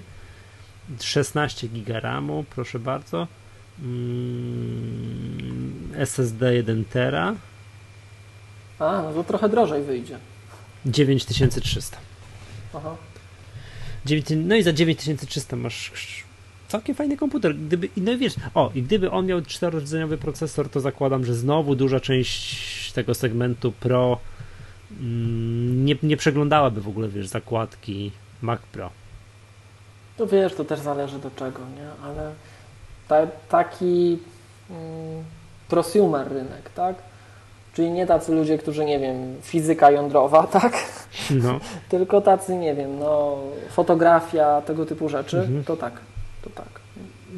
16 0.99 1.67
GB 1.67 1.99
RAMu, 1.99 2.45
proszę 2.49 2.79
bardzo. 2.79 3.27
Mm, 3.81 5.01
SSD 5.95 6.55
1 6.55 6.85
tera. 6.85 7.35
A, 8.79 9.01
no 9.01 9.13
to 9.13 9.23
trochę 9.23 9.49
drożej 9.49 9.83
wyjdzie. 9.83 10.19
9300. 10.85 11.97
Aha. 12.73 12.95
9, 14.05 14.25
no 14.35 14.55
i 14.55 14.63
za 14.63 14.73
9300 14.73 15.55
masz 15.55 15.91
całkiem 16.67 16.95
fajny 16.95 17.17
komputer. 17.17 17.55
Gdyby, 17.55 17.89
no 17.97 18.11
i 18.11 18.17
wiesz, 18.17 18.35
o, 18.53 18.71
i 18.75 18.83
gdyby 18.83 19.11
on 19.11 19.25
miał 19.25 19.41
czterordzeniowy 19.41 20.17
procesor, 20.17 20.69
to 20.69 20.79
zakładam, 20.79 21.25
że 21.25 21.35
znowu 21.35 21.75
duża 21.75 21.99
część 21.99 22.91
tego 22.91 23.13
segmentu 23.13 23.71
Pro 23.71 24.19
mm, 24.91 25.85
nie, 25.85 25.95
nie 26.03 26.17
przeglądałaby 26.17 26.81
w 26.81 26.87
ogóle, 26.87 27.09
wiesz, 27.09 27.27
zakładki 27.27 28.11
Mac 28.41 28.61
Pro. 28.71 28.89
To 30.17 30.27
wiesz, 30.27 30.53
to 30.53 30.65
też 30.65 30.79
zależy 30.79 31.19
do 31.19 31.31
czego, 31.31 31.59
nie? 31.59 32.05
Ale 32.05 32.33
ta, 33.07 33.27
taki 33.27 34.17
mm, 34.69 35.23
prosumer 35.69 36.27
rynek, 36.27 36.69
tak? 36.75 36.95
Czyli 37.73 37.91
nie 37.91 38.07
tacy 38.07 38.31
ludzie, 38.31 38.57
którzy, 38.57 38.85
nie 38.85 38.99
wiem, 38.99 39.35
fizyka 39.41 39.91
jądrowa, 39.91 40.47
tak? 40.61 40.73
No. 41.29 41.59
Tylko 41.89 42.21
tacy, 42.21 42.55
nie 42.55 42.75
wiem, 42.75 42.99
no, 42.99 43.37
fotografia, 43.69 44.61
tego 44.61 44.85
typu 44.85 45.09
rzeczy, 45.09 45.37
mhm. 45.39 45.63
to 45.63 45.77
tak, 45.77 45.93
to 46.41 46.49
tak. 46.49 46.81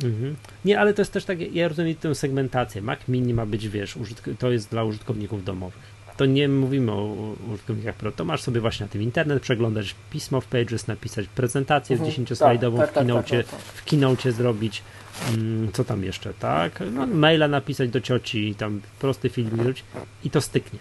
Mhm. 0.03 0.35
Nie, 0.65 0.79
ale 0.79 0.93
to 0.93 1.01
jest 1.01 1.13
też 1.13 1.25
tak, 1.25 1.55
ja 1.55 1.67
rozumiem 1.67 1.95
tę 1.95 2.15
segmentację. 2.15 2.81
Mac 2.81 2.99
Mini 3.07 3.33
ma 3.33 3.45
być, 3.45 3.69
wiesz, 3.69 3.97
to 4.39 4.51
jest 4.51 4.69
dla 4.69 4.83
użytkowników 4.83 5.43
domowych. 5.43 5.93
To 6.17 6.25
nie 6.25 6.49
mówimy 6.49 6.91
o 6.91 7.33
użytkownikach 7.53 7.95
pro, 7.95 8.11
to 8.11 8.25
masz 8.25 8.41
sobie 8.41 8.61
właśnie 8.61 8.85
na 8.85 8.91
tym 8.91 9.01
internet, 9.01 9.43
przeglądać 9.43 9.95
pismo 10.09 10.41
w 10.41 10.45
Pages, 10.45 10.87
napisać 10.87 11.27
prezentację 11.27 11.95
mhm. 11.95 12.11
z 12.11 12.15
10-slajdową 12.15 12.77
tak, 12.77 12.91
tak, 12.91 13.07
tak, 13.07 13.25
w, 13.25 13.29
tak, 13.29 13.29
tak, 13.29 13.47
tak, 13.47 13.59
w 13.59 13.85
Keynote 13.85 14.31
zrobić, 14.31 14.83
co 15.73 15.83
tam 15.83 16.03
jeszcze, 16.03 16.33
tak? 16.33 16.79
No, 16.91 17.07
maila 17.07 17.47
napisać 17.47 17.89
do 17.89 18.01
cioci, 18.01 18.55
tam 18.55 18.81
prosty 18.99 19.29
film 19.29 19.73
i 20.23 20.29
to 20.29 20.41
styknie. 20.41 20.79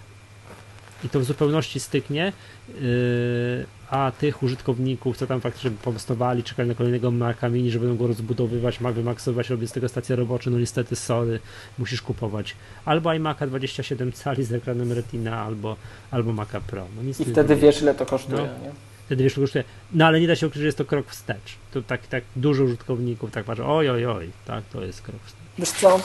i 1.05 1.09
to 1.09 1.21
w 1.21 1.25
zupełności 1.25 1.81
styknie, 1.81 2.33
yy, 2.69 3.67
a 3.91 4.13
tych 4.21 4.43
użytkowników, 4.43 5.17
co 5.17 5.27
tam 5.27 5.41
faktycznie 5.41 5.71
powstawali, 5.71 6.43
czekali 6.43 6.69
na 6.69 6.75
kolejnego 6.75 7.11
Maca 7.11 7.49
Mini, 7.49 7.71
że 7.71 7.79
będą 7.79 7.97
go 7.97 8.07
rozbudowywać, 8.07 8.81
Mac 8.81 8.95
wymaksować, 8.95 9.51
robić 9.51 9.71
z 9.71 9.73
tego 9.73 9.89
stację 9.89 10.17
robocze, 10.17 10.51
no 10.51 10.59
niestety 10.59 10.97
sorry, 10.97 11.41
musisz 11.79 12.03
kupować 12.03 12.57
albo 12.85 13.11
iMac'a 13.11 13.47
27 13.47 14.13
cali 14.13 14.45
z 14.45 14.53
ekranem 14.53 14.93
Retina, 14.93 15.43
albo, 15.43 15.77
albo 16.11 16.33
Maca 16.33 16.61
Pro. 16.61 16.87
No, 16.97 17.11
I 17.11 17.15
wtedy 17.33 17.57
wiesz, 17.57 17.83
ile 17.83 17.95
to 17.95 18.07
kosztuje, 18.07 18.37
No. 18.43 18.65
nie? 18.67 18.73
Wtedy 19.13 19.25
wiesz, 19.25 19.35
kosztuje. 19.35 19.65
No 19.93 20.07
ale 20.07 20.21
nie 20.21 20.27
da 20.27 20.37
się 20.37 20.47
ukryć, 20.47 20.61
że 20.61 20.67
jest 20.67 20.79
to 20.79 20.85
krok 20.85 21.07
wstecz. 21.07 21.57
To 21.73 21.83
tak, 21.83 22.07
tak 22.07 22.25
dużo 22.37 22.65
użytkowników 22.65 23.31
tak 23.31 23.45
patrzą, 23.45 23.77
oj, 23.77 23.91
oj, 23.91 24.07
oj, 24.07 24.31
tak, 24.47 24.65
to 24.73 24.83
jest 24.83 25.03
krok 25.03 25.21
wstecz. 25.27 25.43
Wiesz 25.59 25.71
co, 25.71 26.01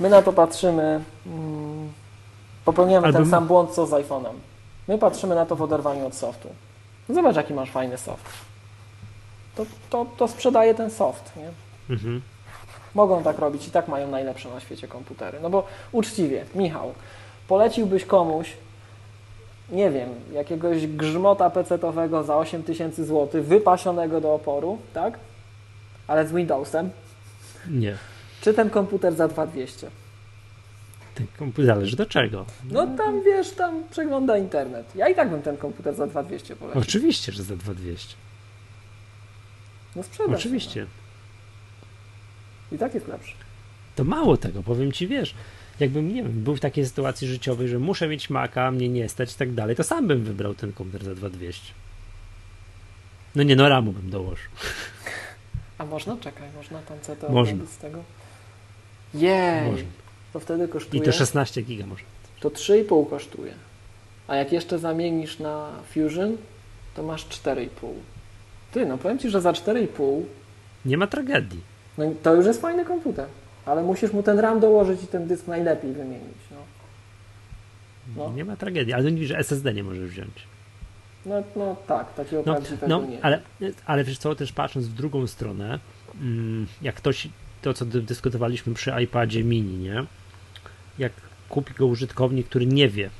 my 0.00 0.10
na 0.10 0.22
to 0.22 0.32
patrzymy, 0.32 1.00
mm, 1.26 1.92
popełniamy 2.64 3.06
Albo 3.06 3.18
ten 3.18 3.30
sam 3.30 3.46
błąd, 3.46 3.70
co 3.70 3.86
z 3.86 3.90
iPhone'em. 3.90 4.32
My 4.88 4.98
patrzymy 4.98 5.34
na 5.34 5.46
to 5.46 5.56
w 5.56 5.62
oderwaniu 5.62 6.06
od 6.06 6.14
softu. 6.14 6.48
Zobacz, 7.08 7.36
jaki 7.36 7.54
masz 7.54 7.70
fajny 7.70 7.98
soft. 7.98 8.24
To, 9.54 9.66
to, 9.90 10.06
to 10.16 10.28
sprzedaje 10.28 10.74
ten 10.74 10.90
soft, 10.90 11.36
nie? 11.36 11.50
Mhm. 11.94 12.22
Mogą 12.94 13.22
tak 13.22 13.38
robić 13.38 13.68
i 13.68 13.70
tak 13.70 13.88
mają 13.88 14.10
najlepsze 14.10 14.50
na 14.50 14.60
świecie 14.60 14.88
komputery. 14.88 15.38
No 15.42 15.50
bo 15.50 15.66
uczciwie, 15.92 16.44
Michał, 16.54 16.94
poleciłbyś 17.48 18.04
komuś, 18.04 18.52
nie 19.70 19.90
wiem, 19.90 20.08
jakiegoś 20.32 20.86
grzmota 20.86 21.50
pecetowego 21.50 22.24
za 22.24 22.36
8000 22.36 23.04
zł, 23.04 23.42
wypasionego 23.42 24.20
do 24.20 24.34
oporu, 24.34 24.78
tak? 24.94 25.18
Ale 26.06 26.26
z 26.26 26.32
Windowsem, 26.32 26.90
Nie. 27.70 27.96
czy 28.40 28.54
ten 28.54 28.70
komputer 28.70 29.14
za 29.14 29.28
2200? 29.28 29.90
Ten 31.14 31.26
komputer 31.38 31.66
zależy 31.66 31.96
do 31.96 32.06
czego. 32.06 32.46
No 32.70 32.86
tam 32.86 33.22
wiesz, 33.22 33.50
tam 33.50 33.82
przegląda 33.90 34.38
internet. 34.38 34.86
Ja 34.96 35.08
i 35.08 35.14
tak 35.14 35.30
bym 35.30 35.42
ten 35.42 35.56
komputer 35.56 35.94
za 35.94 36.06
2200 36.06 36.56
polecił. 36.56 36.80
Oczywiście, 36.82 37.32
że 37.32 37.42
za 37.42 37.56
2200. 37.56 38.14
No 39.96 40.02
sprzedaż. 40.02 40.40
Oczywiście. 40.40 40.86
I 42.72 42.78
tak 42.78 42.94
jest 42.94 43.08
lepszy. 43.08 43.34
To 43.96 44.04
mało 44.04 44.36
tego, 44.36 44.62
powiem 44.62 44.92
ci, 44.92 45.08
wiesz, 45.08 45.34
jakbym, 45.80 46.14
nie 46.14 46.22
wiem, 46.22 46.32
był 46.32 46.56
w 46.56 46.60
takiej 46.60 46.86
sytuacji 46.86 47.28
życiowej, 47.28 47.68
że 47.68 47.78
muszę 47.78 48.08
mieć 48.08 48.30
Maca, 48.30 48.70
mnie 48.70 48.88
nie 48.88 49.08
stać 49.08 49.32
i 49.32 49.36
tak 49.36 49.52
dalej, 49.54 49.76
to 49.76 49.84
sam 49.84 50.06
bym 50.06 50.24
wybrał 50.24 50.54
ten 50.54 50.72
komputer 50.72 51.04
za 51.04 51.14
2200. 51.14 51.72
No 53.34 53.42
nie, 53.42 53.56
no 53.56 53.68
ramu 53.68 53.92
bym 53.92 54.10
dołożył. 54.10 54.48
A 55.78 55.84
można? 55.84 56.16
Czekaj, 56.20 56.48
można 56.56 56.82
tam 56.82 56.98
CT 57.00 57.28
Można. 57.30 57.66
z 57.66 57.76
tego? 57.76 58.02
Jej! 59.14 59.70
Można. 59.70 59.88
To 60.32 60.40
wtedy 60.40 60.64
I 60.64 60.68
kosztuje... 60.68 61.02
to 61.02 61.12
16 61.12 61.62
giga 61.62 61.86
może. 61.86 62.02
to 62.40 62.50
3,5 62.50 63.10
kosztuje. 63.10 63.52
A 64.28 64.36
jak 64.36 64.52
jeszcze 64.52 64.78
zamienisz 64.78 65.38
na 65.38 65.70
Fusion, 65.94 66.36
to 66.94 67.02
masz 67.02 67.26
4,5. 67.26 67.68
Ty, 68.72 68.86
no 68.86 68.98
powiem 68.98 69.18
Ci, 69.18 69.30
że 69.30 69.40
za 69.40 69.52
4,5 69.52 70.22
Nie 70.84 70.96
ma 70.98 71.06
tragedii. 71.06 71.60
no 71.98 72.04
i 72.04 72.14
to 72.14 72.34
już 72.34 72.46
jest 72.46 72.60
fajny 72.60 72.84
komputer. 72.84 73.26
Ale 73.66 73.82
musisz 73.82 74.12
mu 74.12 74.22
ten 74.22 74.38
RAM 74.38 74.60
dołożyć 74.60 75.02
i 75.02 75.06
ten 75.06 75.26
dysk 75.26 75.46
najlepiej 75.46 75.92
wymienić. 75.92 76.38
No, 76.50 76.56
No. 78.16 78.32
Nie 78.32 78.44
ma 78.44 78.56
tragedii, 78.56 78.92
ale 78.92 79.12
nie 79.12 79.26
że 79.26 79.38
SSD 79.38 79.74
nie 79.74 79.84
możesz 79.84 80.10
wziąć. 80.10 80.32
no, 81.26 81.34
no 81.56 81.76
tak, 81.86 82.14
takiego 82.14 82.42
No, 82.46 82.58
no 82.88 83.06
nie. 83.06 83.24
ale, 83.24 83.40
ale 83.86 84.04
wiesz 84.04 84.18
co, 84.18 84.34
też 84.34 84.52
patrząc 84.52 84.86
w 84.86 84.94
drugą 84.94 85.26
stronę, 85.26 85.78
mm, 86.20 86.66
jak 86.82 86.94
ktoś, 86.94 87.28
to 87.62 87.74
co 87.74 87.84
dy- 87.84 88.02
dyskutowaliśmy 88.02 88.74
przy 88.74 88.92
iPadzie 89.04 89.44
mini, 89.44 89.78
nie? 89.78 90.04
Jak 90.98 91.12
kupi 91.48 91.74
go 91.74 91.86
użytkownik, 91.86 92.46
który 92.48 92.66
nie 92.66 92.88
wie 92.88 93.10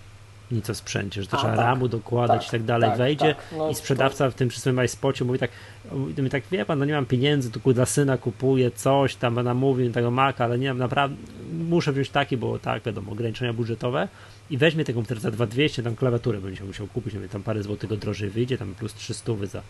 nic 0.51 0.71
o 0.71 0.75
sprzęcie, 0.75 1.23
że 1.23 1.29
to 1.29 1.37
A, 1.37 1.41
trzeba 1.41 1.57
tak. 1.57 1.65
ramu 1.65 1.89
dokładać 1.89 2.41
Tak, 2.41 2.49
i 2.49 2.51
tak 2.51 2.63
dalej, 2.63 2.91
tak, 2.91 2.99
wejdzie 2.99 3.35
tak. 3.35 3.59
No, 3.59 3.71
i 3.71 3.75
sprzedawca 3.75 4.31
w 4.31 4.35
tym 4.35 4.49
przy 4.49 4.61
swoim 4.61 4.85
iSpocie 4.85 5.25
mówi 5.25 5.39
tak, 5.39 5.51
mówi 5.93 6.31
tak, 6.31 6.43
wie 6.51 6.65
pan, 6.65 6.79
no 6.79 6.85
nie 6.85 6.93
mam 6.93 7.07
pieniędzy, 7.07 7.51
tu 7.51 7.73
dla 7.73 7.87
syna 7.87 8.19
kupuję 8.19 8.71
coś, 8.71 9.17
tam 9.17 9.35
namówię 9.35 9.91
tego 9.91 10.11
Maca, 10.11 10.45
ale 10.45 10.59
nie 10.59 10.69
mam 10.69 10.79
naprawdę, 10.79 11.17
muszę 11.53 11.93
wziąć 11.93 12.11
taki, 12.11 12.37
bo 12.37 12.59
tak, 12.59 12.83
wiadomo, 12.83 13.13
ograniczenia 13.13 13.53
budżetowe 13.53 14.09
i 14.51 14.59
weźmie 14.59 14.85
ten 14.85 14.95
komputer 14.95 15.21
za 15.21 15.31
2200, 15.31 15.83
tam 15.83 15.97
klawiaturę 15.97 16.41
będzie 16.41 16.65
musiał 16.65 16.87
kupić, 16.87 17.15
wiem, 17.15 17.29
tam 17.29 17.43
parę 17.43 17.63
złotego 17.63 17.97
drożej 17.97 18.31
wyjdzie, 18.31 18.59
tam 18.59 18.75
plus 18.75 18.95
300 18.95 19.33
za, 19.47 19.63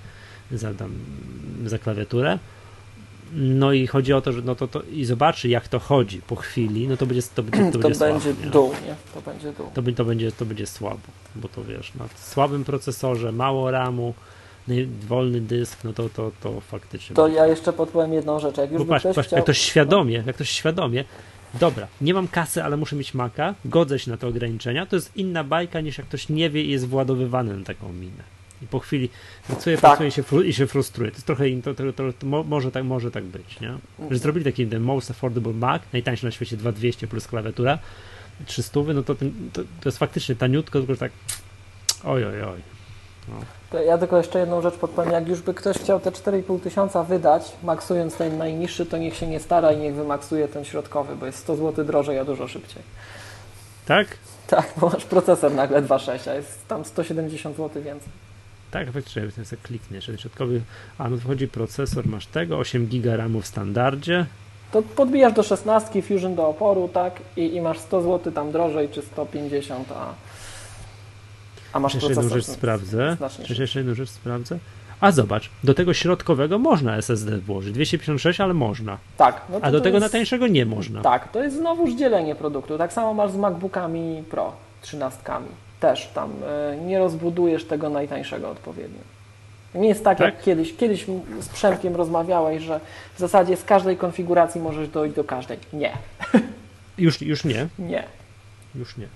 za, 0.53 0.74
tam, 0.74 0.90
za 1.65 1.78
klawiaturę. 1.78 2.39
No 3.35 3.73
i 3.73 3.86
chodzi 3.86 4.12
o 4.12 4.20
to, 4.20 4.32
że 4.32 4.43
no 4.43 4.55
to, 4.55 4.69
to 4.69 4.82
i 4.82 5.05
zobaczy 5.05 5.48
jak 5.48 5.69
to 5.69 5.78
chodzi 5.78 6.23
po 6.23 6.36
chwili, 6.36 6.89
no 6.89 6.97
to 6.97 7.07
będzie 7.07 7.23
to 7.35 7.43
będzie, 7.43 7.73
to 7.73 7.78
to 7.78 7.78
będzie, 7.78 7.98
będzie 8.01 8.35
słabo, 8.35 8.51
dół, 8.51 8.70
nie? 8.86 8.94
To 9.15 9.31
będzie 9.31 9.53
dół. 9.53 9.66
to, 9.74 9.82
to, 9.93 10.05
będzie, 10.05 10.32
to 10.32 10.44
będzie 10.47 10.66
słabo, 10.66 11.01
bo 11.36 11.48
to 11.48 11.65
wiesz, 11.65 11.94
na 11.94 12.05
słabym 12.16 12.65
procesorze, 12.65 13.32
mało 13.32 13.70
ramu, 13.70 14.15
nie- 14.69 14.86
wolny 14.86 15.40
dysk, 15.40 15.85
no 15.85 15.93
to, 15.93 16.09
to, 16.09 16.31
to 16.43 16.61
faktycznie. 16.61 17.16
To 17.16 17.23
będzie. 17.23 17.39
ja 17.39 17.47
jeszcze 17.47 17.73
podpowiem 17.73 18.12
jedną 18.12 18.40
rzecz. 18.40 18.57
Jak 18.57 18.73
już 18.73 18.86
patrz, 18.89 19.03
ktoś 19.03 19.16
patrz, 19.16 19.28
chciał... 19.28 19.36
jak 19.36 19.44
ktoś 19.44 19.59
świadomie, 19.59 20.23
jak 20.27 20.35
ktoś 20.36 20.51
świadomie, 20.51 21.05
dobra, 21.55 21.86
nie 22.01 22.15
mam 22.15 22.28
kasy, 22.28 22.65
ale 22.65 22.77
muszę 22.77 22.97
mieć 22.97 23.15
Maca, 23.15 23.55
godzę 23.65 23.98
się 23.98 24.11
na 24.11 24.16
te 24.16 24.27
ograniczenia, 24.27 24.86
to 24.86 24.97
jest 24.97 25.16
inna 25.16 25.44
bajka 25.44 25.81
niż 25.81 25.98
jak 25.98 26.07
ktoś 26.07 26.28
nie 26.28 26.51
wie 26.51 26.62
i 26.62 26.70
jest 26.70 26.89
władowywany 26.89 27.57
na 27.57 27.65
taką 27.65 27.93
minę. 27.93 28.36
I 28.62 28.66
po 28.66 28.78
chwili 28.78 29.09
pracuje, 29.47 29.77
Tak. 29.77 29.91
pracuje 29.91 30.09
i 30.09 30.12
się, 30.12 30.23
i 30.45 30.53
się 30.53 30.66
frustruje. 30.66 31.11
To 31.11 31.16
jest 31.16 31.27
trochę, 31.27 31.45
to, 31.65 31.74
to, 31.74 31.93
to, 31.93 32.12
to 32.12 32.27
mo, 32.27 32.43
może, 32.43 32.70
tak, 32.70 32.85
może 32.85 33.11
tak 33.11 33.24
być, 33.24 33.61
nie? 33.61 33.74
Że 34.11 34.19
zrobili 34.19 34.45
taki 34.45 34.66
ten 34.66 34.83
most 34.83 35.11
affordable 35.11 35.53
Mac, 35.53 35.83
najtańszy 35.93 36.24
na 36.24 36.31
świecie 36.31 36.57
2200 36.57 37.07
plus 37.07 37.27
klawiatura, 37.27 37.78
300, 38.47 38.81
no 38.95 39.03
to, 39.03 39.15
ten, 39.15 39.51
to, 39.53 39.62
to 39.62 39.89
jest 39.89 39.99
faktycznie 39.99 40.35
taniutko, 40.35 40.78
tylko 40.78 40.97
tak 40.97 41.12
oj, 42.05 42.24
oj, 42.24 42.43
oj. 42.43 42.61
No. 43.28 43.81
Ja 43.81 43.99
tylko 43.99 44.16
jeszcze 44.16 44.39
jedną 44.39 44.62
rzecz 44.62 44.74
podpowiem. 44.74 45.12
Jak 45.12 45.28
już 45.28 45.43
by 45.43 45.55
ktoś 45.55 45.77
chciał 45.78 46.01
te 46.01 46.11
4,5 46.11 46.61
tysiąca 46.61 47.03
wydać, 47.03 47.53
maksując 47.62 48.16
ten 48.16 48.39
najniższy, 48.39 48.87
to 48.87 48.99
niech 48.99 49.16
się 49.16 49.27
nie 49.27 49.41
stara 49.41 49.73
i 49.73 49.78
niech 49.78 49.95
wymaksuje 49.95 50.49
ten 50.49 50.65
środkowy, 50.65 51.16
bo 51.16 51.27
jest 51.27 51.39
100 51.39 51.57
zł 51.57 51.85
drożej, 51.85 52.19
a 52.19 52.24
dużo 52.24 52.49
szybciej. 52.49 52.83
Tak? 53.87 54.07
Tak, 54.47 54.73
bo 54.77 54.91
masz 54.91 55.05
procesor 55.05 55.55
nagle 55.55 55.83
2.6, 55.83 56.31
a 56.31 56.35
jest 56.35 56.69
tam 56.69 56.85
170 56.85 57.57
zł 57.57 57.83
więcej. 57.83 58.26
Tak, 58.70 58.90
faktycznie, 58.93 59.22
ten 59.36 59.44
sobie 59.44 59.62
kliknie, 59.62 60.01
że 60.01 60.18
środkowy, 60.18 60.60
a 60.98 61.09
no 61.09 61.16
wchodzi 61.16 61.48
procesor, 61.48 62.06
masz 62.06 62.26
tego, 62.26 62.59
8 62.59 62.86
giga 62.86 63.16
RAMu 63.16 63.40
w 63.40 63.47
standardzie, 63.47 64.26
To 64.72 64.82
podbijasz 64.82 65.32
do 65.32 65.43
16, 65.43 66.02
Fusion 66.02 66.34
do 66.34 66.48
oporu, 66.48 66.88
tak, 66.88 67.20
i, 67.36 67.55
i 67.55 67.60
masz 67.60 67.78
100 67.78 68.02
zł 68.02 68.32
tam 68.32 68.52
drożej, 68.52 68.88
czy 68.88 69.02
150, 69.02 69.93
a, 69.93 70.14
a 71.72 71.80
masz 71.80 71.94
Jeszcze 71.94 72.09
jedną 72.09 72.22
procesor 72.22 72.47
rzecz 72.47 72.56
sprawdzę. 72.56 73.16
Jeszcze, 73.38 73.62
jeszcze 73.62 73.78
jedną 73.78 73.94
rzecz 73.94 74.10
sprawdzę. 74.10 74.59
A 75.01 75.12
zobacz, 75.12 75.51
do 75.64 75.74
tego 75.74 75.94
środkowego 75.94 76.59
można 76.59 76.97
SSD 76.97 77.38
włożyć. 77.38 77.74
256, 77.74 78.40
ale 78.40 78.55
można. 78.55 78.98
Tak. 79.16 79.40
No 79.48 79.60
to 79.60 79.66
A 79.66 79.70
do 79.70 79.78
to 79.78 79.84
tego 79.84 79.98
jest, 79.98 80.06
na 80.06 80.18
tańszego 80.18 80.47
nie 80.47 80.66
można. 80.66 81.02
Tak, 81.02 81.32
to 81.32 81.43
jest 81.43 81.56
znowuż 81.56 81.94
dzielenie 81.94 82.34
produktu. 82.34 82.78
Tak 82.78 82.93
samo 82.93 83.14
masz 83.14 83.30
z 83.30 83.36
MacBookami 83.36 84.22
Pro, 84.30 84.52
13. 84.82 85.20
Też 85.87 86.07
tam 86.15 86.31
y, 86.31 86.77
nie 86.87 86.99
rozbudujesz 86.99 87.65
tego 87.65 87.91
najtańszego 87.91 88.51
odpowiednio. 88.51 89.01
Nie 89.75 89.89
jest 89.89 90.05
tak, 90.05 90.19
Tak? 90.19 90.35
jak 90.35 90.45
kiedyś. 90.45 90.77
Kiedyś 90.77 91.07
z 91.41 91.49
Przemkiem 91.49 91.97
rozmawiałeś, 91.97 92.63
że 92.63 92.81
w 93.15 93.19
zasadzie 93.19 93.57
z 93.57 93.65
każdej 93.65 93.97
konfiguracji 93.97 94.61
możesz 94.61 94.89
dojść 94.89 95.17
do 95.17 95.25
każdej. 95.25 95.59
Nie, 95.73 95.93
Już, 96.99 97.23
już 97.23 97.45
nie, 97.45 97.67
nie. 97.79 98.05
już 98.75 98.97
nie. 98.97 99.07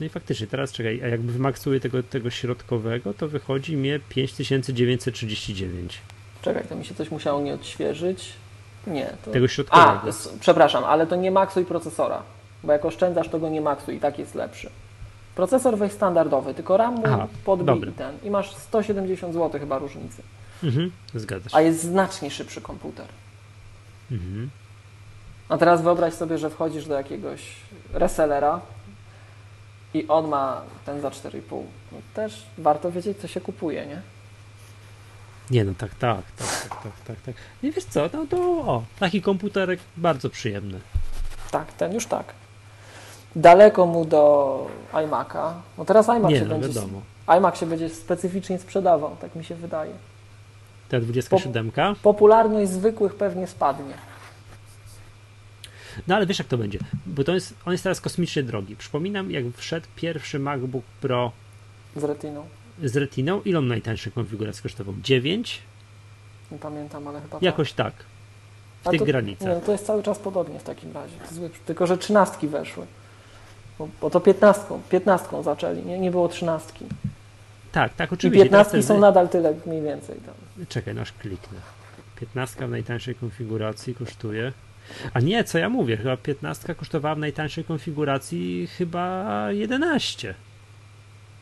No 0.00 0.06
i 0.06 0.08
faktycznie, 0.08 0.46
teraz 0.46 0.72
czekaj, 0.72 1.00
a 1.04 1.06
jakby 1.06 1.32
wymaksuję 1.32 1.80
tego, 1.80 2.02
tego 2.02 2.30
środkowego, 2.30 3.14
to 3.14 3.28
wychodzi 3.28 3.76
mnie 3.76 4.00
5939. 4.08 5.98
Czekaj, 6.42 6.64
to 6.68 6.76
mi 6.76 6.84
się 6.84 6.94
coś 6.94 7.10
musiało 7.10 7.40
nie 7.40 7.54
odświeżyć. 7.54 8.32
Nie. 8.86 9.06
To... 9.24 9.30
Tego 9.30 9.48
środkowego. 9.48 9.90
A, 9.90 10.38
przepraszam, 10.40 10.84
ale 10.84 11.06
to 11.06 11.16
nie 11.16 11.30
maksuj 11.30 11.64
procesora, 11.64 12.22
bo 12.64 12.72
jak 12.72 12.84
oszczędzasz, 12.84 13.28
to 13.28 13.38
go 13.38 13.48
nie 13.48 13.60
maksuj 13.60 13.94
i 13.96 14.00
tak 14.00 14.18
jest 14.18 14.34
lepszy. 14.34 14.70
Procesor 15.38 15.78
weź 15.78 15.92
standardowy, 15.92 16.54
tylko 16.54 16.76
RAM 16.76 16.94
mu 16.94 17.02
Aha, 17.06 17.26
podbij 17.44 17.88
i 17.88 17.92
ten. 17.92 18.18
I 18.22 18.30
masz 18.30 18.54
170 18.54 19.34
zł 19.34 19.60
chyba 19.60 19.78
różnicy. 19.78 20.22
Mhm, 20.64 20.92
zgadza 21.14 21.48
się. 21.50 21.56
A 21.56 21.60
jest 21.60 21.82
znacznie 21.82 22.30
szybszy 22.30 22.60
komputer. 22.60 23.06
Mhm. 24.10 24.50
A 25.48 25.58
teraz 25.58 25.82
wyobraź 25.82 26.14
sobie, 26.14 26.38
że 26.38 26.50
wchodzisz 26.50 26.86
do 26.86 26.94
jakiegoś 26.94 27.40
resellera 27.92 28.60
i 29.94 30.08
on 30.08 30.28
ma 30.28 30.62
ten 30.86 31.00
za 31.00 31.08
4,5. 31.08 31.62
No 31.92 31.98
też 32.14 32.46
warto 32.58 32.92
wiedzieć, 32.92 33.18
co 33.18 33.28
się 33.28 33.40
kupuje, 33.40 33.86
nie? 33.86 34.02
Nie, 35.50 35.64
no 35.64 35.72
tak, 35.78 35.94
tak, 35.94 36.22
tak, 36.36 36.48
tak, 36.60 36.82
tak, 36.82 36.92
tak, 37.06 37.20
tak. 37.20 37.34
Nie 37.62 37.72
wiesz 37.72 37.84
co, 37.84 38.08
no 38.12 38.26
to 38.26 38.36
o, 38.40 38.84
taki 38.98 39.22
komputerek 39.22 39.80
bardzo 39.96 40.30
przyjemny. 40.30 40.80
Tak, 41.50 41.72
ten 41.72 41.94
już 41.94 42.06
tak. 42.06 42.34
Daleko 43.36 43.86
mu 43.86 44.04
do 44.04 44.66
iMac'a. 44.92 45.52
No 45.78 45.84
teraz 45.84 46.08
iMac 46.08 46.30
Nie, 46.30 46.38
się 46.38 46.44
no 46.44 46.58
będzie 46.58 46.68
wiadomo. 46.68 47.02
iMac 47.26 47.58
się 47.58 47.66
będzie 47.66 47.88
specyficznie 47.88 48.58
sprzedawał, 48.58 49.16
tak 49.20 49.34
mi 49.34 49.44
się 49.44 49.54
wydaje. 49.54 49.92
Ta 50.88 51.00
27. 51.00 51.72
Popularność 52.02 52.70
zwykłych 52.70 53.14
pewnie 53.14 53.46
spadnie. 53.46 53.94
No 56.06 56.16
ale 56.16 56.26
wiesz 56.26 56.38
jak 56.38 56.48
to 56.48 56.58
będzie, 56.58 56.78
bo 57.06 57.24
to 57.24 57.34
jest, 57.34 57.54
on 57.66 57.72
jest 57.72 57.84
teraz 57.84 58.00
kosmicznie 58.00 58.42
drogi. 58.42 58.76
Przypominam, 58.76 59.30
jak 59.30 59.44
wszedł 59.56 59.86
pierwszy 59.96 60.38
MacBook 60.38 60.84
Pro 61.00 61.32
Z 61.96 62.04
retiną. 62.04 62.46
z 62.84 62.96
Retiną, 62.96 63.42
ile 63.44 63.58
on 63.58 63.68
najtańszej 63.68 64.12
konfiguracji 64.12 64.62
kosztował? 64.62 64.94
9? 65.02 65.62
Nie 66.52 66.58
pamiętam, 66.58 67.08
ale 67.08 67.20
chyba 67.20 67.38
Jakoś 67.40 67.72
tak. 67.72 67.92
W 68.82 68.88
A 68.88 68.90
tych 68.90 69.00
to, 69.00 69.06
granicach. 69.06 69.48
Nie, 69.48 69.60
to 69.60 69.72
jest 69.72 69.86
cały 69.86 70.02
czas 70.02 70.18
podobnie 70.18 70.58
w 70.58 70.62
takim 70.62 70.92
razie. 70.92 71.14
Zły, 71.32 71.50
tylko, 71.66 71.86
że 71.86 71.98
trzynastki 71.98 72.48
weszły. 72.48 72.86
Bo, 73.78 73.88
bo 74.00 74.10
to 74.10 74.20
piętnastką, 74.20 74.80
piętnastką 74.90 75.42
zaczęli, 75.42 75.82
nie, 75.82 75.98
nie 75.98 76.10
było 76.10 76.28
trzynastki. 76.28 76.84
Tak, 77.72 77.94
tak, 77.94 78.10
I 78.10 78.14
oczywiście. 78.14 78.42
piętnastki 78.44 78.72
Teraz 78.72 78.86
są 78.86 79.00
nadal 79.00 79.28
tyle 79.28 79.54
mniej 79.66 79.82
więcej. 79.82 80.16
Tam. 80.26 80.66
Czekaj, 80.68 80.94
nasz 80.94 81.12
kliknę. 81.12 81.58
15 82.20 82.66
w 82.66 82.70
najtańszej 82.70 83.14
konfiguracji 83.14 83.94
kosztuje. 83.94 84.52
A 85.14 85.20
nie, 85.20 85.44
co 85.44 85.58
ja 85.58 85.68
mówię, 85.68 85.96
chyba 85.96 86.16
15 86.16 86.74
kosztowała 86.74 87.14
w 87.14 87.18
najtańszej 87.18 87.64
konfiguracji 87.64 88.66
chyba 88.66 89.26
11. 89.52 90.34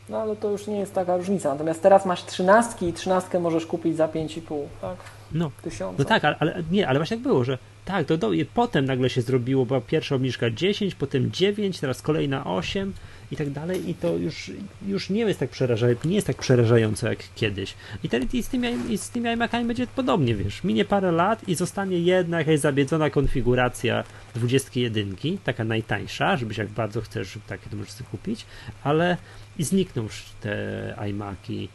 No 0.09 0.17
ale 0.17 0.35
to 0.35 0.49
już 0.49 0.67
nie 0.67 0.79
jest 0.79 0.93
taka 0.93 1.17
różnica. 1.17 1.49
Natomiast 1.49 1.81
teraz 1.81 2.05
masz 2.05 2.25
trzynastki 2.25 2.87
i 2.87 2.93
trzynastkę 2.93 3.39
możesz 3.39 3.65
kupić 3.65 3.97
za 3.97 4.07
5,5, 4.07 4.63
tak? 4.81 4.97
No, 5.31 5.51
Tysiąca. 5.61 5.95
no 5.99 6.05
tak, 6.05 6.25
ale, 6.25 6.35
ale 6.39 6.63
nie, 6.71 6.87
ale 6.87 6.99
właśnie 6.99 7.17
tak 7.17 7.23
było, 7.23 7.43
że 7.43 7.57
tak, 7.87 8.07
to 8.07 8.17
do, 8.17 8.31
potem 8.53 8.85
nagle 8.85 9.09
się 9.09 9.21
zrobiło, 9.21 9.65
była 9.65 9.81
pierwsza 9.81 10.15
obniżka 10.15 10.49
10, 10.49 10.95
potem 10.95 11.31
9, 11.31 11.79
teraz 11.79 12.01
kolejna 12.01 12.45
8 12.45 12.93
i 13.31 13.35
tak 13.35 13.49
dalej 13.49 13.89
i 13.89 13.95
to 13.95 14.17
już, 14.17 14.51
już 14.87 15.09
nie 15.09 15.19
jest 15.19 15.39
tak 15.39 15.49
przerażające, 15.49 16.07
nie 16.07 16.15
jest 16.15 16.27
tak 16.27 16.37
przerażające 16.37 17.09
jak 17.09 17.19
kiedyś. 17.35 17.73
I, 18.03 18.09
te, 18.09 18.19
i 18.33 18.43
z 18.43 18.47
tymi, 18.47 18.67
i 18.89 18.97
z 18.97 19.09
tymi 19.09 19.29
iMacami 19.29 19.65
będzie 19.65 19.87
podobnie, 19.87 20.35
wiesz, 20.35 20.63
minie 20.63 20.85
parę 20.85 21.11
lat 21.11 21.49
i 21.49 21.55
zostanie 21.55 21.99
jedna 21.99 22.39
jakaś 22.39 22.59
zabiedzona 22.59 23.09
konfiguracja 23.09 24.03
21, 24.35 25.15
taka 25.43 25.63
najtańsza, 25.63 26.37
żebyś 26.37 26.57
jak 26.57 26.67
bardzo 26.67 27.01
chcesz, 27.01 27.39
takie 27.47 27.69
to 27.69 27.75
możesz 27.75 27.93
kupić, 28.11 28.45
ale 28.83 29.17
i 29.59 29.63
znikną 29.63 30.03
już 30.03 30.23
te 30.41 30.95
iMaki 31.09 31.69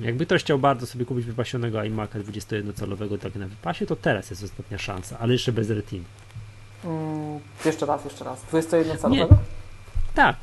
jakby 0.00 0.26
ktoś 0.26 0.42
chciał 0.42 0.58
bardzo 0.58 0.86
sobie 0.86 1.04
kupić 1.04 1.24
wypasionego 1.24 1.78
iMac'a 1.78 2.22
21-calowego 2.22 3.18
tak 3.18 3.34
na 3.34 3.48
wypasie, 3.48 3.86
to 3.86 3.96
teraz 3.96 4.30
jest 4.30 4.44
ostatnia 4.44 4.78
szansa, 4.78 5.18
ale 5.18 5.32
jeszcze 5.32 5.52
bez 5.52 5.70
retin. 5.70 6.04
Mm, 6.84 7.40
jeszcze 7.64 7.86
raz, 7.86 8.04
jeszcze 8.04 8.24
raz. 8.24 8.42
21 8.42 8.98
calowego? 8.98 9.38
Tak, 10.14 10.36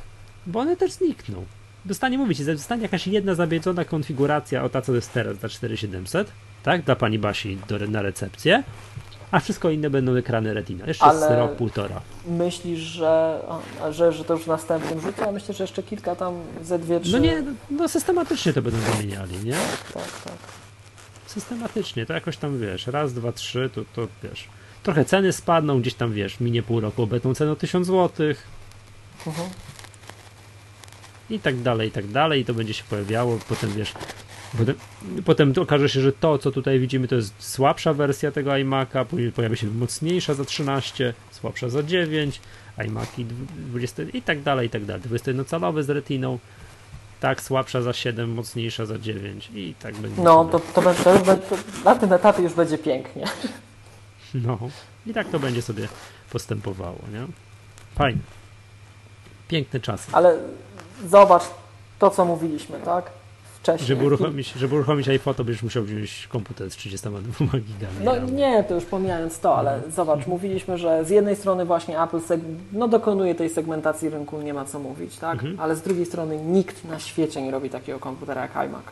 bo 0.46 0.60
one 0.60 0.76
też 0.76 0.92
znikną. 0.92 1.44
Dostanie, 1.84 2.18
mówić, 2.18 2.42
zostanie 2.42 2.82
jakaś 2.82 3.06
jedna 3.06 3.34
zabiedzona 3.34 3.84
konfiguracja, 3.84 4.64
o 4.64 4.68
ta 4.68 4.82
co 4.82 4.94
jest 4.94 5.12
teraz, 5.12 5.38
za 5.38 5.48
4700, 5.48 6.32
tak, 6.62 6.82
dla 6.82 6.96
pani 6.96 7.18
Basi 7.18 7.58
do, 7.68 7.78
na 7.78 8.02
recepcję, 8.02 8.62
a 9.32 9.40
wszystko 9.40 9.70
inne 9.70 9.90
będą 9.90 10.14
ekrany 10.16 10.54
retina. 10.54 10.86
Jeszcze 10.86 11.04
Ale- 11.04 11.28
z 11.28 11.38
rok, 11.38 11.56
półtora. 11.56 12.00
Myślisz, 12.26 12.80
że, 12.80 13.40
a, 13.82 13.92
że, 13.92 14.12
że 14.12 14.24
to 14.24 14.34
już 14.34 14.42
w 14.42 14.46
następnym 14.46 15.00
rzucie? 15.00 15.22
Ja 15.22 15.32
myślę, 15.32 15.54
że 15.54 15.64
jeszcze 15.64 15.82
kilka 15.82 16.16
tam 16.16 16.34
ze 16.62 16.78
dwie, 16.78 17.00
trzy. 17.00 17.12
No 17.12 17.18
nie, 17.18 17.42
no 17.70 17.88
systematycznie 17.88 18.52
to 18.52 18.62
będą 18.62 18.78
wymieniali, 18.78 19.38
nie? 19.44 19.56
Tak, 19.94 20.20
tak. 20.24 20.34
Systematycznie, 21.26 22.06
to 22.06 22.12
jakoś 22.12 22.36
tam 22.36 22.58
wiesz, 22.60 22.86
raz, 22.86 23.12
dwa, 23.12 23.32
trzy, 23.32 23.70
to, 23.74 23.80
to 23.94 24.08
wiesz. 24.22 24.48
Trochę 24.82 25.04
ceny 25.04 25.32
spadną, 25.32 25.80
gdzieś 25.80 25.94
tam 25.94 26.12
wiesz, 26.12 26.40
minie 26.40 26.62
pół 26.62 26.80
roku, 26.80 27.02
obetną 27.02 27.34
cenę 27.34 27.56
1000 27.56 27.86
złotych. 27.86 28.46
Mhm. 29.26 29.48
i 31.30 31.38
tak 31.38 31.60
dalej, 31.62 31.88
i 31.88 31.92
tak 31.92 32.06
dalej, 32.06 32.40
i 32.40 32.44
to 32.44 32.54
będzie 32.54 32.74
się 32.74 32.84
pojawiało, 32.90 33.38
potem 33.48 33.72
wiesz, 33.72 33.94
potem, 34.58 34.74
potem 35.24 35.52
okaże 35.60 35.88
się, 35.88 36.00
że 36.00 36.12
to, 36.12 36.38
co 36.38 36.50
tutaj 36.50 36.80
widzimy, 36.80 37.08
to 37.08 37.14
jest 37.14 37.34
słabsza 37.38 37.94
wersja 37.94 38.30
tego 38.32 38.50
iMac'a, 38.50 39.04
później 39.04 39.32
pojawi 39.32 39.56
się 39.56 39.66
mocniejsza 39.66 40.34
za 40.34 40.44
13, 40.44 41.14
słabsza 41.30 41.68
za 41.68 41.82
9, 41.82 42.40
iMac'i 42.78 43.24
20 43.70 44.02
i 44.02 44.22
tak 44.22 44.42
dalej, 44.42 44.66
i 44.66 44.70
tak 44.70 44.84
dalej, 44.84 45.02
21-calowy 45.02 45.82
z 45.82 45.90
retiną, 45.90 46.38
tak, 47.20 47.42
słabsza 47.42 47.82
za 47.82 47.92
7, 47.92 48.30
mocniejsza 48.34 48.86
za 48.86 48.98
9 48.98 49.50
i 49.54 49.74
tak 49.80 49.94
będzie. 49.96 50.22
No, 50.22 50.44
to, 50.44 50.60
to, 50.60 50.82
będzie- 50.82 51.04
to, 51.04 51.36
to 51.36 51.56
na 51.84 51.94
tym 51.94 52.12
etapie 52.12 52.42
już 52.42 52.52
będzie 52.54 52.78
pięknie. 52.78 53.24
No, 54.34 54.58
i 55.06 55.14
tak 55.14 55.28
to 55.28 55.38
będzie 55.38 55.62
sobie 55.62 55.88
postępowało, 56.30 56.98
nie? 57.12 57.26
Fajnie. 57.94 58.20
Piękne 59.48 59.80
czasy. 59.80 60.08
Ale 60.12 60.38
zobacz 61.08 61.42
to, 61.98 62.10
co 62.10 62.24
mówiliśmy, 62.24 62.80
tak? 62.84 63.10
Wcześniej. 63.62 63.86
Żeby 63.88 64.04
uruchomić, 64.04 64.52
żeby 64.52 64.74
uruchomić 64.74 65.08
iPhoto, 65.08 65.44
będziesz 65.44 65.62
musiał 65.62 65.82
wziąć 65.84 66.26
komputer 66.30 66.70
z 66.70 66.76
32 66.76 67.58
gigami. 67.58 67.94
No 68.04 68.18
nie, 68.18 68.64
to 68.64 68.74
już 68.74 68.84
pomijając 68.84 69.38
to, 69.40 69.56
ale 69.56 69.74
Mhm. 69.74 69.92
zobacz, 69.92 70.26
mówiliśmy, 70.26 70.78
że 70.78 71.04
z 71.04 71.10
jednej 71.10 71.36
strony 71.36 71.64
właśnie 71.64 72.02
Apple 72.02 72.20
no, 72.72 72.88
dokonuje 72.88 73.34
tej 73.34 73.50
segmentacji 73.50 74.08
rynku, 74.08 74.40
nie 74.42 74.54
ma 74.54 74.64
co 74.64 74.78
mówić, 74.78 75.16
tak? 75.16 75.32
Mhm. 75.32 75.60
Ale 75.60 75.76
z 75.76 75.82
drugiej 75.82 76.06
strony 76.06 76.36
nikt 76.44 76.84
na 76.84 76.98
świecie 76.98 77.42
nie 77.42 77.50
robi 77.50 77.70
takiego 77.70 77.98
komputera 77.98 78.42
jak 78.42 78.56
iMac. 78.56 78.82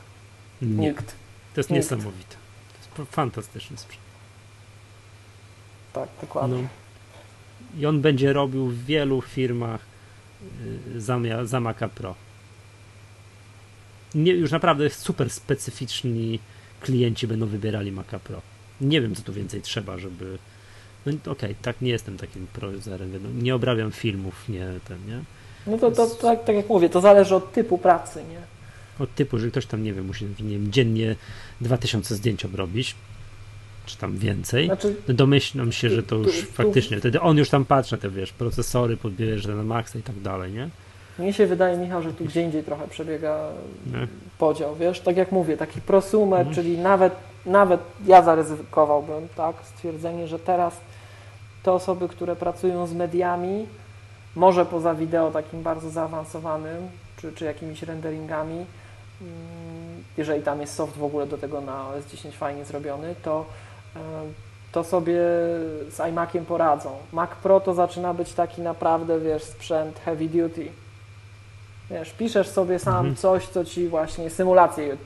Nie, 0.62 0.68
Nikt. 0.88 1.06
to 1.55 1.60
jest 1.60 1.70
nikt. 1.70 1.76
niesamowite. 1.84 2.36
To 2.97 3.02
jest 3.02 3.12
fantastyczny 3.14 3.76
sprzęt. 3.76 4.02
Tak, 5.92 6.09
dokładnie. 6.20 6.62
No. 6.62 6.68
I 7.80 7.86
on 7.86 8.01
będzie 8.01 8.32
robił 8.32 8.66
w 8.66 8.84
wielu 8.84 9.20
firmach 9.22 9.80
y, 10.97 11.01
za 11.47 11.60
Maca 11.60 11.88
Pro. 11.88 12.14
Nie, 14.15 14.32
już 14.32 14.51
naprawdę 14.51 14.91
super 14.91 15.31
specyficzni 15.31 16.39
klienci 16.81 17.27
będą 17.27 17.47
wybierali 17.47 17.93
Maca 17.93 18.19
Pro. 18.19 18.43
Nie 18.81 19.01
wiem, 19.01 19.15
co 19.15 19.23
tu 19.23 19.32
więcej 19.32 19.62
trzeba, 19.62 19.99
żeby. 19.99 20.39
No 21.07 21.12
okej, 21.32 21.55
tak 21.62 21.81
nie 21.81 21.91
jestem 21.91 22.16
takim 22.16 22.47
prozerem, 22.47 23.43
nie 23.43 23.55
obrabiam 23.55 23.93
filmów, 23.93 24.49
nie 24.49 24.66
ten, 24.89 24.99
nie? 25.09 25.20
No 25.66 25.78
to, 25.78 25.91
to 25.91 26.07
tak, 26.07 26.45
tak 26.45 26.57
jak 26.57 26.69
mówię, 26.69 26.89
to 26.89 27.01
zależy 27.01 27.35
od 27.35 27.53
typu 27.53 27.78
pracy, 27.78 28.24
nie? 28.31 28.41
Od 29.05 29.15
typu, 29.15 29.39
że 29.39 29.51
ktoś 29.51 29.66
tam, 29.66 29.82
nie 29.82 29.93
wiem, 29.93 30.07
musi 30.07 30.24
nie 30.24 30.59
wiem, 30.59 30.73
dziennie 30.73 31.16
2000 31.61 32.15
zdjęć 32.15 32.45
obrobić, 32.45 32.95
czy 33.87 33.97
tam 33.99 34.19
więcej. 34.19 34.66
Znaczy, 34.66 34.97
No 35.09 35.15
domyślam 35.15 35.73
się, 35.73 35.91
że 35.91 36.03
to 36.03 36.16
Tu- 36.16 36.23
już 36.23 36.41
tu- 36.41 36.53
faktycznie, 36.53 36.99
wtedy 36.99 37.20
on 37.20 37.39
już 37.39 37.49
tam 37.51 37.65
patrzy 37.65 37.93
na 37.95 37.99
te, 37.99 38.11
wiesz, 38.11 38.32
procesory, 38.32 38.97
podbierze 38.97 39.55
na 39.55 39.62
maksa 39.62 39.99
i 39.99 40.03
tak 40.03 40.20
dalej, 40.20 40.53
nie? 40.53 40.69
Mnie 41.20 41.32
się 41.32 41.47
wydaje, 41.47 41.76
Michał, 41.76 42.02
że 42.02 42.12
tu 42.12 42.24
gdzie 42.24 42.42
indziej 42.42 42.62
trochę 42.64 42.88
przebiega 42.88 43.38
Nie? 43.86 44.06
podział, 44.38 44.74
wiesz? 44.74 45.01
Tak 45.01 45.16
jak 45.16 45.32
mówię, 45.32 45.56
taki 45.56 45.80
prosumer, 45.80 46.38
Mhm. 46.38 46.55
czyli 46.55 46.78
nawet, 46.78 47.12
nawet 47.47 47.80
ja 48.06 48.22
zaryzykowałbym, 48.22 49.28
tak? 49.36 49.56
Stwierdzenie, 49.62 50.28
że 50.28 50.38
teraz 50.38 50.76
te 51.62 51.72
osoby, 51.72 52.09
które 52.09 52.36
pracują 52.36 52.86
z 52.86 52.94
mediami, 52.94 53.66
może 54.36 54.66
poza 54.66 54.94
wideo 54.94 55.30
takim 55.30 55.62
bardzo 55.62 55.90
zaawansowanym, 55.90 56.88
czy, 57.16 57.32
czy 57.32 57.44
jakimiś 57.44 57.82
renderingami, 57.82 58.55
mm, 59.20 60.05
jeżeli 60.16 60.42
tam 60.42 60.60
jest 60.60 60.74
soft 60.74 60.97
w 60.97 61.05
ogóle 61.05 61.26
do 61.26 61.38
tego 61.38 61.60
na 61.60 61.88
OS 61.88 62.06
10 62.06 62.36
fajnie 62.36 62.64
zrobiony, 62.64 63.14
to, 63.22 63.44
e, 63.97 64.01
to 64.72 64.84
sobie 64.84 65.14
z 65.90 66.01
iMaciem 66.09 66.44
poradzą. 66.47 66.90
Mac 67.12 67.30
Pro 67.42 67.60
to 67.60 67.74
zaczyna 67.74 68.14
być 68.14 68.32
taki 68.32 68.62
naprawdę, 68.62 69.20
wiesz, 69.20 69.42
sprzęt 69.44 69.98
heavy 70.05 70.26
duty. 70.28 70.68
Wiesz, 71.90 72.10
piszesz 72.10 72.48
sobie 72.48 72.78
sam 72.78 72.96
Mhm. 72.96 73.16
coś, 73.16 73.46
co 73.46 73.64
ci 73.64 73.88
właśnie 73.88 74.30
symulacje 74.30 74.96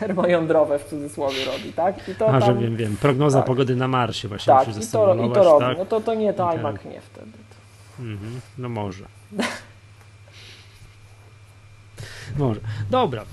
termojądrowe 0.00 0.78
w 0.78 0.84
cudzysłowie 0.84 1.44
robi, 1.44 1.72
tak? 1.72 2.08
I 2.08 2.14
to 2.14 2.28
A, 2.28 2.40
że 2.40 2.46
tam, 2.46 2.58
wiem, 2.60 2.76
wiem, 2.76 2.96
prognoza 2.96 3.38
tak. 3.38 3.46
pogody 3.46 3.76
na 3.76 3.88
Marsie 3.88 4.28
właśnie 4.28 4.54
tak, 4.54 4.68
musisz 4.68 4.84
i 4.84 4.92
to, 4.92 5.14
i 5.14 5.32
to 5.32 5.44
robi. 5.44 5.64
tak? 5.66 5.78
No 5.78 5.86
to, 5.86 6.00
to 6.00 6.14
nie, 6.14 6.32
to 6.34 6.46
tak. 6.46 6.58
iMac 6.60 6.84
nie 6.84 7.00
wtedy. 7.00 7.30
Mhm, 8.00 8.40
no 8.58 8.68
może. 8.68 9.04
może. 12.38 12.60
Dobra. 12.90 13.24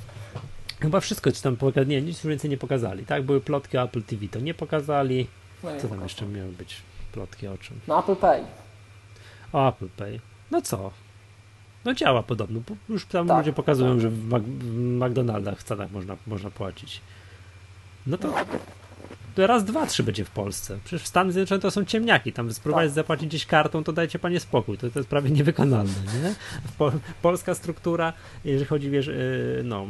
Chyba 0.79 0.99
wszystko, 0.99 1.31
czy 1.31 1.41
tam 1.41 1.55
pokazali, 1.55 1.87
nie, 1.87 2.01
nic 2.01 2.25
więcej 2.25 2.49
nie 2.49 2.57
pokazali, 2.57 3.05
tak? 3.05 3.23
Były 3.23 3.41
plotki 3.41 3.77
o 3.77 3.83
Apple 3.83 4.03
TV, 4.03 4.27
to 4.27 4.39
nie 4.39 4.53
pokazali. 4.53 5.27
No, 5.63 5.69
Co 5.69 5.75
tam 5.77 5.81
pokażę. 5.89 6.03
jeszcze 6.03 6.25
miały 6.25 6.49
być 6.51 6.81
plotki 7.11 7.47
o 7.47 7.57
czym? 7.57 7.79
No 7.87 7.99
Apple 7.99 8.15
Pay. 8.15 8.43
O 9.53 9.69
Apple 9.69 9.87
Pay. 9.97 10.19
No 10.51 10.61
co? 10.61 10.91
No 11.87 11.93
działa 11.93 12.23
podobno. 12.23 12.59
Już 12.89 13.05
tam 13.05 13.27
Tak, 13.27 13.37
ludzie 13.37 13.53
pokazują, 13.53 13.91
tak. 13.91 14.01
że 14.01 14.09
w, 14.09 14.29
Mac- 14.29 14.43
w 14.43 15.05
McDonaldach 15.05 15.57
w 15.57 15.61
Stanach 15.61 15.91
można, 15.91 16.17
można 16.27 16.49
płacić. 16.49 17.01
No 18.07 18.17
to, 18.17 18.33
raz, 19.37 19.65
dwa, 19.65 19.85
trzy 19.85 20.03
będzie 20.03 20.25
w 20.25 20.29
Polsce. 20.29 20.77
Przecież 20.83 21.03
w 21.03 21.07
Stanach 21.07 21.33
Zjednoczonych 21.33 21.61
to 21.61 21.71
są 21.71 21.85
ciemniaki. 21.85 22.33
Tam 22.33 22.53
spróbować 22.53 22.85
Tak. 22.87 22.93
zapłacić 22.95 23.27
gdzieś 23.27 23.45
kartą, 23.45 23.83
to 23.83 23.93
dajcie 23.93 24.19
panie 24.19 24.39
spokój. 24.39 24.77
To, 24.77 24.89
to 24.89 24.99
jest 24.99 25.09
prawie 25.09 25.29
niewykonalne, 25.29 25.93
nie? 26.23 26.35
Po, 26.77 26.91
polska 27.21 27.55
struktura, 27.55 28.13
jeżeli 28.45 28.65
chodzi, 28.65 28.89
wiesz, 28.89 29.07
yy, 29.07 29.61
no, 29.63 29.87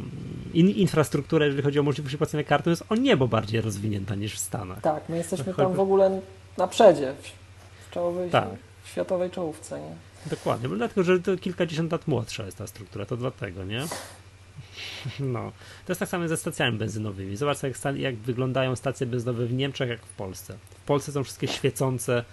in, 0.54 0.68
infrastruktura, 0.68 1.46
jeżeli 1.46 1.62
chodzi 1.62 1.78
o 1.78 1.82
możliwość 1.82 2.16
płacenia 2.16 2.44
kartą, 2.44 2.70
jest 2.70 2.84
o 2.88 2.94
niebo 2.94 3.28
bardziej 3.28 3.60
rozwinięta 3.60 4.14
niż 4.14 4.34
w 4.34 4.38
Stanach. 4.38 4.80
Tak, 4.80 5.08
my 5.08 5.16
jesteśmy 5.16 5.54
tam 5.54 5.74
w 5.74 5.80
ogóle 5.80 6.20
na 6.58 6.68
przedzie, 6.68 7.14
w, 7.22 7.90
czołowej, 7.94 8.30
Tak. 8.30 8.48
światowej 8.84 9.30
czołówce, 9.30 9.80
nie? 9.80 10.07
Dokładnie, 10.30 10.68
bo 10.68 10.76
dlatego, 10.76 11.02
że 11.02 11.20
to 11.20 11.36
kilkadziesiąt 11.36 11.92
lat 11.92 12.08
młodsza 12.08 12.44
jest 12.44 12.58
ta 12.58 12.66
struktura, 12.66 13.06
to 13.06 13.16
dlatego, 13.16 13.64
nie? 13.64 13.86
No, 15.20 15.52
to 15.86 15.92
jest 15.92 16.00
tak 16.00 16.08
samo 16.08 16.28
ze 16.28 16.36
stacjami 16.36 16.78
benzynowymi. 16.78 17.36
Zobacz, 17.36 17.62
jak, 17.62 17.96
jak 17.96 18.16
wyglądają 18.16 18.76
stacje 18.76 19.06
benzynowe 19.06 19.46
w 19.46 19.52
Niemczech, 19.52 19.88
jak 19.88 20.00
w 20.00 20.14
Polsce. 20.14 20.58
W 20.70 20.86
Polsce 20.86 21.12
są 21.12 21.24
wszystkie 21.24 21.48
świecące, 21.48 22.24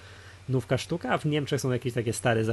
nówka 0.49 0.77
sztuka, 0.77 1.09
a 1.09 1.17
w 1.17 1.25
Niemczech 1.25 1.61
są 1.61 1.71
jakieś 1.71 1.93
takie 1.93 2.13
stare, 2.13 2.43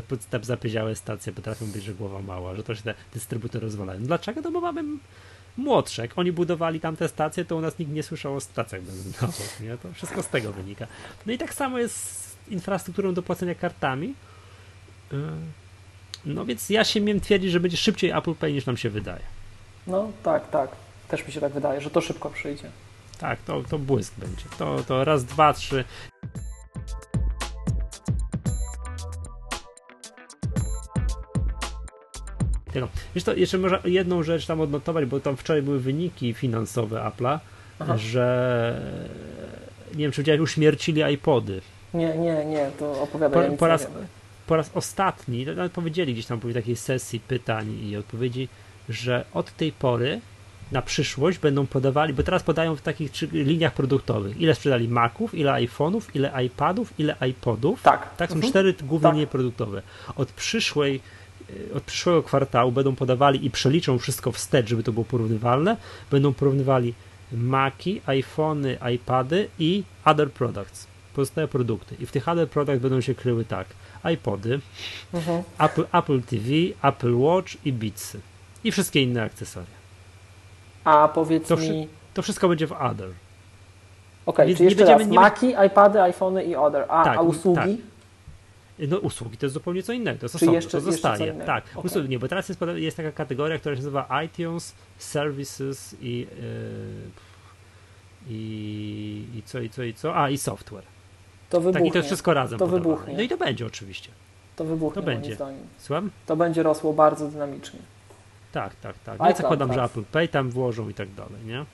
zapyziałe 0.42 0.96
stacje, 0.96 1.32
potrafią 1.32 1.66
być, 1.66 1.84
że 1.84 1.94
głowa 1.94 2.22
mała, 2.22 2.54
że 2.54 2.62
to 2.62 2.74
się 2.74 2.82
te 2.82 2.94
dystrybutory 3.14 3.64
rozwalają. 3.64 4.02
Dlaczego? 4.02 4.40
No 4.40 4.50
bo 4.50 4.60
mamy 4.60 4.84
młodsze. 5.56 6.02
Jak 6.02 6.18
oni 6.18 6.32
budowali 6.32 6.80
tam 6.80 6.96
te 6.96 7.08
stacje, 7.08 7.44
to 7.44 7.56
u 7.56 7.60
nas 7.60 7.78
nikt 7.78 7.92
nie 7.92 8.02
słyszał 8.02 8.36
o 8.36 8.40
stacjach 8.40 8.82
benzynowych, 8.82 9.60
nie? 9.60 9.78
To 9.78 9.92
wszystko 9.92 10.22
z 10.22 10.28
tego 10.28 10.52
wynika. 10.52 10.86
No 11.26 11.32
i 11.32 11.38
tak 11.38 11.54
samo 11.54 11.78
jest 11.78 11.96
z 11.96 12.36
infrastrukturą 12.48 13.14
do 13.14 13.22
płacenia 13.22 13.54
kartami. 13.54 14.14
No 16.24 16.44
więc 16.44 16.70
ja 16.70 16.84
się 16.84 17.00
miem 17.00 17.20
twierdzić, 17.20 17.50
że 17.50 17.60
będzie 17.60 17.76
szybciej 17.76 18.10
Apple 18.10 18.34
Pay 18.34 18.52
niż 18.52 18.66
nam 18.66 18.76
się 18.76 18.90
wydaje. 18.90 19.22
No 19.86 20.10
tak, 20.22 20.50
tak. 20.50 20.70
Też 21.08 21.26
mi 21.26 21.32
się 21.32 21.40
tak 21.40 21.52
wydaje, 21.52 21.80
że 21.80 21.90
to 21.90 22.00
szybko 22.00 22.30
przyjdzie. 22.30 22.70
Tak, 23.18 23.38
to, 23.46 23.62
to 23.62 23.78
błysk 23.78 24.14
będzie. 24.18 24.44
To, 24.58 24.82
to 24.88 25.04
raz, 25.04 25.24
dwa, 25.24 25.52
trzy. 25.52 25.84
Tylko, 32.72 32.88
wiesz 33.14 33.24
to, 33.24 33.34
jeszcze 33.34 33.58
może 33.58 33.80
jedną 33.84 34.22
rzecz 34.22 34.46
tam 34.46 34.60
odnotować, 34.60 35.04
bo 35.04 35.20
tam 35.20 35.36
wczoraj 35.36 35.62
były 35.62 35.80
wyniki 35.80 36.34
finansowe 36.34 36.96
Apple'a, 37.00 37.38
że 37.96 38.80
nie 39.94 39.98
wiem, 39.98 40.12
czy 40.12 40.22
widziałeś, 40.22 40.40
uśmiercili 40.40 41.14
iPody. 41.14 41.60
Nie, 41.94 42.18
nie, 42.18 42.44
nie, 42.44 42.70
to 42.78 43.02
opowiadaj. 43.02 43.50
Po, 43.50 43.56
po, 43.56 43.66
raz, 43.66 43.86
po 44.46 44.56
raz 44.56 44.70
ostatni, 44.74 45.46
nawet 45.46 45.72
powiedzieli 45.72 46.12
gdzieś 46.12 46.26
tam 46.26 46.40
po 46.40 46.52
takiej 46.52 46.76
sesji 46.76 47.20
pytań 47.20 47.78
i 47.82 47.96
odpowiedzi, 47.96 48.48
że 48.88 49.24
od 49.34 49.56
tej 49.56 49.72
pory 49.72 50.20
na 50.72 50.82
przyszłość 50.82 51.38
będą 51.38 51.66
podawali, 51.66 52.14
bo 52.14 52.22
teraz 52.22 52.42
podają 52.42 52.76
w 52.76 52.82
takich 52.82 53.12
liniach 53.32 53.74
produktowych, 53.74 54.40
ile 54.40 54.54
sprzedali 54.54 54.88
Maców, 54.88 55.34
ile 55.34 55.52
iPhone'ów, 55.52 56.02
ile 56.14 56.44
iPadów, 56.44 56.92
ile 56.98 57.16
iPodów. 57.30 57.82
Tak. 57.82 58.16
Tak, 58.16 58.30
są 58.30 58.34
mhm. 58.34 58.50
cztery 58.50 58.74
główne 58.82 59.08
tak. 59.08 59.14
linie 59.14 59.26
produktowe. 59.26 59.82
Od 60.16 60.32
przyszłej 60.32 61.00
e, 61.70 61.74
od 61.74 61.82
przyszłego 61.82 62.22
kwartału 62.22 62.72
będą 62.72 62.94
podawali 62.94 63.46
i 63.46 63.50
przeliczą 63.50 63.98
wszystko 63.98 64.32
wstecz, 64.32 64.68
żeby 64.68 64.82
to 64.82 64.92
było 64.92 65.04
porównywalne, 65.04 65.76
będą 66.10 66.34
porównywali 66.34 66.94
Maci, 67.32 68.00
iPhony, 68.06 68.78
iPady 68.94 69.48
i 69.58 69.82
other 70.04 70.30
products, 70.30 70.86
pozostałe 71.14 71.48
produkty. 71.48 71.96
I 72.00 72.06
w 72.06 72.12
tych 72.12 72.28
other 72.28 72.48
products 72.48 72.82
będą 72.82 73.00
się 73.00 73.14
kryły 73.14 73.44
tak, 73.44 73.66
iPody, 74.14 74.60
mhm. 75.14 75.42
Apple, 75.58 75.84
Apple 75.92 76.22
TV, 76.22 76.48
Apple 76.82 77.14
Watch 77.14 77.66
i 77.66 77.72
Beatsy. 77.72 78.20
I 78.64 78.72
wszystkie 78.72 79.02
inne 79.02 79.22
akcesoria. 79.22 79.82
A 80.84 81.08
powiedz 81.08 81.48
to, 81.48 81.56
mi... 81.56 81.88
To 82.14 82.22
wszystko 82.22 82.48
będzie 82.48 82.66
w 82.66 82.72
Other. 82.72 83.10
Okej, 84.26 84.44
okay, 84.44 84.54
czyli 84.54 84.64
jeszcze 84.64 84.84
raz, 84.84 85.06
nie... 85.06 85.20
Maci, 85.20 85.54
iPady, 85.66 86.02
iPhony 86.02 86.44
i 86.44 86.56
Other. 86.56 86.84
A, 86.88 87.04
tak, 87.04 87.18
a 87.18 87.20
usługi? 87.20 87.60
Tak. 87.60 87.92
No 88.78 88.98
usługi 88.98 89.36
to 89.36 89.46
jest 89.46 89.54
zupełnie 89.54 89.82
co 89.82 89.92
innego, 89.92 90.18
to 90.18 90.24
jest 90.24 90.34
osobno, 90.34 90.54
jeszcze, 90.54 90.70
to 90.70 90.80
zostaje. 90.80 91.34
Tak, 91.46 91.64
okay. 91.74 91.82
usługi, 91.82 92.08
nie, 92.08 92.18
bo 92.18 92.28
teraz 92.28 92.48
jest, 92.48 92.60
jest, 92.74 92.96
taka 92.96 93.12
kategoria, 93.12 93.58
która 93.58 93.74
się 93.74 93.78
nazywa 93.78 94.22
iTunes, 94.22 94.74
Services 94.98 95.96
i, 96.00 96.18
yy, 96.18 96.26
i, 98.28 99.24
i 99.34 99.42
co, 99.42 99.60
i 99.60 99.70
co, 99.70 99.82
i 99.82 99.94
co? 99.94 100.16
A, 100.16 100.30
i 100.30 100.38
software. 100.38 100.84
To 101.52 101.60
wybuchnie. 101.60 101.90
Tak, 101.90 102.00
i 102.00 102.02
to 102.02 102.06
wszystko 102.06 102.34
razem 102.34 102.58
To 102.58 102.66
wybuchnie. 102.66 103.14
No 103.14 103.22
i 103.22 103.28
to 103.28 103.36
będzie 103.36 103.66
oczywiście. 103.66 104.10
To 104.56 104.64
wybuchnie, 104.64 105.02
to 105.02 105.06
będzie. 105.06 105.36
Słucham? 105.78 106.10
To 106.26 106.36
będzie 106.36 106.62
rosło 106.62 106.92
bardzo 106.92 107.28
dynamicznie. 107.28 107.80
Tak, 108.52 108.74
tak, 108.74 108.98
tak. 108.98 109.20
Ja 109.20 109.34
zakładam, 109.34 109.68
tak. 109.68 109.78
że 109.78 109.84
Apple 109.84 110.04
Pay 110.12 110.28
tam 110.28 110.50
włożą 110.50 110.88
i 110.88 110.94
tak 110.94 111.14
dalej, 111.14 111.44
nie? 111.46 111.64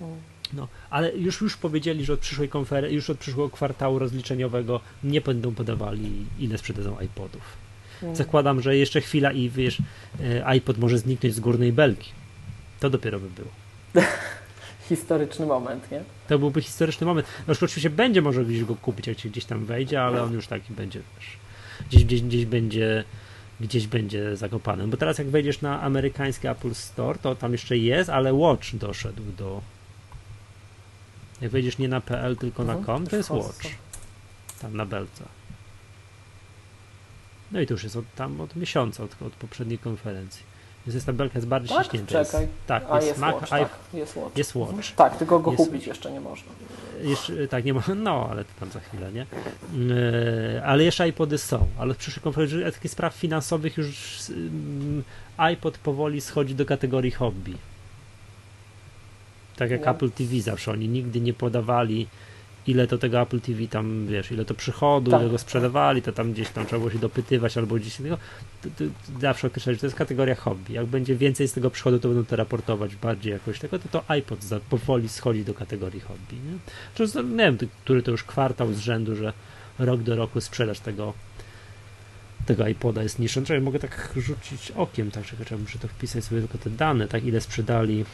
Mm. 0.00 0.16
No, 0.52 0.68
ale 0.90 1.12
już, 1.12 1.40
już 1.40 1.56
powiedzieli, 1.56 2.04
że 2.04 2.12
od 2.12 2.20
przyszłej 2.20 2.48
konferencji, 2.48 2.96
już 2.96 3.10
od 3.10 3.18
przyszłego 3.18 3.50
kwartału 3.50 3.98
rozliczeniowego 3.98 4.80
nie 5.04 5.20
będą 5.20 5.54
podawali, 5.54 6.26
ile 6.38 6.58
sprzedadzą 6.58 7.00
iPodów. 7.00 7.42
Mm. 8.02 8.16
Zakładam, 8.16 8.60
że 8.60 8.76
jeszcze 8.76 9.00
chwila 9.00 9.32
i 9.32 9.50
wiesz, 9.50 9.82
e, 10.20 10.46
iPod 10.46 10.78
może 10.78 10.98
zniknąć 10.98 11.34
z 11.34 11.40
górnej 11.40 11.72
belki. 11.72 12.10
To 12.80 12.90
dopiero 12.90 13.20
by 13.20 13.30
było. 13.30 13.48
historyczny 14.96 15.46
moment, 15.46 15.90
nie? 15.90 16.02
To 16.28 16.38
byłby 16.38 16.62
historyczny 16.62 17.06
moment. 17.06 17.26
No, 17.48 17.54
oczywiście 17.62 17.90
będzie 17.90 18.22
może 18.22 18.44
gdzieś 18.44 18.64
go 18.64 18.76
kupić, 18.76 19.06
jak 19.06 19.18
się 19.18 19.28
gdzieś 19.28 19.44
tam 19.44 19.64
wejdzie, 19.64 20.02
ale 20.02 20.22
on 20.22 20.32
już 20.32 20.46
taki 20.46 20.74
będzie, 20.74 21.00
wiesz, 21.18 21.36
gdzieś, 21.88 22.04
gdzieś, 22.04 22.22
gdzieś 22.22 22.44
będzie 22.46 23.04
gdzieś 23.60 23.86
będzie 23.86 24.36
zakopany. 24.36 24.88
Bo 24.88 24.96
teraz 24.96 25.18
jak 25.18 25.28
wejdziesz 25.28 25.60
na 25.60 25.82
amerykański 25.82 26.48
Apple 26.48 26.74
Store, 26.74 27.18
to 27.18 27.34
tam 27.34 27.52
jeszcze 27.52 27.76
jest, 27.76 28.10
ale 28.10 28.34
Watch 28.34 28.74
doszedł 28.74 29.22
do... 29.38 29.60
Jak 31.40 31.50
wejdziesz 31.50 31.78
nie 31.78 31.88
na 31.88 32.00
PL, 32.00 32.36
tylko 32.36 32.64
na 32.64 32.84
com, 32.84 33.06
to 33.06 33.16
jest 33.16 33.30
Watch. 33.30 33.66
Tam 34.60 34.76
na 34.76 34.86
belce. 34.86 35.24
No 37.52 37.60
i 37.60 37.66
to 37.66 37.74
już 37.74 37.84
jest 37.84 37.96
od, 37.96 38.14
tam 38.14 38.40
od 38.40 38.56
miesiąca, 38.56 39.04
od, 39.04 39.22
od 39.22 39.32
poprzedniej 39.32 39.78
konferencji. 39.78 40.51
Jest 40.86 41.06
ta 41.06 41.12
belka 41.12 41.38
jest 41.38 41.48
bardziej 41.48 41.76
tak? 41.76 41.86
ściśnięta. 41.86 42.24
Czekaj. 42.24 42.40
Jest, 42.40 42.52
tak, 42.66 42.84
A, 42.90 42.96
jest, 42.96 43.08
jest 43.08 43.20
Mac, 43.20 43.34
watch, 43.34 43.48
tak, 43.48 43.68
jest 43.94 44.16
Watch. 44.16 44.36
Jest 44.36 44.54
Watch. 44.54 44.94
Tak, 44.96 45.16
tylko 45.16 45.38
go 45.38 45.50
jest, 45.50 45.64
kupić 45.64 45.86
jeszcze 45.86 46.12
nie 46.12 46.20
można. 46.20 46.52
Jeszcze, 47.02 47.48
tak, 47.48 47.64
nie 47.64 47.74
ma, 47.74 47.82
no, 47.96 48.28
ale 48.30 48.44
to 48.44 48.50
tam 48.60 48.70
za 48.70 48.80
chwilę, 48.80 49.12
nie? 49.12 49.26
Yy, 49.74 50.64
ale 50.64 50.84
jeszcze 50.84 51.08
iPody 51.08 51.38
są, 51.38 51.66
ale 51.78 51.94
w 51.94 51.96
przyszłej 51.96 52.22
konferencji 52.22 52.64
takich 52.64 52.90
spraw 52.90 53.14
finansowych 53.14 53.76
już 53.76 54.18
yy, 54.28 54.36
iPod 55.36 55.78
powoli 55.78 56.20
schodzi 56.20 56.54
do 56.54 56.66
kategorii 56.66 57.10
hobby. 57.10 57.56
Tak 59.56 59.70
jak 59.70 59.86
Apple 59.86 60.10
TV 60.10 60.40
zawsze, 60.40 60.72
oni 60.72 60.88
nigdy 60.88 61.20
nie 61.20 61.34
podawali 61.34 62.06
ile 62.66 62.86
to 62.86 62.98
tego 62.98 63.20
Apple 63.20 63.40
TV 63.40 63.66
tam, 63.68 64.06
wiesz, 64.06 64.32
ile 64.32 64.44
to 64.44 64.54
przychodu, 64.54 65.10
tak. 65.10 65.20
ile 65.20 65.30
go 65.30 65.38
sprzedawali, 65.38 66.02
to 66.02 66.12
tam 66.12 66.32
gdzieś 66.32 66.48
tam 66.48 66.66
trzeba 66.66 66.78
było 66.80 66.90
się 66.90 66.98
dopytywać 66.98 67.58
albo 67.58 67.74
gdzieś 67.74 67.96
tego, 67.96 68.18
to, 68.62 68.68
to, 68.68 68.84
to 69.14 69.20
zawsze 69.20 69.46
określać, 69.46 69.76
że 69.76 69.80
to 69.80 69.86
jest 69.86 69.96
kategoria 69.96 70.34
hobby. 70.34 70.72
Jak 70.72 70.86
będzie 70.86 71.16
więcej 71.16 71.48
z 71.48 71.52
tego 71.52 71.70
przychodu, 71.70 71.98
to 71.98 72.08
będą 72.08 72.24
to 72.24 72.36
raportować 72.36 72.96
bardziej 72.96 73.32
jakoś 73.32 73.58
tego, 73.58 73.78
to 73.78 73.88
to 73.88 74.04
iPod 74.08 74.44
za, 74.44 74.60
powoli 74.60 75.08
schodzi 75.08 75.44
do 75.44 75.54
kategorii 75.54 76.00
hobby. 76.00 76.36
Nie? 76.36 76.58
Czy, 76.94 77.24
nie 77.24 77.36
wiem, 77.36 77.58
który 77.84 78.02
to 78.02 78.10
już 78.10 78.24
kwartał 78.24 78.72
z 78.72 78.78
rzędu, 78.78 79.16
że 79.16 79.32
rok 79.78 80.02
do 80.02 80.16
roku 80.16 80.40
sprzedaż 80.40 80.80
tego 80.80 81.14
tego 82.46 82.68
iPoda 82.68 83.02
jest 83.02 83.18
niższa. 83.18 83.40
Czekaj, 83.40 83.60
mogę 83.60 83.78
tak 83.78 84.12
rzucić 84.16 84.70
okiem, 84.70 85.10
tak, 85.10 85.24
czekaj, 85.24 85.46
trzeba 85.46 85.60
muszę 85.60 85.78
to 85.78 85.88
wpisać 85.88 86.24
sobie 86.24 86.40
tylko 86.40 86.58
te 86.58 86.70
dane, 86.70 87.08
tak, 87.08 87.24
ile 87.24 87.40
sprzedali 87.40 88.04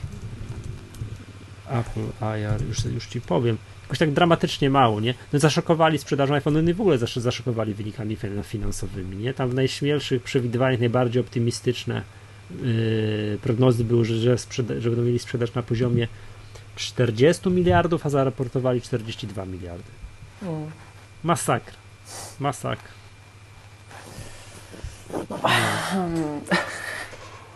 Apple 1.70 2.26
IR, 2.40 2.68
już, 2.68 2.84
już 2.84 3.06
ci 3.06 3.20
powiem 3.20 3.58
jakoś 3.88 3.98
tak 3.98 4.12
dramatycznie 4.12 4.70
mało, 4.70 5.00
nie? 5.00 5.14
No 5.32 5.38
zaszokowali 5.38 5.98
sprzedażą 5.98 6.34
iPhone'u, 6.34 6.62
no 6.62 6.70
i 6.70 6.74
w 6.74 6.80
ogóle 6.80 6.98
zaszokowali 6.98 7.74
wynikami 7.74 8.16
finansowymi, 8.42 9.16
nie? 9.16 9.34
Tam 9.34 9.50
w 9.50 9.54
najśmielszych 9.54 10.22
przewidywaniach, 10.22 10.80
najbardziej 10.80 11.20
optymistyczne 11.22 12.02
yy, 12.50 13.38
prognozy 13.42 13.84
były, 13.84 14.04
że, 14.04 14.16
że, 14.16 14.34
sprzeda- 14.34 14.80
że 14.80 14.90
będą 14.90 15.04
mieli 15.04 15.18
sprzedaż 15.18 15.54
na 15.54 15.62
poziomie 15.62 16.08
40 16.76 17.50
miliardów, 17.50 18.06
a 18.06 18.10
zaraportowali 18.10 18.80
42 18.80 19.44
miliardy. 19.44 19.90
Mm. 20.42 20.70
Masakra. 21.22 21.76
Masakra. 22.40 22.88
No. 26.14 26.40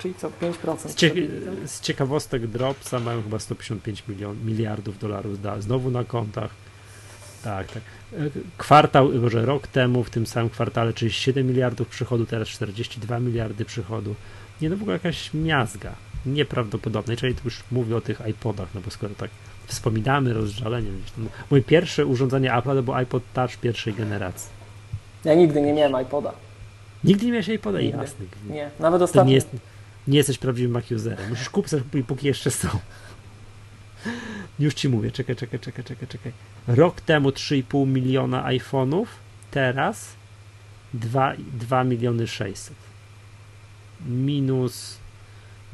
Czyli 0.03 0.15
co, 0.15 0.31
5%? 0.31 0.89
Z, 0.89 0.95
cie 0.95 1.13
z 1.67 1.81
ciekawostek 1.81 2.47
Dropsa 2.47 3.01
mają 3.01 3.23
chyba 3.23 3.39
155 3.39 4.09
milion, 4.09 4.37
miliardów 4.45 4.99
dolarów 4.99 5.43
da, 5.43 5.61
znowu 5.61 5.91
na 5.91 6.05
kontach. 6.05 6.51
Tak, 7.45 7.67
tak. 7.73 7.83
Kwartał, 8.59 9.09
może 9.13 9.47
rok 9.47 9.67
temu 9.67 10.05
w 10.05 10.11
tym 10.11 10.27
samym 10.27 10.51
kwartale 10.51 10.93
37 10.93 11.47
miliardów 11.47 11.89
przychodu, 11.89 12.27
teraz 12.27 12.49
42 12.49 13.21
miliardy 13.21 13.65
przychodu. 13.65 14.15
Nie, 14.61 14.71
no 14.71 14.77
w 14.77 14.83
ogóle 14.83 14.97
jakaś 14.97 15.35
miazga. 15.35 15.93
Nieprawdopodobne. 16.27 17.17
Czyli 17.17 17.35
tu 17.35 17.41
już 17.45 17.65
mówię 17.71 17.97
o 17.97 18.01
tych 18.01 18.21
iPodach, 18.31 18.69
no 18.75 18.81
bo 18.81 18.91
skoro 18.91 19.15
tak 19.15 19.31
wspominamy 19.67 20.33
rozżaleniem. 20.33 21.03
Moje 21.51 21.63
pierwsze 21.63 22.07
urządzenie 22.07 22.55
Apple 22.55 22.69
to 22.69 22.83
był 22.83 22.95
iPod 22.95 23.23
Touch 23.35 23.57
pierwszej 23.57 23.95
generacji. 23.95 24.51
Ja 25.25 25.35
nigdy 25.35 25.61
nie 25.61 25.73
miałem 25.73 26.07
iPoda. 26.07 26.33
Nigdy 27.05 27.27
nie 27.27 27.33
miałeś 27.33 27.49
iPoda? 27.49 27.81
Jasny. 27.81 28.27
Nie, 28.51 28.71
nawet 28.81 29.03
ostatnio. 29.03 29.29
nie 29.29 29.35
jest, 29.35 29.49
nie 30.09 30.19
jesteś 30.19 30.39
prawdziwym 30.39 30.73
Mac 30.73 30.91
userem. 30.91 31.29
Musisz 31.29 31.51
kupić 31.51 31.73
póki 32.07 32.27
jeszcze 32.27 32.51
są. 32.51 32.69
Już 34.59 34.75
ci 34.75 34.89
mówię, 34.89 35.11
czekaj, 35.11 35.37
czekaj, 35.37 35.61
czekaj, 35.61 35.85
czekaj, 35.85 36.09
czekaj. 36.09 36.33
Rok 36.69 37.01
temu 37.01 37.31
3,5 37.31 37.87
miliona 37.87 38.45
iPhone'ów, 38.45 39.07
teraz 39.51 40.15
2, 40.95 41.33
2 41.53 41.85
miliony 41.85 42.27
600. 42.27 42.77
Minus 44.07 44.99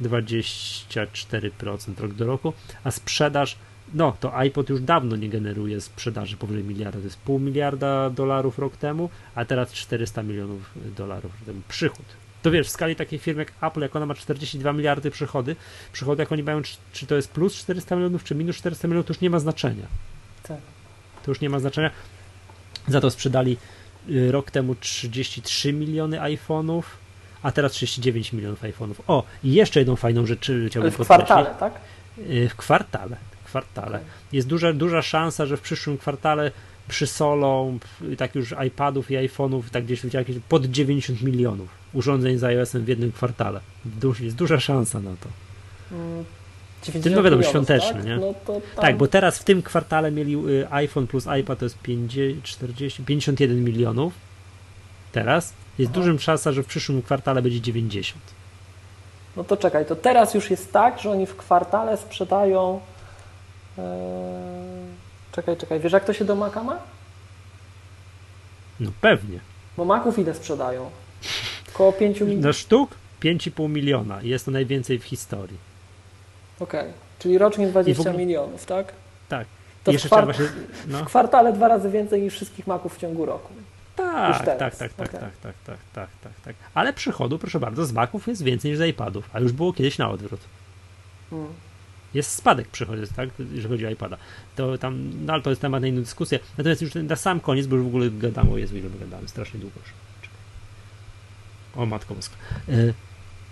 24% 0.01 1.99
rok 1.99 2.13
do 2.13 2.25
roku, 2.25 2.53
a 2.83 2.91
sprzedaż, 2.91 3.57
no 3.93 4.17
to 4.19 4.35
iPod 4.35 4.69
już 4.69 4.81
dawno 4.81 5.15
nie 5.15 5.29
generuje 5.29 5.81
sprzedaży 5.81 6.37
powyżej 6.37 6.63
miliarda, 6.63 6.99
to 6.99 7.05
jest 7.05 7.17
pół 7.17 7.39
miliarda 7.39 8.09
dolarów 8.09 8.59
rok 8.59 8.77
temu, 8.77 9.09
a 9.35 9.45
teraz 9.45 9.71
400 9.71 10.23
milionów 10.23 10.71
dolarów, 10.97 11.31
ten 11.45 11.61
przychód 11.67 12.05
to 12.41 12.51
wiesz, 12.51 12.67
w 12.67 12.69
skali 12.69 12.95
takiej 12.95 13.19
firmy 13.19 13.41
jak 13.41 13.53
Apple, 13.71 13.81
jak 13.81 13.95
ona 13.95 14.05
ma 14.05 14.15
42 14.15 14.73
miliardy 14.73 15.11
przychody, 15.11 15.55
przychody 15.93 16.21
jak 16.23 16.31
oni 16.31 16.43
mają, 16.43 16.61
czy 16.93 17.05
to 17.07 17.15
jest 17.15 17.31
plus 17.31 17.55
400 17.55 17.95
milionów, 17.95 18.23
czy 18.23 18.35
minus 18.35 18.55
400 18.57 18.87
milionów, 18.87 19.07
to 19.07 19.13
już 19.13 19.21
nie 19.21 19.29
ma 19.29 19.39
znaczenia. 19.39 19.85
Tak. 20.43 20.57
To 21.25 21.31
już 21.31 21.41
nie 21.41 21.49
ma 21.49 21.59
znaczenia. 21.59 21.91
Za 22.87 23.01
to 23.01 23.09
sprzedali 23.11 23.57
y, 24.09 24.31
rok 24.31 24.51
temu 24.51 24.75
33 24.75 25.73
miliony 25.73 26.17
iPhone'ów, 26.19 26.83
a 27.43 27.51
teraz 27.51 27.71
39 27.71 28.33
milionów 28.33 28.61
iPhone'ów. 28.63 28.93
O, 29.07 29.23
i 29.43 29.53
jeszcze 29.53 29.79
jedną 29.79 29.95
fajną 29.95 30.25
rzecz 30.25 30.49
y, 30.49 30.67
chciałbym 30.69 30.91
w 30.91 30.95
podkreślić. 30.97 31.25
kwartale, 31.25 31.55
tak? 31.59 31.73
Y, 32.17 32.49
W 32.49 32.55
kwartale. 32.55 33.17
W 33.43 33.45
kwartale. 33.45 33.99
Jest 34.31 34.47
duża, 34.47 34.73
duża 34.73 35.01
szansa, 35.01 35.45
że 35.45 35.57
w 35.57 35.61
przyszłym 35.61 35.97
kwartale 35.97 36.51
przysolą 36.87 37.79
tak 38.17 38.35
już 38.35 38.53
iPadów 38.67 39.11
i 39.11 39.15
iPhone'ów, 39.15 39.61
tak 39.71 39.85
gdzieś 39.85 40.01
widziałem, 40.01 40.25
pod 40.49 40.65
90 40.65 41.21
milionów 41.21 41.78
urządzeń 41.93 42.37
z 42.37 42.43
iOS-em 42.43 42.83
w 42.83 42.87
jednym 42.87 43.11
kwartale. 43.11 43.59
Du- 43.85 44.13
Jest 44.19 44.35
duża 44.35 44.59
szansa 44.59 44.99
na 44.99 45.11
to. 45.11 45.29
Mm, 45.91 46.25
90 46.83 47.03
Tym, 47.03 47.13
no 47.13 47.23
wiadomo, 47.23 47.43
świąteczny, 47.43 47.93
tak? 47.93 48.05
nie? 48.05 48.17
No 48.17 48.33
to 48.45 48.53
tam... 48.75 48.81
Tak, 48.81 48.97
bo 48.97 49.07
teraz 49.07 49.39
w 49.39 49.43
tym 49.43 49.61
kwartale 49.61 50.11
mieli 50.11 50.35
y, 50.49 50.67
iPhone 50.71 51.07
plus 51.07 51.25
iPad 51.41 51.59
to 51.59 51.65
jest 51.65 51.77
50, 51.79 52.43
40, 52.43 53.03
51 53.03 53.63
milionów. 53.63 54.13
Teraz 55.11 55.53
jest 55.77 55.91
Aha. 55.91 55.99
dużym 56.01 56.19
szansa, 56.19 56.51
że 56.51 56.63
w 56.63 56.65
przyszłym 56.67 57.01
kwartale 57.01 57.41
będzie 57.41 57.61
90. 57.61 58.21
No 59.37 59.43
to 59.43 59.57
czekaj, 59.57 59.85
to 59.85 59.95
teraz 59.95 60.33
już 60.33 60.49
jest 60.51 60.73
tak, 60.73 60.99
że 60.99 61.11
oni 61.11 61.25
w 61.25 61.35
kwartale 61.35 61.97
sprzedają. 61.97 62.79
Eee... 63.77 63.83
Czekaj, 65.31 65.57
czekaj, 65.57 65.79
wiesz 65.79 65.93
jak 65.93 66.05
to 66.05 66.13
się 66.13 66.25
do 66.25 66.35
Maca 66.35 66.63
ma? 66.63 66.79
No 68.79 68.91
pewnie. 69.01 69.39
Bo 69.77 69.85
Maców 69.85 70.19
ile 70.19 70.33
sprzedają? 70.35 70.89
Koło 71.73 71.93
5 71.93 72.21
milionów. 72.21 72.43
Na 72.43 72.53
sztuk 72.53 72.91
5,5 73.21 73.69
miliona. 73.69 74.21
Jest 74.21 74.45
to 74.45 74.51
najwięcej 74.51 74.99
w 74.99 75.03
historii. 75.03 75.57
Okej, 76.59 76.91
czyli 77.19 77.37
rocznie 77.37 77.67
20 77.67 77.91
I 77.91 77.95
w 77.95 78.07
ogóle- 78.07 78.25
milionów, 78.25 78.65
tak? 78.65 78.93
Tak. 79.29 79.47
To 79.83 79.91
w, 79.91 79.95
kwart... 80.05 80.25
właśnie. 80.25 80.45
No. 80.87 80.99
w 80.99 81.05
kwartale 81.05 81.53
dwa 81.53 81.67
razy 81.67 81.89
więcej 81.89 82.21
niż 82.21 82.33
wszystkich 82.33 82.67
Maców 82.67 82.95
w 82.95 82.99
ciągu 82.99 83.25
roku. 83.25 83.53
Tak, 83.95 84.45
tak, 84.45 84.57
tak, 84.57 84.75
tak, 84.75 84.91
okej. 84.91 85.19
tak, 85.19 85.31
tak, 85.41 85.55
tak, 85.65 85.77
tak, 85.93 86.09
tak, 86.23 86.31
tak. 86.45 86.55
Ale 86.73 86.93
przychodu, 86.93 87.39
proszę 87.39 87.59
bardzo, 87.59 87.85
z 87.85 87.91
Maców 87.91 88.27
jest 88.27 88.43
więcej 88.43 88.71
niż 88.71 88.77
z 88.79 88.81
iPadów, 88.89 89.29
a 89.33 89.39
już 89.39 89.51
było 89.51 89.73
kiedyś 89.73 89.97
na 89.97 90.09
odwrót. 90.09 90.39
Hmm. 91.29 91.47
Jest 92.13 92.31
spadek 92.31 92.67
przychodzi, 92.67 93.01
tak, 93.15 93.29
jeżeli 93.39 93.69
chodzi 93.69 93.85
o 93.85 93.89
iPada. 93.89 94.17
To 94.55 94.77
tam, 94.77 95.11
no 95.25 95.33
ale 95.33 95.41
to 95.41 95.49
jest 95.49 95.61
temat 95.61 95.81
na 95.81 95.87
inną 95.87 96.01
dyskusję. 96.01 96.39
Natomiast 96.57 96.81
już 96.81 96.91
na 96.95 97.15
sam 97.15 97.39
koniec, 97.39 97.67
bo 97.67 97.75
już 97.75 97.85
w 97.85 97.87
ogóle 97.87 98.09
gadamy, 98.09 98.51
o 98.51 98.57
Jezu, 98.57 98.77
ile 98.77 98.89
my 98.89 98.99
gadamy, 98.99 99.27
strasznie 99.27 99.59
długo 99.59 99.75
już. 99.79 99.89
O 101.75 101.85
Matko 101.85 102.15
Boska. 102.15 102.35
Y, 102.69 102.93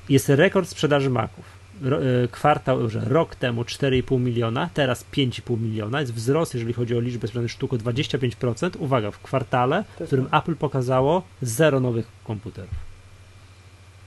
Jest 0.09 0.29
rekord 0.29 0.69
sprzedaży 0.69 1.09
Maców. 1.09 1.45
Ro, 1.81 2.03
y, 2.03 2.27
kwartał, 2.31 2.89
że 2.89 2.99
rok 2.99 3.35
temu 3.35 3.63
4,5 3.63 4.19
miliona, 4.19 4.69
teraz 4.73 5.05
5,5 5.11 5.59
miliona. 5.59 6.01
Jest 6.01 6.13
wzrost, 6.13 6.53
jeżeli 6.53 6.73
chodzi 6.73 6.95
o 6.95 6.99
liczbę 6.99 7.27
sprzedanych 7.27 7.51
sztuk 7.51 7.73
o 7.73 7.77
25%. 7.77 8.77
Uwaga, 8.79 9.11
w 9.11 9.19
kwartale, 9.19 9.83
w 9.99 10.07
którym 10.07 10.27
Apple 10.31 10.55
pokazało 10.55 11.23
zero 11.41 11.79
nowych 11.79 12.07
komputerów. 12.23 12.87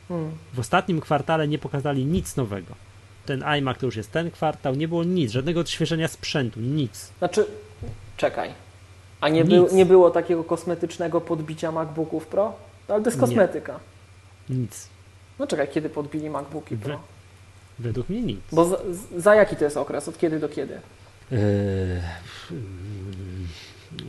Hmm. 0.09 0.31
W 0.55 0.59
ostatnim 0.59 1.01
kwartale 1.01 1.49
nie 1.49 1.59
pokazali 1.59 2.05
nic 2.05 2.37
nowego. 2.37 2.74
Ten 3.27 3.43
iMac 3.43 3.78
to 3.78 3.87
już 3.87 3.97
jest 3.97 4.12
ten 4.12 4.31
kwartał, 4.31 4.74
nie 4.74 4.89
było 4.89 5.05
nic, 5.05 5.31
żadnego 5.31 5.61
odświeżenia 5.61 6.09
sprzętu, 6.09 6.61
nic. 6.61 7.12
Znaczy, 7.19 7.47
czekaj. 8.16 8.51
A 9.20 9.28
nie, 9.28 9.45
był, 9.45 9.69
nie 9.73 9.87
było 9.87 10.11
takiego 10.11 10.45
kosmetycznego 10.45 11.20
podbicia 11.20 11.73
MacBooków 11.73 12.27
Pro? 12.27 12.53
No, 12.89 12.95
ale 12.95 13.05
to 13.05 13.11
jest 13.11 13.20
Nie. 13.31 13.69
Nic. 14.48 14.88
No 15.38 15.46
czekaj, 15.46 15.68
kiedy 15.68 15.88
podbili 15.88 16.30
MacBooki 16.30 16.76
Pro? 16.76 17.00
Według 17.78 18.08
mnie 18.08 18.22
nic. 18.22 18.40
Bo 18.52 18.64
za, 18.64 18.76
za 19.16 19.34
jaki 19.34 19.56
to 19.56 19.64
jest 19.64 19.76
okres? 19.76 20.08
Od 20.08 20.18
kiedy 20.18 20.38
do 20.38 20.48
kiedy? 20.48 20.80
Eee, 21.32 21.38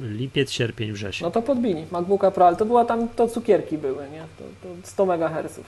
lipiec, 0.02 0.52
sierpień, 0.52 0.92
wrzesień. 0.92 1.26
No 1.26 1.32
to 1.32 1.42
podbili 1.42 1.86
MacBooka 1.92 2.32
Pro, 2.32 2.48
ale 2.48 2.56
to 2.56 2.66
była 2.66 2.86
tam, 2.86 3.10
to 3.10 3.28
cukierki 3.28 3.78
były, 3.78 4.10
nie? 4.10 4.26
To, 4.38 4.44
to 4.64 4.88
100 4.88 5.04
MHz. 5.04 5.60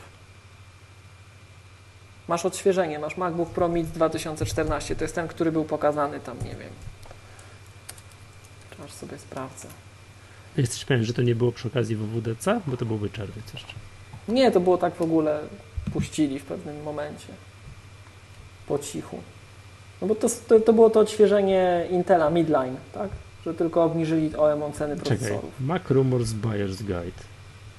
Masz 2.27 2.45
odświeżenie, 2.45 2.99
masz 2.99 3.17
MacBook 3.17 3.49
Pro 3.49 3.69
Mid 3.69 3.87
2014, 3.87 4.95
to 4.95 5.03
jest 5.03 5.15
ten, 5.15 5.27
który 5.27 5.51
był 5.51 5.65
pokazany 5.65 6.19
tam, 6.19 6.37
nie 6.37 6.55
wiem. 6.55 6.69
Aż 8.85 8.91
sobie 8.91 9.17
sprawdzę. 9.17 9.67
Jesteś 10.57 10.85
pewien, 10.85 11.05
że 11.05 11.13
to 11.13 11.21
nie 11.21 11.35
było 11.35 11.51
przy 11.51 11.67
okazji 11.67 11.95
WWDC? 11.95 12.61
Bo 12.67 12.77
to 12.77 12.85
byłby 12.85 13.09
czerwiec 13.09 13.53
jeszcze. 13.53 13.73
Nie, 14.27 14.51
to 14.51 14.59
było 14.59 14.77
tak 14.77 14.93
w 14.95 15.01
ogóle, 15.01 15.39
puścili 15.93 16.39
w 16.39 16.45
pewnym 16.45 16.83
momencie. 16.83 17.27
Po 18.67 18.79
cichu. 18.79 19.17
No 20.01 20.07
bo 20.07 20.15
to, 20.15 20.27
to, 20.47 20.59
to 20.59 20.73
było 20.73 20.89
to 20.89 20.99
odświeżenie 20.99 21.87
Intela 21.91 22.29
Midline, 22.29 22.75
tak? 22.93 23.09
Że 23.45 23.53
tylko 23.53 23.83
obniżyli 23.83 24.35
OEM 24.35 24.73
ceny 24.73 24.95
Czekaj. 24.97 25.17
procesorów. 25.17 25.51
Mac 25.59 25.81
Rumors 25.89 26.29
Buyer's 26.29 26.77
Guide. 26.83 27.23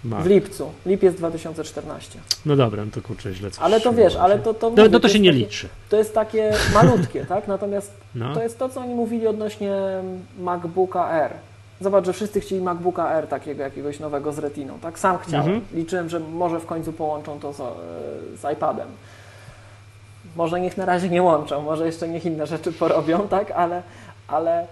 Mac. 0.04 0.24
W 0.24 0.26
lipcu, 0.26 0.70
lipiec 0.86 1.14
2014. 1.14 2.18
No 2.46 2.56
dobra, 2.56 2.84
no 2.84 2.90
to 2.90 3.02
kurczę 3.02 3.34
źle 3.34 3.50
coś 3.50 3.62
Ale 3.64 3.80
to 3.80 3.92
wiesz, 3.92 4.16
ale 4.16 4.38
to... 4.38 4.54
to 4.54 4.66
No, 4.70 4.76
mówię, 4.76 4.88
no 4.88 5.00
to 5.00 5.08
się 5.08 5.12
jest 5.14 5.22
nie 5.24 5.30
takie- 5.30 5.38
liczy. 5.44 5.68
To 5.88 5.96
jest 5.96 6.14
takie 6.14 6.52
malutkie, 6.74 7.24
tak? 7.26 7.48
Natomiast 7.48 7.92
No. 8.14 8.34
to 8.34 8.42
jest 8.42 8.58
to, 8.58 8.68
co 8.68 8.80
oni 8.80 8.94
mówili 8.94 9.26
odnośnie 9.26 9.72
MacBooka 10.38 11.04
Air. 11.10 11.30
Zobacz, 11.80 12.06
że 12.06 12.12
wszyscy 12.12 12.40
chcieli 12.40 12.62
MacBooka 12.62 13.08
Air 13.08 13.26
takiego 13.26 13.62
jakiegoś 13.62 14.00
nowego 14.00 14.32
z 14.32 14.38
Retiną, 14.38 14.78
tak? 14.78 14.98
Sam 14.98 15.18
chciałem. 15.18 15.46
Mhm. 15.46 15.64
Liczyłem, 15.72 16.08
że 16.08 16.20
może 16.20 16.60
w 16.60 16.66
końcu 16.66 16.92
połączą 16.92 17.40
to 17.40 17.52
z, 17.52 17.60
e, 17.60 17.64
z 18.36 18.52
iPadem. 18.52 18.88
Może 20.36 20.60
niech 20.60 20.76
na 20.76 20.84
razie 20.84 21.08
nie 21.08 21.22
łączą, 21.22 21.62
może 21.62 21.86
jeszcze 21.86 22.08
niech 22.08 22.26
inne 22.26 22.46
rzeczy 22.46 22.72
porobią, 22.72 23.28
tak? 23.38 23.50
Ale, 23.50 23.82
ale 24.28 24.66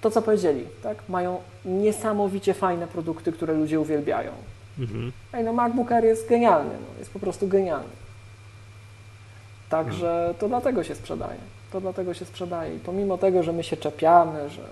to, 0.00 0.10
co 0.10 0.22
powiedzieli, 0.22 0.64
tak? 0.82 0.96
Mają 1.08 1.38
niesamowicie 1.64 2.54
fajne 2.54 2.86
produkty, 2.86 3.32
które 3.32 3.54
ludzie 3.54 3.80
uwielbiają. 3.80 4.32
Mhm. 4.78 5.12
Ej, 5.32 5.44
no 5.44 5.52
MacBook 5.52 5.92
Air 5.92 6.04
jest 6.04 6.28
genialny, 6.28 6.74
no, 6.80 6.98
jest 6.98 7.12
po 7.12 7.18
prostu 7.18 7.48
genialny. 7.48 8.02
Także 9.68 10.34
to 10.38 10.48
dlatego 10.48 10.84
się 10.84 10.94
sprzedaje. 10.94 11.38
To 11.72 11.80
dlatego 11.80 12.14
się 12.14 12.24
sprzedaje. 12.24 12.76
I 12.76 12.78
pomimo 12.78 13.18
tego, 13.18 13.42
że 13.42 13.52
my 13.52 13.62
się 13.62 13.76
czepiamy, 13.76 14.50
że 14.50 14.62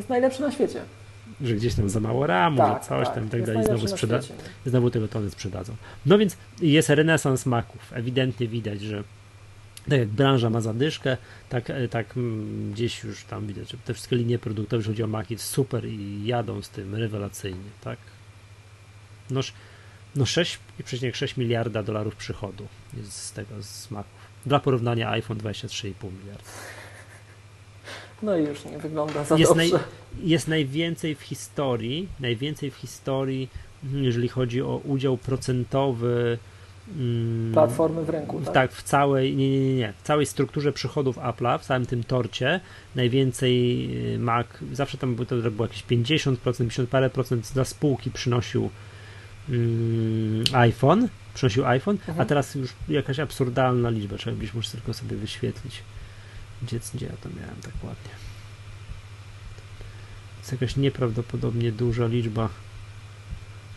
jest 0.00 0.08
najlepszy 0.08 0.40
na 0.42 0.52
świecie. 0.52 0.80
Że 1.40 1.54
gdzieś 1.54 1.74
tam 1.74 1.90
za 1.90 2.00
mało 2.00 2.26
ramu, 2.26 2.56
że 2.56 2.88
coś 2.88 3.08
tam 3.14 3.26
i 3.26 3.30
tak 3.30 3.40
jest 3.40 3.52
dalej. 3.52 3.64
Znowu, 3.64 3.86
sprzeda- 3.96 4.20
znowu 4.66 4.90
tego 4.90 5.08
tony 5.08 5.30
sprzedadzą. 5.30 5.76
No 6.06 6.18
więc 6.18 6.36
jest 6.62 6.88
renesans 6.88 7.46
maków. 7.46 7.92
Ewidentnie 7.92 8.48
widać, 8.48 8.80
że 8.80 9.04
tak 9.88 9.98
jak 9.98 10.08
branża 10.08 10.50
ma 10.50 10.60
zadyszkę, 10.60 11.16
tak, 11.48 11.72
tak 11.90 12.16
mm, 12.16 12.72
gdzieś 12.72 13.04
już 13.04 13.24
tam 13.24 13.46
widać, 13.46 13.70
że 13.70 13.76
te 13.84 13.94
wszystkie 13.94 14.16
linie 14.16 14.38
produktowe, 14.38 14.76
jeżeli 14.76 14.94
chodzi 14.94 15.02
o 15.02 15.06
maki, 15.06 15.38
super 15.38 15.84
i 15.84 16.26
jadą 16.26 16.62
z 16.62 16.68
tym 16.70 16.94
rewelacyjnie, 16.94 17.70
tak? 17.84 17.98
No, 19.30 19.40
sz- 19.40 19.56
no 20.16 20.24
6,6 20.24 21.38
miliarda 21.38 21.82
dolarów 21.82 22.16
przychodu 22.16 22.66
jest 22.96 23.12
z 23.12 23.32
tego, 23.32 23.62
z 23.62 23.90
maków. 23.90 24.12
Dla 24.46 24.60
porównania 24.60 25.10
iPhone 25.10 25.38
23,5 25.38 25.92
miliarda. 26.20 26.44
No 28.22 28.36
i 28.38 28.44
już 28.44 28.64
nie 28.64 28.78
wygląda 28.78 29.24
za 29.24 29.36
Jest, 29.36 29.50
dobrze. 29.50 29.70
naj, 29.72 29.80
jest 30.22 30.48
najwięcej 30.48 31.14
w 31.14 31.20
historii, 31.20 32.08
najwięcej 32.20 32.70
w 32.70 32.74
historii, 32.74 33.48
mm, 33.84 34.04
jeżeli 34.04 34.28
chodzi 34.28 34.62
o 34.62 34.80
udział 34.84 35.16
procentowy 35.16 36.38
mm, 36.96 37.52
Platformy 37.52 38.04
w 38.04 38.08
rynku, 38.08 38.40
tak? 38.40 38.54
tak, 38.54 38.72
w 38.72 38.82
całej, 38.82 39.36
nie, 39.36 39.50
nie, 39.50 39.60
nie, 39.60 39.74
nie, 39.74 39.92
w 39.98 40.06
całej 40.06 40.26
strukturze 40.26 40.72
przychodów 40.72 41.16
Apple'a, 41.18 41.58
w 41.58 41.64
całym 41.64 41.86
tym 41.86 42.04
torcie, 42.04 42.60
najwięcej 42.94 43.86
y, 44.14 44.18
Mac, 44.18 44.46
zawsze 44.72 44.98
tam 44.98 45.14
było, 45.14 45.26
to 45.26 45.36
było 45.36 45.64
jakieś 45.68 45.84
50%, 45.84 46.36
50 46.58 46.88
parę 46.90 47.10
procent 47.10 47.50
dla 47.54 47.64
spółki 47.64 48.10
przynosił 48.10 48.70
mm, 49.48 50.44
iPhone, 50.52 51.08
przynosił 51.34 51.66
iPhone, 51.66 51.98
a 52.06 52.10
Mhm. 52.10 52.28
teraz 52.28 52.54
już 52.54 52.70
jakaś 52.88 53.18
absurdalna 53.18 53.90
liczba, 53.90 54.16
trzeba 54.16 54.36
gdzieś 54.36 54.54
muszę 54.54 54.70
tylko 54.70 54.94
sobie 54.94 55.16
wyświetlić. 55.16 55.82
Gdzie, 56.62 56.80
gdzie 56.94 57.06
ja 57.06 57.12
to 57.22 57.28
miałem 57.40 57.56
tak 57.62 57.72
ładnie? 57.74 58.10
To 60.34 60.38
jest 60.40 60.52
jakaś 60.52 60.76
nieprawdopodobnie 60.76 61.72
duża 61.72 62.06
liczba. 62.06 62.48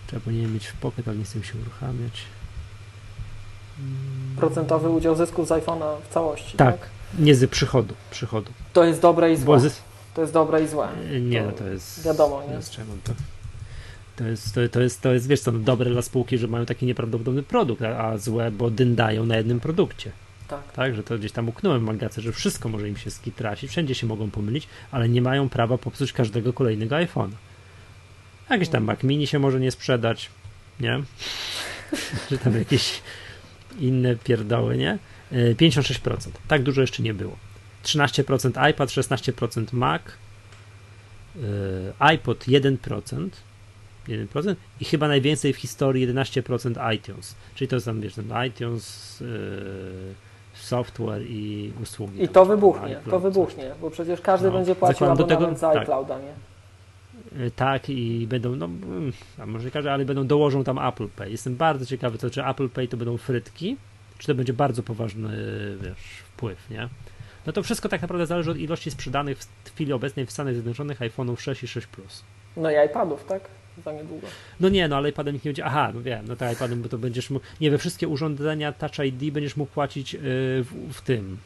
Trzeba 0.08 0.22
powinienem 0.22 0.54
mieć 0.54 0.68
w 0.68 0.74
pocket, 0.74 1.08
ale 1.08 1.18
nie 1.18 1.24
chcę 1.24 1.44
się 1.44 1.54
uruchamiać. 1.62 2.22
Mm, 3.80 4.36
Procentowy 4.38 4.90
udział 4.90 5.16
zysków 5.16 5.48
z 5.48 5.52
iPhone'a 5.52 5.96
w 6.10 6.14
całości, 6.14 6.58
Tak. 6.58 6.80
tak? 6.80 6.90
Nie 7.20 7.36
z 7.36 7.50
przychodu, 7.50 7.94
przychodu. 8.12 8.52
To 8.74 8.84
jest 8.84 9.02
dobre 9.02 9.34
i 9.34 9.38
złe. 9.38 9.58
zys- 9.60 9.80
To 10.14 10.22
jest 10.22 10.34
dobre 10.34 10.64
i 10.64 10.68
złe. 10.68 10.88
nie, 11.22 11.40
To 11.42 11.46
no 11.46 11.52
to 11.52 11.68
jest. 11.68 12.04
wiadomo, 12.06 12.42
nie? 12.50 12.60
Czemu 12.72 12.98
to, 13.04 13.14
to 14.16 14.24
jest, 14.24 14.56
to, 14.56 14.62
to 14.72 14.82
jest, 14.82 15.02
to 15.02 15.14
jest, 15.14 15.28
wiesz 15.28 15.42
co, 15.42 15.52
dobre 15.52 15.90
dla 15.92 16.02
spółki, 16.02 16.38
że 16.38 16.48
mają 16.48 16.66
taki 16.66 16.86
nieprawdopodobny 16.86 17.44
produkt, 17.44 17.82
a, 17.82 17.98
a 17.98 18.18
złe, 18.18 18.52
bo 18.52 18.70
dyndają 18.70 19.26
na 19.26 19.38
jednym 19.38 19.60
produkcie. 19.60 20.12
Tak. 20.48 20.72
Tak, 20.72 20.95
że 20.95 21.03
to 21.03 21.18
gdzieś 21.18 21.32
tam 21.32 21.49
uknąłem 21.49 21.82
w 21.82 21.84
magace, 21.84 22.22
że 22.22 22.32
wszystko 22.32 22.70
może 22.70 22.90
im 22.90 22.98
się 22.98 23.11
skitrasić, 23.11 23.70
wszędzie 23.70 23.95
się 23.95 24.07
mogą 24.07 24.32
pomylić, 24.32 24.68
ale 24.91 25.10
nie 25.10 25.22
mają 25.22 25.49
prawa 25.49 25.78
popsuć 25.78 26.14
każdego 26.14 26.53
kolejnego 26.53 26.95
iPhone'a. 26.95 27.36
Jakiś 28.49 28.70
tam 28.70 28.84
Mac 28.84 29.03
Mini 29.03 29.28
się 29.28 29.40
może 29.40 29.60
nie 29.60 29.72
sprzedać, 29.72 30.30
nie? 30.80 31.03
Czy 32.30 32.38
tam 32.38 32.57
jakieś 32.57 33.02
inne 33.80 34.15
pierdoły, 34.15 34.78
nie? 34.78 34.98
Yy, 35.32 35.56
56%. 35.56 36.30
Tak 36.48 36.64
dużo 36.64 36.82
jeszcze 36.82 37.03
nie 37.03 37.14
było. 37.14 37.38
13% 37.84 38.70
iPad, 38.70 38.90
16% 38.90 39.74
Mac, 39.74 40.02
iPod 41.99 42.48
1%, 42.48 43.30
1% 44.07 44.56
i 44.80 44.86
chyba 44.86 45.07
najwięcej 45.07 45.53
w 45.53 45.57
historii 45.57 46.07
11% 46.07 46.95
iTunes. 46.95 47.36
Czyli 47.56 47.68
to 47.68 47.76
jest 47.76 47.86
tam, 47.86 48.02
wiesz, 48.02 48.14
ten 48.14 48.34
iTunes, 48.48 49.20
yy, 49.20 49.28
software 50.64 51.22
i 51.22 51.73
usługi. 51.84 52.23
I 52.23 52.27
to 52.27 52.45
wybuchnie, 52.45 52.99
to 53.10 53.19
wybuchnie, 53.19 53.72
bo 53.81 53.90
przecież 53.90 54.22
każdy 54.22 54.48
no, 54.48 54.53
będzie 54.53 54.76
płacił 54.76 55.07
abonament 55.07 55.40
tego, 55.40 55.57
za 55.57 55.73
tak. 55.73 55.81
iClouda, 55.81 56.19
nie? 56.19 56.34
Yy, 57.44 57.52
tak, 57.52 57.90
i 57.90 58.27
będą, 58.27 58.56
no, 58.56 58.65
mm, 58.65 59.11
a 59.40 59.45
może 59.45 59.65
nie 59.65 59.72
każdy, 59.72 59.91
ale 59.91 60.06
będą 60.06 60.27
dołożą 60.27 60.64
tam 60.64 60.80
Apple 60.80 61.07
Pay. 61.07 61.31
Jestem 61.31 61.56
bardzo 61.56 61.85
ciekawy, 61.85 62.18
to 62.18 62.30
czy 62.30 62.45
Apple 62.45 62.69
Pay 62.69 62.88
to 62.88 62.98
będą 62.98 63.18
frytki, 63.18 63.77
czy 64.18 64.27
to 64.27 64.35
będzie 64.35 64.53
bardzo 64.53 64.84
poważny, 64.84 65.30
wiesz, 65.81 66.23
wpływ, 66.26 66.69
nie? 66.69 66.90
No 67.45 67.53
to 67.53 67.64
wszystko 67.64 67.90
tak 67.90 68.02
naprawdę 68.02 68.26
zależy 68.26 68.52
od 68.52 68.57
ilości 68.57 68.91
sprzedanych 68.91 69.38
w 69.64 69.72
chwili 69.72 69.94
obecnej 69.94 70.26
w 70.26 70.31
Stanach 70.31 70.53
Zjednoczonych 70.53 70.99
iPhone'ów 70.99 71.40
6 71.40 71.64
i 71.64 71.68
6 71.68 71.88
Plus. 71.88 72.23
No 72.57 72.72
i 72.72 72.76
iPadów, 72.85 73.26
tak? 73.26 73.41
Za 73.86 73.91
niedługo. 73.91 74.28
No 74.60 74.70
nie, 74.70 74.88
no 74.88 74.95
ale 74.98 75.10
iPadem 75.10 75.34
nikt 75.34 75.45
nie 75.45 75.50
będzie. 75.50 75.66
Aha, 75.66 75.91
no 75.94 76.02
wiem, 76.02 76.26
no 76.28 76.36
tak 76.36 76.54
iPadem, 76.54 76.82
bo 76.82 76.90
to 76.90 76.98
będziesz 76.98 77.30
mógł. 77.30 77.45
Nie, 77.62 77.72
we 77.72 77.78
wszystkie 77.78 78.08
urządzenia 78.08 78.72
Touch 78.72 79.00
ID 79.00 79.34
będziesz 79.34 79.58
mógł 79.58 79.72
płacić 79.72 80.14
yy, 80.14 80.20
w, 80.24 80.94
w, 80.94 81.02
tym. 81.02 81.38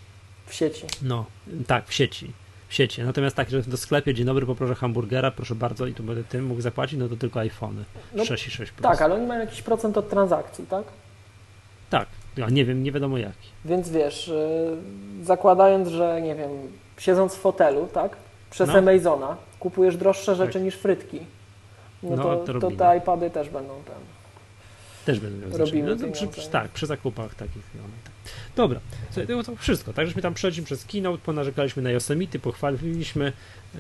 W 0.45 0.54
sieci. 0.54 0.86
No, 1.02 1.26
tak, 1.68 1.88
w 1.88 1.94
sieci. 1.94 2.32
W 2.68 2.74
sieci. 2.74 3.04
Natomiast 3.04 3.36
tak, 3.36 3.49
że 3.49 3.62
do 3.62 3.78
sklepie, 3.78 4.14
dzień 4.14 4.26
dobry, 4.26 4.45
poproszę 4.45 4.76
hamburgera, 4.76 5.32
proszę 5.32 5.56
bardzo, 5.56 5.88
i 5.88 5.94
tu 5.94 6.04
będę 6.04 6.24
tym 6.24 6.45
mógł 6.45 6.62
zapłacić, 6.62 6.99
no 6.99 7.10
to 7.10 7.16
tylko 7.16 7.40
iPhony. 7.40 7.84
No, 8.14 8.26
6 8.26 8.48
i 8.48 8.52
6 8.52 8.72
Plus. 8.72 8.84
Tak, 8.84 9.02
ale 9.02 9.16
oni 9.16 9.28
mają 9.28 9.41
jakiś 9.41 9.62
procent 9.62 9.98
od 9.98 10.10
transakcji, 10.10 10.66
tak? 10.66 10.84
Tak, 11.90 12.08
ja 12.38 12.49
nie 12.49 12.66
wiem, 12.66 12.84
nie 12.84 12.91
wiadomo 12.91 13.18
jaki. 13.18 13.49
Więc 13.66 13.90
wiesz, 13.90 14.28
yy, 14.28 15.26
zakładając, 15.26 15.88
że 15.88 16.22
nie 16.22 16.36
wiem, 16.36 16.49
siedząc 16.98 17.36
w 17.36 17.40
fotelu, 17.40 17.88
tak? 17.94 18.18
Przez 18.49 18.70
no. 18.70 18.78
Amazona 18.78 19.38
kupujesz 19.60 19.98
droższe 19.98 20.36
rzeczy 20.36 20.54
tak. 20.54 20.64
niż 20.64 20.76
frytki. 20.76 21.20
No, 22.03 22.15
no 22.15 22.24
to, 22.24 22.53
to, 22.53 22.60
to, 22.60 22.72
te 22.72 22.98
iPady 22.98 23.30
też 23.30 23.49
będą 23.49 23.84
tam. 23.84 23.95
Też 25.06 25.19
będą 25.19 25.48
miały 25.48 25.57
robiły 25.57 25.95
no, 25.95 26.11
przy, 26.11 26.28
przy, 26.28 26.49
Tak, 26.49 26.72
przy 26.72 26.86
zakupach 26.86 27.36
takich. 27.36 27.64
No, 27.76 27.82
tak. 28.03 28.14
Dobra, 28.56 28.80
Słuchaj, 29.11 29.44
to 29.45 29.56
wszystko. 29.56 29.94
Tak, 29.94 30.07
żeśmy 30.07 30.22
tam 30.22 30.34
przeszli 30.34 30.64
przez 30.64 30.86
keynote, 30.86 31.24
ponarzekaliśmy 31.24 31.84
na 31.84 31.91
Yosemite, 31.91 32.40
pochwaliliśmy 32.40 33.34
yy, 33.76 33.80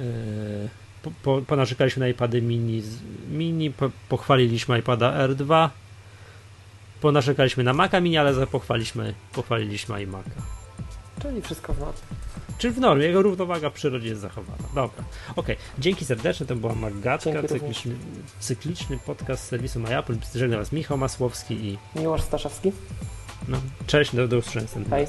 po, 1.01 1.11
po, 1.23 1.41
ponarzekaliśmy 1.41 1.99
na 1.99 2.07
iPady 2.07 2.41
mini, 2.41 2.83
mini 3.31 3.71
po, 3.71 3.89
pochwaliliśmy 4.09 4.79
iPada 4.79 5.27
R2, 5.27 5.69
ponarzekaliśmy 7.01 7.63
na 7.63 7.73
Maca 7.73 7.99
mini, 7.99 8.17
ale 8.17 8.47
pochwaliliśmy, 8.47 9.13
pochwaliliśmy 9.33 9.95
iMac'a. 9.95 10.56
Czyli 11.21 11.41
wszystko 11.41 11.73
w 11.73 11.79
normie. 11.79 11.93
Czyli 12.57 12.73
w 12.73 12.79
normie, 12.79 13.05
jego 13.05 13.21
równowaga 13.21 13.69
w 13.69 13.73
przyrodzie 13.73 14.09
jest 14.09 14.21
zachowana. 14.21 14.63
Dobra. 14.75 15.03
Okej, 15.35 15.55
okay. 15.55 15.55
dzięki 15.79 16.05
serdeczne, 16.05 16.45
to 16.45 16.55
była 16.55 16.75
Magatka, 16.75 17.43
cykliczny, 17.47 17.95
cykliczny 18.39 18.97
podcast 19.05 19.43
serwisu 19.43 19.79
MyApple. 19.79 20.15
Żegnam 20.35 20.59
Was 20.59 20.71
Michał 20.71 20.97
Masłowski 20.97 21.53
i 21.53 21.77
Miłosz 21.95 22.21
Staszewski. 22.21 22.71
No, 23.47 23.57
cześć, 23.87 24.15
do, 24.15 24.27
do 24.27 24.37
usłyszenia. 24.37 24.67
Hej. 24.89 25.07